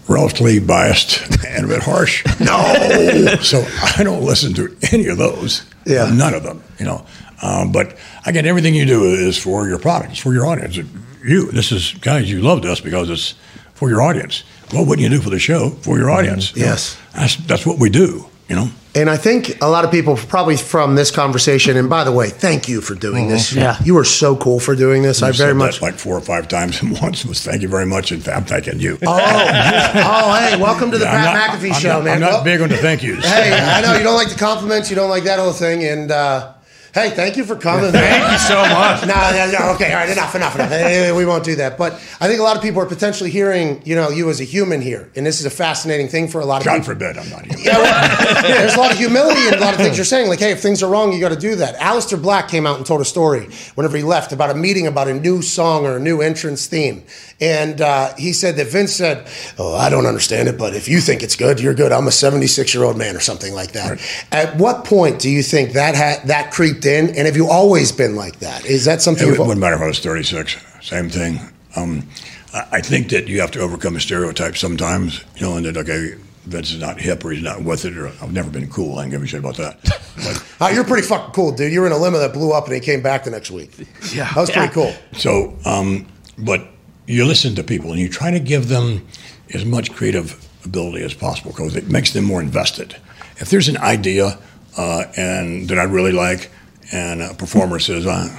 relatively 0.10 0.60
biased 0.60 1.22
and 1.48 1.66
a 1.66 1.68
bit 1.68 1.82
harsh. 1.84 2.24
No, 2.40 3.36
so 3.42 3.66
I 3.98 4.04
don't 4.04 4.24
listen 4.24 4.54
to 4.56 4.76
any 4.92 5.08
of 5.08 5.18
those. 5.18 5.64
Yeah. 5.86 6.10
none 6.14 6.34
of 6.34 6.44
them. 6.44 6.62
You 6.80 6.86
know, 6.86 7.06
um, 7.42 7.72
but 7.72 7.98
again, 8.26 8.46
everything 8.46 8.74
you 8.76 8.86
do 8.86 9.04
is 9.06 9.38
for 9.38 9.68
your 9.68 9.80
product. 9.80 10.12
It's 10.12 10.20
for 10.22 10.34
your 10.34 10.46
audience. 10.46 10.78
You, 11.24 11.52
this 11.52 11.72
is 11.72 11.94
guys. 12.02 12.30
You 12.32 12.42
loved 12.42 12.66
us 12.66 12.80
because 12.82 13.10
it's 13.10 13.36
for 13.76 13.90
your 13.90 14.02
audience. 14.02 14.44
What 14.72 14.88
wouldn't 14.88 15.04
you 15.04 15.10
do 15.10 15.22
for 15.22 15.30
the 15.30 15.40
show 15.40 15.70
for 15.82 15.98
your 15.98 16.10
audience? 16.12 16.56
You 16.56 16.64
know, 16.64 16.70
Yes. 16.72 16.98
that's 17.14 17.36
that's 17.48 17.66
what 17.66 17.78
we 17.80 17.90
do. 17.90 18.26
You 18.50 18.56
know. 18.56 18.70
And 18.96 19.08
I 19.08 19.18
think 19.18 19.62
a 19.62 19.70
lot 19.70 19.86
of 19.86 19.92
people, 19.92 20.18
probably 20.18 20.58
from 20.58 20.96
this 20.96 21.12
conversation, 21.12 21.78
and 21.78 21.88
by 21.88 22.04
the 22.04 22.12
way, 22.12 22.30
thank 22.30 22.68
you 22.68 22.82
for 22.82 22.96
doing 22.96 23.28
this. 23.30 23.54
Yeah. 23.54 23.78
You 23.84 23.96
are 24.00 24.04
so 24.04 24.36
cool 24.36 24.60
for 24.60 24.76
doing 24.76 25.04
this. 25.04 25.22
I 25.22 25.28
You've 25.28 25.36
very 25.38 25.52
said 25.52 25.58
much. 25.58 25.76
that 25.76 25.82
like 25.84 25.94
four 25.94 26.18
or 26.18 26.22
five 26.22 26.48
times, 26.48 26.82
and 26.82 26.92
once 27.02 27.24
was 27.24 27.44
thank 27.44 27.62
you 27.62 27.68
very 27.68 27.86
much, 27.86 28.12
and 28.12 28.28
I'm 28.28 28.46
thanking 28.46 28.80
you. 28.80 28.98
Oh, 29.06 29.20
oh, 29.20 30.34
hey, 30.40 30.60
welcome 30.60 30.90
to 30.92 30.98
the 30.98 31.08
I'm 31.08 31.12
Pat 31.24 31.36
not- 31.52 31.60
McAfee 31.60 31.74
I'm 31.76 31.80
show, 31.80 31.90
not, 31.90 32.04
man. 32.06 32.14
I'm 32.16 32.20
not 32.22 32.32
Well, 32.32 32.44
big 32.44 32.62
on 32.62 32.70
the 32.70 32.78
thank 32.78 33.04
yous. 33.04 33.24
Hey, 33.24 33.54
I 33.54 33.82
know 33.82 33.96
you 33.96 34.04
don't 34.04 34.16
like 34.16 34.30
the 34.30 34.36
compliments, 34.40 34.90
you 34.90 34.96
don't 34.96 35.10
like 35.12 35.24
that 35.26 35.38
whole 35.40 35.54
thing, 35.54 35.84
and 35.84 36.12
uh, 36.12 36.54
hey, 36.94 37.12
thank 37.12 37.38
you 37.38 37.44
for 37.44 37.56
coming. 37.56 37.92
Thank 37.92 38.32
you 38.32 38.38
so 38.38 38.62
much. 38.62 39.06
No, 39.06 39.16
no, 39.32 39.52
no, 39.52 39.74
okay, 39.76 39.92
all 39.94 40.00
right, 40.00 40.10
enough, 40.10 40.36
enough, 40.36 40.56
enough. 40.56 41.16
We 41.16 41.26
won't 41.26 41.44
do 41.44 41.56
that. 41.56 41.78
But 41.78 41.94
I 42.20 42.28
think 42.28 42.40
a 42.40 42.44
lot 42.44 42.56
of 42.56 42.62
people 42.62 42.82
are 42.82 42.86
potentially 42.86 43.30
hearing, 43.30 43.82
you 43.86 43.96
know, 43.96 44.10
you 44.10 44.30
as 44.30 44.40
a 44.42 44.44
human 44.44 44.82
here, 44.82 45.12
and 45.16 45.26
this 45.26 45.40
is 45.40 45.46
a 45.46 45.50
fascinating 45.50 46.08
thing 46.08 46.28
for 46.28 46.42
a 46.42 46.46
lot 46.46 46.62
of 46.62 46.66
God 46.66 46.74
people. 46.74 46.86
forbid 46.94 47.18
I'm 47.18 47.30
not 47.30 47.46
here. 47.46 47.58
Yeah, 47.60 47.78
well, 47.78 48.50
yeah, 48.50 48.58
there's 48.60 48.76
a 48.76 48.80
lot 48.80 48.92
of 48.92 48.98
humility 48.98 49.48
in 49.48 49.54
a 49.56 49.60
lot 49.60 49.74
of 49.74 49.80
things 49.80 49.98
you're 49.98 50.06
saying. 50.06 50.30
Like, 50.30 50.40
hey, 50.40 50.52
if 50.52 50.62
things 50.62 50.84
are 50.84 50.90
wrong, 50.90 51.14
you 51.14 51.20
got 51.20 51.30
to 51.30 51.36
do 51.36 51.56
that. 51.56 51.76
Aleister 51.76 52.22
Black 52.22 52.48
came 52.48 52.66
out 52.66 52.78
and 52.78 52.86
told 52.86 53.02
a 53.02 53.06
story 53.06 53.48
whenever 53.76 53.98
he 53.98 54.04
left 54.04 54.32
about 54.32 54.50
a 54.50 54.56
meeting 54.56 54.88
about 54.88 55.08
a 55.08 55.14
new 55.14 55.42
song 55.42 55.86
or 55.86 55.98
a 55.98 56.00
new 56.00 56.22
entrance 56.22 56.68
theme. 56.68 57.04
And 57.42 57.80
uh, 57.80 58.14
he 58.18 58.34
said 58.34 58.58
that 58.58 58.68
Vince 58.68 58.94
said, 58.94 59.28
Oh, 59.58 59.76
I 59.76 59.90
don't 59.90 60.06
understand 60.06 60.50
it, 60.50 60.58
but 60.58 60.76
if 60.76 60.88
you 60.90 61.00
think 61.00 61.24
it's 61.24 61.36
good, 61.36 61.60
you're 61.60 61.74
good. 61.74 61.92
I'm 61.92 62.08
a 62.08 62.12
76 62.12 62.74
year 62.74 62.84
old 62.84 62.98
man 62.98 63.16
or 63.16 63.20
something 63.22 63.54
like 63.54 63.72
that. 63.72 64.00
At 64.32 64.58
what 64.58 64.84
point 64.86 65.20
do 65.20 65.30
you 65.30 65.42
think 65.42 65.72
that 65.74 65.96
ha- 65.96 66.22
that 66.28 66.52
creeped 66.52 66.86
in? 66.86 67.08
And 67.10 67.28
have 67.28 67.38
you 67.38 67.48
always 67.50 67.92
been 67.92 68.16
like 68.16 68.40
that? 68.40 68.66
Is 68.66 68.86
that 68.86 69.02
something 69.02 69.26
It 69.28 69.32
you've 69.32 69.40
wouldn't 69.40 69.60
matter 69.60 69.76
if 69.76 69.82
I 69.82 69.88
was 69.88 70.00
36. 70.00 70.58
Same 70.82 71.10
thing. 71.10 71.40
Um, 71.76 72.08
I 72.54 72.66
I 72.74 72.82
think 72.82 73.10
that 73.10 73.28
you 73.28 73.40
have 73.42 73.52
to 73.52 73.60
overcome 73.60 73.96
a 73.96 74.00
stereotype 74.02 74.58
sometimes, 74.58 75.24
you 75.36 75.42
know, 75.44 75.56
and 75.56 75.66
that, 75.66 75.78
okay, 75.78 76.16
Vince 76.46 76.72
is 76.72 76.80
not 76.80 77.00
hip 77.00 77.24
or 77.24 77.32
he's 77.32 77.44
not 77.44 77.64
with 77.64 77.86
it, 77.86 77.96
or 77.96 78.08
I've 78.08 78.34
never 78.34 78.50
been 78.50 78.68
cool. 78.70 78.98
I 78.98 79.04
don't 79.04 79.12
give 79.12 79.22
a 79.22 79.28
shit 79.28 79.40
about 79.40 79.58
that. 79.58 79.80
But, 79.84 80.46
Uh, 80.62 80.68
you're 80.74 80.84
pretty 80.84 81.08
fucking 81.08 81.32
cool, 81.34 81.52
dude. 81.54 81.72
You 81.72 81.80
were 81.80 81.88
in 81.88 81.94
a 81.94 81.98
limo 81.98 82.18
that 82.20 82.34
blew 82.34 82.52
up 82.52 82.66
and 82.66 82.74
he 82.74 82.82
came 82.82 83.02
back 83.02 83.24
the 83.24 83.32
next 83.32 83.50
week. 83.52 83.72
Yeah. 84.14 84.26
That 84.34 84.42
was 84.42 84.50
pretty 84.52 84.74
cool. 84.74 84.94
so, 85.14 85.56
um, 85.64 86.06
but 86.38 86.68
you 87.10 87.26
listen 87.26 87.56
to 87.56 87.64
people 87.64 87.92
and 87.92 88.00
you 88.00 88.08
try 88.08 88.30
to 88.30 88.40
give 88.40 88.68
them 88.68 89.06
as 89.54 89.66
much 89.66 89.92
creative 89.92 90.48
ability 90.64 91.04
as 91.04 91.14
possible 91.14 91.52
because 91.52 91.76
it 91.76 91.90
makes 91.90 92.14
them 92.14 92.24
more 92.24 92.42
invested. 92.42 92.96
If 93.38 93.50
there's 93.50 93.68
an 93.68 93.78
idea 93.78 94.38
uh, 94.78 95.06
and 95.18 95.68
that 95.70 95.80
I 95.80 95.84
really 95.84 96.12
like, 96.12 96.52
and 96.92 97.22
a 97.22 97.34
performer 97.34 97.80
says, 97.80 98.06
uh, 98.06 98.30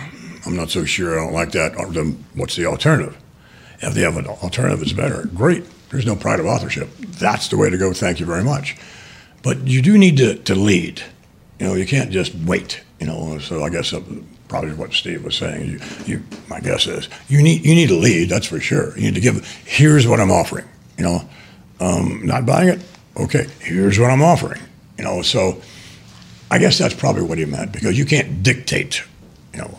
I'm 0.46 0.54
not 0.54 0.70
so 0.70 0.84
sure, 0.84 1.18
I 1.18 1.24
don't 1.24 1.32
like 1.32 1.52
that, 1.52 1.72
then 1.92 2.24
what's 2.34 2.54
the 2.54 2.66
alternative? 2.66 3.16
If 3.80 3.94
they 3.94 4.02
have 4.02 4.16
an 4.16 4.26
alternative 4.26 4.78
that's 4.78 4.92
better, 4.92 5.28
great. 5.34 5.64
There's 5.88 6.06
no 6.06 6.14
pride 6.14 6.38
of 6.38 6.46
authorship. 6.46 6.88
That's 6.98 7.48
the 7.48 7.56
way 7.56 7.70
to 7.70 7.76
go. 7.76 7.92
Thank 7.92 8.20
you 8.20 8.26
very 8.26 8.44
much. 8.44 8.76
But 9.42 9.66
you 9.66 9.82
do 9.82 9.98
need 9.98 10.16
to, 10.18 10.36
to 10.36 10.54
lead. 10.54 11.02
You 11.58 11.66
know, 11.66 11.74
you 11.74 11.86
can't 11.86 12.10
just 12.10 12.34
wait. 12.34 12.82
You 13.00 13.06
know, 13.06 13.38
so 13.38 13.64
I 13.64 13.70
guess 13.70 13.92
was 13.92 14.02
probably 14.50 14.74
what 14.74 14.92
Steve 14.92 15.24
was 15.24 15.36
saying. 15.36 15.70
You, 15.70 15.80
you, 16.04 16.22
my 16.48 16.60
guess 16.60 16.86
is 16.86 17.08
you 17.28 17.40
need 17.40 17.64
you 17.64 17.74
need 17.74 17.88
to 17.88 17.96
lead. 17.96 18.28
That's 18.28 18.46
for 18.46 18.60
sure. 18.60 18.94
You 18.98 19.04
need 19.04 19.14
to 19.14 19.20
give. 19.20 19.46
Here's 19.64 20.06
what 20.06 20.20
I'm 20.20 20.30
offering. 20.30 20.66
You 20.98 21.04
know, 21.04 21.28
um, 21.78 22.26
not 22.26 22.44
buying 22.44 22.68
it. 22.68 22.80
Okay, 23.16 23.46
here's 23.60 23.98
what 23.98 24.10
I'm 24.10 24.22
offering. 24.22 24.60
You 24.98 25.04
know, 25.04 25.22
so 25.22 25.62
I 26.50 26.58
guess 26.58 26.76
that's 26.76 26.94
probably 26.94 27.22
what 27.22 27.38
he 27.38 27.46
meant 27.46 27.72
because 27.72 27.96
you 27.96 28.04
can't 28.04 28.42
dictate. 28.42 29.02
You 29.54 29.60
know, 29.60 29.78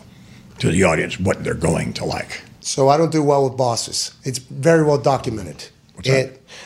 to 0.58 0.70
the 0.70 0.82
audience 0.84 1.20
what 1.20 1.44
they're 1.44 1.54
going 1.54 1.92
to 1.94 2.04
like. 2.04 2.42
So 2.60 2.88
I 2.88 2.96
don't 2.96 3.12
do 3.12 3.22
well 3.22 3.44
with 3.44 3.56
bosses. 3.56 4.14
It's 4.24 4.38
very 4.38 4.82
well 4.82 4.98
documented. 4.98 5.68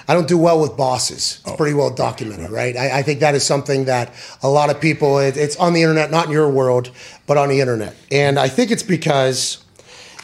I 0.09 0.14
don't 0.14 0.28
do 0.28 0.39
well 0.39 0.61
with 0.61 0.76
bosses. 0.76 1.41
It's 1.43 1.53
Oh. 1.53 1.57
pretty 1.57 1.74
well 1.74 1.91
documented, 1.91 2.51
right? 2.51 2.76
I, 2.76 2.99
I 2.99 3.03
think 3.03 3.20
that 3.20 3.34
is 3.34 3.45
something 3.45 3.84
that 3.87 4.12
a 4.43 4.49
lot 4.49 4.70
of 4.70 4.80
people. 4.80 5.18
It, 5.18 5.37
it's 5.37 5.57
on 5.57 5.72
the 5.72 5.82
internet, 5.82 6.11
not 6.11 6.26
in 6.26 6.32
your 6.32 6.49
world, 6.49 6.91
but 7.26 7.37
on 7.37 7.49
the 7.49 7.61
internet. 7.61 7.95
And 8.11 8.39
I 8.39 8.49
think 8.49 8.70
it's 8.70 8.82
because, 8.82 9.59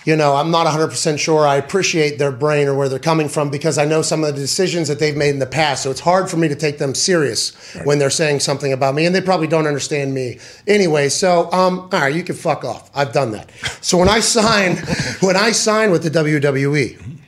you 0.05 0.17
know, 0.17 0.35
I'm 0.35 0.51
not 0.51 0.67
100% 0.67 1.19
sure. 1.19 1.47
I 1.47 1.57
appreciate 1.57 2.19
their 2.19 2.33
brain 2.33 2.67
or 2.69 2.75
where 2.75 2.89
they're 2.89 2.99
coming 2.99 3.29
from 3.29 3.51
because 3.51 3.79
I 3.79 3.85
know 3.85 4.03
some 4.03 4.25
of 4.25 4.35
the 4.35 4.41
decisions 4.41 4.89
that 4.89 4.99
they've 4.99 5.17
made 5.17 5.31
in 5.31 5.39
the 5.39 5.47
past. 5.47 5.83
So 5.85 5.91
it's 5.93 6.01
hard 6.01 6.29
for 6.29 6.37
me 6.37 6.49
to 6.49 6.57
take 6.57 6.79
them 6.79 6.95
serious 6.95 7.53
when 7.85 7.99
they're 8.01 8.11
saying 8.11 8.41
something 8.41 8.73
about 8.73 8.95
me, 8.97 9.07
and 9.07 9.15
they 9.15 9.21
probably 9.21 9.47
don't 9.47 9.67
understand 9.69 10.13
me 10.13 10.39
anyway. 10.67 11.09
So, 11.09 11.51
um, 11.53 11.89
all 11.93 12.01
right, 12.01 12.15
you 12.15 12.25
can 12.25 12.35
fuck 12.35 12.65
off. 12.65 12.91
I've 12.95 13.13
done 13.13 13.31
that. 13.33 13.51
So 13.81 13.97
when 13.99 14.09
I 14.09 14.19
sign, 14.21 14.77
when 15.21 15.37
I 15.37 15.53
sign 15.53 15.91
with 15.93 16.03
the 16.03 16.11
WWE, 16.11 17.19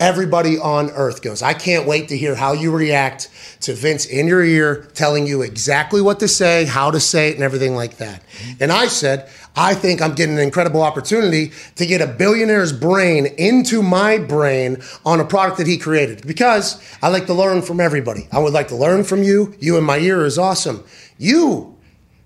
everybody 0.00 0.58
on 0.58 0.90
earth 0.90 1.22
goes, 1.22 1.42
I 1.42 1.54
can't 1.54 1.86
wait 1.86 2.08
to 2.08 2.16
hear 2.16 2.34
how 2.34 2.52
you 2.52 2.74
react 2.74 3.30
to 3.62 3.74
Vince 3.74 4.06
in 4.06 4.28
your 4.28 4.44
ear 4.44 4.88
telling 4.94 5.26
you 5.26 5.42
exactly 5.42 6.00
what 6.00 6.20
to 6.20 6.28
say, 6.28 6.64
how 6.64 6.90
to 6.90 7.00
say 7.00 7.30
it, 7.30 7.34
and 7.34 7.42
everything 7.42 7.74
like 7.74 7.96
that. 7.96 8.22
Mm-hmm. 8.22 8.62
And 8.62 8.72
I 8.72 8.86
said, 8.86 9.28
I 9.56 9.74
think 9.74 10.00
I'm 10.00 10.14
getting 10.14 10.36
an 10.36 10.40
incredible 10.40 10.82
opportunity 10.82 11.52
to 11.74 11.86
get 11.86 12.00
a 12.00 12.06
billionaire's 12.06 12.72
brain 12.72 13.26
into 13.26 13.82
my 13.82 14.18
brain 14.18 14.80
on 15.04 15.18
a 15.18 15.24
product 15.24 15.58
that 15.58 15.66
he 15.66 15.78
created 15.78 16.24
because 16.26 16.80
I 17.02 17.08
like 17.08 17.26
to 17.26 17.34
learn 17.34 17.62
from 17.62 17.80
everybody. 17.80 18.28
I 18.30 18.38
would 18.38 18.52
like 18.52 18.68
to 18.68 18.76
learn 18.76 19.02
from 19.02 19.24
you. 19.24 19.54
You 19.58 19.76
in 19.76 19.84
my 19.84 19.98
ear 19.98 20.24
is 20.24 20.38
awesome. 20.38 20.84
You, 21.18 21.76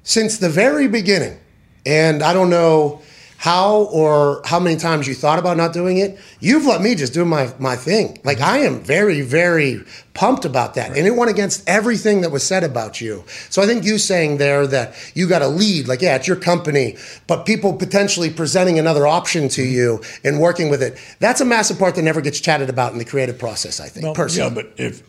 since 0.02 0.36
the 0.36 0.50
very 0.50 0.88
beginning, 0.88 1.38
and 1.86 2.22
I 2.22 2.34
don't 2.34 2.50
know 2.50 3.00
how 3.42 3.88
or 3.90 4.40
how 4.44 4.60
many 4.60 4.76
times 4.76 5.08
you 5.08 5.16
thought 5.16 5.36
about 5.36 5.56
not 5.56 5.72
doing 5.72 5.96
it, 5.96 6.16
you've 6.38 6.64
let 6.64 6.80
me 6.80 6.94
just 6.94 7.12
do 7.12 7.24
my, 7.24 7.52
my 7.58 7.74
thing. 7.74 8.16
Like 8.22 8.40
I 8.40 8.58
am 8.58 8.78
very, 8.84 9.20
very 9.20 9.82
pumped 10.14 10.44
about 10.44 10.74
that. 10.74 10.96
And 10.96 11.08
it 11.08 11.16
went 11.16 11.28
against 11.28 11.68
everything 11.68 12.20
that 12.20 12.30
was 12.30 12.46
said 12.46 12.62
about 12.62 13.00
you. 13.00 13.24
So 13.50 13.60
I 13.60 13.66
think 13.66 13.82
you 13.82 13.98
saying 13.98 14.36
there 14.36 14.64
that 14.68 14.94
you 15.16 15.28
got 15.28 15.40
to 15.40 15.48
lead, 15.48 15.88
like, 15.88 16.02
yeah, 16.02 16.14
it's 16.14 16.28
your 16.28 16.36
company, 16.36 16.96
but 17.26 17.44
people 17.44 17.72
potentially 17.72 18.30
presenting 18.30 18.78
another 18.78 19.08
option 19.08 19.48
to 19.48 19.64
you 19.64 20.00
and 20.22 20.38
working 20.38 20.70
with 20.70 20.80
it, 20.80 20.96
that's 21.18 21.40
a 21.40 21.44
massive 21.44 21.80
part 21.80 21.96
that 21.96 22.02
never 22.02 22.20
gets 22.20 22.38
chatted 22.38 22.70
about 22.70 22.92
in 22.92 22.98
the 22.98 23.04
creative 23.04 23.40
process, 23.40 23.80
I 23.80 23.88
think, 23.88 24.14
personally. 24.14 24.54
Yeah, 24.54 24.62
but 24.62 24.72
if 24.76 25.02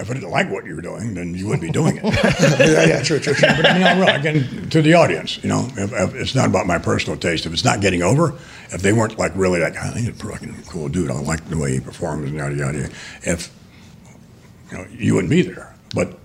if 0.00 0.10
I 0.10 0.14
didn't 0.14 0.30
like 0.30 0.50
what 0.50 0.64
you 0.64 0.74
were 0.74 0.82
doing, 0.82 1.14
then 1.14 1.34
you 1.34 1.46
wouldn't 1.46 1.62
be 1.62 1.70
doing 1.70 1.98
it. 1.98 2.04
yeah, 2.58 2.84
yeah, 2.86 3.02
true, 3.02 3.18
true, 3.18 3.34
true. 3.34 3.48
but 3.48 3.66
I 3.66 3.74
mean, 3.74 3.86
I'm 3.86 3.98
really, 3.98 4.12
again, 4.12 4.70
to 4.70 4.82
the 4.82 4.94
audience, 4.94 5.42
you 5.42 5.48
know, 5.48 5.68
if, 5.76 5.92
if 5.92 6.14
it's 6.14 6.34
not 6.34 6.46
about 6.46 6.66
my 6.66 6.78
personal 6.78 7.18
taste. 7.18 7.46
If 7.46 7.52
it's 7.52 7.64
not 7.64 7.80
getting 7.80 8.02
over, 8.02 8.34
if 8.72 8.82
they 8.82 8.92
weren't 8.92 9.18
like 9.18 9.32
really 9.34 9.60
like, 9.60 9.76
I 9.76 9.90
think 9.90 10.06
he's 10.06 10.08
a 10.08 10.12
fucking 10.24 10.54
cool 10.68 10.88
dude. 10.88 11.10
I 11.10 11.20
like 11.20 11.46
the 11.48 11.58
way 11.58 11.72
he 11.72 11.80
performs 11.80 12.28
and 12.28 12.36
yada 12.38 12.54
yada. 12.54 12.90
If 13.22 13.54
you 14.70 14.78
know, 14.78 14.86
you 14.90 15.14
wouldn't 15.14 15.30
be 15.30 15.42
there. 15.42 15.74
But 15.94 16.18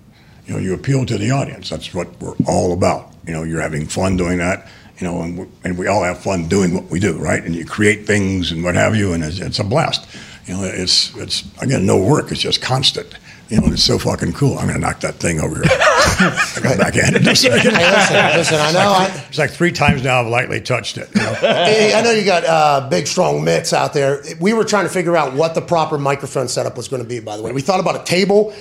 you 0.46 0.54
know, 0.54 0.60
you 0.60 0.74
appeal 0.74 1.06
to 1.06 1.18
the 1.18 1.32
audience. 1.32 1.70
That's 1.70 1.94
what 1.94 2.20
we're 2.22 2.36
all 2.48 2.74
about. 2.74 3.14
You 3.26 3.34
know, 3.34 3.44
you're 3.44 3.62
having 3.62 3.88
fun 3.88 4.18
doing 4.18 4.38
that. 4.38 4.68
You 5.00 5.08
know, 5.08 5.22
and 5.24 5.38
we, 5.38 5.46
and 5.64 5.78
we 5.78 5.88
all 5.88 6.04
have 6.04 6.20
fun 6.20 6.48
doing 6.48 6.74
what 6.74 6.86
we 6.86 7.00
do, 7.00 7.18
right? 7.18 7.44
And 7.44 7.54
you 7.54 7.66
create 7.66 8.06
things 8.06 8.52
and 8.52 8.64
what 8.64 8.76
have 8.76 8.96
you, 8.96 9.12
and 9.12 9.24
it's, 9.24 9.40
it's 9.40 9.60
a 9.60 9.64
blast. 9.64 10.08
You 10.46 10.54
know, 10.54 10.64
it's 10.64 11.14
it's 11.18 11.44
again 11.62 11.86
no 11.86 11.98
work. 11.98 12.32
It's 12.32 12.42
just 12.42 12.62
constant. 12.62 13.18
You 13.50 13.62
know, 13.62 13.68
it's 13.68 13.84
so 13.84 14.00
fucking 14.00 14.34
cool. 14.34 14.58
I'm 14.58 14.68
gonna 14.68 14.80
knock 14.80 15.02
that 15.02 15.16
thing 15.16 15.39
over 15.39 15.56
here. 15.56 15.66
I 15.70 16.60
got 16.64 16.78
back 16.80 16.96
in 16.96 17.16
it. 17.16 17.22
Listen, 17.24 17.52
listen, 17.52 18.60
I 18.60 18.72
know. 18.72 18.91
I, 18.91 19.26
It's 19.30 19.38
like 19.38 19.52
three 19.52 19.72
times 19.72 20.04
now 20.04 20.22
I've 20.22 20.28
lightly 20.28 20.62
touched 20.62 20.98
it. 20.98 21.10
You 21.14 21.22
know? 21.22 21.34
Hey, 21.34 21.93
I 21.93 22.02
know 22.02 22.12
you 22.12 22.26
got 22.26 22.43
uh, 22.46 22.89
big, 22.89 23.06
strong 23.06 23.43
mitts 23.43 23.72
out 23.74 23.93
there. 23.93 24.24
We 24.39 24.54
were 24.54 24.64
trying 24.64 24.86
to 24.86 24.89
figure 24.89 25.16
out 25.16 25.34
what 25.34 25.54
the 25.54 25.62
proper 25.62 25.98
microphone 25.98 26.48
setup 26.48 26.76
was 26.76 26.88
going 26.88 27.04
to 27.04 27.08
be. 27.08 27.20
By 27.20 27.38
the 27.38 27.43
way, 27.43 27.52
we 27.52 27.62
thought 27.62 27.80
about 27.80 28.02
a 28.02 28.04
table 28.04 28.54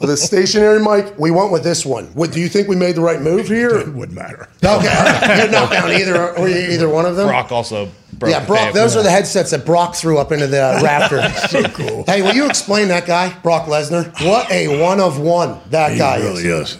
with 0.00 0.10
a 0.10 0.16
stationary 0.16 0.80
mic. 0.80 1.16
We 1.18 1.30
went 1.30 1.52
with 1.52 1.62
this 1.62 1.84
one. 1.86 2.06
What, 2.14 2.32
do 2.32 2.40
you 2.40 2.48
think 2.48 2.66
we 2.68 2.76
made 2.76 2.96
the 2.96 3.00
right 3.02 3.20
move 3.20 3.46
here? 3.46 3.76
it 3.76 3.88
wouldn't 3.88 4.16
matter. 4.16 4.48
Okay, 4.64 5.38
you're 5.38 5.50
down 5.50 5.92
either, 5.92 6.36
or 6.36 6.48
either 6.48 6.88
one 6.88 7.06
of 7.06 7.16
them. 7.16 7.28
Brock 7.28 7.52
also 7.52 7.90
broke 8.14 8.32
Yeah, 8.32 8.44
Brock. 8.46 8.72
Those 8.74 8.96
are 8.96 9.02
the 9.02 9.10
headsets 9.10 9.50
that 9.50 9.64
Brock 9.64 9.94
threw 9.94 10.18
up 10.18 10.32
into 10.32 10.46
the 10.46 10.80
rafter. 10.82 11.22
So 11.48 11.62
cool. 11.68 12.04
Hey, 12.04 12.22
will 12.22 12.34
you 12.34 12.46
explain 12.46 12.88
that 12.88 13.06
guy, 13.06 13.38
Brock 13.40 13.66
Lesnar? 13.66 14.06
What 14.26 14.50
a 14.50 14.80
one 14.82 15.00
of 15.00 15.20
one 15.20 15.60
that 15.70 15.92
He 15.92 15.98
guy 15.98 16.18
really 16.18 16.44
is. 16.46 16.72
is. 16.72 16.78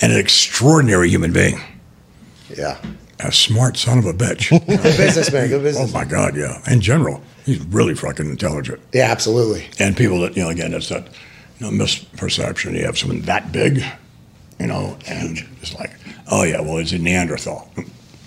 And 0.00 0.12
an 0.12 0.18
extraordinary 0.18 1.10
human 1.10 1.32
being. 1.32 1.60
Yeah, 2.56 2.78
A 3.20 3.30
smart 3.30 3.76
son 3.76 3.98
of 3.98 4.06
a 4.06 4.12
bitch. 4.14 4.50
good 4.66 4.82
businessman. 4.82 5.48
Good 5.48 5.62
business. 5.62 5.90
oh 5.90 5.92
my 5.92 6.04
God, 6.04 6.34
yeah. 6.36 6.60
In 6.72 6.80
general, 6.80 7.22
he's 7.44 7.60
really 7.66 7.94
fucking 7.94 8.28
intelligent. 8.28 8.80
Yeah, 8.92 9.10
absolutely. 9.10 9.66
And 9.78 9.96
people 9.96 10.20
that, 10.22 10.36
you 10.36 10.42
know, 10.42 10.48
again, 10.48 10.72
it's 10.74 10.88
that 10.88 11.08
you 11.60 11.70
know, 11.70 11.84
misperception. 11.84 12.76
You 12.76 12.86
have 12.86 12.98
someone 12.98 13.20
that 13.22 13.52
big, 13.52 13.84
you 14.58 14.66
know, 14.66 14.96
and 15.06 15.38
it's 15.60 15.74
like, 15.74 15.92
oh 16.30 16.42
yeah, 16.42 16.60
well, 16.60 16.78
he's 16.78 16.92
a 16.92 16.98
Neanderthal. 16.98 17.70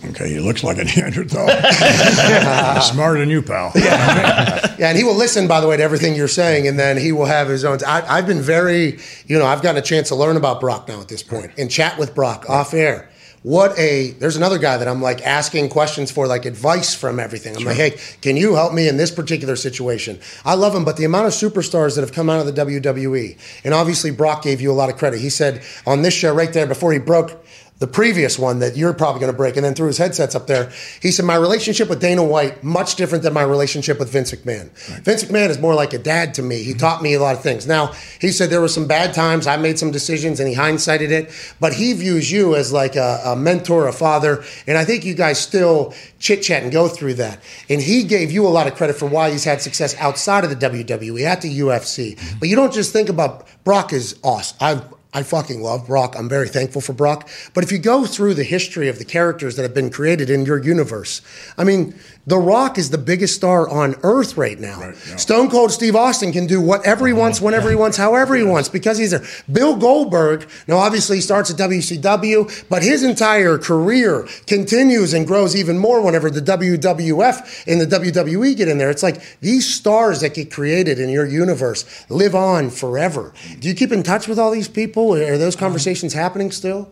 Okay, 0.09 0.27
he 0.27 0.39
looks 0.41 0.65
like 0.65 0.77
a 0.77 0.83
Neanderthal. 0.83 1.47
Smarter 2.81 3.19
than 3.19 3.29
you, 3.29 3.41
pal. 3.41 3.71
Yeah, 3.73 4.75
and 4.79 4.97
he 4.97 5.03
will 5.05 5.15
listen, 5.15 5.47
by 5.47 5.61
the 5.61 5.67
way, 5.67 5.77
to 5.77 5.83
everything 5.83 6.13
you're 6.13 6.27
saying, 6.27 6.67
and 6.67 6.77
then 6.77 6.97
he 6.97 7.13
will 7.13 7.23
have 7.23 7.47
his 7.47 7.63
own. 7.63 7.79
I, 7.87 8.03
I've 8.17 8.27
been 8.27 8.41
very, 8.41 8.99
you 9.27 9.39
know, 9.39 9.45
I've 9.45 9.61
gotten 9.61 9.77
a 9.77 9.81
chance 9.81 10.09
to 10.09 10.15
learn 10.15 10.35
about 10.35 10.59
Brock 10.59 10.89
now 10.89 10.99
at 10.99 11.07
this 11.07 11.23
point 11.23 11.51
and 11.57 11.71
chat 11.71 11.97
with 11.97 12.13
Brock 12.13 12.49
off 12.49 12.73
air. 12.73 13.09
What 13.43 13.77
a 13.77 14.11
there's 14.11 14.37
another 14.37 14.57
guy 14.57 14.77
that 14.77 14.87
I'm 14.87 15.01
like 15.01 15.21
asking 15.21 15.67
questions 15.69 16.09
for, 16.09 16.27
like 16.27 16.45
advice 16.45 16.95
from 16.95 17.19
everything. 17.19 17.57
I'm 17.57 17.65
like, 17.65 17.75
hey, 17.75 17.97
can 18.21 18.37
you 18.37 18.55
help 18.55 18.73
me 18.73 18.87
in 18.87 18.95
this 18.95 19.11
particular 19.11 19.57
situation? 19.57 20.19
I 20.45 20.53
love 20.55 20.73
him, 20.73 20.85
but 20.85 20.95
the 20.95 21.03
amount 21.03 21.27
of 21.27 21.33
superstars 21.33 21.95
that 21.95 22.01
have 22.01 22.13
come 22.13 22.29
out 22.29 22.39
of 22.39 22.45
the 22.45 22.53
WWE, 22.53 23.37
and 23.65 23.73
obviously 23.73 24.11
Brock 24.11 24.43
gave 24.43 24.61
you 24.61 24.71
a 24.71 24.73
lot 24.73 24.89
of 24.89 24.95
credit. 24.95 25.19
He 25.19 25.29
said 25.29 25.61
on 25.85 26.03
this 26.03 26.13
show 26.13 26.33
right 26.33 26.53
there 26.53 26.65
before 26.65 26.93
he 26.93 26.99
broke 26.99 27.45
the 27.79 27.87
previous 27.87 28.39
one 28.39 28.59
that 28.59 28.77
you're 28.77 28.93
probably 28.93 29.19
going 29.19 29.31
to 29.31 29.35
break, 29.35 29.57
and 29.57 29.65
then 29.65 29.73
threw 29.73 29.87
his 29.87 29.97
headsets 29.97 30.35
up 30.35 30.47
there. 30.47 30.71
He 31.01 31.11
said, 31.11 31.25
My 31.25 31.35
relationship 31.35 31.89
with 31.89 31.99
Dana 31.99 32.23
White, 32.23 32.63
much 32.63 32.95
different 32.95 33.23
than 33.23 33.33
my 33.33 33.41
relationship 33.41 33.99
with 33.99 34.09
Vince 34.09 34.31
McMahon. 34.31 34.69
Vince 35.03 35.23
McMahon 35.25 35.49
is 35.49 35.59
more 35.59 35.73
like 35.73 35.93
a 35.93 35.97
dad 35.97 36.33
to 36.35 36.41
me. 36.41 36.63
He 36.63 36.71
mm-hmm. 36.71 36.79
taught 36.79 37.01
me 37.01 37.13
a 37.13 37.19
lot 37.19 37.35
of 37.35 37.41
things. 37.41 37.67
Now, 37.67 37.91
he 38.21 38.29
said 38.29 38.49
there 38.49 38.61
were 38.61 38.67
some 38.67 38.87
bad 38.87 39.13
times. 39.13 39.47
I 39.47 39.57
made 39.57 39.79
some 39.79 39.91
decisions, 39.91 40.39
and 40.39 40.47
he 40.47 40.55
hindsighted 40.55 41.11
it, 41.11 41.31
but 41.59 41.73
he 41.73 41.93
views 41.93 42.31
you 42.31 42.55
as 42.55 42.71
like 42.71 42.95
a, 42.95 43.21
a 43.25 43.35
mentor, 43.35 43.87
a 43.87 43.93
father, 43.93 44.43
and 44.67 44.77
I 44.77 44.85
think 44.85 45.03
you 45.03 45.13
guys 45.13 45.39
still 45.39 45.93
chit 46.19 46.43
chat 46.43 46.63
and 46.63 46.71
go 46.71 46.87
through 46.87 47.15
that. 47.15 47.39
And 47.69 47.81
he 47.81 48.03
gave 48.03 48.31
you 48.31 48.47
a 48.47 48.49
lot 48.49 48.67
of 48.67 48.75
credit 48.75 48.95
for 48.95 49.07
why 49.07 49.31
he's 49.31 49.43
had 49.43 49.61
success 49.61 49.95
outside 49.99 50.43
of 50.43 50.49
the 50.49 50.55
WWE, 50.55 51.25
at 51.25 51.41
the 51.41 51.59
UFC. 51.59 52.15
Mm-hmm. 52.15 52.39
But 52.39 52.49
you 52.49 52.55
don't 52.55 52.73
just 52.73 52.93
think 52.93 53.09
about 53.09 53.45
Brock 53.63 53.93
is 53.93 54.17
awesome. 54.23 54.57
I've 54.61 54.83
I 55.13 55.23
fucking 55.23 55.61
love 55.61 55.87
Brock. 55.87 56.15
I'm 56.17 56.27
very 56.27 56.47
thankful 56.47 56.81
for 56.81 56.93
Brock. 56.93 57.29
But 57.53 57.63
if 57.63 57.71
you 57.71 57.77
go 57.77 58.05
through 58.05 58.33
the 58.33 58.43
history 58.43 58.89
of 58.89 58.97
the 58.97 59.05
characters 59.05 59.55
that 59.55 59.61
have 59.61 59.73
been 59.73 59.91
created 59.91 60.29
in 60.29 60.45
your 60.45 60.57
universe, 60.57 61.21
I 61.57 61.63
mean, 61.63 61.93
The 62.25 62.37
Rock 62.37 62.77
is 62.77 62.89
the 62.89 62.97
biggest 62.97 63.35
star 63.35 63.69
on 63.69 63.95
earth 64.01 64.37
right 64.37 64.57
now. 64.57 64.79
yeah. 64.79 65.17
Stone 65.17 65.49
Cold 65.49 65.73
Steve 65.73 65.93
Austin 65.93 66.31
can 66.31 66.47
do 66.47 66.61
whatever 66.61 67.05
he 67.05 67.11
wants, 67.11 67.41
whenever 67.41 67.69
he 67.69 67.75
wants, 67.75 67.97
however 67.97 68.33
he 68.35 68.43
wants, 68.43 68.69
because 68.69 68.97
he's 68.97 69.11
there. 69.11 69.25
Bill 69.51 69.75
Goldberg, 69.75 70.47
now 70.65 70.77
obviously 70.77 71.17
he 71.17 71.21
starts 71.21 71.51
at 71.51 71.57
WCW, 71.57 72.69
but 72.69 72.81
his 72.81 73.03
entire 73.03 73.57
career 73.57 74.25
continues 74.47 75.13
and 75.13 75.27
grows 75.27 75.53
even 75.53 75.77
more 75.77 76.01
whenever 76.01 76.29
the 76.29 76.39
WWF 76.39 77.67
and 77.67 77.81
the 77.81 77.85
WWE 77.85 78.55
get 78.55 78.69
in 78.69 78.77
there. 78.77 78.89
It's 78.89 79.03
like 79.03 79.39
these 79.41 79.71
stars 79.73 80.21
that 80.21 80.33
get 80.33 80.49
created 80.49 80.99
in 80.99 81.09
your 81.09 81.25
universe 81.25 82.05
live 82.09 82.35
on 82.35 82.69
forever. 82.69 83.33
Do 83.59 83.67
you 83.67 83.75
keep 83.75 83.91
in 83.91 84.01
touch 84.01 84.29
with 84.29 84.39
all 84.39 84.51
these 84.51 84.69
people? 84.69 85.13
Are 85.13 85.37
those 85.37 85.57
conversations 85.57 86.13
happening 86.13 86.51
still? 86.51 86.89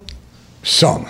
Some, 0.63 1.07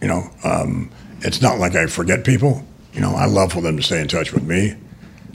you 0.00 0.08
know, 0.08 0.30
um, 0.44 0.90
it's 1.20 1.42
not 1.42 1.58
like 1.58 1.74
I 1.74 1.86
forget 1.86 2.24
people. 2.24 2.64
You 2.92 3.00
know, 3.00 3.14
I 3.14 3.26
love 3.26 3.52
for 3.52 3.60
them 3.60 3.76
to 3.76 3.82
stay 3.82 4.00
in 4.00 4.08
touch 4.08 4.32
with 4.32 4.42
me. 4.42 4.74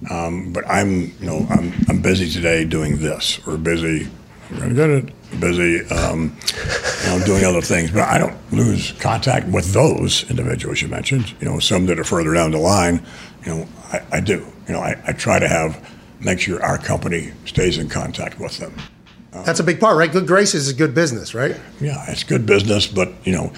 Um, 0.10 0.52
but 0.52 0.68
I'm, 0.70 1.14
you 1.20 1.26
know, 1.26 1.48
I'm, 1.50 1.74
I'm 1.90 2.02
busy 2.02 2.30
today 2.30 2.66
doing 2.66 2.98
this. 3.00 3.44
We're 3.46 3.58
busy. 3.58 4.08
I'm 4.52 4.76
get 4.76 4.90
it. 4.90 5.40
Busy, 5.40 5.86
um, 5.90 6.38
you 7.04 7.10
know, 7.10 7.26
doing 7.26 7.44
other 7.44 7.62
things. 7.62 7.92
But 7.92 8.04
I 8.04 8.18
don't 8.18 8.38
lose 8.54 8.92
contact 8.94 9.48
with 9.48 9.74
those 9.74 10.30
individuals 10.30 10.82
you 10.82 10.88
mentioned. 10.88 11.34
You 11.40 11.48
know, 11.48 11.60
some 11.60 11.88
that 11.88 12.00
are 12.00 12.04
further 12.04 12.34
down 12.34 12.52
the 12.52 12.60
line. 12.60 13.06
You 13.46 13.56
know, 13.56 13.68
I, 13.92 14.02
I 14.14 14.20
do. 14.20 14.46
You 14.68 14.74
know, 14.74 14.80
I, 14.80 15.02
I 15.08 15.14
try 15.14 15.40
to 15.40 15.48
have 15.48 15.92
make 16.20 16.40
sure 16.40 16.62
our 16.64 16.78
company 16.78 17.32
stays 17.46 17.78
in 17.78 17.90
contact 17.90 18.40
with 18.40 18.58
them. 18.58 18.76
That's 19.44 19.60
a 19.60 19.64
big 19.64 19.82
part, 19.82 19.98
right? 19.98 20.12
Good 20.12 20.28
graces 20.28 20.68
is 20.68 20.74
good 20.74 20.96
business, 20.96 21.36
right? 21.36 21.60
Yeah, 21.82 22.06
it's 22.08 22.24
good 22.24 22.46
business, 22.46 22.88
but 22.88 23.12
you 23.26 23.34
know, 23.34 23.52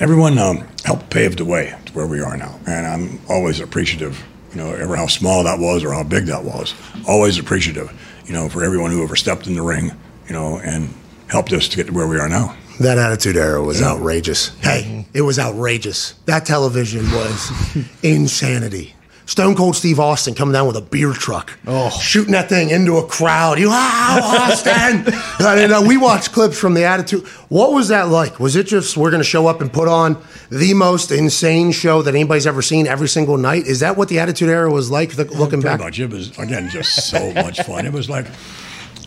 everyone 0.00 0.38
um, 0.38 0.66
helped 0.84 1.10
pave 1.10 1.36
the 1.36 1.44
way 1.44 1.74
to 1.86 1.92
where 1.92 2.06
we 2.06 2.20
are 2.20 2.36
now, 2.36 2.58
and 2.66 2.86
I'm 2.86 3.20
always 3.28 3.60
appreciative. 3.60 4.22
You 4.52 4.58
know, 4.60 4.72
ever 4.72 4.94
how 4.94 5.08
small 5.08 5.42
that 5.44 5.58
was 5.58 5.82
or 5.82 5.92
how 5.92 6.04
big 6.04 6.26
that 6.26 6.44
was, 6.44 6.74
always 7.08 7.38
appreciative. 7.38 7.92
You 8.26 8.32
know, 8.32 8.48
for 8.48 8.62
everyone 8.62 8.90
who 8.92 9.02
ever 9.02 9.16
stepped 9.16 9.46
in 9.46 9.54
the 9.54 9.62
ring, 9.62 9.90
you 10.28 10.32
know, 10.32 10.58
and 10.58 10.94
helped 11.28 11.52
us 11.52 11.68
to 11.68 11.76
get 11.76 11.88
to 11.88 11.92
where 11.92 12.06
we 12.06 12.18
are 12.18 12.28
now. 12.28 12.56
That 12.80 12.98
Attitude 12.98 13.36
Era 13.36 13.62
was 13.62 13.82
outrageous. 13.82 14.48
Hey, 14.60 15.06
it 15.14 15.22
was 15.22 15.38
outrageous. 15.38 16.12
That 16.26 16.44
television 16.44 17.04
was 17.12 17.50
insanity. 18.02 18.93
Stone 19.26 19.54
Cold 19.56 19.74
Steve 19.74 19.98
Austin 19.98 20.34
coming 20.34 20.52
down 20.52 20.66
with 20.66 20.76
a 20.76 20.82
beer 20.82 21.12
truck, 21.12 21.58
shooting 22.00 22.32
that 22.32 22.48
thing 22.50 22.68
into 22.70 22.98
a 22.98 23.06
crowd. 23.06 23.58
You, 23.58 23.68
ah, 23.70 24.50
Austin! 24.50 25.04
and, 25.46 25.72
uh, 25.72 25.82
we 25.86 25.96
watched 25.96 26.32
clips 26.32 26.58
from 26.58 26.74
the 26.74 26.84
Attitude. 26.84 27.26
What 27.48 27.72
was 27.72 27.88
that 27.88 28.08
like? 28.08 28.38
Was 28.38 28.54
it 28.54 28.66
just 28.66 28.96
we're 28.96 29.10
going 29.10 29.22
to 29.22 29.28
show 29.28 29.46
up 29.46 29.62
and 29.62 29.72
put 29.72 29.88
on 29.88 30.22
the 30.50 30.74
most 30.74 31.10
insane 31.10 31.72
show 31.72 32.02
that 32.02 32.14
anybody's 32.14 32.46
ever 32.46 32.60
seen 32.60 32.86
every 32.86 33.08
single 33.08 33.38
night? 33.38 33.66
Is 33.66 33.80
that 33.80 33.96
what 33.96 34.08
the 34.08 34.18
Attitude 34.18 34.50
Era 34.50 34.70
was 34.70 34.90
like? 34.90 35.16
Looking 35.16 35.32
Pretty 35.60 35.62
back, 35.62 35.80
much. 35.80 35.98
It 35.98 36.10
was 36.10 36.36
again 36.38 36.68
just 36.68 37.08
so 37.08 37.32
much 37.32 37.62
fun. 37.62 37.86
It 37.86 37.92
was 37.94 38.10
like 38.10 38.26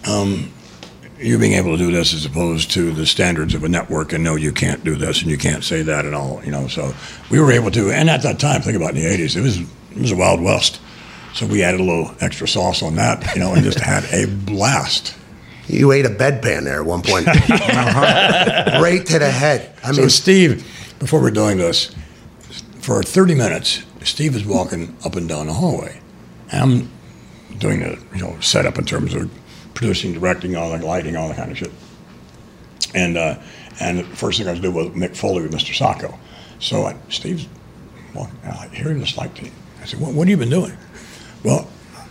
um, 0.07 0.51
you 1.19 1.37
being 1.37 1.53
able 1.53 1.77
to 1.77 1.77
do 1.77 1.91
this 1.91 2.15
as 2.15 2.25
opposed 2.25 2.71
to 2.71 2.91
the 2.91 3.05
standards 3.05 3.53
of 3.53 3.63
a 3.63 3.69
network 3.69 4.13
and 4.13 4.23
no, 4.23 4.35
you 4.35 4.51
can't 4.51 4.83
do 4.83 4.95
this 4.95 5.21
and 5.21 5.29
you 5.29 5.37
can't 5.37 5.63
say 5.63 5.83
that 5.83 6.05
and 6.05 6.15
all. 6.15 6.43
You 6.43 6.51
know, 6.51 6.67
so 6.67 6.93
we 7.29 7.39
were 7.39 7.51
able 7.51 7.69
to. 7.71 7.91
And 7.91 8.09
at 8.09 8.23
that 8.23 8.39
time, 8.39 8.61
think 8.61 8.75
about 8.75 8.95
in 8.95 8.95
the 8.95 9.05
'80s, 9.05 9.35
it 9.35 9.41
was 9.41 9.59
it 9.97 10.01
was 10.01 10.11
a 10.11 10.15
wild 10.15 10.41
west. 10.41 10.79
So 11.33 11.45
we 11.45 11.63
added 11.63 11.79
a 11.79 11.83
little 11.83 12.11
extra 12.21 12.47
sauce 12.47 12.81
on 12.81 12.95
that, 12.95 13.35
you 13.35 13.41
know, 13.41 13.53
and 13.53 13.63
just 13.63 13.79
had 13.79 14.03
a 14.13 14.25
blast. 14.27 15.15
you 15.67 15.91
ate 15.91 16.05
a 16.05 16.09
bedpan 16.09 16.63
there 16.63 16.79
at 16.81 16.85
one 16.85 17.01
point, 17.03 17.25
right 17.27 19.05
to 19.05 19.19
the 19.19 19.29
head. 19.29 19.73
I 19.83 19.91
So 19.91 20.01
mean, 20.01 20.09
Steve, 20.09 20.95
before 20.99 21.21
we're 21.21 21.31
doing 21.31 21.57
this, 21.57 21.93
for 22.79 23.03
30 23.03 23.35
minutes, 23.35 23.83
Steve 24.03 24.35
is 24.35 24.45
walking 24.45 24.95
up 25.05 25.15
and 25.15 25.27
down 25.27 25.47
the 25.47 25.53
hallway. 25.53 25.99
And 26.51 26.61
I'm 26.61 27.57
doing 27.59 27.81
the 27.81 27.99
you 28.15 28.21
know 28.21 28.39
setup 28.39 28.77
in 28.77 28.85
terms 28.85 29.13
of 29.13 29.29
producing, 29.73 30.13
directing, 30.13 30.55
all 30.55 30.75
the 30.75 30.83
lighting, 30.85 31.15
all 31.17 31.27
that 31.27 31.37
kind 31.37 31.51
of 31.51 31.57
shit. 31.57 31.71
And 32.95 33.17
uh, 33.17 33.35
and 33.79 33.99
the 33.99 34.03
first 34.05 34.39
thing 34.39 34.47
I 34.47 34.51
was 34.51 34.59
doing 34.61 34.73
was 34.73 34.87
Mick 34.87 35.15
Foley 35.15 35.43
with 35.43 35.51
Mr. 35.51 35.75
Socko. 35.77 36.17
So 36.59 36.85
I, 36.85 36.95
Steve's 37.09 37.47
walking, 38.15 38.37
I 38.45 38.69
hear 38.69 38.89
him 38.89 39.01
just 39.01 39.17
like 39.17 39.35
said, 39.87 39.99
what, 39.99 40.13
what 40.13 40.27
have 40.27 40.29
you 40.29 40.37
been 40.37 40.49
doing? 40.49 40.77
Well, 41.43 41.67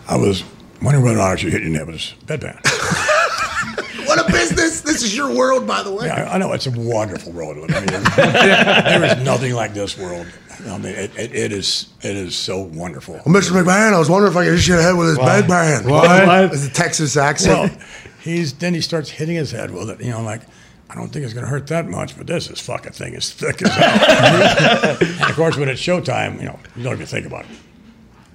I 0.07 0.17
was 0.17 0.43
wondering 0.81 1.03
whether 1.05 1.17
or 1.17 1.21
not 1.21 1.31
I 1.31 1.35
should 1.35 1.51
hit 1.51 1.61
your 1.61 1.71
neighbor's 1.71 2.15
bedpan. 2.25 2.55
what 4.07 4.19
a 4.19 4.31
business! 4.31 4.81
This 4.81 5.03
is 5.03 5.15
your 5.15 5.33
world, 5.35 5.67
by 5.67 5.83
the 5.83 5.91
way. 5.91 6.07
Yeah, 6.07 6.29
I, 6.29 6.35
I 6.35 6.37
know 6.37 6.51
it's 6.53 6.67
a 6.67 6.71
wonderful 6.71 7.31
world. 7.33 7.57
I 7.71 7.79
mean, 7.79 8.03
there 8.15 9.03
is 9.03 9.23
nothing 9.23 9.53
like 9.53 9.73
this 9.73 9.97
world. 9.97 10.27
I 10.65 10.77
mean, 10.77 10.95
it, 10.95 11.15
it, 11.17 11.35
it 11.35 11.51
is 11.51 11.87
it 12.01 12.15
is 12.15 12.35
so 12.35 12.61
wonderful. 12.61 13.15
Mr. 13.25 13.51
McMahon, 13.51 13.93
I 13.93 13.99
was 13.99 14.09
wondering 14.09 14.31
if 14.31 14.37
I 14.37 14.45
could 14.45 14.55
hit 14.55 14.67
your 14.67 14.81
head 14.81 14.95
with 14.97 15.09
his 15.09 15.17
bedpan. 15.19 15.89
What? 15.89 16.51
It's 16.53 16.65
a 16.65 16.69
Texas 16.69 17.15
Well, 17.15 17.25
accent. 17.25 17.79
he's 18.21 18.53
then 18.53 18.73
he 18.73 18.81
starts 18.81 19.09
hitting 19.09 19.35
his 19.35 19.51
head 19.51 19.71
with 19.71 19.89
it. 19.89 20.01
You 20.01 20.11
know, 20.11 20.21
like 20.23 20.41
I 20.89 20.95
don't 20.95 21.09
think 21.09 21.25
it's 21.25 21.33
going 21.33 21.45
to 21.45 21.49
hurt 21.49 21.67
that 21.67 21.87
much, 21.87 22.17
but 22.17 22.27
this 22.27 22.49
is 22.49 22.59
fucking 22.59 22.93
thing 22.93 23.13
is 23.13 23.31
thick 23.31 23.61
as 23.61 23.69
hell. 23.71 24.97
and 25.01 25.29
of 25.29 25.35
course, 25.35 25.57
when 25.57 25.69
it's 25.69 25.81
showtime, 25.81 26.39
you 26.39 26.45
know, 26.45 26.59
you 26.75 26.83
don't 26.83 26.93
even 26.93 27.05
think 27.05 27.25
about 27.25 27.45
it. 27.45 27.51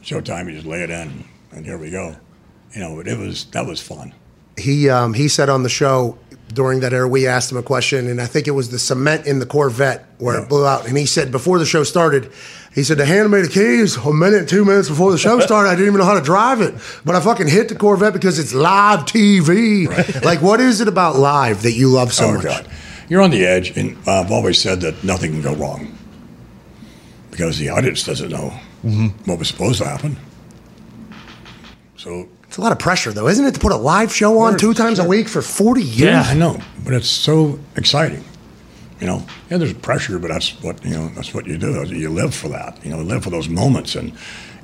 Showtime, 0.03 0.47
you 0.47 0.53
just 0.53 0.67
lay 0.67 0.83
it 0.83 0.91
in, 0.91 1.25
and 1.53 1.65
here 1.65 1.79
we 1.79 1.91
go. 1.91 2.17
You 2.75 2.81
know, 2.81 2.97
but 2.97 3.07
it 3.07 3.19
was 3.19 3.45
that 3.53 3.67
was 3.67 3.81
fun. 3.81 4.15
he 4.57 4.89
um, 4.89 5.15
he 5.15 5.29
said 5.29 5.49
on 5.49 5.63
the 5.63 5.69
show 5.69 6.19
during 6.55 6.81
that 6.81 6.93
air, 6.93 7.09
we 7.09 7.27
asked 7.27 7.51
him 7.51 7.57
a 7.57 7.63
question 7.63 8.07
and 8.09 8.21
i 8.21 8.27
think 8.27 8.47
it 8.47 8.51
was 8.51 8.69
the 8.71 8.79
cement 8.79 9.27
in 9.27 9.39
the 9.39 9.47
corvette 9.47 10.05
where 10.19 10.37
Yeah. 10.37 10.43
it 10.43 10.49
blew 10.51 10.67
out 10.67 10.87
and 10.87 10.99
he 10.99 11.07
said 11.07 11.33
before 11.33 11.59
the 11.59 11.65
show 11.65 11.83
started 11.83 12.31
he 12.75 12.83
said 12.83 12.99
they 12.99 13.07
handed 13.07 13.31
me 13.31 13.41
the 13.41 13.49
keys 13.49 13.97
a 13.97 14.13
minute 14.13 14.51
two 14.51 14.63
minutes 14.63 14.91
before 14.91 15.13
the 15.13 15.17
show 15.19 15.41
started. 15.41 15.71
I 15.71 15.73
didn't 15.77 15.87
even 15.87 15.99
know 16.01 16.05
how 16.05 16.13
to 16.19 16.21
drive 16.21 16.61
it 16.61 16.75
but 17.07 17.15
i 17.15 17.21
fucking 17.21 17.49
hit 17.49 17.71
the 17.71 17.75
corvette 17.75 18.13
because 18.13 18.39
it's 18.39 18.53
live 18.53 19.01
tv 19.07 19.89
like 20.25 20.43
what 20.43 20.61
is 20.61 20.83
it 20.83 20.89
about 20.89 21.17
live 21.17 21.63
that 21.63 21.73
you 21.73 21.89
love 21.89 22.13
so 22.13 22.27
oh 22.27 22.35
much? 22.35 22.45
God, 22.45 22.69
you're 23.09 23.23
on 23.23 23.31
the 23.31 23.47
edge, 23.47 23.75
and 23.77 23.97
I've 24.07 24.31
always 24.31 24.59
said 24.61 24.83
that 24.83 25.03
nothing 25.05 25.33
can 25.33 25.43
go 25.43 25.55
wrong. 25.55 25.97
Because 27.31 27.59
the 27.59 27.69
audience 27.71 28.05
doesn't 28.05 28.29
know 28.31 28.53
Mm-hmm. 28.85 29.31
what 29.31 29.39
was 29.39 29.49
supposed 29.49 29.79
to 29.81 29.87
happen. 29.89 30.17
So 31.97 32.29
it's 32.43 32.57
a 32.57 32.61
lot 32.61 32.73
of 32.73 32.79
pressure 32.79 33.13
though 33.13 33.29
isn't 33.29 33.45
it 33.45 33.55
to 33.55 33.61
put 33.61 33.73
a 33.73 33.77
live 33.77 34.13
show 34.13 34.39
on 34.41 34.59
two 34.59 34.75
times 34.75 34.99
a 34.99 35.05
week 35.07 35.29
for 35.29 35.41
40 35.41 35.83
years 35.83 36.01
Yeah, 36.01 36.23
I 36.23 36.35
know, 36.35 36.59
but 36.85 36.93
it's 36.93 37.09
so 37.09 37.59
exciting. 37.77 38.25
You 39.01 39.07
know, 39.09 39.27
yeah, 39.51 39.57
there's 39.57 39.73
pressure, 39.73 40.19
but 40.21 40.29
that's 40.29 40.63
what 40.63 40.85
you 40.85 40.93
know. 40.93 41.09
That's 41.09 41.35
what 41.35 41.47
you 41.47 41.59
do. 41.59 41.85
You 41.87 42.09
live 42.09 42.33
for 42.33 42.49
that. 42.51 42.79
You 42.85 42.91
know, 42.91 42.99
live 43.03 43.25
for 43.25 43.31
those 43.31 43.49
moments, 43.49 43.97
and 43.97 44.13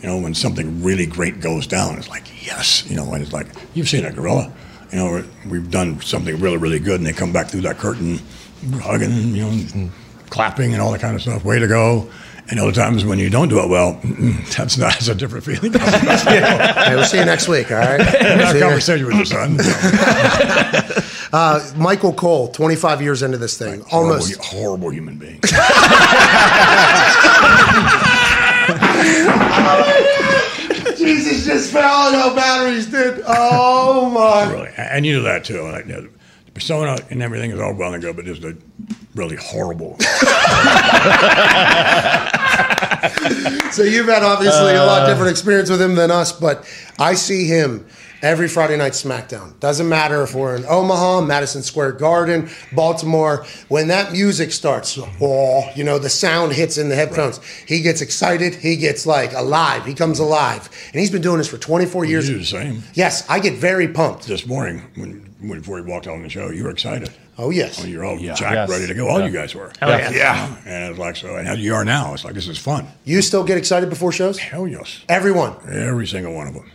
you 0.00 0.06
know, 0.06 0.16
when 0.16 0.32
something 0.32 0.80
really 0.80 1.06
great 1.06 1.40
goes 1.40 1.66
down, 1.66 1.98
it's 1.98 2.08
like 2.08 2.22
yes, 2.46 2.88
you 2.88 2.94
know, 2.94 3.12
and 3.14 3.20
it's 3.20 3.32
like 3.32 3.48
you've 3.74 3.88
seen 3.88 4.04
a 4.04 4.12
gorilla. 4.12 4.52
You 4.92 4.98
know, 4.98 5.24
we've 5.48 5.68
done 5.68 6.00
something 6.02 6.38
really, 6.38 6.56
really 6.56 6.78
good, 6.78 7.00
and 7.00 7.06
they 7.06 7.12
come 7.12 7.32
back 7.32 7.48
through 7.48 7.62
that 7.62 7.78
curtain, 7.78 8.20
hugging, 8.80 9.34
you 9.34 9.42
know, 9.44 9.90
clapping, 10.30 10.72
and 10.72 10.80
all 10.80 10.92
that 10.92 11.00
kind 11.00 11.16
of 11.16 11.22
stuff. 11.22 11.44
Way 11.44 11.58
to 11.58 11.66
go! 11.66 12.08
And 12.51 12.59
other 12.59 12.72
times 12.72 13.05
when 13.05 13.18
you 13.18 13.28
don't 13.28 13.49
do 13.49 13.61
it 13.61 13.68
well, 13.68 14.01
that's 14.57 14.78
not 14.78 14.92
that's 14.94 15.09
a 15.09 15.14
different 15.14 15.44
feeling. 15.44 15.72
Hey, 15.72 16.94
we'll 16.94 17.05
see 17.05 17.18
you 17.18 17.24
next 17.26 17.46
week 17.49 17.70
all 17.70 17.78
right 17.78 18.01
Have 18.20 18.57
a 18.57 18.61
conversation 18.61 19.07
with 19.07 19.16
your 19.16 19.24
son. 19.26 19.59
uh, 21.32 21.61
michael 21.76 22.12
cole 22.14 22.49
25 22.49 23.03
years 23.03 23.22
into 23.22 23.36
this 23.36 23.59
thing 23.59 23.82
almost 23.92 24.34
horrible, 24.36 24.78
horrible 24.78 24.90
human 24.90 25.18
being. 25.18 25.40
jesus 30.96 31.44
just 31.44 31.70
fell 31.72 32.07
on 32.07 32.12
no 32.12 32.34
batteries 32.34 32.86
did 32.86 33.22
oh 33.26 34.09
my 34.11 34.51
really, 34.51 34.70
and 34.76 35.05
you 35.05 35.14
know 35.16 35.22
that 35.22 35.44
too. 35.44 35.61
Like, 35.62 35.86
you 35.86 35.92
know, 35.92 36.01
the 36.03 36.11
persona 36.59 36.98
and 37.11 37.22
everything 37.22 37.52
is 37.52 37.61
all 37.61 37.72
well 37.72 37.94
and 37.94 38.02
good, 38.02 38.16
but 38.16 38.24
just 38.24 38.42
a 38.42 38.56
really 39.14 39.36
horrible. 39.36 39.96
So 43.72 43.84
you've 43.84 44.09
had 44.09 44.22
obviously 44.24 44.74
a 44.74 44.84
lot 44.84 45.02
uh. 45.02 45.06
different 45.06 45.30
experience 45.30 45.70
with 45.70 45.80
him 45.80 45.94
than 45.94 46.11
us, 46.11 46.32
but 46.32 46.68
I 46.98 47.14
see 47.14 47.46
him 47.46 47.86
every 48.22 48.48
Friday 48.48 48.76
night 48.76 48.92
SmackDown. 48.92 49.59
Doesn't 49.61 49.88
matter 49.88 50.22
if 50.22 50.34
we're 50.34 50.56
in 50.56 50.64
Omaha, 50.66 51.20
Madison 51.20 51.62
Square 51.62 51.92
Garden, 51.92 52.48
Baltimore. 52.72 53.46
When 53.68 53.88
that 53.88 54.12
music 54.12 54.50
starts, 54.50 54.98
oh, 55.20 55.70
you 55.76 55.84
know, 55.84 55.98
the 55.98 56.09
sound 56.09 56.54
hits 56.54 56.78
in 56.78 56.88
the 56.88 56.96
headphones. 56.96 57.40
He 57.66 57.82
gets 57.82 58.00
excited. 58.00 58.56
He 58.56 58.76
gets 58.76 59.06
like 59.06 59.32
alive. 59.32 59.86
He 59.86 59.94
comes 59.94 60.18
alive, 60.18 60.68
and 60.92 61.00
he's 61.00 61.11
been 61.11 61.22
doing 61.22 61.38
this 61.38 61.48
for 61.48 61.59
24 61.59 62.04
You 62.04 62.11
years. 62.11 62.28
You 62.28 62.34
do 62.34 62.40
the 62.40 62.46
same. 62.46 62.82
Yes, 62.94 63.28
I 63.28 63.38
get 63.38 63.54
very 63.54 63.88
pumped. 63.88 64.26
This 64.26 64.46
morning, 64.46 64.82
when, 64.96 65.28
when 65.41 65.59
before 65.61 65.78
he 65.78 65.84
walked 65.84 66.07
on 66.07 66.22
the 66.22 66.28
show, 66.28 66.51
you 66.51 66.64
were 66.64 66.70
excited. 66.70 67.11
Oh 67.36 67.51
yes. 67.51 67.80
When 67.80 67.91
you're 67.91 68.05
all 68.05 68.18
jacked, 68.18 68.41
Yes. 68.41 68.68
ready 68.70 68.86
to 68.89 68.95
go. 68.95 69.09
All 69.09 69.20
you 69.24 69.30
guys 69.30 69.55
were. 69.55 69.70
Hell 69.80 69.91
yeah. 69.91 70.11
Yeah. 70.11 70.57
And 70.66 70.91
it's 70.91 70.99
like 70.99 71.16
so, 71.16 71.36
and 71.36 71.47
how 71.47 71.55
you 71.55 71.74
are 71.74 71.84
now. 71.84 72.12
It's 72.14 72.24
like 72.24 72.34
this 72.34 72.49
is 72.49 72.59
fun. 72.59 72.86
You 73.05 73.22
still 73.22 73.45
get 73.45 73.57
excited 73.59 73.89
before 73.89 74.11
shows? 74.12 74.39
Hell 74.39 74.66
yes, 74.66 75.05
Everyone. 75.09 75.55
every 75.70 76.07
single 76.07 76.34
one 76.34 76.49
of 76.49 76.55
them. 76.55 76.70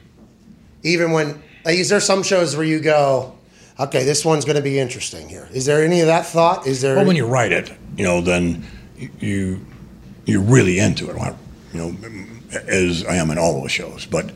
even 0.84 1.12
when 1.12 1.42
like, 1.66 1.78
is 1.78 1.90
there 1.90 2.00
some 2.00 2.24
shows 2.24 2.56
where 2.56 2.66
you 2.66 2.80
go 2.80 3.34
okay 3.80 4.04
this 4.04 4.24
one's 4.26 4.46
going 4.46 4.56
to 4.58 4.62
be 4.62 4.78
interesting 4.80 5.28
here 5.30 5.48
is 5.54 5.66
there 5.66 5.84
any 5.84 6.00
of 6.02 6.08
that 6.08 6.26
thought 6.26 6.68
is 6.68 6.82
there 6.82 6.96
Well, 6.98 7.06
when 7.06 7.16
you 7.16 7.26
write 7.26 7.52
it, 7.52 7.72
you 7.98 8.04
know, 8.06 8.22
then 8.22 8.64
you 9.20 9.66
you're 10.26 10.42
really 10.42 10.80
into 10.80 11.10
it. 11.10 11.18
You 11.74 11.80
know, 11.80 11.96
as 12.68 13.04
I 13.06 13.16
am 13.16 13.32
in 13.32 13.38
all 13.38 13.60
those 13.62 13.72
shows, 13.72 14.06
but 14.06 14.32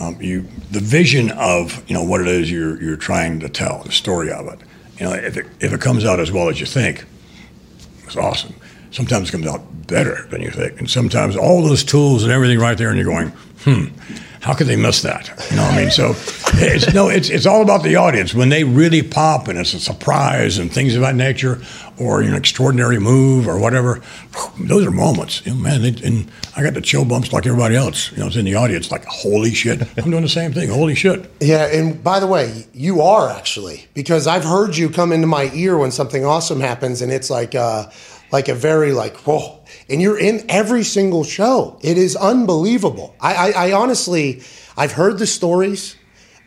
um, 0.00 0.20
you 0.20 0.42
the 0.70 0.80
vision 0.80 1.30
of 1.32 1.88
you 1.88 1.94
know 1.94 2.02
what 2.02 2.20
it 2.20 2.26
is 2.26 2.50
you're 2.50 2.82
you're 2.82 2.96
trying 2.96 3.40
to 3.40 3.48
tell, 3.48 3.82
the 3.84 3.92
story 3.92 4.30
of 4.32 4.46
it. 4.48 4.58
You 4.98 5.06
know, 5.06 5.12
if 5.12 5.36
it 5.36 5.46
if 5.60 5.72
it 5.72 5.80
comes 5.80 6.04
out 6.04 6.20
as 6.20 6.30
well 6.32 6.48
as 6.48 6.60
you 6.60 6.66
think, 6.66 7.04
it's 8.04 8.16
awesome. 8.16 8.54
Sometimes 8.90 9.28
it 9.28 9.32
comes 9.32 9.46
out 9.46 9.86
better 9.86 10.26
than 10.30 10.42
you 10.42 10.50
think, 10.50 10.78
and 10.78 10.90
sometimes 10.90 11.36
all 11.36 11.62
those 11.62 11.84
tools 11.84 12.22
and 12.24 12.32
everything 12.32 12.58
right 12.58 12.76
there, 12.76 12.88
and 12.88 12.98
you're 12.98 13.06
going, 13.06 13.28
hmm. 13.64 13.86
How 14.42 14.54
could 14.54 14.66
they 14.66 14.74
miss 14.74 15.02
that? 15.02 15.28
You 15.50 15.56
know, 15.56 15.62
what 15.62 15.74
I 15.74 15.82
mean, 15.82 15.90
so 15.92 16.16
it's 16.54 16.92
no, 16.92 17.08
it's 17.08 17.30
it's 17.30 17.46
all 17.46 17.62
about 17.62 17.84
the 17.84 17.94
audience 17.94 18.34
when 18.34 18.48
they 18.48 18.64
really 18.64 19.00
pop 19.00 19.46
and 19.46 19.56
it's 19.56 19.72
a 19.72 19.78
surprise 19.78 20.58
and 20.58 20.70
things 20.70 20.96
of 20.96 21.02
that 21.02 21.14
nature, 21.14 21.62
or 21.98 22.22
an 22.22 22.34
extraordinary 22.34 22.98
move 22.98 23.46
or 23.48 23.58
whatever. 23.58 24.00
Those 24.58 24.86
are 24.86 24.90
moments, 24.90 25.44
you 25.44 25.52
know, 25.54 25.58
man. 25.58 25.82
They, 25.82 25.94
and 26.06 26.30
I 26.56 26.62
got 26.62 26.74
the 26.74 26.80
chill 26.80 27.04
bumps 27.04 27.32
like 27.32 27.46
everybody 27.46 27.76
else. 27.76 28.10
You 28.12 28.18
know, 28.18 28.26
it's 28.26 28.36
in 28.36 28.44
the 28.44 28.54
audience, 28.54 28.90
like 28.90 29.04
holy 29.06 29.52
shit. 29.54 29.82
I'm 29.98 30.10
doing 30.10 30.22
the 30.22 30.28
same 30.28 30.52
thing. 30.52 30.68
Holy 30.68 30.94
shit. 30.94 31.30
yeah 31.40 31.66
and 31.66 32.02
by 32.02 32.20
the 32.20 32.26
way 32.26 32.64
you 32.72 33.00
are 33.02 33.28
actually 33.30 33.86
because 33.94 34.26
i've 34.26 34.44
heard 34.44 34.76
you 34.76 34.88
come 34.90 35.12
into 35.12 35.26
my 35.26 35.50
ear 35.54 35.76
when 35.78 35.90
something 35.90 36.24
awesome 36.24 36.60
happens 36.60 37.02
and 37.02 37.10
it's 37.12 37.30
like 37.30 37.54
uh 37.54 37.86
like 38.30 38.48
a 38.48 38.54
very 38.54 38.92
like 38.92 39.16
whoa 39.26 39.60
and 39.88 40.00
you're 40.02 40.18
in 40.18 40.44
every 40.48 40.82
single 40.82 41.24
show 41.24 41.78
it 41.82 41.96
is 41.98 42.14
unbelievable 42.16 43.14
i 43.20 43.34
i, 43.34 43.68
I 43.68 43.72
honestly 43.72 44.42
i've 44.76 44.92
heard 44.92 45.18
the 45.18 45.26
stories 45.26 45.96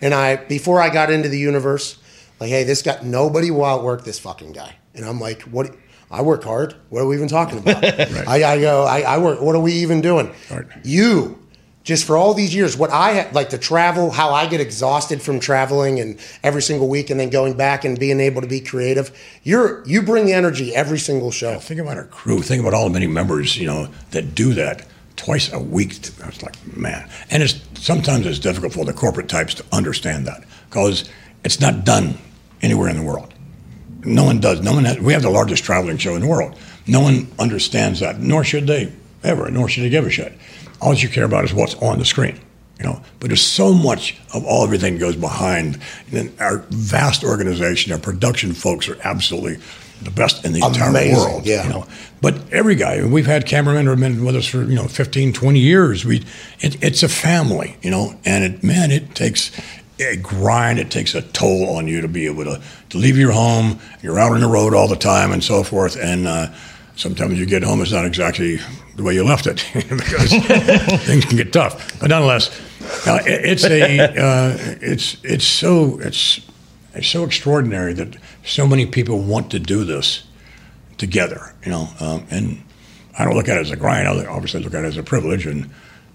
and 0.02 0.14
i 0.14 0.36
before 0.36 0.82
i 0.82 0.90
got 0.90 1.10
into 1.12 1.30
the 1.30 1.40
universe 1.40 1.98
like 2.40 2.50
hey 2.50 2.64
this 2.64 2.82
guy 2.82 3.00
nobody 3.04 3.52
will 3.52 3.66
outwork 3.66 4.04
this 4.04 4.20
fucking 4.20 4.52
guy 4.54 4.76
and 4.96 5.06
i'm 5.06 5.20
like 5.20 5.42
what 5.44 5.76
I 6.12 6.22
work 6.22 6.44
hard. 6.44 6.76
What 6.90 7.02
are 7.02 7.08
we 7.08 7.16
even 7.16 7.28
talking 7.28 7.58
about? 7.58 7.84
I, 8.28 8.44
I 8.44 8.62
go. 8.62 8.84
I, 8.84 9.02
I 9.02 9.18
work. 9.18 9.42
What 9.42 9.56
are 9.56 9.60
we 9.60 9.74
even 9.74 10.02
doing? 10.02 10.32
Right. 10.52 10.66
You 10.84 11.40
just 11.86 12.06
for 12.06 12.18
all 12.18 12.34
these 12.34 12.54
years, 12.54 12.76
what 12.76 12.90
I 12.90 13.22
ha- 13.22 13.30
like 13.32 13.50
to 13.52 13.60
travel, 13.60 14.10
how 14.10 14.32
I 14.32 14.48
get 14.48 14.60
exhausted 14.60 15.22
from 15.22 15.40
traveling 15.40 16.00
and 16.00 16.20
every 16.44 16.64
single 16.64 16.90
week, 16.90 17.12
and 17.12 17.20
then 17.20 17.30
going 17.30 17.54
back 17.56 17.86
and 17.86 17.98
being 17.98 18.20
able 18.20 18.42
to 18.42 18.48
be 18.48 18.60
creative. 18.60 19.16
You're 19.44 19.86
you 19.86 20.02
bring 20.02 20.26
the 20.26 20.34
energy 20.34 20.76
every 20.76 20.98
single 20.98 21.30
show. 21.30 21.60
Think 21.60 21.80
about 21.80 21.98
our 21.98 22.06
crew. 22.06 22.42
Think 22.42 22.60
about 22.62 22.74
all 22.74 22.86
the 22.86 22.94
many 22.94 23.08
members, 23.08 23.56
you 23.56 23.68
know, 23.68 23.88
that 24.12 24.34
do 24.34 24.56
that 24.56 24.86
twice 25.16 25.54
a 25.54 25.60
week. 25.60 26.00
I 26.24 26.26
was 26.26 26.42
like, 26.42 26.56
man. 26.76 27.08
And 27.30 27.44
it's 27.44 27.60
sometimes 27.76 28.26
it's 28.26 28.40
difficult 28.40 28.74
for 28.74 28.84
the 28.84 28.94
corporate 28.94 29.30
types 29.30 29.54
to 29.56 29.66
understand 29.72 30.26
that 30.26 30.44
because 30.70 31.08
it's 31.44 31.62
not 31.62 31.86
done 31.86 32.18
anywhere 32.64 32.90
in 32.90 32.98
the 32.98 33.04
world. 33.04 33.32
No 34.06 34.24
one 34.26 34.40
does. 34.40 34.62
No 34.62 34.74
one. 34.74 34.86
Has, 34.86 35.00
we 35.00 35.14
have 35.14 35.22
the 35.22 35.30
largest 35.30 35.64
traveling 35.64 35.98
show 35.98 36.16
in 36.16 36.22
the 36.22 36.28
world. 36.28 36.58
No 36.88 37.02
one 37.02 37.28
understands 37.40 38.00
that, 38.02 38.20
nor 38.20 38.44
should 38.44 38.68
they 38.68 38.92
ever, 39.24 39.50
nor 39.50 39.68
should 39.68 39.84
they 39.84 39.90
give 39.90 40.06
a 40.06 40.10
shit. 40.10 40.34
All 40.82 40.94
you 40.94 41.10
care 41.10 41.24
about 41.26 41.46
is 41.46 41.54
what's 41.54 41.76
on 41.76 42.00
the 42.00 42.06
screen. 42.06 42.40
You 42.80 42.86
know, 42.86 43.02
but 43.20 43.28
there's 43.28 43.42
so 43.42 43.74
much 43.74 44.18
of 44.34 44.44
all 44.46 44.64
everything 44.64 44.98
goes 44.98 45.16
behind. 45.16 45.80
And 46.12 46.32
our 46.42 46.58
vast 46.70 47.24
organization, 47.24 47.94
our 47.94 48.00
production 48.00 48.52
folks 48.54 48.90
are 48.90 48.98
absolutely 49.04 49.58
the 50.02 50.12
best 50.12 50.44
in 50.46 50.52
the 50.52 50.60
entire 50.60 50.90
Amazing, 50.90 51.16
world. 51.18 51.46
yeah. 51.46 51.64
You 51.64 51.70
know, 51.70 51.88
but 52.22 52.36
every 52.52 52.76
guy, 52.76 53.06
we've 53.06 53.26
had 53.26 53.46
cameramen 53.46 53.86
who 53.86 53.92
have 53.92 54.00
been 54.00 54.26
with 54.26 54.36
us 54.36 54.46
for 54.46 54.64
you 54.64 54.76
know 54.76 54.88
15, 54.88 55.32
20 55.32 55.58
years. 55.60 56.04
We, 56.04 56.18
it, 56.60 56.84
it's 56.84 57.02
a 57.02 57.08
family, 57.08 57.78
you 57.82 57.90
know, 57.90 58.20
and 58.26 58.44
it 58.44 58.62
man, 58.62 58.92
it 58.92 59.16
takes 59.16 59.52
a 60.00 60.18
grind. 60.18 60.80
It 60.80 60.92
takes 60.92 61.16
a 61.16 61.22
toll 61.22 61.76
on 61.78 61.88
you 61.88 62.02
to 62.02 62.08
be 62.08 62.26
able 62.26 62.44
to, 62.46 62.62
to 62.90 62.98
leave 62.98 63.18
your 63.18 63.32
home. 63.32 63.80
You're 64.02 64.20
out 64.20 64.32
on 64.32 64.42
the 64.42 64.48
road 64.48 64.74
all 64.74 64.88
the 64.88 64.96
time 64.96 65.32
and 65.32 65.44
so 65.44 65.64
forth, 65.64 65.98
and 65.98 66.28
uh, 66.28 66.48
sometimes 66.96 67.40
you 67.40 67.46
get 67.46 67.64
home, 67.64 67.82
it's 67.82 67.92
not 67.92 68.06
exactly 68.06 68.60
the 68.96 69.04
way 69.04 69.14
you 69.14 69.24
left 69.24 69.48
it 69.48 69.66
because 69.74 70.32
things 71.06 71.26
can 71.26 71.38
get 71.38 71.54
tough. 71.54 72.00
But 72.00 72.10
nonetheless, 72.10 72.50
uh, 73.08 73.20
it, 73.26 73.46
it's 73.46 73.66
a 73.66 74.00
uh, 74.00 74.58
it's 74.82 75.18
it's 75.24 75.46
so 75.46 76.00
it's 76.00 76.42
it's 76.94 77.08
so 77.08 77.24
extraordinary 77.24 77.94
that 77.94 78.18
so 78.46 78.68
many 78.68 78.86
people 78.86 79.20
want 79.20 79.52
to 79.52 79.60
do 79.60 79.84
this 79.84 80.24
together. 80.98 81.54
You 81.66 81.72
know, 81.72 81.90
um, 82.00 82.26
and 82.30 82.64
I 83.18 83.26
don't 83.26 83.36
look 83.36 83.50
at 83.50 83.58
it 83.58 83.62
as 83.62 83.72
a 83.72 83.76
grind. 83.76 84.08
I 84.08 84.26
obviously 84.26 84.62
look 84.62 84.74
at 84.74 84.84
it 84.84 84.88
as 84.88 84.98
a 84.98 85.04
privilege, 85.04 85.46
and 85.46 85.70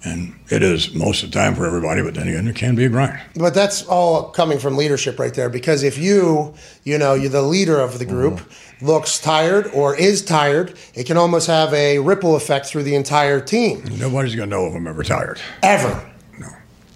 and 0.04 0.34
it 0.50 0.62
is 0.62 0.94
most 0.94 1.22
of 1.22 1.30
the 1.30 1.38
time 1.38 1.54
for 1.54 1.66
everybody. 1.66 2.02
But 2.02 2.14
then 2.14 2.28
again, 2.28 2.48
it 2.48 2.56
can 2.56 2.74
be 2.74 2.84
a 2.86 2.88
grind. 2.88 3.20
But 3.36 3.54
that's 3.54 3.82
all 3.86 4.30
coming 4.30 4.58
from 4.58 4.76
leadership 4.76 5.18
right 5.18 5.32
there. 5.34 5.48
Because 5.50 5.82
if 5.82 5.98
you, 5.98 6.54
you 6.84 6.96
know, 6.98 7.14
you're 7.14 7.28
the 7.30 7.42
leader 7.42 7.78
of 7.80 7.98
the 7.98 8.04
group, 8.06 8.40
Mm-hmm. 8.80 8.86
looks 8.86 9.18
tired 9.20 9.66
or 9.74 9.94
is 9.94 10.24
tired, 10.24 10.74
it 10.94 11.04
can 11.06 11.18
almost 11.18 11.46
have 11.48 11.72
a 11.74 11.98
ripple 11.98 12.34
effect 12.34 12.64
through 12.66 12.82
the 12.84 12.94
entire 12.94 13.38
team. 13.40 13.84
Nobody's 13.98 14.34
gonna 14.34 14.46
know 14.50 14.66
if 14.66 14.74
I'm 14.74 14.86
ever 14.86 15.02
tired. 15.04 15.38
Ever. 15.62 16.10
No. 16.38 16.48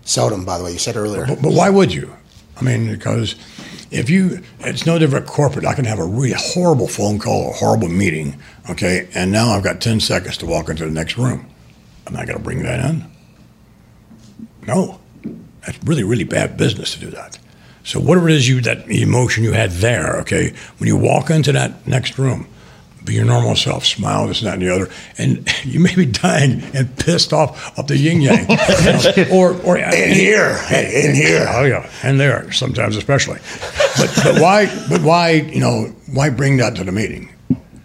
Seldom, 0.07 0.47
by 0.47 0.57
the 0.57 0.65
way, 0.65 0.73
you 0.73 0.79
said 0.79 0.97
earlier. 0.97 1.27
But, 1.27 1.43
but 1.43 1.53
why 1.53 1.69
would 1.69 1.93
you? 1.93 2.11
I 2.57 2.63
mean, 2.63 2.91
because 2.91 3.35
if 3.91 4.09
you, 4.09 4.41
it's 4.61 4.87
no 4.87 4.99
different 4.99 5.27
corporate. 5.27 5.67
I 5.67 5.75
can 5.75 5.85
have 5.85 5.99
a 5.99 6.05
really 6.07 6.33
horrible 6.35 6.89
phone 6.89 7.19
call, 7.19 7.51
a 7.51 7.53
horrible 7.53 7.89
meeting, 7.89 8.41
okay, 8.71 9.07
and 9.15 9.31
now 9.31 9.51
I've 9.51 9.63
got 9.65 9.83
10 9.83 10.01
seconds 10.01 10.39
to 10.39 10.47
walk 10.47 10.71
into 10.71 10.87
the 10.87 10.91
next 10.91 11.19
room. 11.19 11.47
Am 12.07 12.17
I 12.17 12.25
going 12.25 12.37
to 12.37 12.43
bring 12.43 12.63
that 12.63 12.85
in? 12.91 13.05
No. 14.67 15.01
That's 15.67 15.83
really, 15.85 16.05
really 16.05 16.25
bad 16.25 16.57
business 16.57 16.95
to 16.95 17.01
do 17.01 17.11
that. 17.11 17.39
So 17.85 18.01
whatever 18.01 18.29
it 18.29 18.35
is 18.35 18.49
you, 18.49 18.61
that 18.63 18.89
emotion 18.91 19.45
you 19.45 19.53
had 19.53 19.71
there, 19.73 20.17
okay, 20.21 20.55
when 20.79 20.89
you 20.89 20.97
walk 20.97 21.31
into 21.31 21.53
that 21.53 21.87
next 21.87 22.19
room, 22.19 22.47
be 23.05 23.15
your 23.15 23.27
normal 23.27 23.55
self, 23.55 23.85
smile, 23.85 24.27
this, 24.27 24.41
and 24.41 24.49
that, 24.49 24.55
and 24.55 24.63
the 24.63 24.75
other, 24.75 24.91
and 25.19 25.47
you 25.65 25.79
may 25.79 25.95
be 25.95 26.07
dying 26.07 26.63
and 26.73 26.97
pissed 26.97 27.33
off 27.33 27.79
up 27.79 27.87
the 27.87 27.97
yin 27.97 28.21
yang, 28.23 28.49
you 28.49 28.57
know, 29.27 29.31
or 29.31 29.61
or 29.63 29.77
In 29.77 30.15
here. 30.15 30.57
Hey, 30.57 31.07
in 31.07 31.15
here. 31.15 31.47
Oh 31.49 31.65
yeah, 31.65 31.91
and 32.03 32.19
there 32.19 32.51
sometimes 32.53 32.97
especially. 32.97 33.41
But 33.99 34.11
but 34.23 34.41
why 34.41 34.67
but 34.89 35.03
why 35.03 35.33
you 35.33 35.61
know 35.61 35.95
why 36.13 36.31
bring 36.31 36.57
that 36.59 36.77
to 36.77 36.85
the 36.85 36.93
meeting? 36.93 37.31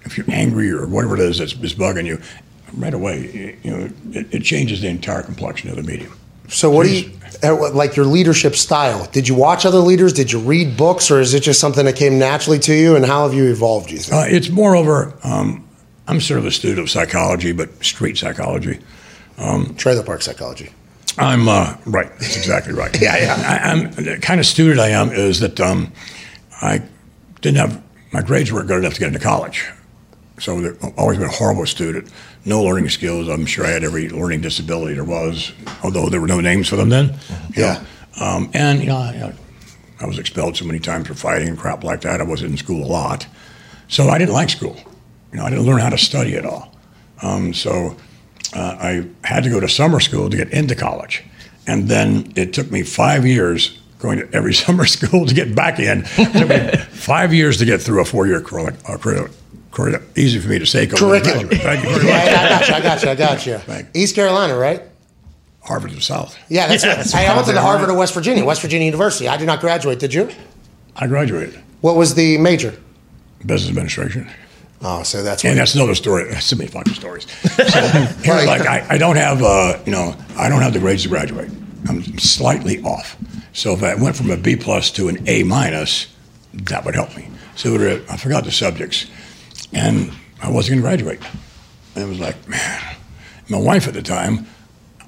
If 0.06 0.18
you're 0.18 0.32
angry 0.32 0.72
or 0.72 0.88
whatever 0.88 1.16
it 1.16 1.22
is 1.22 1.38
that's, 1.38 1.54
that's 1.54 1.74
bugging 1.74 2.06
you, 2.06 2.20
right 2.74 2.94
away 2.94 3.58
you 3.64 3.72
know 3.72 3.90
it, 4.12 4.34
it 4.34 4.44
changes 4.44 4.82
the 4.82 4.88
entire 4.88 5.24
complexion 5.24 5.70
of 5.70 5.76
the 5.76 5.84
medium. 5.84 6.14
So, 6.50 6.72
what 6.72 6.88
do 6.88 6.94
you 6.94 7.12
like 7.74 7.96
your 7.96 8.06
leadership 8.06 8.56
style? 8.56 9.08
Did 9.12 9.28
you 9.28 9.36
watch 9.36 9.66
other 9.66 9.78
leaders? 9.78 10.14
Did 10.14 10.32
you 10.32 10.40
read 10.40 10.76
books, 10.76 11.12
or 11.12 11.20
is 11.20 11.36
it 11.36 11.42
just 11.42 11.60
something 11.60 11.86
that 11.86 11.96
came 11.96 12.18
naturally 12.18 12.58
to 12.60 12.74
you? 12.74 12.96
And 12.96 13.06
how 13.06 13.24
have 13.28 13.36
you 13.36 13.52
evolved? 13.52 13.92
You 13.92 14.00
think? 14.00 14.14
Uh, 14.14 14.36
it's 14.36 14.50
moreover, 14.50 15.14
um, 15.24 15.68
I'm 16.08 16.20
sort 16.20 16.40
of 16.40 16.48
a 16.48 16.52
student 16.52 16.80
of 16.80 16.90
psychology, 16.90 17.52
but 17.52 17.84
street 17.86 18.18
psychology. 18.18 18.80
Trailer 19.78 20.04
park 20.04 20.22
psychology. 20.22 20.72
I'm 21.18 21.48
uh, 21.48 21.76
right. 21.86 22.10
That's 22.20 22.36
exactly 22.36 22.74
right. 22.74 22.98
Yeah, 23.02 23.18
yeah. 23.18 23.44
I, 23.46 23.72
I'm 23.72 23.92
the 23.92 24.18
kind 24.18 24.40
of 24.40 24.46
student 24.46 24.80
I 24.80 24.90
am 24.90 25.12
is 25.12 25.40
that 25.40 25.60
um, 25.60 25.92
I 26.62 26.82
didn't 27.42 27.58
have 27.58 27.82
my 28.12 28.22
grades 28.22 28.52
weren't 28.52 28.68
good 28.68 28.80
enough 28.80 28.96
to 28.96 29.00
get 29.00 29.08
into 29.08 29.20
college, 29.20 29.70
so 30.40 30.58
I've 30.58 30.94
always 30.98 31.18
been 31.18 31.28
a 31.28 31.32
horrible 31.32 31.66
student. 31.66 32.12
No 32.46 32.64
learning 32.64 32.90
skills. 32.90 33.28
I'm 33.28 33.46
sure 33.46 33.66
I 33.66 33.70
had 33.70 33.84
every 33.84 34.10
learning 34.10 34.42
disability 34.42 34.96
there 34.96 35.04
was, 35.04 35.52
although 35.84 36.10
there 36.10 36.22
were 36.22 36.28
no 36.28 36.40
names 36.40 36.68
for 36.68 36.76
them 36.76 36.90
then. 36.90 37.18
Yeah. 37.56 37.84
know. 38.20 38.26
Um, 38.26 38.50
and 38.54 38.80
you 38.80 38.88
know, 38.88 38.98
I, 38.98 39.34
I 40.00 40.06
was 40.06 40.20
expelled 40.20 40.58
so 40.58 40.66
many 40.66 40.80
times 40.80 41.08
for 41.08 41.14
fighting 41.14 41.48
and 41.48 41.58
crap 41.58 41.84
like 41.84 42.02
that. 42.02 42.22
I 42.22 42.24
wasn't 42.24 42.52
in 42.52 42.58
school 42.58 42.86
a 42.86 42.88
lot, 42.88 43.28
so 43.88 44.10
I 44.10 44.18
didn't 44.18 44.34
like 44.34 44.50
school. 44.50 44.78
You 45.32 45.38
know, 45.38 45.46
I 45.46 45.50
didn't 45.50 45.66
learn 45.66 45.80
how 45.80 45.90
to 45.90 45.98
study 45.98 46.36
at 46.36 46.46
all. 46.46 46.74
Um, 47.22 47.54
so 47.54 47.96
uh, 48.56 48.78
I 48.80 49.08
had 49.24 49.44
to 49.44 49.50
go 49.50 49.60
to 49.60 49.68
summer 49.70 50.00
school 50.00 50.30
to 50.30 50.38
get 50.38 50.52
into 50.52 50.76
college. 50.76 51.24
And 51.68 51.88
then 51.88 52.34
it 52.36 52.54
took 52.54 52.72
me 52.72 52.84
five 52.84 53.26
years 53.26 53.78
going 54.00 54.20
to 54.20 54.34
every 54.34 54.54
summer 54.66 54.86
school 54.86 55.26
to 55.26 55.34
get 55.34 55.54
back 55.54 55.80
in. 55.80 56.04
It 56.18 56.34
took 56.34 56.50
me 56.50 56.84
five 56.92 57.34
years 57.34 57.58
to 57.58 57.66
get 57.66 57.82
through 57.82 58.02
a 58.02 58.06
four 58.06 58.26
year 58.28 58.42
curriculum. 58.42 59.32
Easy 60.16 60.40
for 60.40 60.50
me 60.50 60.60
to 60.60 60.66
say. 60.66 60.88
Curriculum. 60.88 61.48
Thank 61.50 61.84
you 61.84 61.90
very 61.90 62.08
Yeah. 62.08 62.70
I 62.72 62.82
got 62.82 63.02
you. 63.04 63.10
I 63.10 63.16
got 63.16 63.46
you. 63.46 63.56
I 63.56 63.58
got 63.58 63.84
you. 63.84 63.88
East 63.94 64.16
Carolina, 64.16 64.58
right? 64.58 64.82
Harvard 65.62 65.92
of 65.92 65.98
the 65.98 66.02
South. 66.02 66.38
Yeah, 66.50 66.68
that's 66.68 66.84
it. 66.84 67.16
Hey, 67.16 67.28
I 67.28 67.36
went 67.36 67.48
to 67.48 67.54
the 67.54 67.62
Harvard 67.62 67.90
of 67.90 67.96
West 67.98 68.14
Virginia, 68.14 68.44
West 68.44 68.62
Virginia 68.62 68.86
University. 68.86 69.28
I 69.28 69.38
did 69.38 69.46
not 69.46 69.60
graduate. 69.60 70.00
Did 70.00 70.14
you? 70.14 70.30
I 70.96 71.08
graduated 71.08 71.60
What 71.82 71.96
was 71.96 72.16
the 72.16 72.38
major? 72.40 72.74
business 73.46 73.70
administration. 73.70 74.30
Oh, 74.82 75.04
so 75.04 75.22
that's 75.24 75.46
And 75.46 75.58
that's 75.60 75.76
another 75.76 75.96
story. 75.96 76.34
So 76.42 76.56
many 76.56 76.70
fucking 76.70 76.94
stories. 76.94 77.26
So 77.70 77.82
here, 78.24 78.34
like 78.46 78.62
I, 78.62 78.86
I 78.92 78.98
don't 78.98 79.16
have, 79.18 79.42
uh, 79.44 79.78
you 79.86 79.92
know, 79.92 80.16
I 80.38 80.50
don't 80.50 80.62
have 80.62 80.74
the 80.74 80.80
grades 80.80 81.04
to 81.04 81.10
graduate. 81.10 81.50
I'm 81.88 82.02
slightly 82.18 82.82
off. 82.84 83.16
So 83.54 83.74
if 83.74 83.84
I 83.84 83.96
went 83.96 84.16
from 84.16 84.32
a 84.32 84.38
B 84.38 84.56
plus 84.56 84.90
to 84.92 85.08
an 85.10 85.28
A 85.28 85.44
minus, 85.44 86.08
that 86.54 86.84
would 86.86 86.96
help 86.96 87.16
me. 87.16 87.28
So 87.56 87.76
I 88.10 88.18
forgot 88.18 88.44
the 88.46 88.52
subjects, 88.52 89.06
and 89.74 90.12
I 90.42 90.50
wasn't 90.50 90.82
going 90.82 90.98
to 90.98 91.04
graduate. 91.04 91.20
And 91.96 92.04
it 92.06 92.08
was 92.08 92.20
like, 92.20 92.48
man, 92.48 92.96
my 93.50 93.60
wife 93.60 93.88
at 93.88 93.94
the 93.94 94.02
time, 94.02 94.48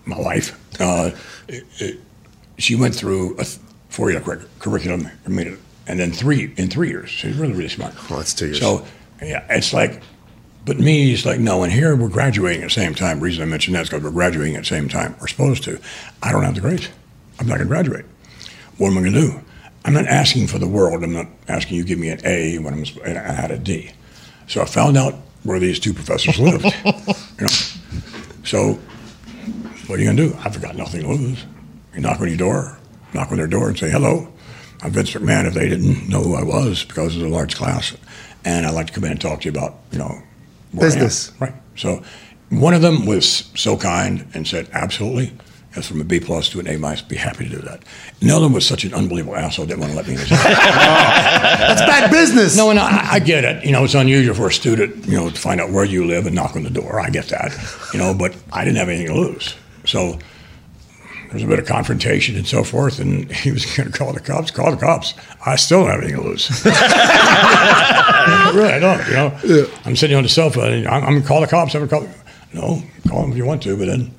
my 0.05 0.19
wife, 0.19 0.57
uh, 0.81 1.11
it, 1.47 1.63
it, 1.79 1.99
she 2.57 2.75
went 2.75 2.95
through 2.95 3.37
a 3.39 3.45
four-year 3.89 4.21
curric- 4.21 4.59
curriculum, 4.59 5.09
I 5.25 5.29
mean, 5.29 5.57
and 5.87 5.99
then 5.99 6.11
three 6.11 6.53
in 6.57 6.69
three 6.69 6.89
years. 6.89 7.09
She's 7.09 7.35
really, 7.37 7.53
really 7.53 7.69
smart. 7.69 7.93
Well, 8.09 8.19
that's 8.19 8.33
two 8.33 8.47
years. 8.47 8.59
So 8.59 8.85
yeah, 9.21 9.45
it's 9.49 9.73
like, 9.73 10.01
but 10.65 10.79
me, 10.79 11.11
it's 11.11 11.25
like, 11.25 11.39
no, 11.39 11.63
and 11.63 11.71
here 11.71 11.95
we're 11.95 12.07
graduating 12.09 12.61
at 12.61 12.67
the 12.67 12.73
same 12.73 12.93
time. 12.93 13.19
The 13.19 13.25
reason 13.25 13.41
I 13.43 13.45
mentioned 13.47 13.75
that 13.75 13.83
is 13.83 13.89
because 13.89 14.03
we're 14.03 14.11
graduating 14.11 14.55
at 14.55 14.61
the 14.61 14.67
same 14.67 14.87
time. 14.87 15.15
We're 15.19 15.27
supposed 15.27 15.63
to. 15.63 15.79
I 16.21 16.31
don't 16.31 16.43
have 16.43 16.55
the 16.55 16.61
grades. 16.61 16.87
I'm 17.39 17.47
not 17.47 17.55
going 17.55 17.67
to 17.67 17.73
graduate. 17.73 18.05
What 18.77 18.91
am 18.91 18.97
I 18.97 19.01
going 19.01 19.13
to 19.13 19.21
do? 19.21 19.41
I'm 19.85 19.93
not 19.93 20.05
asking 20.05 20.47
for 20.47 20.59
the 20.59 20.67
world. 20.67 21.03
I'm 21.03 21.13
not 21.13 21.27
asking 21.47 21.77
you 21.77 21.83
to 21.83 21.87
give 21.87 21.97
me 21.97 22.09
an 22.09 22.21
A 22.23 22.59
when 22.59 22.73
I'm, 22.73 22.83
and 23.03 23.17
I 23.17 23.31
had 23.33 23.49
a 23.49 23.57
D. 23.57 23.91
So 24.51 24.61
I 24.61 24.65
found 24.65 24.97
out 24.97 25.13
where 25.43 25.59
these 25.59 25.79
two 25.79 25.93
professors 25.93 26.37
lived. 26.37 26.65
you 26.85 26.91
know, 27.39 27.47
so 28.43 28.73
what 29.87 29.97
are 29.97 30.03
you 30.03 30.13
going 30.13 30.17
to 30.17 30.27
do? 30.27 30.37
I've 30.43 30.61
got 30.61 30.75
nothing 30.75 31.03
to 31.03 31.07
lose. 31.07 31.45
You 31.95 32.01
knock 32.01 32.19
on 32.19 32.27
your 32.27 32.35
door, 32.35 32.77
knock 33.13 33.31
on 33.31 33.37
their 33.37 33.47
door 33.47 33.69
and 33.69 33.79
say, 33.79 33.89
hello. 33.89 34.27
I'm 34.81 34.91
Vince 34.91 35.11
McMahon 35.11 35.45
if 35.45 35.53
they 35.53 35.69
didn't 35.69 36.09
know 36.09 36.21
who 36.21 36.35
I 36.35 36.43
was 36.43 36.83
because 36.83 37.15
it 37.15 37.23
was 37.23 37.31
a 37.31 37.33
large 37.33 37.55
class. 37.55 37.95
And 38.43 38.65
I'd 38.65 38.73
like 38.73 38.87
to 38.87 38.93
come 38.93 39.05
in 39.05 39.11
and 39.11 39.21
talk 39.21 39.39
to 39.39 39.45
you 39.45 39.51
about, 39.51 39.75
you 39.89 39.99
know, 39.99 40.21
where 40.73 40.89
I 40.89 40.91
am. 40.91 40.99
Business. 40.99 41.31
Right. 41.39 41.53
So 41.77 42.03
one 42.49 42.73
of 42.73 42.81
them 42.81 43.05
was 43.05 43.49
so 43.55 43.77
kind 43.77 44.27
and 44.33 44.45
said, 44.45 44.67
absolutely. 44.73 45.31
That's 45.73 45.87
from 45.87 46.01
a 46.01 46.03
B 46.03 46.19
plus 46.19 46.49
to 46.49 46.59
an 46.59 46.67
A 46.67 46.77
minus. 46.77 47.01
Be 47.01 47.15
happy 47.15 47.47
to 47.47 47.49
do 47.49 47.61
that. 47.61 47.83
One 48.21 48.51
was 48.51 48.65
such 48.65 48.83
an 48.83 48.93
unbelievable 48.93 49.37
asshole. 49.37 49.65
Didn't 49.65 49.79
want 49.79 49.91
to 49.91 49.97
let 49.97 50.05
me 50.05 50.13
in 50.13 50.19
his 50.19 50.29
house. 50.29 50.43
That's 50.43 51.81
bad 51.81 52.11
business. 52.11 52.57
No, 52.57 52.69
and 52.69 52.79
I, 52.79 53.13
I 53.13 53.19
get 53.19 53.45
it. 53.45 53.63
You 53.63 53.71
know, 53.71 53.85
it's 53.85 53.93
unusual 53.93 54.35
for 54.35 54.47
a 54.47 54.51
student, 54.51 55.07
you 55.07 55.15
know, 55.15 55.29
to 55.29 55.39
find 55.39 55.61
out 55.61 55.71
where 55.71 55.85
you 55.85 56.05
live 56.05 56.25
and 56.25 56.35
knock 56.35 56.57
on 56.57 56.63
the 56.63 56.69
door. 56.69 56.99
I 56.99 57.09
get 57.09 57.29
that. 57.29 57.53
You 57.93 57.99
know, 57.99 58.13
but 58.13 58.35
I 58.51 58.65
didn't 58.65 58.77
have 58.77 58.89
anything 58.89 59.07
to 59.07 59.15
lose. 59.15 59.55
So 59.85 60.11
there 60.11 61.35
was 61.35 61.43
a 61.43 61.47
bit 61.47 61.59
of 61.59 61.65
confrontation 61.65 62.35
and 62.35 62.45
so 62.45 62.65
forth, 62.65 62.99
and 62.99 63.31
he 63.31 63.51
was 63.51 63.65
going 63.65 63.89
to 63.89 63.97
call 63.97 64.11
the 64.11 64.19
cops. 64.19 64.51
Call 64.51 64.71
the 64.71 64.77
cops. 64.77 65.13
I 65.45 65.55
still 65.55 65.83
don't 65.83 65.91
have 65.91 66.01
anything 66.01 66.21
to 66.21 66.27
lose. 66.27 66.49
really, 66.65 66.75
I 68.73 68.79
don't. 68.79 69.07
You 69.07 69.13
know, 69.13 69.67
I'm 69.85 69.95
sitting 69.95 70.17
on 70.17 70.23
the 70.23 70.29
sofa. 70.29 70.63
And 70.63 70.85
I'm, 70.85 71.03
I'm 71.03 71.11
going 71.11 71.21
to 71.21 71.27
call 71.29 71.39
the 71.39 71.47
cops. 71.47 71.75
I'm 71.75 71.87
going 71.87 72.03
to 72.03 72.09
call. 72.09 72.21
No, 72.53 72.83
call 73.07 73.21
them 73.21 73.31
if 73.31 73.37
you 73.37 73.45
want 73.45 73.63
to, 73.63 73.77
but 73.77 73.85
then 73.85 74.13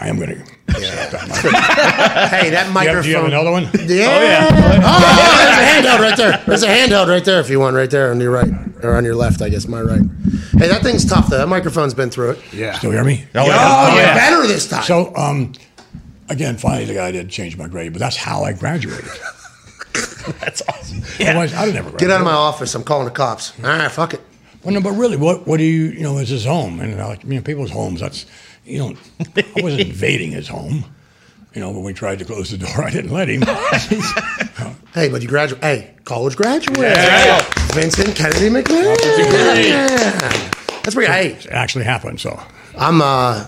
I 0.00 0.08
am 0.08 0.16
going 0.16 0.30
to 0.30 0.55
Hey, 0.68 2.50
that 2.50 2.64
You 2.66 2.72
microphone. 2.72 2.94
have, 2.96 3.04
do 3.04 3.08
you 3.10 3.16
have 3.16 3.24
another 3.24 3.50
one? 3.50 3.64
Yeah. 3.86 4.48
Oh, 4.82 5.38
there's 5.38 5.58
a 5.58 5.88
handheld 5.88 6.00
right 6.00 6.16
there. 6.16 6.42
There's 6.46 6.62
a 6.62 6.68
handheld 6.68 7.08
right 7.08 7.24
there 7.24 7.40
if 7.40 7.48
you 7.50 7.60
want, 7.60 7.76
right 7.76 7.90
there 7.90 8.10
on 8.10 8.20
your 8.20 8.30
right 8.32 8.50
or 8.82 8.94
on 8.96 9.04
your 9.04 9.14
left, 9.14 9.42
I 9.42 9.48
guess. 9.48 9.66
My 9.68 9.80
right. 9.80 10.00
Hey, 10.58 10.68
that 10.68 10.82
thing's 10.82 11.04
tough 11.04 11.28
though. 11.28 11.38
That 11.38 11.48
microphone's 11.48 11.94
been 11.94 12.10
through 12.10 12.32
it. 12.32 12.52
Yeah. 12.52 12.76
Still 12.78 12.90
hear 12.92 13.04
me? 13.04 13.24
Oh, 13.34 13.40
Oh, 13.42 13.46
yeah. 13.46 13.88
you're 13.94 14.02
yeah. 14.02 14.14
better 14.14 14.46
this 14.46 14.68
time. 14.68 14.82
So, 14.82 15.14
um, 15.16 15.52
again, 16.28 16.56
finally, 16.56 16.84
the 16.86 16.94
guy 16.94 17.10
did 17.12 17.28
change 17.30 17.56
my 17.56 17.68
grade, 17.68 17.92
but 17.92 18.00
that's 18.00 18.16
how 18.16 18.42
I 18.42 18.52
graduated. 18.52 19.04
That's 20.40 20.60
awesome. 20.68 21.02
Otherwise, 21.20 21.54
I'd 21.54 21.72
never 21.72 21.88
graduated. 21.90 21.98
Get 22.00 22.10
out 22.10 22.20
of 22.20 22.24
my 22.26 22.32
office. 22.32 22.74
I'm 22.74 22.82
calling 22.82 23.04
the 23.04 23.12
cops. 23.12 23.52
All 23.60 23.66
right, 23.70 23.88
fuck 23.90 24.12
it. 24.12 24.20
Well, 24.64 24.74
no, 24.74 24.80
but 24.80 24.90
really, 24.92 25.16
what 25.16 25.46
what 25.46 25.58
do 25.58 25.62
you 25.62 25.84
you 25.84 26.02
know 26.02 26.18
is 26.18 26.28
his 26.30 26.44
home, 26.44 26.80
and 26.80 27.00
I 27.00 27.06
like 27.06 27.22
you 27.22 27.34
know, 27.36 27.40
people's 27.42 27.70
homes. 27.70 28.00
That's 28.00 28.26
you 28.66 28.78
know, 28.78 28.94
I 29.36 29.60
wasn't 29.62 29.80
invading 29.88 30.32
his 30.32 30.48
home. 30.48 30.84
You 31.54 31.60
know, 31.62 31.70
when 31.70 31.84
we 31.84 31.94
tried 31.94 32.18
to 32.18 32.24
close 32.26 32.50
the 32.50 32.58
door, 32.58 32.84
I 32.84 32.90
didn't 32.90 33.12
let 33.12 33.28
him. 33.28 33.42
Hey, 34.94 35.10
but 35.10 35.20
you 35.20 35.28
graduate. 35.28 35.62
Hey, 35.62 35.94
college 36.04 36.36
graduate. 36.36 36.78
right. 36.78 37.42
Vincent 37.74 38.16
Kennedy 38.16 38.48
McMahon. 38.48 38.96
Yeah. 39.62 40.50
That's 40.82 40.94
pretty. 40.94 41.12
Hey, 41.12 41.32
It 41.32 41.46
actually 41.48 41.84
happened. 41.84 42.18
So 42.18 42.40
I'm 42.78 43.02
uh, 43.02 43.46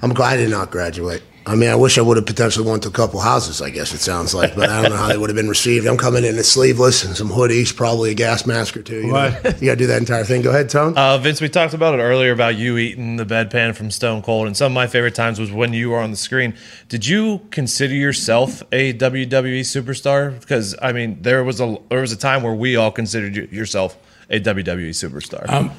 I'm 0.00 0.14
glad 0.14 0.34
I 0.34 0.36
did 0.38 0.50
not 0.50 0.70
graduate. 0.70 1.22
I 1.48 1.54
mean, 1.54 1.70
I 1.70 1.74
wish 1.74 1.96
I 1.96 2.02
would 2.02 2.18
have 2.18 2.26
potentially 2.26 2.68
went 2.68 2.82
to 2.82 2.90
a 2.90 2.92
couple 2.92 3.20
houses. 3.20 3.62
I 3.62 3.70
guess 3.70 3.94
it 3.94 4.00
sounds 4.00 4.34
like, 4.34 4.54
but 4.54 4.68
I 4.68 4.82
don't 4.82 4.90
know 4.90 4.96
how 4.98 5.08
they 5.08 5.16
would 5.16 5.30
have 5.30 5.36
been 5.36 5.48
received. 5.48 5.86
I'm 5.86 5.96
coming 5.96 6.22
in 6.24 6.36
in 6.36 6.44
sleeveless 6.44 7.04
and 7.04 7.16
some 7.16 7.30
hoodies, 7.30 7.74
probably 7.74 8.10
a 8.10 8.14
gas 8.14 8.46
mask 8.46 8.76
or 8.76 8.82
two. 8.82 8.96
You, 9.00 9.06
know? 9.06 9.12
What? 9.14 9.60
you 9.62 9.66
got 9.66 9.72
to 9.72 9.76
do 9.76 9.86
that 9.86 9.98
entire 9.98 10.24
thing. 10.24 10.42
Go 10.42 10.50
ahead, 10.50 10.68
Tone. 10.68 10.96
Uh, 10.96 11.16
Vince, 11.16 11.40
we 11.40 11.48
talked 11.48 11.72
about 11.72 11.98
it 11.98 12.02
earlier 12.02 12.32
about 12.32 12.56
you 12.56 12.76
eating 12.76 13.16
the 13.16 13.24
bedpan 13.24 13.74
from 13.74 13.90
Stone 13.90 14.22
Cold, 14.22 14.46
and 14.46 14.56
some 14.56 14.72
of 14.72 14.74
my 14.74 14.86
favorite 14.86 15.14
times 15.14 15.40
was 15.40 15.50
when 15.50 15.72
you 15.72 15.88
were 15.90 15.98
on 15.98 16.10
the 16.10 16.16
screen. 16.18 16.54
Did 16.90 17.06
you 17.06 17.40
consider 17.50 17.94
yourself 17.94 18.62
a 18.70 18.92
WWE 18.92 19.60
superstar? 19.60 20.38
Because 20.38 20.74
I 20.82 20.92
mean, 20.92 21.22
there 21.22 21.42
was 21.44 21.60
a 21.60 21.78
there 21.88 22.02
was 22.02 22.12
a 22.12 22.18
time 22.18 22.42
where 22.42 22.54
we 22.54 22.76
all 22.76 22.90
considered 22.90 23.34
you, 23.34 23.48
yourself 23.50 23.96
a 24.28 24.38
WWE 24.38 24.90
superstar. 24.90 25.72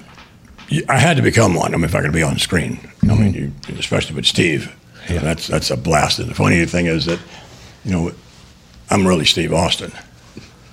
you- 0.69 0.85
I 0.89 0.97
had 0.97 1.17
to 1.17 1.23
become 1.23 1.53
one. 1.53 1.73
I 1.73 1.77
mean, 1.77 1.85
if 1.85 1.93
I 1.95 2.01
could 2.01 2.13
be 2.13 2.23
on 2.23 2.39
screen, 2.39 2.79
I 3.03 3.13
mean, 3.13 3.33
you, 3.33 3.51
especially 3.77 4.15
with 4.15 4.25
Steve, 4.25 4.75
yeah, 5.09 5.19
that's 5.19 5.47
that's 5.47 5.71
a 5.71 5.77
blast. 5.77 6.19
And 6.19 6.29
the 6.29 6.35
funny 6.35 6.63
thing 6.65 6.85
is 6.85 7.05
that, 7.05 7.19
you 7.83 7.91
know, 7.91 8.11
I'm 8.89 9.07
really 9.07 9.25
Steve 9.25 9.53
Austin, 9.53 9.91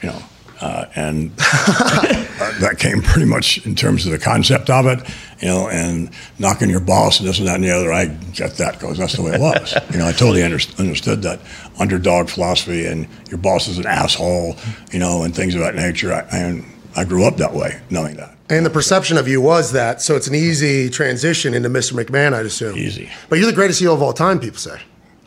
you 0.02 0.10
know, 0.10 0.22
uh, 0.60 0.86
and 0.94 1.30
that 1.36 2.76
came 2.78 3.02
pretty 3.02 3.26
much 3.26 3.64
in 3.66 3.74
terms 3.74 4.06
of 4.06 4.12
the 4.12 4.18
concept 4.18 4.70
of 4.70 4.86
it, 4.86 5.00
you 5.40 5.48
know, 5.48 5.68
and 5.68 6.10
knocking 6.38 6.70
your 6.70 6.80
boss 6.80 7.20
and 7.20 7.28
this 7.28 7.38
and 7.38 7.46
that 7.46 7.56
and 7.56 7.64
the 7.64 7.70
other. 7.70 7.92
I 7.92 8.06
get 8.06 8.56
that 8.56 8.74
because 8.74 8.96
that's 8.96 9.16
the 9.16 9.22
way 9.22 9.32
it 9.32 9.40
was. 9.40 9.74
you 9.90 9.98
know, 9.98 10.08
I 10.08 10.12
totally 10.12 10.42
under, 10.42 10.58
understood 10.78 11.22
that 11.22 11.40
underdog 11.78 12.28
philosophy 12.28 12.86
and 12.86 13.06
your 13.28 13.38
boss 13.38 13.68
is 13.68 13.78
an 13.78 13.86
asshole, 13.86 14.56
you 14.92 14.98
know, 14.98 15.24
and 15.24 15.34
things 15.34 15.54
of 15.54 15.60
that 15.60 15.74
nature. 15.74 16.12
I, 16.12 16.20
and 16.30 16.64
I 16.96 17.04
grew 17.04 17.24
up 17.24 17.36
that 17.36 17.52
way, 17.52 17.80
knowing 17.90 18.16
that. 18.16 18.36
And 18.48 18.64
the 18.64 18.70
perception 18.70 19.18
of 19.18 19.28
you 19.28 19.40
was 19.40 19.72
that, 19.72 20.00
so 20.00 20.16
it's 20.16 20.28
an 20.28 20.34
easy 20.34 20.88
transition 20.88 21.52
into 21.52 21.68
Mr. 21.68 21.92
McMahon, 21.92 22.32
I'd 22.32 22.46
assume. 22.46 22.76
Easy. 22.76 23.10
But 23.28 23.38
you're 23.38 23.48
the 23.48 23.52
greatest 23.52 23.80
heel 23.80 23.92
of 23.92 24.02
all 24.02 24.12
time, 24.12 24.38
people 24.38 24.58
say. 24.58 24.80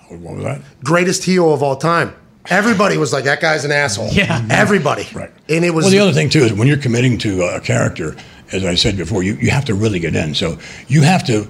What 0.08 0.36
was 0.36 0.44
that? 0.44 0.62
Greatest 0.84 1.24
heel 1.24 1.54
of 1.54 1.62
all 1.62 1.76
time. 1.76 2.16
Everybody 2.50 2.98
was 2.98 3.14
like, 3.14 3.26
that 3.26 3.42
guy's 3.42 3.66
an 3.66 3.72
asshole. 3.72 4.10
Yeah. 4.10 4.46
Everybody. 4.50 5.08
Right. 5.14 5.32
And 5.50 5.64
it 5.64 5.72
was. 5.72 5.86
Well, 5.86 5.92
the 5.92 6.00
other 6.00 6.14
thing 6.14 6.30
too 6.30 6.40
is 6.40 6.54
when 6.54 6.68
you're 6.68 6.78
committing 6.78 7.18
to 7.20 7.44
a 7.44 7.60
character, 7.60 8.16
as 8.52 8.66
I 8.66 8.76
said 8.76 8.98
before, 8.98 9.22
you, 9.22 9.36
you 9.36 9.52
have 9.52 9.66
to 9.66 9.76
really 9.76 10.00
get 10.00 10.16
in. 10.16 10.34
So 10.34 10.58
you 10.88 11.04
have 11.04 11.26
to 11.28 11.48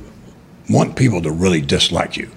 want 0.70 0.98
people 0.98 1.22
to 1.22 1.32
really 1.32 1.62
dislike 1.62 2.18
you. 2.18 2.30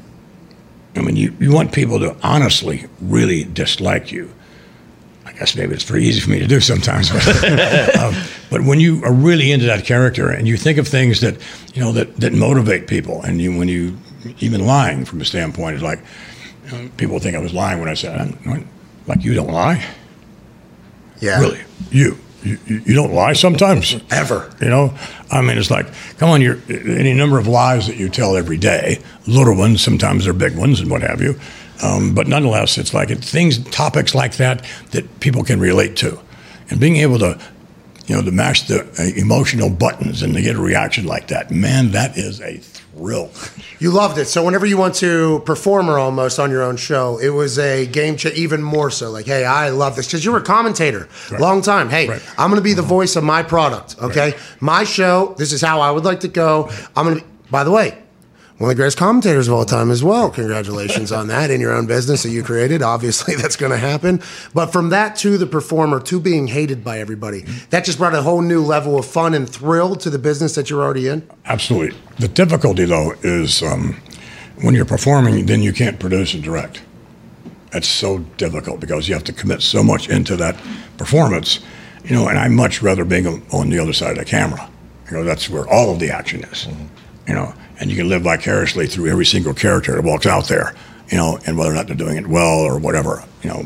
I 0.95 1.01
mean, 1.01 1.17
you, 1.17 1.35
you 1.41 1.53
want 1.53 1.73
people 1.73 1.99
to 2.01 2.15
honestly 2.23 2.87
really 3.01 3.45
dislike 3.45 4.13
you. 4.13 4.33
I 5.43 5.45
guess 5.45 5.57
maybe 5.57 5.75
it's 5.75 5.83
pretty 5.83 6.07
easy 6.07 6.21
for 6.21 6.31
me 6.31 6.39
to 6.39 6.47
do 6.47 6.61
sometimes, 6.61 7.11
but, 7.11 7.27
um, 7.99 8.15
but 8.49 8.63
when 8.63 8.79
you 8.79 9.03
are 9.05 9.13
really 9.13 9.51
into 9.51 9.67
that 9.67 9.85
character 9.85 10.31
and 10.31 10.47
you 10.47 10.57
think 10.57 10.79
of 10.79 10.87
things 10.87 11.21
that 11.21 11.37
you 11.75 11.83
know 11.83 11.91
that, 11.91 12.17
that 12.19 12.33
motivate 12.33 12.87
people, 12.87 13.21
and 13.23 13.43
you 13.43 13.59
when 13.59 13.67
you 13.67 13.99
even 14.39 14.65
lying 14.65 15.05
from 15.05 15.21
a 15.21 15.25
standpoint 15.25 15.75
is 15.75 15.83
like 15.83 15.99
you 16.67 16.71
know, 16.71 16.89
people 16.97 17.19
think 17.19 17.35
I 17.35 17.41
was 17.41 17.53
lying 17.53 17.81
when 17.81 17.89
I 17.89 17.95
said 17.95 18.21
I'm, 18.21 18.69
like 19.09 19.25
you 19.25 19.35
don't 19.35 19.51
lie. 19.51 19.85
yeah. 21.19 21.41
Really, 21.41 21.61
you, 21.91 22.17
you 22.45 22.59
you 22.69 22.95
don't 22.95 23.13
lie 23.13 23.33
sometimes 23.33 23.97
Ever. 24.13 24.49
You 24.61 24.69
know, 24.69 24.95
I 25.29 25.41
mean, 25.43 25.59
it's 25.59 25.73
like, 25.73 25.89
come 26.19 26.31
on, 26.31 26.41
you're 26.41 26.59
any 26.69 27.15
number 27.15 27.41
of 27.41 27.49
lies 27.49 27.89
that 27.89 27.97
you 27.97 28.09
tell 28.09 28.37
every 28.37 28.59
day, 28.59 29.03
little 29.27 29.57
ones, 29.57 29.83
sometimes 29.83 30.23
they're 30.23 30.35
big 30.35 30.57
ones, 30.57 30.79
and 30.79 30.89
what 30.89 31.03
have 31.03 31.21
you. 31.21 31.35
Um, 31.83 32.15
but 32.15 32.27
nonetheless, 32.29 32.79
it's 32.79 32.95
like 32.95 33.11
it's 33.11 33.31
things, 33.31 33.59
topics 33.71 34.15
like 34.15 34.37
that 34.37 34.65
that 34.93 35.21
people 35.21 35.43
can 35.45 35.59
relate 35.61 35.97
to, 35.97 36.19
and 36.71 36.79
being 36.81 36.97
able 36.97 37.19
to, 37.19 37.39
you 38.07 38.15
know, 38.17 38.23
to 38.23 38.31
mash 38.31 38.63
the 38.69 38.83
uh, 38.99 39.03
emotional 39.21 39.69
buttons 39.71 40.23
and 40.23 40.35
to 40.35 40.43
get 40.43 40.57
a 40.57 40.61
reaction 40.61 41.07
like 41.07 41.29
that, 41.29 41.51
man, 41.51 41.91
that 41.93 42.17
is 42.17 42.41
a 42.41 42.59
thrill. 42.59 43.31
You 43.81 43.91
loved 43.91 44.19
it. 44.19 44.27
So 44.27 44.45
whenever 44.45 44.67
you 44.67 44.77
went 44.77 44.95
to 44.97 45.41
performer 45.47 45.99
almost 45.99 46.39
on 46.39 46.51
your 46.51 46.63
own 46.63 46.77
show, 46.77 47.19
it 47.19 47.31
was 47.31 47.59
a 47.59 47.87
game 47.87 48.17
changer, 48.17 48.37
even 48.39 48.63
more 48.63 48.91
so. 48.91 49.11
Like, 49.11 49.27
hey, 49.27 49.45
I 49.45 49.71
love 49.71 49.97
this 49.97 50.07
because 50.07 50.25
you 50.25 50.31
were 50.31 50.39
a 50.39 50.43
commentator, 50.43 51.09
Right. 51.31 51.41
long 51.41 51.63
time. 51.63 51.89
Hey, 51.91 52.07
Right. 52.09 52.23
I'm 52.39 52.51
going 52.51 52.61
to 52.61 52.65
be 52.65 52.75
the 52.75 52.83
voice 52.83 53.17
of 53.17 53.25
my 53.25 53.43
product. 53.43 53.97
Okay, 54.01 54.35
my 54.61 54.85
show. 54.85 55.35
This 55.39 55.53
is 55.53 55.61
how 55.63 55.81
I 55.81 55.91
would 55.91 56.05
like 56.05 56.21
to 56.21 56.29
go. 56.29 56.71
I'm 56.95 57.07
going 57.07 57.21
to. 57.21 57.25
By 57.51 57.65
the 57.65 57.71
way. 57.73 57.99
One 58.63 58.71
of 58.71 58.77
the 58.77 58.81
greatest 58.81 58.97
commentators 58.97 59.49
of 59.49 59.55
all 59.55 59.65
time 59.65 59.91
as 59.91 60.05
well. 60.05 60.31
Congratulations 60.31 61.11
on 61.11 61.27
that 61.27 61.51
in 61.51 61.61
your 61.61 61.73
own 61.73 61.87
business 61.87 62.23
that 62.23 62.31
you 62.31 62.45
created. 62.45 62.81
Obviously, 62.81 63.35
that's 63.43 63.57
going 63.57 63.73
to 63.73 63.77
happen. 63.77 64.23
But 64.55 64.67
from 64.67 64.91
that 64.91 65.17
to 65.17 65.37
the 65.37 65.49
performer 65.49 65.99
to 66.03 66.21
being 66.21 66.47
hated 66.47 66.85
by 66.85 67.01
everybody, 67.01 67.41
that 67.71 67.85
just 67.85 67.99
brought 67.99 68.15
a 68.15 68.23
whole 68.23 68.41
new 68.41 68.63
level 68.63 68.97
of 68.97 69.05
fun 69.05 69.35
and 69.35 69.51
thrill 69.51 69.97
to 69.97 70.11
the 70.11 70.19
business 70.21 70.55
that 70.55 70.71
you're 70.71 70.81
already 70.81 71.09
in. 71.09 71.29
Absolutely. 71.45 71.99
The 72.21 72.29
difficulty, 72.29 72.85
though, 72.85 73.15
is 73.23 73.65
um, 73.65 74.01
when 74.61 74.77
you're 74.77 74.85
performing, 74.85 75.47
then 75.47 75.61
you 75.61 75.73
can't 75.73 75.99
produce 75.99 76.33
and 76.33 76.45
direct. 76.45 76.83
That's 77.73 77.89
so 77.89 78.21
difficult 78.37 78.79
because 78.79 79.09
you 79.09 79.15
have 79.15 79.25
to 79.25 79.33
commit 79.33 79.63
so 79.63 79.83
much 79.83 80.09
into 80.09 80.37
that 80.37 80.57
performance, 80.99 81.59
you 82.05 82.15
know. 82.15 82.29
And 82.29 82.39
I 82.39 82.47
much 82.47 82.81
rather 82.81 83.05
being 83.05 83.27
on 83.51 83.71
the 83.71 83.81
other 83.81 83.93
side 83.93 84.13
of 84.13 84.19
the 84.19 84.25
camera. 84.25 84.71
You 85.11 85.17
know, 85.17 85.25
that's 85.25 85.51
where 85.51 85.67
all 85.67 85.91
of 85.91 85.99
the 85.99 86.13
action 86.13 86.45
is. 86.45 86.69
You 87.27 87.35
know, 87.35 87.55
and 87.83 87.91
you 87.91 87.97
can 87.97 88.09
live 88.09 88.23
vicariously 88.23 88.87
through 88.87 89.11
every 89.11 89.27
single 89.27 89.53
character 89.53 89.97
that 89.97 90.05
walks 90.05 90.25
out 90.25 90.47
there. 90.47 90.73
You 91.11 91.19
know, 91.19 91.41
and 91.45 91.59
whether 91.59 91.73
or 91.73 91.75
not 91.75 91.89
they're 91.89 91.97
doing 91.97 92.17
it 92.17 92.29
well 92.29 92.61
or 92.61 92.79
whatever. 92.79 93.25
You 93.43 93.51
know, 93.51 93.65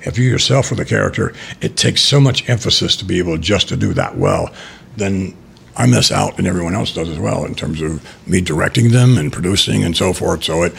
if 0.00 0.16
you 0.16 0.24
yourself 0.24 0.72
are 0.72 0.76
the 0.76 0.86
character, 0.86 1.34
it 1.60 1.76
takes 1.76 2.00
so 2.00 2.20
much 2.20 2.48
emphasis 2.48 2.96
to 2.96 3.04
be 3.04 3.18
able 3.18 3.36
just 3.36 3.68
to 3.68 3.76
do 3.76 3.92
that 3.92 4.16
well. 4.16 4.50
Then 4.96 5.36
I 5.76 5.86
miss 5.86 6.10
out, 6.10 6.38
and 6.38 6.46
everyone 6.46 6.74
else 6.74 6.94
does 6.94 7.10
as 7.10 7.18
well 7.18 7.44
in 7.44 7.54
terms 7.54 7.82
of 7.82 8.02
me 8.26 8.40
directing 8.40 8.92
them 8.92 9.18
and 9.18 9.30
producing 9.30 9.84
and 9.84 9.94
so 9.94 10.14
forth. 10.14 10.42
So 10.42 10.62
it, 10.62 10.74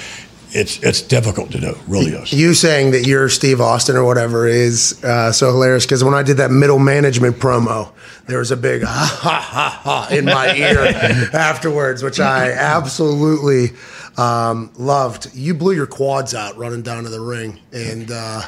it's 0.53 0.79
it's 0.83 1.01
difficult 1.01 1.51
to 1.51 1.59
do, 1.59 1.77
really 1.87 2.11
is. 2.11 2.33
you 2.33 2.53
saying 2.53 2.91
that 2.91 3.07
you're 3.07 3.29
Steve 3.29 3.61
Austin 3.61 3.95
or 3.95 4.03
whatever 4.03 4.47
is 4.47 5.01
uh, 5.03 5.31
so 5.31 5.47
hilarious 5.47 5.85
because 5.85 6.03
when 6.03 6.13
I 6.13 6.23
did 6.23 6.37
that 6.37 6.51
middle 6.51 6.79
management 6.79 7.37
promo, 7.37 7.91
there 8.27 8.39
was 8.39 8.51
a 8.51 8.57
big 8.57 8.83
ha 8.85 9.17
ha 9.21 9.39
ha 9.39 9.69
ha 9.83 10.07
in 10.13 10.25
my 10.25 10.53
ear 10.55 10.79
afterwards, 11.33 12.03
which 12.03 12.19
I 12.19 12.51
absolutely 12.51 13.69
um, 14.17 14.71
loved. 14.77 15.33
You 15.33 15.53
blew 15.53 15.73
your 15.73 15.87
quads 15.87 16.35
out 16.35 16.57
running 16.57 16.81
down 16.81 17.03
to 17.03 17.09
the 17.09 17.21
ring, 17.21 17.59
and 17.71 18.11
uh, 18.11 18.41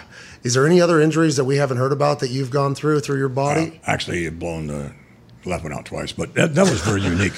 is 0.44 0.54
there 0.56 0.68
any 0.68 0.82
other 0.82 1.00
injuries 1.00 1.38
that 1.38 1.46
we 1.46 1.56
haven't 1.56 1.78
heard 1.78 1.94
about 1.94 2.20
that 2.20 2.30
you've 2.30 2.52
gone 2.52 2.76
through 2.76 3.00
through 3.00 3.18
your 3.18 3.30
body? 3.30 3.80
Actually, 3.86 4.26
it 4.26 4.38
blown 4.38 4.68
the 4.68 4.92
left 5.46 5.64
one 5.64 5.74
out 5.74 5.86
twice, 5.86 6.12
but 6.12 6.34
that, 6.36 6.56
that 6.56 6.70
was 6.70 6.82
very 6.82 7.02
unique. 7.02 7.34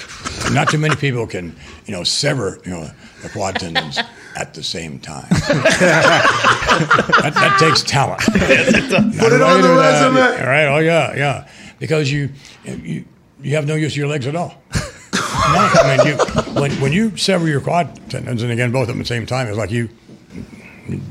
Not 0.52 0.70
too 0.70 0.78
many 0.78 0.96
people 0.96 1.26
can, 1.26 1.56
you 1.86 1.92
know, 1.92 2.04
sever, 2.04 2.60
you 2.64 2.70
know, 2.70 2.90
the 3.22 3.28
quad 3.28 3.56
tendons 3.56 3.98
at 4.36 4.54
the 4.54 4.62
same 4.62 4.98
time. 4.98 5.26
that, 5.30 7.32
that 7.34 7.56
takes 7.58 7.82
talent. 7.82 8.20
Put 8.20 9.32
it 9.32 9.42
on 9.42 9.62
the 9.62 9.70
resume. 9.70 10.20
All 10.20 10.46
right. 10.46 10.66
Oh 10.66 10.78
yeah, 10.78 11.16
yeah. 11.16 11.48
Because 11.78 12.12
you 12.12 12.30
you 12.64 13.04
you 13.42 13.56
have 13.56 13.66
no 13.66 13.74
use 13.74 13.92
of 13.92 13.96
your 13.96 14.08
legs 14.08 14.26
at 14.26 14.36
all. 14.36 14.54
no, 14.74 14.80
I 15.14 15.96
mean, 15.96 16.06
you, 16.06 16.16
when 16.60 16.70
when 16.80 16.92
you 16.92 17.16
sever 17.16 17.48
your 17.48 17.60
quad 17.60 18.10
tendons, 18.10 18.42
and 18.42 18.52
again, 18.52 18.72
both 18.72 18.82
of 18.82 18.88
them 18.88 19.00
at 19.00 19.04
the 19.04 19.08
same 19.08 19.26
time, 19.26 19.48
it's 19.48 19.56
like 19.56 19.70
you 19.70 19.88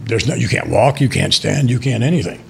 there's 0.06 0.28
no 0.28 0.36
you 0.36 0.48
can't 0.48 0.70
walk, 0.70 1.02
you 1.02 1.10
can't 1.10 1.34
stand, 1.34 1.70
you 1.70 1.80
can't 1.80 2.04
anything. 2.04 2.44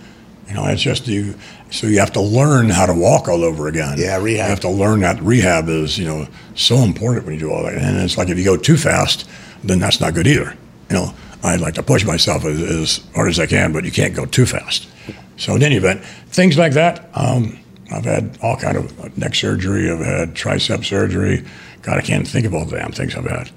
You 0.47 0.53
know, 0.53 0.65
it's 0.65 0.81
just 0.81 1.07
you. 1.07 1.35
So 1.71 1.87
you 1.87 1.99
have 1.99 2.13
to 2.13 2.21
learn 2.21 2.69
how 2.69 2.85
to 2.85 2.93
walk 2.93 3.27
all 3.27 3.43
over 3.43 3.67
again. 3.67 3.97
Yeah, 3.97 4.17
rehab. 4.17 4.45
You 4.45 4.49
have 4.49 4.59
to 4.61 4.69
learn 4.69 4.99
that 4.99 5.19
rehab 5.21 5.67
is 5.69 5.97
you 5.97 6.05
know 6.05 6.27
so 6.53 6.77
important 6.77 7.25
when 7.25 7.33
you 7.33 7.39
do 7.39 7.51
all 7.51 7.63
that. 7.63 7.75
And 7.75 7.97
it's 7.97 8.17
like 8.17 8.29
if 8.29 8.37
you 8.37 8.43
go 8.43 8.57
too 8.57 8.77
fast, 8.77 9.27
then 9.63 9.79
that's 9.79 10.01
not 10.01 10.13
good 10.13 10.27
either. 10.27 10.55
You 10.95 11.01
know, 11.01 11.13
I'd 11.43 11.59
like 11.59 11.73
to 11.73 11.83
push 11.83 12.05
myself 12.05 12.45
as, 12.45 12.61
as 12.61 13.05
hard 13.13 13.27
as 13.27 13.37
I 13.37 13.47
can, 13.47 13.73
but 13.73 13.83
you 13.83 13.91
can't 13.91 14.15
go 14.15 14.25
too 14.25 14.45
fast. 14.45 14.87
So 15.35 15.53
in 15.55 15.61
any 15.61 15.75
event, 15.75 16.01
things 16.27 16.57
like 16.57 16.71
that. 16.73 17.09
Um, 17.13 17.59
I've 17.91 18.05
had 18.05 18.37
all 18.41 18.55
kind 18.55 18.77
of 18.77 19.17
neck 19.17 19.35
surgery. 19.35 19.91
I've 19.91 19.99
had 19.99 20.35
tricep 20.35 20.85
surgery. 20.85 21.43
God, 21.81 21.97
I 21.97 22.01
can't 22.01 22.25
think 22.25 22.45
of 22.45 22.53
all 22.55 22.63
the 22.63 22.77
damn 22.77 22.93
things 22.93 23.13
I've 23.13 23.25
had. 23.25 23.51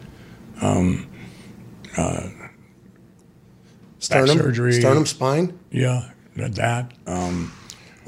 Um, 0.61 1.07
uh, 1.97 2.29
Sternum 4.01 4.37
surgery. 4.37 4.73
Sternum 4.73 5.07
spine. 5.07 5.57
Yeah, 5.71 6.11
that. 6.35 6.93
Um, 7.07 7.53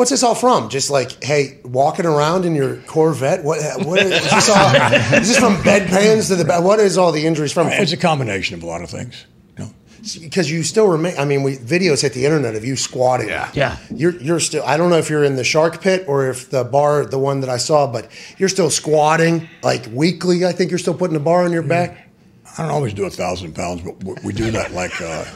What's 0.01 0.11
this 0.11 0.23
all 0.23 0.35
from? 0.35 0.71
Just 0.71 0.89
like, 0.89 1.23
hey, 1.23 1.59
walking 1.63 2.07
around 2.07 2.47
in 2.47 2.55
your 2.55 2.77
Corvette. 2.87 3.45
What? 3.45 3.61
What 3.85 4.01
is 4.01 4.09
this 4.09 4.49
all? 4.49 4.75
is 5.21 5.29
this 5.29 5.39
from 5.39 5.57
bedpans 5.57 6.29
to 6.29 6.37
the 6.37 6.45
bed? 6.47 6.65
What 6.65 6.81
is 6.81 6.97
all 6.97 7.13
the 7.13 7.27
injuries 7.27 7.53
from? 7.53 7.67
it's 7.67 7.93
a 7.93 7.99
combination 7.99 8.55
of 8.57 8.63
a 8.63 8.67
lot 8.67 8.81
of 8.83 8.89
things. 8.89 9.27
You 9.59 9.65
know, 9.67 9.71
Because 10.19 10.51
you 10.51 10.63
still 10.63 10.87
remain. 10.87 11.19
I 11.19 11.27
mean, 11.27 11.43
we 11.43 11.59
videos 11.59 12.01
hit 12.01 12.15
the 12.15 12.25
internet 12.25 12.55
of 12.55 12.65
you 12.65 12.77
squatting. 12.77 13.29
Yeah. 13.29 13.51
Yeah. 13.53 13.77
You're 13.95 14.17
you're 14.23 14.41
still. 14.41 14.63
I 14.65 14.79
don't 14.79 14.89
know 14.89 14.97
if 14.97 15.11
you're 15.11 15.23
in 15.23 15.37
the 15.37 15.45
shark 15.45 15.83
pit 15.83 16.07
or 16.09 16.31
if 16.31 16.49
the 16.49 16.65
bar, 16.65 17.05
the 17.05 17.19
one 17.19 17.41
that 17.41 17.51
I 17.51 17.59
saw, 17.59 17.87
but 17.87 18.11
you're 18.39 18.49
still 18.49 18.71
squatting 18.71 19.51
like 19.63 19.85
weekly. 19.93 20.47
I 20.47 20.53
think 20.53 20.71
you're 20.71 20.79
still 20.79 20.95
putting 20.95 21.13
the 21.13 21.21
bar 21.21 21.45
on 21.45 21.53
your 21.53 21.63
back. 21.63 22.09
I 22.57 22.63
don't 22.63 22.71
always 22.71 22.95
do 22.95 23.05
a 23.05 23.11
thousand 23.11 23.55
pounds, 23.55 23.83
but 23.83 24.03
we, 24.03 24.15
we 24.25 24.33
do 24.33 24.51
that 24.53 24.73
like 24.73 24.99
uh, 25.03 25.27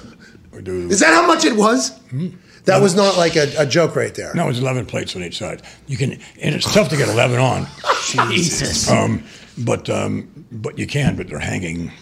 we 0.54 0.62
do. 0.62 0.88
Is 0.88 1.00
that 1.00 1.12
how 1.12 1.26
much 1.26 1.44
it 1.44 1.54
was? 1.54 2.00
That 2.64 2.80
was 2.80 2.94
not 2.94 3.16
like 3.18 3.36
a, 3.36 3.52
a 3.58 3.66
joke 3.66 3.94
right 3.96 4.14
there. 4.14 4.32
No, 4.34 4.48
it's 4.48 4.58
eleven 4.58 4.86
plates 4.86 5.14
on 5.16 5.22
each 5.22 5.36
side. 5.38 5.62
You 5.86 5.96
can, 5.96 6.12
and 6.40 6.54
it's 6.54 6.72
tough 6.72 6.88
to 6.90 6.96
get 6.96 7.08
eleven 7.08 7.38
on. 7.38 7.66
Jesus. 8.30 8.90
Um, 8.90 9.22
but 9.58 9.88
um, 9.90 10.28
but 10.50 10.78
you 10.78 10.86
can, 10.86 11.16
but 11.16 11.28
they're 11.28 11.38
hanging. 11.38 11.92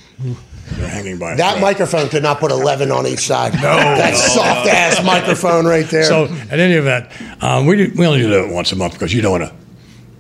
They're 0.74 0.89
hanging 0.89 1.18
by 1.18 1.34
That 1.34 1.52
thread. 1.52 1.62
microphone 1.62 2.09
could 2.09 2.22
not 2.22 2.39
put 2.39 2.52
11 2.52 2.93
on 2.93 3.06
each 3.09 3.26
side. 3.26 3.55
No. 3.55 3.60
That 3.62 4.14
soft 4.14 4.68
ass 4.68 5.05
microphone 5.05 5.64
right 5.66 5.84
there. 5.86 6.05
So 6.05 6.26
at 6.51 6.60
any 6.60 6.74
event, 6.74 7.09
um, 7.43 7.66
we 7.66 7.76
do, 7.76 7.93
we 7.97 8.06
only 8.06 8.20
do 8.20 8.30
that 8.30 8.48
once 8.52 8.70
a 8.70 8.76
month 8.76 8.93
because 8.93 9.12
you 9.12 9.20
don't 9.20 9.40
want 9.40 9.51
to 9.51 9.56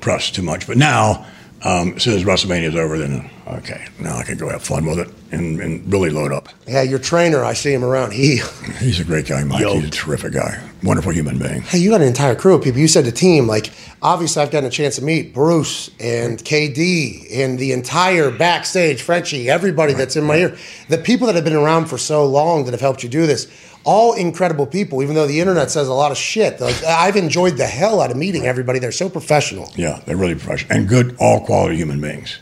press 0.00 0.32
too 0.32 0.42
much. 0.42 0.66
But 0.66 0.76
now, 0.76 1.24
um, 1.64 1.94
as 1.94 2.02
soon 2.02 2.14
as 2.14 2.24
WrestleMania 2.24 2.68
is 2.68 2.76
over, 2.76 2.98
then 2.98 3.30
okay, 3.46 3.86
now 4.00 4.16
I 4.16 4.24
can 4.24 4.36
go 4.38 4.48
have 4.48 4.62
fun 4.62 4.84
with 4.86 4.98
it 4.98 5.08
and, 5.30 5.60
and 5.60 5.92
really 5.92 6.10
load 6.10 6.32
up. 6.32 6.48
yeah, 6.66 6.82
your 6.82 6.98
trainer, 6.98 7.44
I 7.44 7.52
see 7.52 7.72
him 7.72 7.84
around. 7.84 8.12
He, 8.12 8.40
He's 8.78 8.98
a 9.00 9.04
great 9.04 9.26
guy, 9.26 9.44
Mike. 9.44 9.64
He's 9.64 9.84
a 9.84 9.90
terrific 9.90 10.32
guy, 10.32 10.62
wonderful 10.82 11.12
human 11.12 11.38
being. 11.38 11.62
hey, 11.62 11.78
you 11.78 11.90
got 11.90 12.00
an 12.00 12.08
entire 12.08 12.34
crew 12.34 12.54
of 12.54 12.62
people. 12.62 12.80
You 12.80 12.88
said 12.88 13.04
the 13.04 13.12
team. 13.12 13.46
Like, 13.46 13.70
obviously, 14.00 14.42
I've 14.42 14.50
gotten 14.50 14.66
a 14.68 14.70
chance 14.72 14.96
to 14.96 15.02
meet 15.04 15.34
Bruce 15.34 15.90
and 16.00 16.38
KD 16.38 17.26
and 17.38 17.58
the 17.58 17.72
entire 17.72 18.30
backstage, 18.30 19.02
Frenchie, 19.02 19.48
everybody 19.48 19.92
that's 19.92 20.16
in 20.16 20.24
my 20.24 20.36
ear. 20.36 20.56
The 20.88 20.98
people 20.98 21.26
that 21.28 21.36
have 21.36 21.44
been 21.44 21.52
around 21.54 21.86
for 21.86 21.98
so 21.98 22.26
long 22.26 22.64
that 22.64 22.72
have 22.72 22.80
helped 22.80 23.02
you 23.02 23.08
do 23.08 23.26
this. 23.26 23.46
All 23.84 24.14
incredible 24.14 24.66
people, 24.66 25.02
even 25.02 25.14
though 25.14 25.26
the 25.26 25.40
internet 25.40 25.70
says 25.70 25.88
a 25.88 25.92
lot 25.94 26.12
of 26.12 26.16
shit. 26.16 26.60
Like 26.60 26.82
I've 26.84 27.16
enjoyed 27.16 27.56
the 27.56 27.66
hell 27.66 28.00
out 28.00 28.10
of 28.10 28.16
meeting 28.16 28.46
everybody. 28.46 28.78
They're 28.78 28.92
so 28.92 29.08
professional. 29.08 29.70
Yeah, 29.74 30.00
they're 30.06 30.16
really 30.16 30.34
professional 30.34 30.76
and 30.76 30.88
good, 30.88 31.16
all 31.18 31.44
quality 31.44 31.76
human 31.76 32.00
beings. 32.00 32.38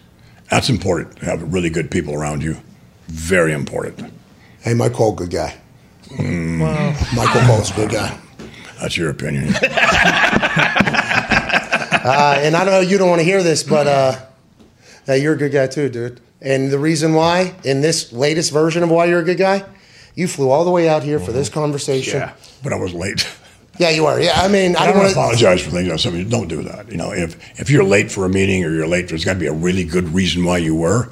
That's 0.51 0.69
important 0.69 1.17
to 1.19 1.25
have 1.27 1.53
really 1.53 1.71
good 1.71 1.91
people 1.91 2.15
around 2.15 2.43
you. 2.43 2.57
Very 3.07 3.53
important. 3.53 4.13
Hey, 4.61 4.75
Mike 4.75 4.93
Cole, 4.93 5.13
good 5.13 5.31
guy. 5.31 5.57
Michael 6.19 7.41
Cole's 7.43 7.71
a 7.71 7.75
good 7.75 7.91
guy. 7.91 8.19
That's 8.81 8.97
your 8.97 9.11
opinion. 9.11 9.55
Uh, 12.03 12.39
and 12.39 12.57
I 12.57 12.65
know 12.65 12.81
you 12.81 12.97
don't 12.97 13.11
want 13.11 13.21
to 13.21 13.25
hear 13.25 13.43
this, 13.43 13.63
but 13.63 13.87
uh, 13.87 14.19
uh, 15.07 15.13
you're 15.13 15.35
a 15.35 15.37
good 15.37 15.53
guy 15.53 15.67
too, 15.67 15.91
dude. 15.91 16.19
And 16.41 16.71
the 16.71 16.79
reason 16.79 17.13
why, 17.13 17.55
in 17.63 17.83
this 17.83 18.11
latest 18.11 18.53
version 18.53 18.83
of 18.83 18.91
why 18.91 19.05
you're 19.05 19.21
a 19.21 19.25
good 19.25 19.37
guy, 19.37 19.65
you 20.21 20.29
flew 20.29 20.51
all 20.51 20.65
the 20.65 20.71
way 20.71 20.89
out 20.89 21.03
here 21.03 21.19
for 21.19 21.33
this 21.33 21.49
mm-hmm. 21.49 21.61
conversation. 21.61 22.21
yeah, 22.21 22.35
but 22.63 22.73
I 22.73 22.77
was 22.77 22.93
late. 22.93 23.27
Yeah, 23.79 23.89
you 23.91 24.05
are. 24.05 24.21
Yeah, 24.21 24.33
I 24.35 24.49
mean, 24.49 24.77
I 24.77 24.81
I 24.81 24.87
don't 24.87 24.95
don't 24.95 25.05
want 25.05 25.15
to. 25.15 25.19
apologize 25.19 25.63
for 25.63 25.71
things. 25.71 25.91
I 25.91 25.97
said, 25.97 26.29
don't 26.29 26.49
do 26.49 26.63
that. 26.65 26.91
You 26.91 26.99
know, 26.99 27.13
if 27.13 27.59
if 27.59 27.71
you're 27.71 27.83
late 27.85 28.13
for 28.13 28.27
a 28.27 28.29
meeting 28.29 28.63
or 28.63 28.71
you're 28.71 28.87
late, 28.87 29.09
there's 29.09 29.25
got 29.25 29.35
to 29.35 29.39
be 29.41 29.47
a 29.47 29.55
really 29.55 29.85
good 29.85 30.09
reason 30.11 30.45
why 30.45 30.59
you 30.59 30.75
were. 30.75 31.11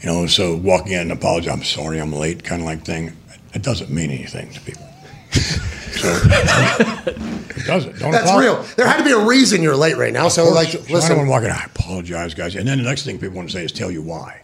You 0.00 0.06
know, 0.06 0.26
so 0.26 0.56
walking 0.56 0.92
in 0.92 1.00
and 1.00 1.12
apologize, 1.12 1.52
I'm 1.52 1.62
sorry, 1.62 2.00
I'm 2.00 2.12
late, 2.12 2.42
kind 2.42 2.62
of 2.62 2.66
like 2.66 2.84
thing. 2.84 3.14
It 3.52 3.62
doesn't 3.62 3.90
mean 3.90 4.10
anything 4.10 4.50
to 4.52 4.60
people. 4.60 4.88
so 5.32 6.08
it 6.08 7.66
doesn't. 7.66 7.98
Don't 7.98 8.12
That's 8.12 8.24
apologize. 8.24 8.66
real. 8.66 8.76
There 8.76 8.86
had 8.86 8.98
to 8.98 9.04
be 9.04 9.12
a 9.12 9.24
reason 9.24 9.62
you're 9.62 9.76
late 9.76 9.96
right 9.96 10.12
now. 10.12 10.28
So, 10.28 10.48
Of 10.48 10.54
like, 10.54 10.70
course. 10.70 10.86
So 10.86 10.90
I 10.90 10.94
listen. 10.94 11.16
don't 11.16 11.28
want 11.28 11.28
to 11.28 11.30
walk 11.30 11.42
in. 11.44 11.50
I 11.50 11.64
apologize, 11.64 12.34
guys. 12.34 12.54
And 12.54 12.66
then 12.66 12.78
the 12.78 12.84
next 12.84 13.04
thing 13.04 13.18
people 13.18 13.36
want 13.36 13.50
to 13.50 13.54
say 13.54 13.64
is 13.64 13.72
tell 13.72 13.90
you 13.90 14.02
why. 14.02 14.40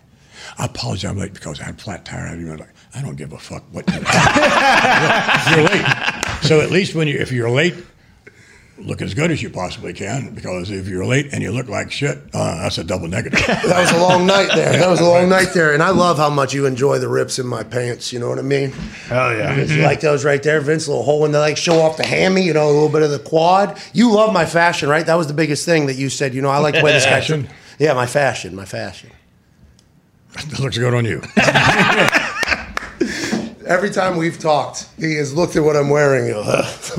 I 0.59 0.67
apologize. 0.67 1.11
I'm 1.11 1.19
late 1.19 1.33
because 1.33 1.61
I 1.61 1.65
had 1.65 1.75
a 1.77 1.79
flat 1.79 2.05
tire. 2.05 2.27
I 2.27 2.35
didn't 2.35 2.59
like. 2.59 2.69
I 2.95 3.01
don't 3.03 3.17
give 3.17 3.33
a 3.33 3.39
fuck 3.39 3.65
what 3.73 3.87
you. 3.89 3.95
you're 5.57 5.69
late. 5.69 5.87
So 6.43 6.61
at 6.61 6.71
least 6.71 6.95
when 6.95 7.09
you, 7.09 7.19
if 7.19 7.33
you're 7.33 7.49
late, 7.51 7.75
look 8.79 9.01
as 9.01 9.15
good 9.15 9.31
as 9.31 9.43
you 9.43 9.49
possibly 9.49 9.93
can. 9.93 10.35
Because 10.35 10.71
if 10.71 10.89
you're 10.89 11.07
late 11.07 11.33
and 11.33 11.43
you 11.43 11.53
look 11.53 11.69
like 11.69 11.91
shit, 11.91 12.19
uh, 12.35 12.63
that's 12.63 12.79
a 12.79 12.85
double 12.85 13.09
negative. 13.09 13.41
That 13.63 13.81
was 13.81 13.91
a 13.93 13.99
long 13.99 14.27
night 14.27 14.51
there. 14.55 14.73
That 14.73 14.91
was 14.91 15.01
a 15.01 15.05
long 15.05 15.29
night 15.29 15.49
there. 15.55 15.73
And 15.73 15.83
I 15.83 15.91
love 15.91 16.19
how 16.19 16.29
much 16.29 16.53
you 16.53 16.67
enjoy 16.67 16.99
the 16.99 17.09
rips 17.09 17.39
in 17.39 17.47
my 17.47 17.63
pants. 17.63 18.13
You 18.13 18.19
know 18.19 18.29
what 18.29 18.39
I 18.39 18.43
mean? 18.43 18.73
Hell 18.73 19.35
yeah. 19.35 19.57
You 19.57 19.83
like 19.83 20.01
those 20.01 20.25
right 20.25 20.43
there, 20.43 20.61
Vince? 20.61 20.87
A 20.87 20.91
little 20.91 21.05
hole 21.05 21.25
in 21.25 21.33
the 21.33 21.39
like 21.39 21.57
show 21.57 21.81
off 21.81 21.97
the 21.97 22.07
hammy, 22.07 22.43
you 22.43 22.53
know, 22.53 22.67
a 22.67 22.73
little 22.73 22.89
bit 22.91 23.03
of 23.03 23.11
the 23.11 23.19
quad. 23.21 23.81
You 23.95 24.13
love 24.13 24.33
my 24.33 24.45
fashion, 24.45 24.89
right? 24.89 25.07
That 25.07 25.15
was 25.15 25.29
the 25.29 25.35
biggest 25.35 25.65
thing 25.65 25.87
that 25.87 25.97
you 25.97 26.11
said. 26.11 26.35
You 26.35 26.43
know, 26.43 26.51
I 26.51 26.59
like 26.59 26.75
the 26.75 26.83
way 26.83 26.93
this 26.93 27.05
guy. 27.05 27.13
Fashion? 27.13 27.49
Yeah, 27.79 27.95
my 27.95 28.07
fashion, 28.07 28.55
my 28.55 28.67
fashion. 28.67 29.11
It 30.35 30.59
looks 30.59 30.79
good 30.79 30.95
on 30.95 31.05
you. 31.05 31.23
Every 33.67 33.91
time 33.91 34.17
we've 34.17 34.39
talked, 34.39 34.89
he 34.99 35.17
has 35.17 35.35
looked 35.35 35.57
at 35.57 35.63
what 35.63 35.77
I'm 35.77 35.91
wearing. 35.91 36.33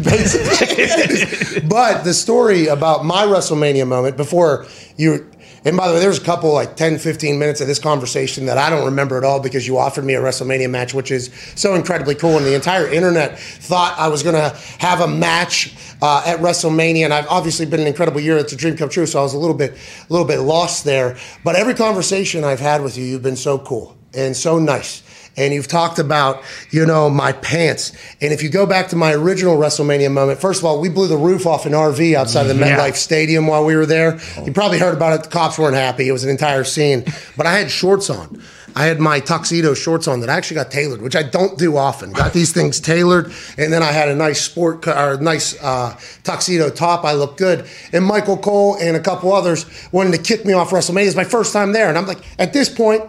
but 1.67 2.03
the 2.03 2.13
story 2.13 2.67
about 2.67 3.05
my 3.05 3.23
WrestleMania 3.23 3.87
moment 3.87 4.17
before 4.17 4.65
you. 4.97 5.29
And 5.65 5.77
by 5.77 5.87
the 5.87 5.93
way, 5.93 6.01
there's 6.01 6.17
a 6.17 6.23
couple 6.23 6.53
like 6.53 6.75
10, 6.75 6.99
15 6.99 7.39
minutes 7.39 7.61
of 7.61 7.67
this 7.67 7.79
conversation 7.79 8.45
that 8.47 8.57
I 8.57 8.69
don't 8.69 8.85
remember 8.85 9.17
at 9.17 9.23
all 9.23 9.39
because 9.39 9.65
you 9.65 9.77
offered 9.77 10.03
me 10.03 10.13
a 10.13 10.21
WrestleMania 10.21 10.69
match, 10.69 10.93
which 10.93 11.09
is 11.09 11.31
so 11.55 11.75
incredibly 11.75 12.15
cool. 12.15 12.37
And 12.37 12.45
the 12.45 12.53
entire 12.53 12.87
internet 12.87 13.39
thought 13.39 13.97
I 13.97 14.09
was 14.09 14.23
going 14.23 14.35
to 14.35 14.55
have 14.79 14.99
a 14.99 15.07
match 15.07 15.73
uh, 16.01 16.21
at 16.25 16.39
WrestleMania. 16.39 17.05
And 17.05 17.13
I've 17.13 17.27
obviously 17.27 17.65
been 17.65 17.79
an 17.79 17.87
incredible 17.87 18.19
year. 18.19 18.37
It's 18.37 18.51
a 18.51 18.57
dream 18.57 18.75
come 18.75 18.89
true. 18.89 19.05
So 19.05 19.19
I 19.19 19.23
was 19.23 19.33
a 19.33 19.39
little 19.39 19.55
bit, 19.55 19.71
a 19.71 20.13
little 20.13 20.27
bit 20.27 20.39
lost 20.39 20.83
there. 20.83 21.15
But 21.45 21.55
every 21.55 21.75
conversation 21.75 22.43
I've 22.43 22.59
had 22.59 22.83
with 22.83 22.97
you, 22.97 23.05
you've 23.05 23.23
been 23.23 23.37
so 23.37 23.57
cool 23.57 23.97
and 24.15 24.35
so 24.35 24.59
nice 24.59 25.03
and 25.35 25.53
you've 25.53 25.67
talked 25.67 25.99
about, 25.99 26.43
you 26.69 26.85
know, 26.85 27.09
my 27.09 27.31
pants. 27.31 27.91
And 28.21 28.31
if 28.31 28.43
you 28.43 28.49
go 28.49 28.65
back 28.65 28.89
to 28.89 28.95
my 28.95 29.13
original 29.13 29.57
WrestleMania 29.57 30.11
moment, 30.11 30.39
first 30.39 30.59
of 30.61 30.65
all, 30.65 30.79
we 30.79 30.89
blew 30.89 31.07
the 31.07 31.17
roof 31.17 31.45
off 31.45 31.65
an 31.65 31.73
RV 31.73 32.13
outside 32.13 32.49
of 32.49 32.55
the 32.55 32.63
MetLife 32.63 32.95
Stadium 32.95 33.47
while 33.47 33.65
we 33.65 33.75
were 33.75 33.85
there. 33.85 34.19
You 34.45 34.51
probably 34.51 34.79
heard 34.79 34.93
about 34.93 35.13
it. 35.13 35.23
The 35.23 35.29
cops 35.29 35.57
weren't 35.57 35.75
happy. 35.75 36.07
It 36.07 36.11
was 36.11 36.23
an 36.23 36.29
entire 36.29 36.63
scene. 36.63 37.03
But 37.35 37.45
I 37.45 37.57
had 37.57 37.71
shorts 37.71 38.09
on. 38.09 38.41
I 38.75 38.85
had 38.85 38.99
my 38.99 39.19
tuxedo 39.19 39.75
shorts 39.75 40.07
on 40.07 40.21
that 40.21 40.31
I 40.31 40.35
actually 40.35 40.55
got 40.55 40.71
tailored, 40.71 41.01
which 41.01 41.15
I 41.15 41.21
don't 41.21 41.59
do 41.59 41.77
often. 41.77 42.11
Got 42.11 42.33
these 42.33 42.51
things 42.51 42.79
tailored, 42.79 43.31
and 43.55 43.71
then 43.71 43.83
I 43.83 43.91
had 43.91 44.09
a 44.09 44.15
nice 44.15 44.41
sport 44.41 44.87
or 44.87 45.17
nice 45.17 45.61
uh, 45.61 45.95
tuxedo 46.23 46.71
top. 46.71 47.05
I 47.05 47.13
looked 47.13 47.37
good, 47.37 47.67
and 47.91 48.03
Michael 48.03 48.35
Cole 48.35 48.75
and 48.81 48.97
a 48.97 48.99
couple 48.99 49.31
others 49.31 49.67
wanted 49.91 50.13
to 50.13 50.17
kick 50.17 50.43
me 50.43 50.53
off 50.53 50.71
WrestleMania. 50.71 51.05
It's 51.05 51.15
my 51.15 51.23
first 51.23 51.53
time 51.53 51.71
there, 51.71 51.87
and 51.87 51.99
I'm 51.99 52.07
like, 52.07 52.23
at 52.39 52.51
this 52.51 52.67
point, 52.67 53.03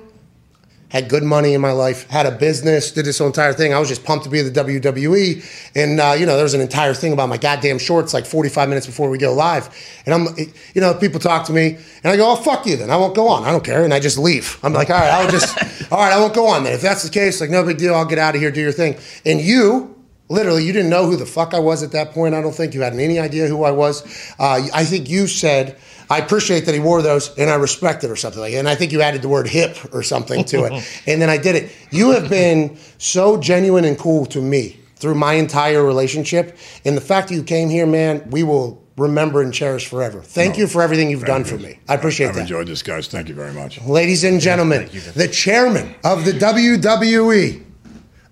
had 0.94 1.08
good 1.08 1.24
money 1.24 1.54
in 1.54 1.60
my 1.60 1.72
life, 1.72 2.08
had 2.08 2.24
a 2.24 2.30
business, 2.30 2.92
did 2.92 3.04
this 3.04 3.18
whole 3.18 3.26
entire 3.26 3.52
thing. 3.52 3.74
I 3.74 3.80
was 3.80 3.88
just 3.88 4.04
pumped 4.04 4.24
to 4.26 4.30
be 4.30 4.40
the 4.42 4.62
WWE. 4.62 5.72
And, 5.74 5.98
uh, 5.98 6.14
you 6.16 6.24
know, 6.24 6.36
there 6.36 6.44
was 6.44 6.54
an 6.54 6.60
entire 6.60 6.94
thing 6.94 7.12
about 7.12 7.28
my 7.28 7.36
goddamn 7.36 7.80
shorts 7.80 8.14
like 8.14 8.24
45 8.24 8.68
minutes 8.68 8.86
before 8.86 9.10
we 9.10 9.18
go 9.18 9.34
live. 9.34 9.68
And 10.06 10.14
I'm, 10.14 10.28
you 10.72 10.80
know, 10.80 10.94
people 10.94 11.18
talk 11.18 11.46
to 11.46 11.52
me 11.52 11.78
and 12.04 12.12
I 12.12 12.16
go, 12.16 12.30
oh, 12.30 12.36
fuck 12.36 12.64
you 12.64 12.76
then. 12.76 12.90
I 12.90 12.96
won't 12.96 13.16
go 13.16 13.26
on. 13.26 13.42
I 13.42 13.50
don't 13.50 13.64
care. 13.64 13.82
And 13.82 13.92
I 13.92 13.98
just 13.98 14.18
leave. 14.18 14.56
I'm 14.62 14.72
like, 14.72 14.88
all 14.88 15.00
right, 15.00 15.10
I'll 15.10 15.28
just, 15.28 15.58
all 15.92 15.98
right, 15.98 16.12
I 16.12 16.20
won't 16.20 16.32
go 16.32 16.46
on 16.46 16.62
then. 16.62 16.72
If 16.74 16.82
that's 16.82 17.02
the 17.02 17.10
case, 17.10 17.40
like, 17.40 17.50
no 17.50 17.64
big 17.64 17.76
deal. 17.76 17.92
I'll 17.92 18.06
get 18.06 18.18
out 18.18 18.36
of 18.36 18.40
here, 18.40 18.52
do 18.52 18.60
your 18.60 18.70
thing. 18.70 18.96
And 19.26 19.40
you, 19.40 20.00
literally, 20.28 20.64
you 20.64 20.72
didn't 20.72 20.90
know 20.90 21.06
who 21.06 21.16
the 21.16 21.26
fuck 21.26 21.54
I 21.54 21.58
was 21.58 21.82
at 21.82 21.90
that 21.90 22.12
point. 22.12 22.36
I 22.36 22.40
don't 22.40 22.54
think 22.54 22.72
you 22.72 22.82
had 22.82 22.92
any 22.94 23.18
idea 23.18 23.48
who 23.48 23.64
I 23.64 23.72
was. 23.72 24.04
Uh, 24.38 24.68
I 24.72 24.84
think 24.84 25.10
you 25.10 25.26
said, 25.26 25.76
I 26.10 26.18
appreciate 26.18 26.66
that 26.66 26.74
he 26.74 26.80
wore 26.80 27.02
those 27.02 27.36
and 27.38 27.50
I 27.50 27.54
respect 27.54 28.04
it 28.04 28.10
or 28.10 28.16
something 28.16 28.40
like 28.40 28.52
that. 28.52 28.58
And 28.58 28.68
I 28.68 28.74
think 28.74 28.92
you 28.92 29.02
added 29.02 29.22
the 29.22 29.28
word 29.28 29.48
hip 29.48 29.76
or 29.92 30.02
something 30.02 30.44
to 30.46 30.64
it. 30.64 31.02
and 31.06 31.20
then 31.20 31.30
I 31.30 31.38
did 31.38 31.56
it. 31.56 31.72
You 31.90 32.10
have 32.10 32.28
been 32.28 32.78
so 32.98 33.38
genuine 33.38 33.84
and 33.84 33.98
cool 33.98 34.26
to 34.26 34.40
me 34.40 34.80
through 34.96 35.14
my 35.14 35.34
entire 35.34 35.82
relationship. 35.82 36.56
And 36.84 36.96
the 36.96 37.00
fact 37.00 37.28
that 37.28 37.34
you 37.34 37.42
came 37.42 37.68
here, 37.68 37.86
man, 37.86 38.30
we 38.30 38.42
will 38.42 38.82
remember 38.96 39.42
and 39.42 39.52
cherish 39.52 39.88
forever. 39.88 40.22
Thank 40.22 40.56
you 40.56 40.66
for 40.66 40.80
everything 40.82 41.10
you've 41.10 41.24
done 41.24 41.44
for 41.44 41.58
me. 41.58 41.80
I 41.88 41.94
appreciate 41.94 42.28
I've 42.28 42.34
that. 42.36 42.42
enjoyed 42.42 42.68
this, 42.68 42.82
guys. 42.82 43.08
Thank 43.08 43.28
you 43.28 43.34
very 43.34 43.52
much. 43.52 43.80
Ladies 43.82 44.24
and 44.24 44.40
gentlemen, 44.40 44.88
the 45.14 45.28
chairman 45.28 45.94
of 46.04 46.24
the 46.24 46.32
WWE, 46.32 47.62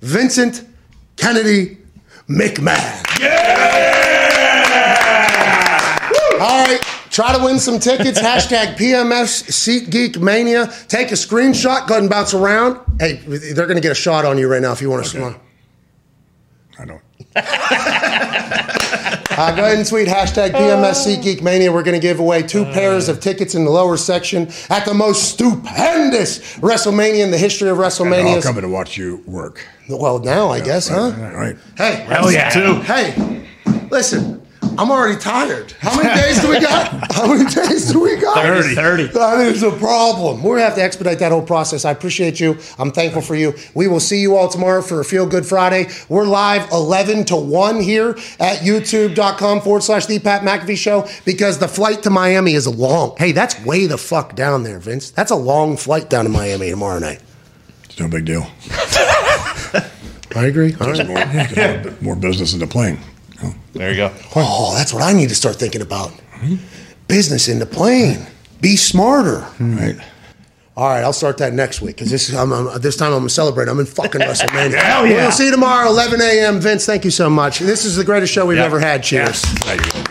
Vincent 0.01 0.67
Kennedy 1.17 1.79
McMahon. 2.29 3.21
Yeah! 3.21 3.73
All 6.41 6.65
right, 6.67 6.81
try 7.13 7.37
to 7.37 7.45
win 7.45 7.61
some 7.61 7.79
tickets. 7.79 8.21
Hashtag 8.31 8.77
PMS 8.77 9.45
SeatGeek 9.51 10.19
Mania. 10.21 10.67
Take 10.89 11.13
a 11.13 11.15
screenshot. 11.15 11.87
Go 11.87 11.95
ahead 11.95 12.03
and 12.03 12.11
bounce 12.11 12.35
around. 12.35 12.81
Hey, 12.99 13.15
they're 13.15 13.67
going 13.67 13.77
to 13.77 13.83
get 13.83 13.93
a 13.93 13.95
shot 13.95 14.25
on 14.25 14.39
you 14.39 14.49
right 14.49 14.63
now 14.63 14.73
if 14.73 14.83
you 14.83 14.91
want 14.91 15.05
to 15.05 15.11
smile. 15.11 15.41
I 16.79 16.85
don't. 16.85 17.03
Uh, 19.33 19.57
go 19.57 19.65
ahead 19.65 19.79
and 19.79 19.89
tweet 19.89 20.07
hashtag 20.07 20.51
PMS 20.51 21.07
SeatGeek 21.07 21.41
Mania. 21.41 21.73
We're 21.73 21.83
going 21.83 21.99
to 21.99 22.07
give 22.07 22.21
away 22.21 22.43
two 22.43 22.65
pairs 22.67 23.09
of 23.09 23.19
tickets 23.19 23.55
in 23.55 23.65
the 23.65 23.71
lower 23.71 23.97
section 23.97 24.49
at 24.69 24.85
the 24.85 24.93
most 24.93 25.31
stupendous 25.31 26.59
WrestleMania 26.59 27.25
in 27.25 27.31
the 27.31 27.39
history 27.39 27.71
of 27.71 27.79
WrestleMania. 27.79 28.25
they're 28.25 28.37
all 28.37 28.43
coming 28.43 28.61
to 28.63 28.69
watch 28.69 28.99
you 28.99 29.23
work. 29.27 29.67
Well, 29.89 30.19
now 30.19 30.51
I 30.51 30.61
guess, 30.61 30.89
huh? 30.89 31.13
Right. 31.17 31.35
right. 31.35 31.57
Hey, 31.79 32.05
Hell 32.05 32.31
yeah. 32.31 32.51
Too. 32.51 32.75
Hey, 32.83 33.49
listen. 33.91 34.42
I'm 34.79 34.91
already 34.91 35.19
tired. 35.19 35.73
How 35.81 35.97
many 35.97 36.21
days 36.21 36.41
do 36.41 36.49
we 36.51 36.61
got? 36.61 37.13
How 37.13 37.27
many 37.27 37.49
days 37.49 37.93
do 37.93 38.01
we 38.01 38.17
got? 38.17 38.37
30. 38.45 38.75
30. 38.75 39.07
That 39.09 39.41
is 39.41 39.63
a 39.63 39.71
problem. 39.73 40.43
We're 40.43 40.57
gonna 40.57 40.65
have 40.67 40.75
to 40.77 40.83
expedite 40.83 41.19
that 41.19 41.33
whole 41.33 41.43
process. 41.43 41.85
I 41.85 41.91
appreciate 41.91 42.41
you. 42.41 42.59
I'm 42.79 42.91
thankful 42.91 43.23
for 43.23 43.35
you. 43.35 43.55
We 43.75 43.89
will 43.89 44.01
see 44.01 44.21
you 44.21 44.37
all 44.37 44.49
tomorrow 44.49 44.83
for 44.83 45.01
a 45.01 45.05
Feel 45.05 45.27
Good 45.27 45.45
Friday. 45.47 45.89
We're 46.09 46.25
live 46.25 46.71
11 46.73 47.27
to 47.27 47.37
1 47.37 47.81
here 47.81 48.11
at 48.41 48.59
youtube.com 48.59 49.61
forward 49.61 49.83
slash 49.83 50.07
the 50.07 50.19
Pat 50.19 50.43
McAfee 50.43 50.77
show 50.77 51.09
because 51.25 51.59
the 51.59 51.69
flight 51.69 52.03
to 52.05 52.11
Miami 52.11 52.55
is 52.55 52.67
a 52.67 52.71
long. 52.71 53.15
Hey, 53.19 53.33
that's 53.33 53.63
way 53.65 53.87
the 53.87 53.99
fuck 53.99 54.35
down 54.35 54.63
there, 54.63 54.79
Vince. 54.79 55.11
That's 55.11 55.31
a 55.31 55.37
long 55.37 55.77
flight 55.77 56.09
down 56.09 56.25
to 56.25 56.31
Miami 56.31 56.71
tomorrow 56.71 56.99
night. 56.99 57.21
It's 57.85 58.01
no 58.01 58.09
big 58.09 58.25
deal. 58.25 58.47
I 60.35 60.47
agree. 60.47 60.75
All 60.81 60.93
Just 60.95 61.09
right. 61.09 61.85
more, 61.85 61.95
more 62.01 62.17
business 62.17 62.55
in 62.55 62.61
the 62.61 62.67
plane. 62.67 62.99
There 63.73 63.91
you 63.91 63.97
go. 63.97 64.13
Oh, 64.37 64.75
that's 64.75 64.93
what 64.93 65.03
I 65.03 65.13
need 65.13 65.29
to 65.31 65.35
start 65.35 65.57
thinking 65.57 65.81
about. 65.83 66.13
Business 67.09 67.49
in 67.49 67.59
the 67.59 67.67
plane. 67.67 68.27
Be 68.61 68.77
smarter. 68.77 69.41
Hmm. 69.59 69.77
Right. 69.77 69.97
All 70.75 70.89
right, 70.89 71.03
I'll 71.05 71.13
start 71.13 71.37
that 71.39 71.53
next 71.53 71.83
week 71.83 71.97
because 71.97 72.11
this 72.11 72.33
I'm, 72.35 72.51
I'm- 72.53 72.81
this 72.81 72.97
time 72.97 73.13
I'm 73.13 73.19
gonna 73.21 73.29
celebrate. 73.29 73.69
I'm 73.69 73.79
in 73.79 73.85
fucking 73.87 74.21
WrestleMania. 74.23 74.75
Hell 74.83 75.07
yeah. 75.07 75.17
We'll 75.25 75.31
see 75.33 75.45
you 75.47 75.51
tomorrow, 75.51 75.89
11 75.91 76.21
a.m. 76.23 76.61
Vince, 76.61 76.87
thank 76.87 77.05
you 77.05 77.11
so 77.11 77.29
much. 77.29 77.59
This 77.59 77.85
is 77.85 77.97
the 77.97 78.05
greatest 78.05 78.33
show 78.33 78.47
we've 78.47 78.57
Yeah. 78.57 78.65
ever 78.65 78.81
had. 78.81 79.03
Cheers. 79.03 79.43
Thank 79.43 79.85
you. 79.95 80.03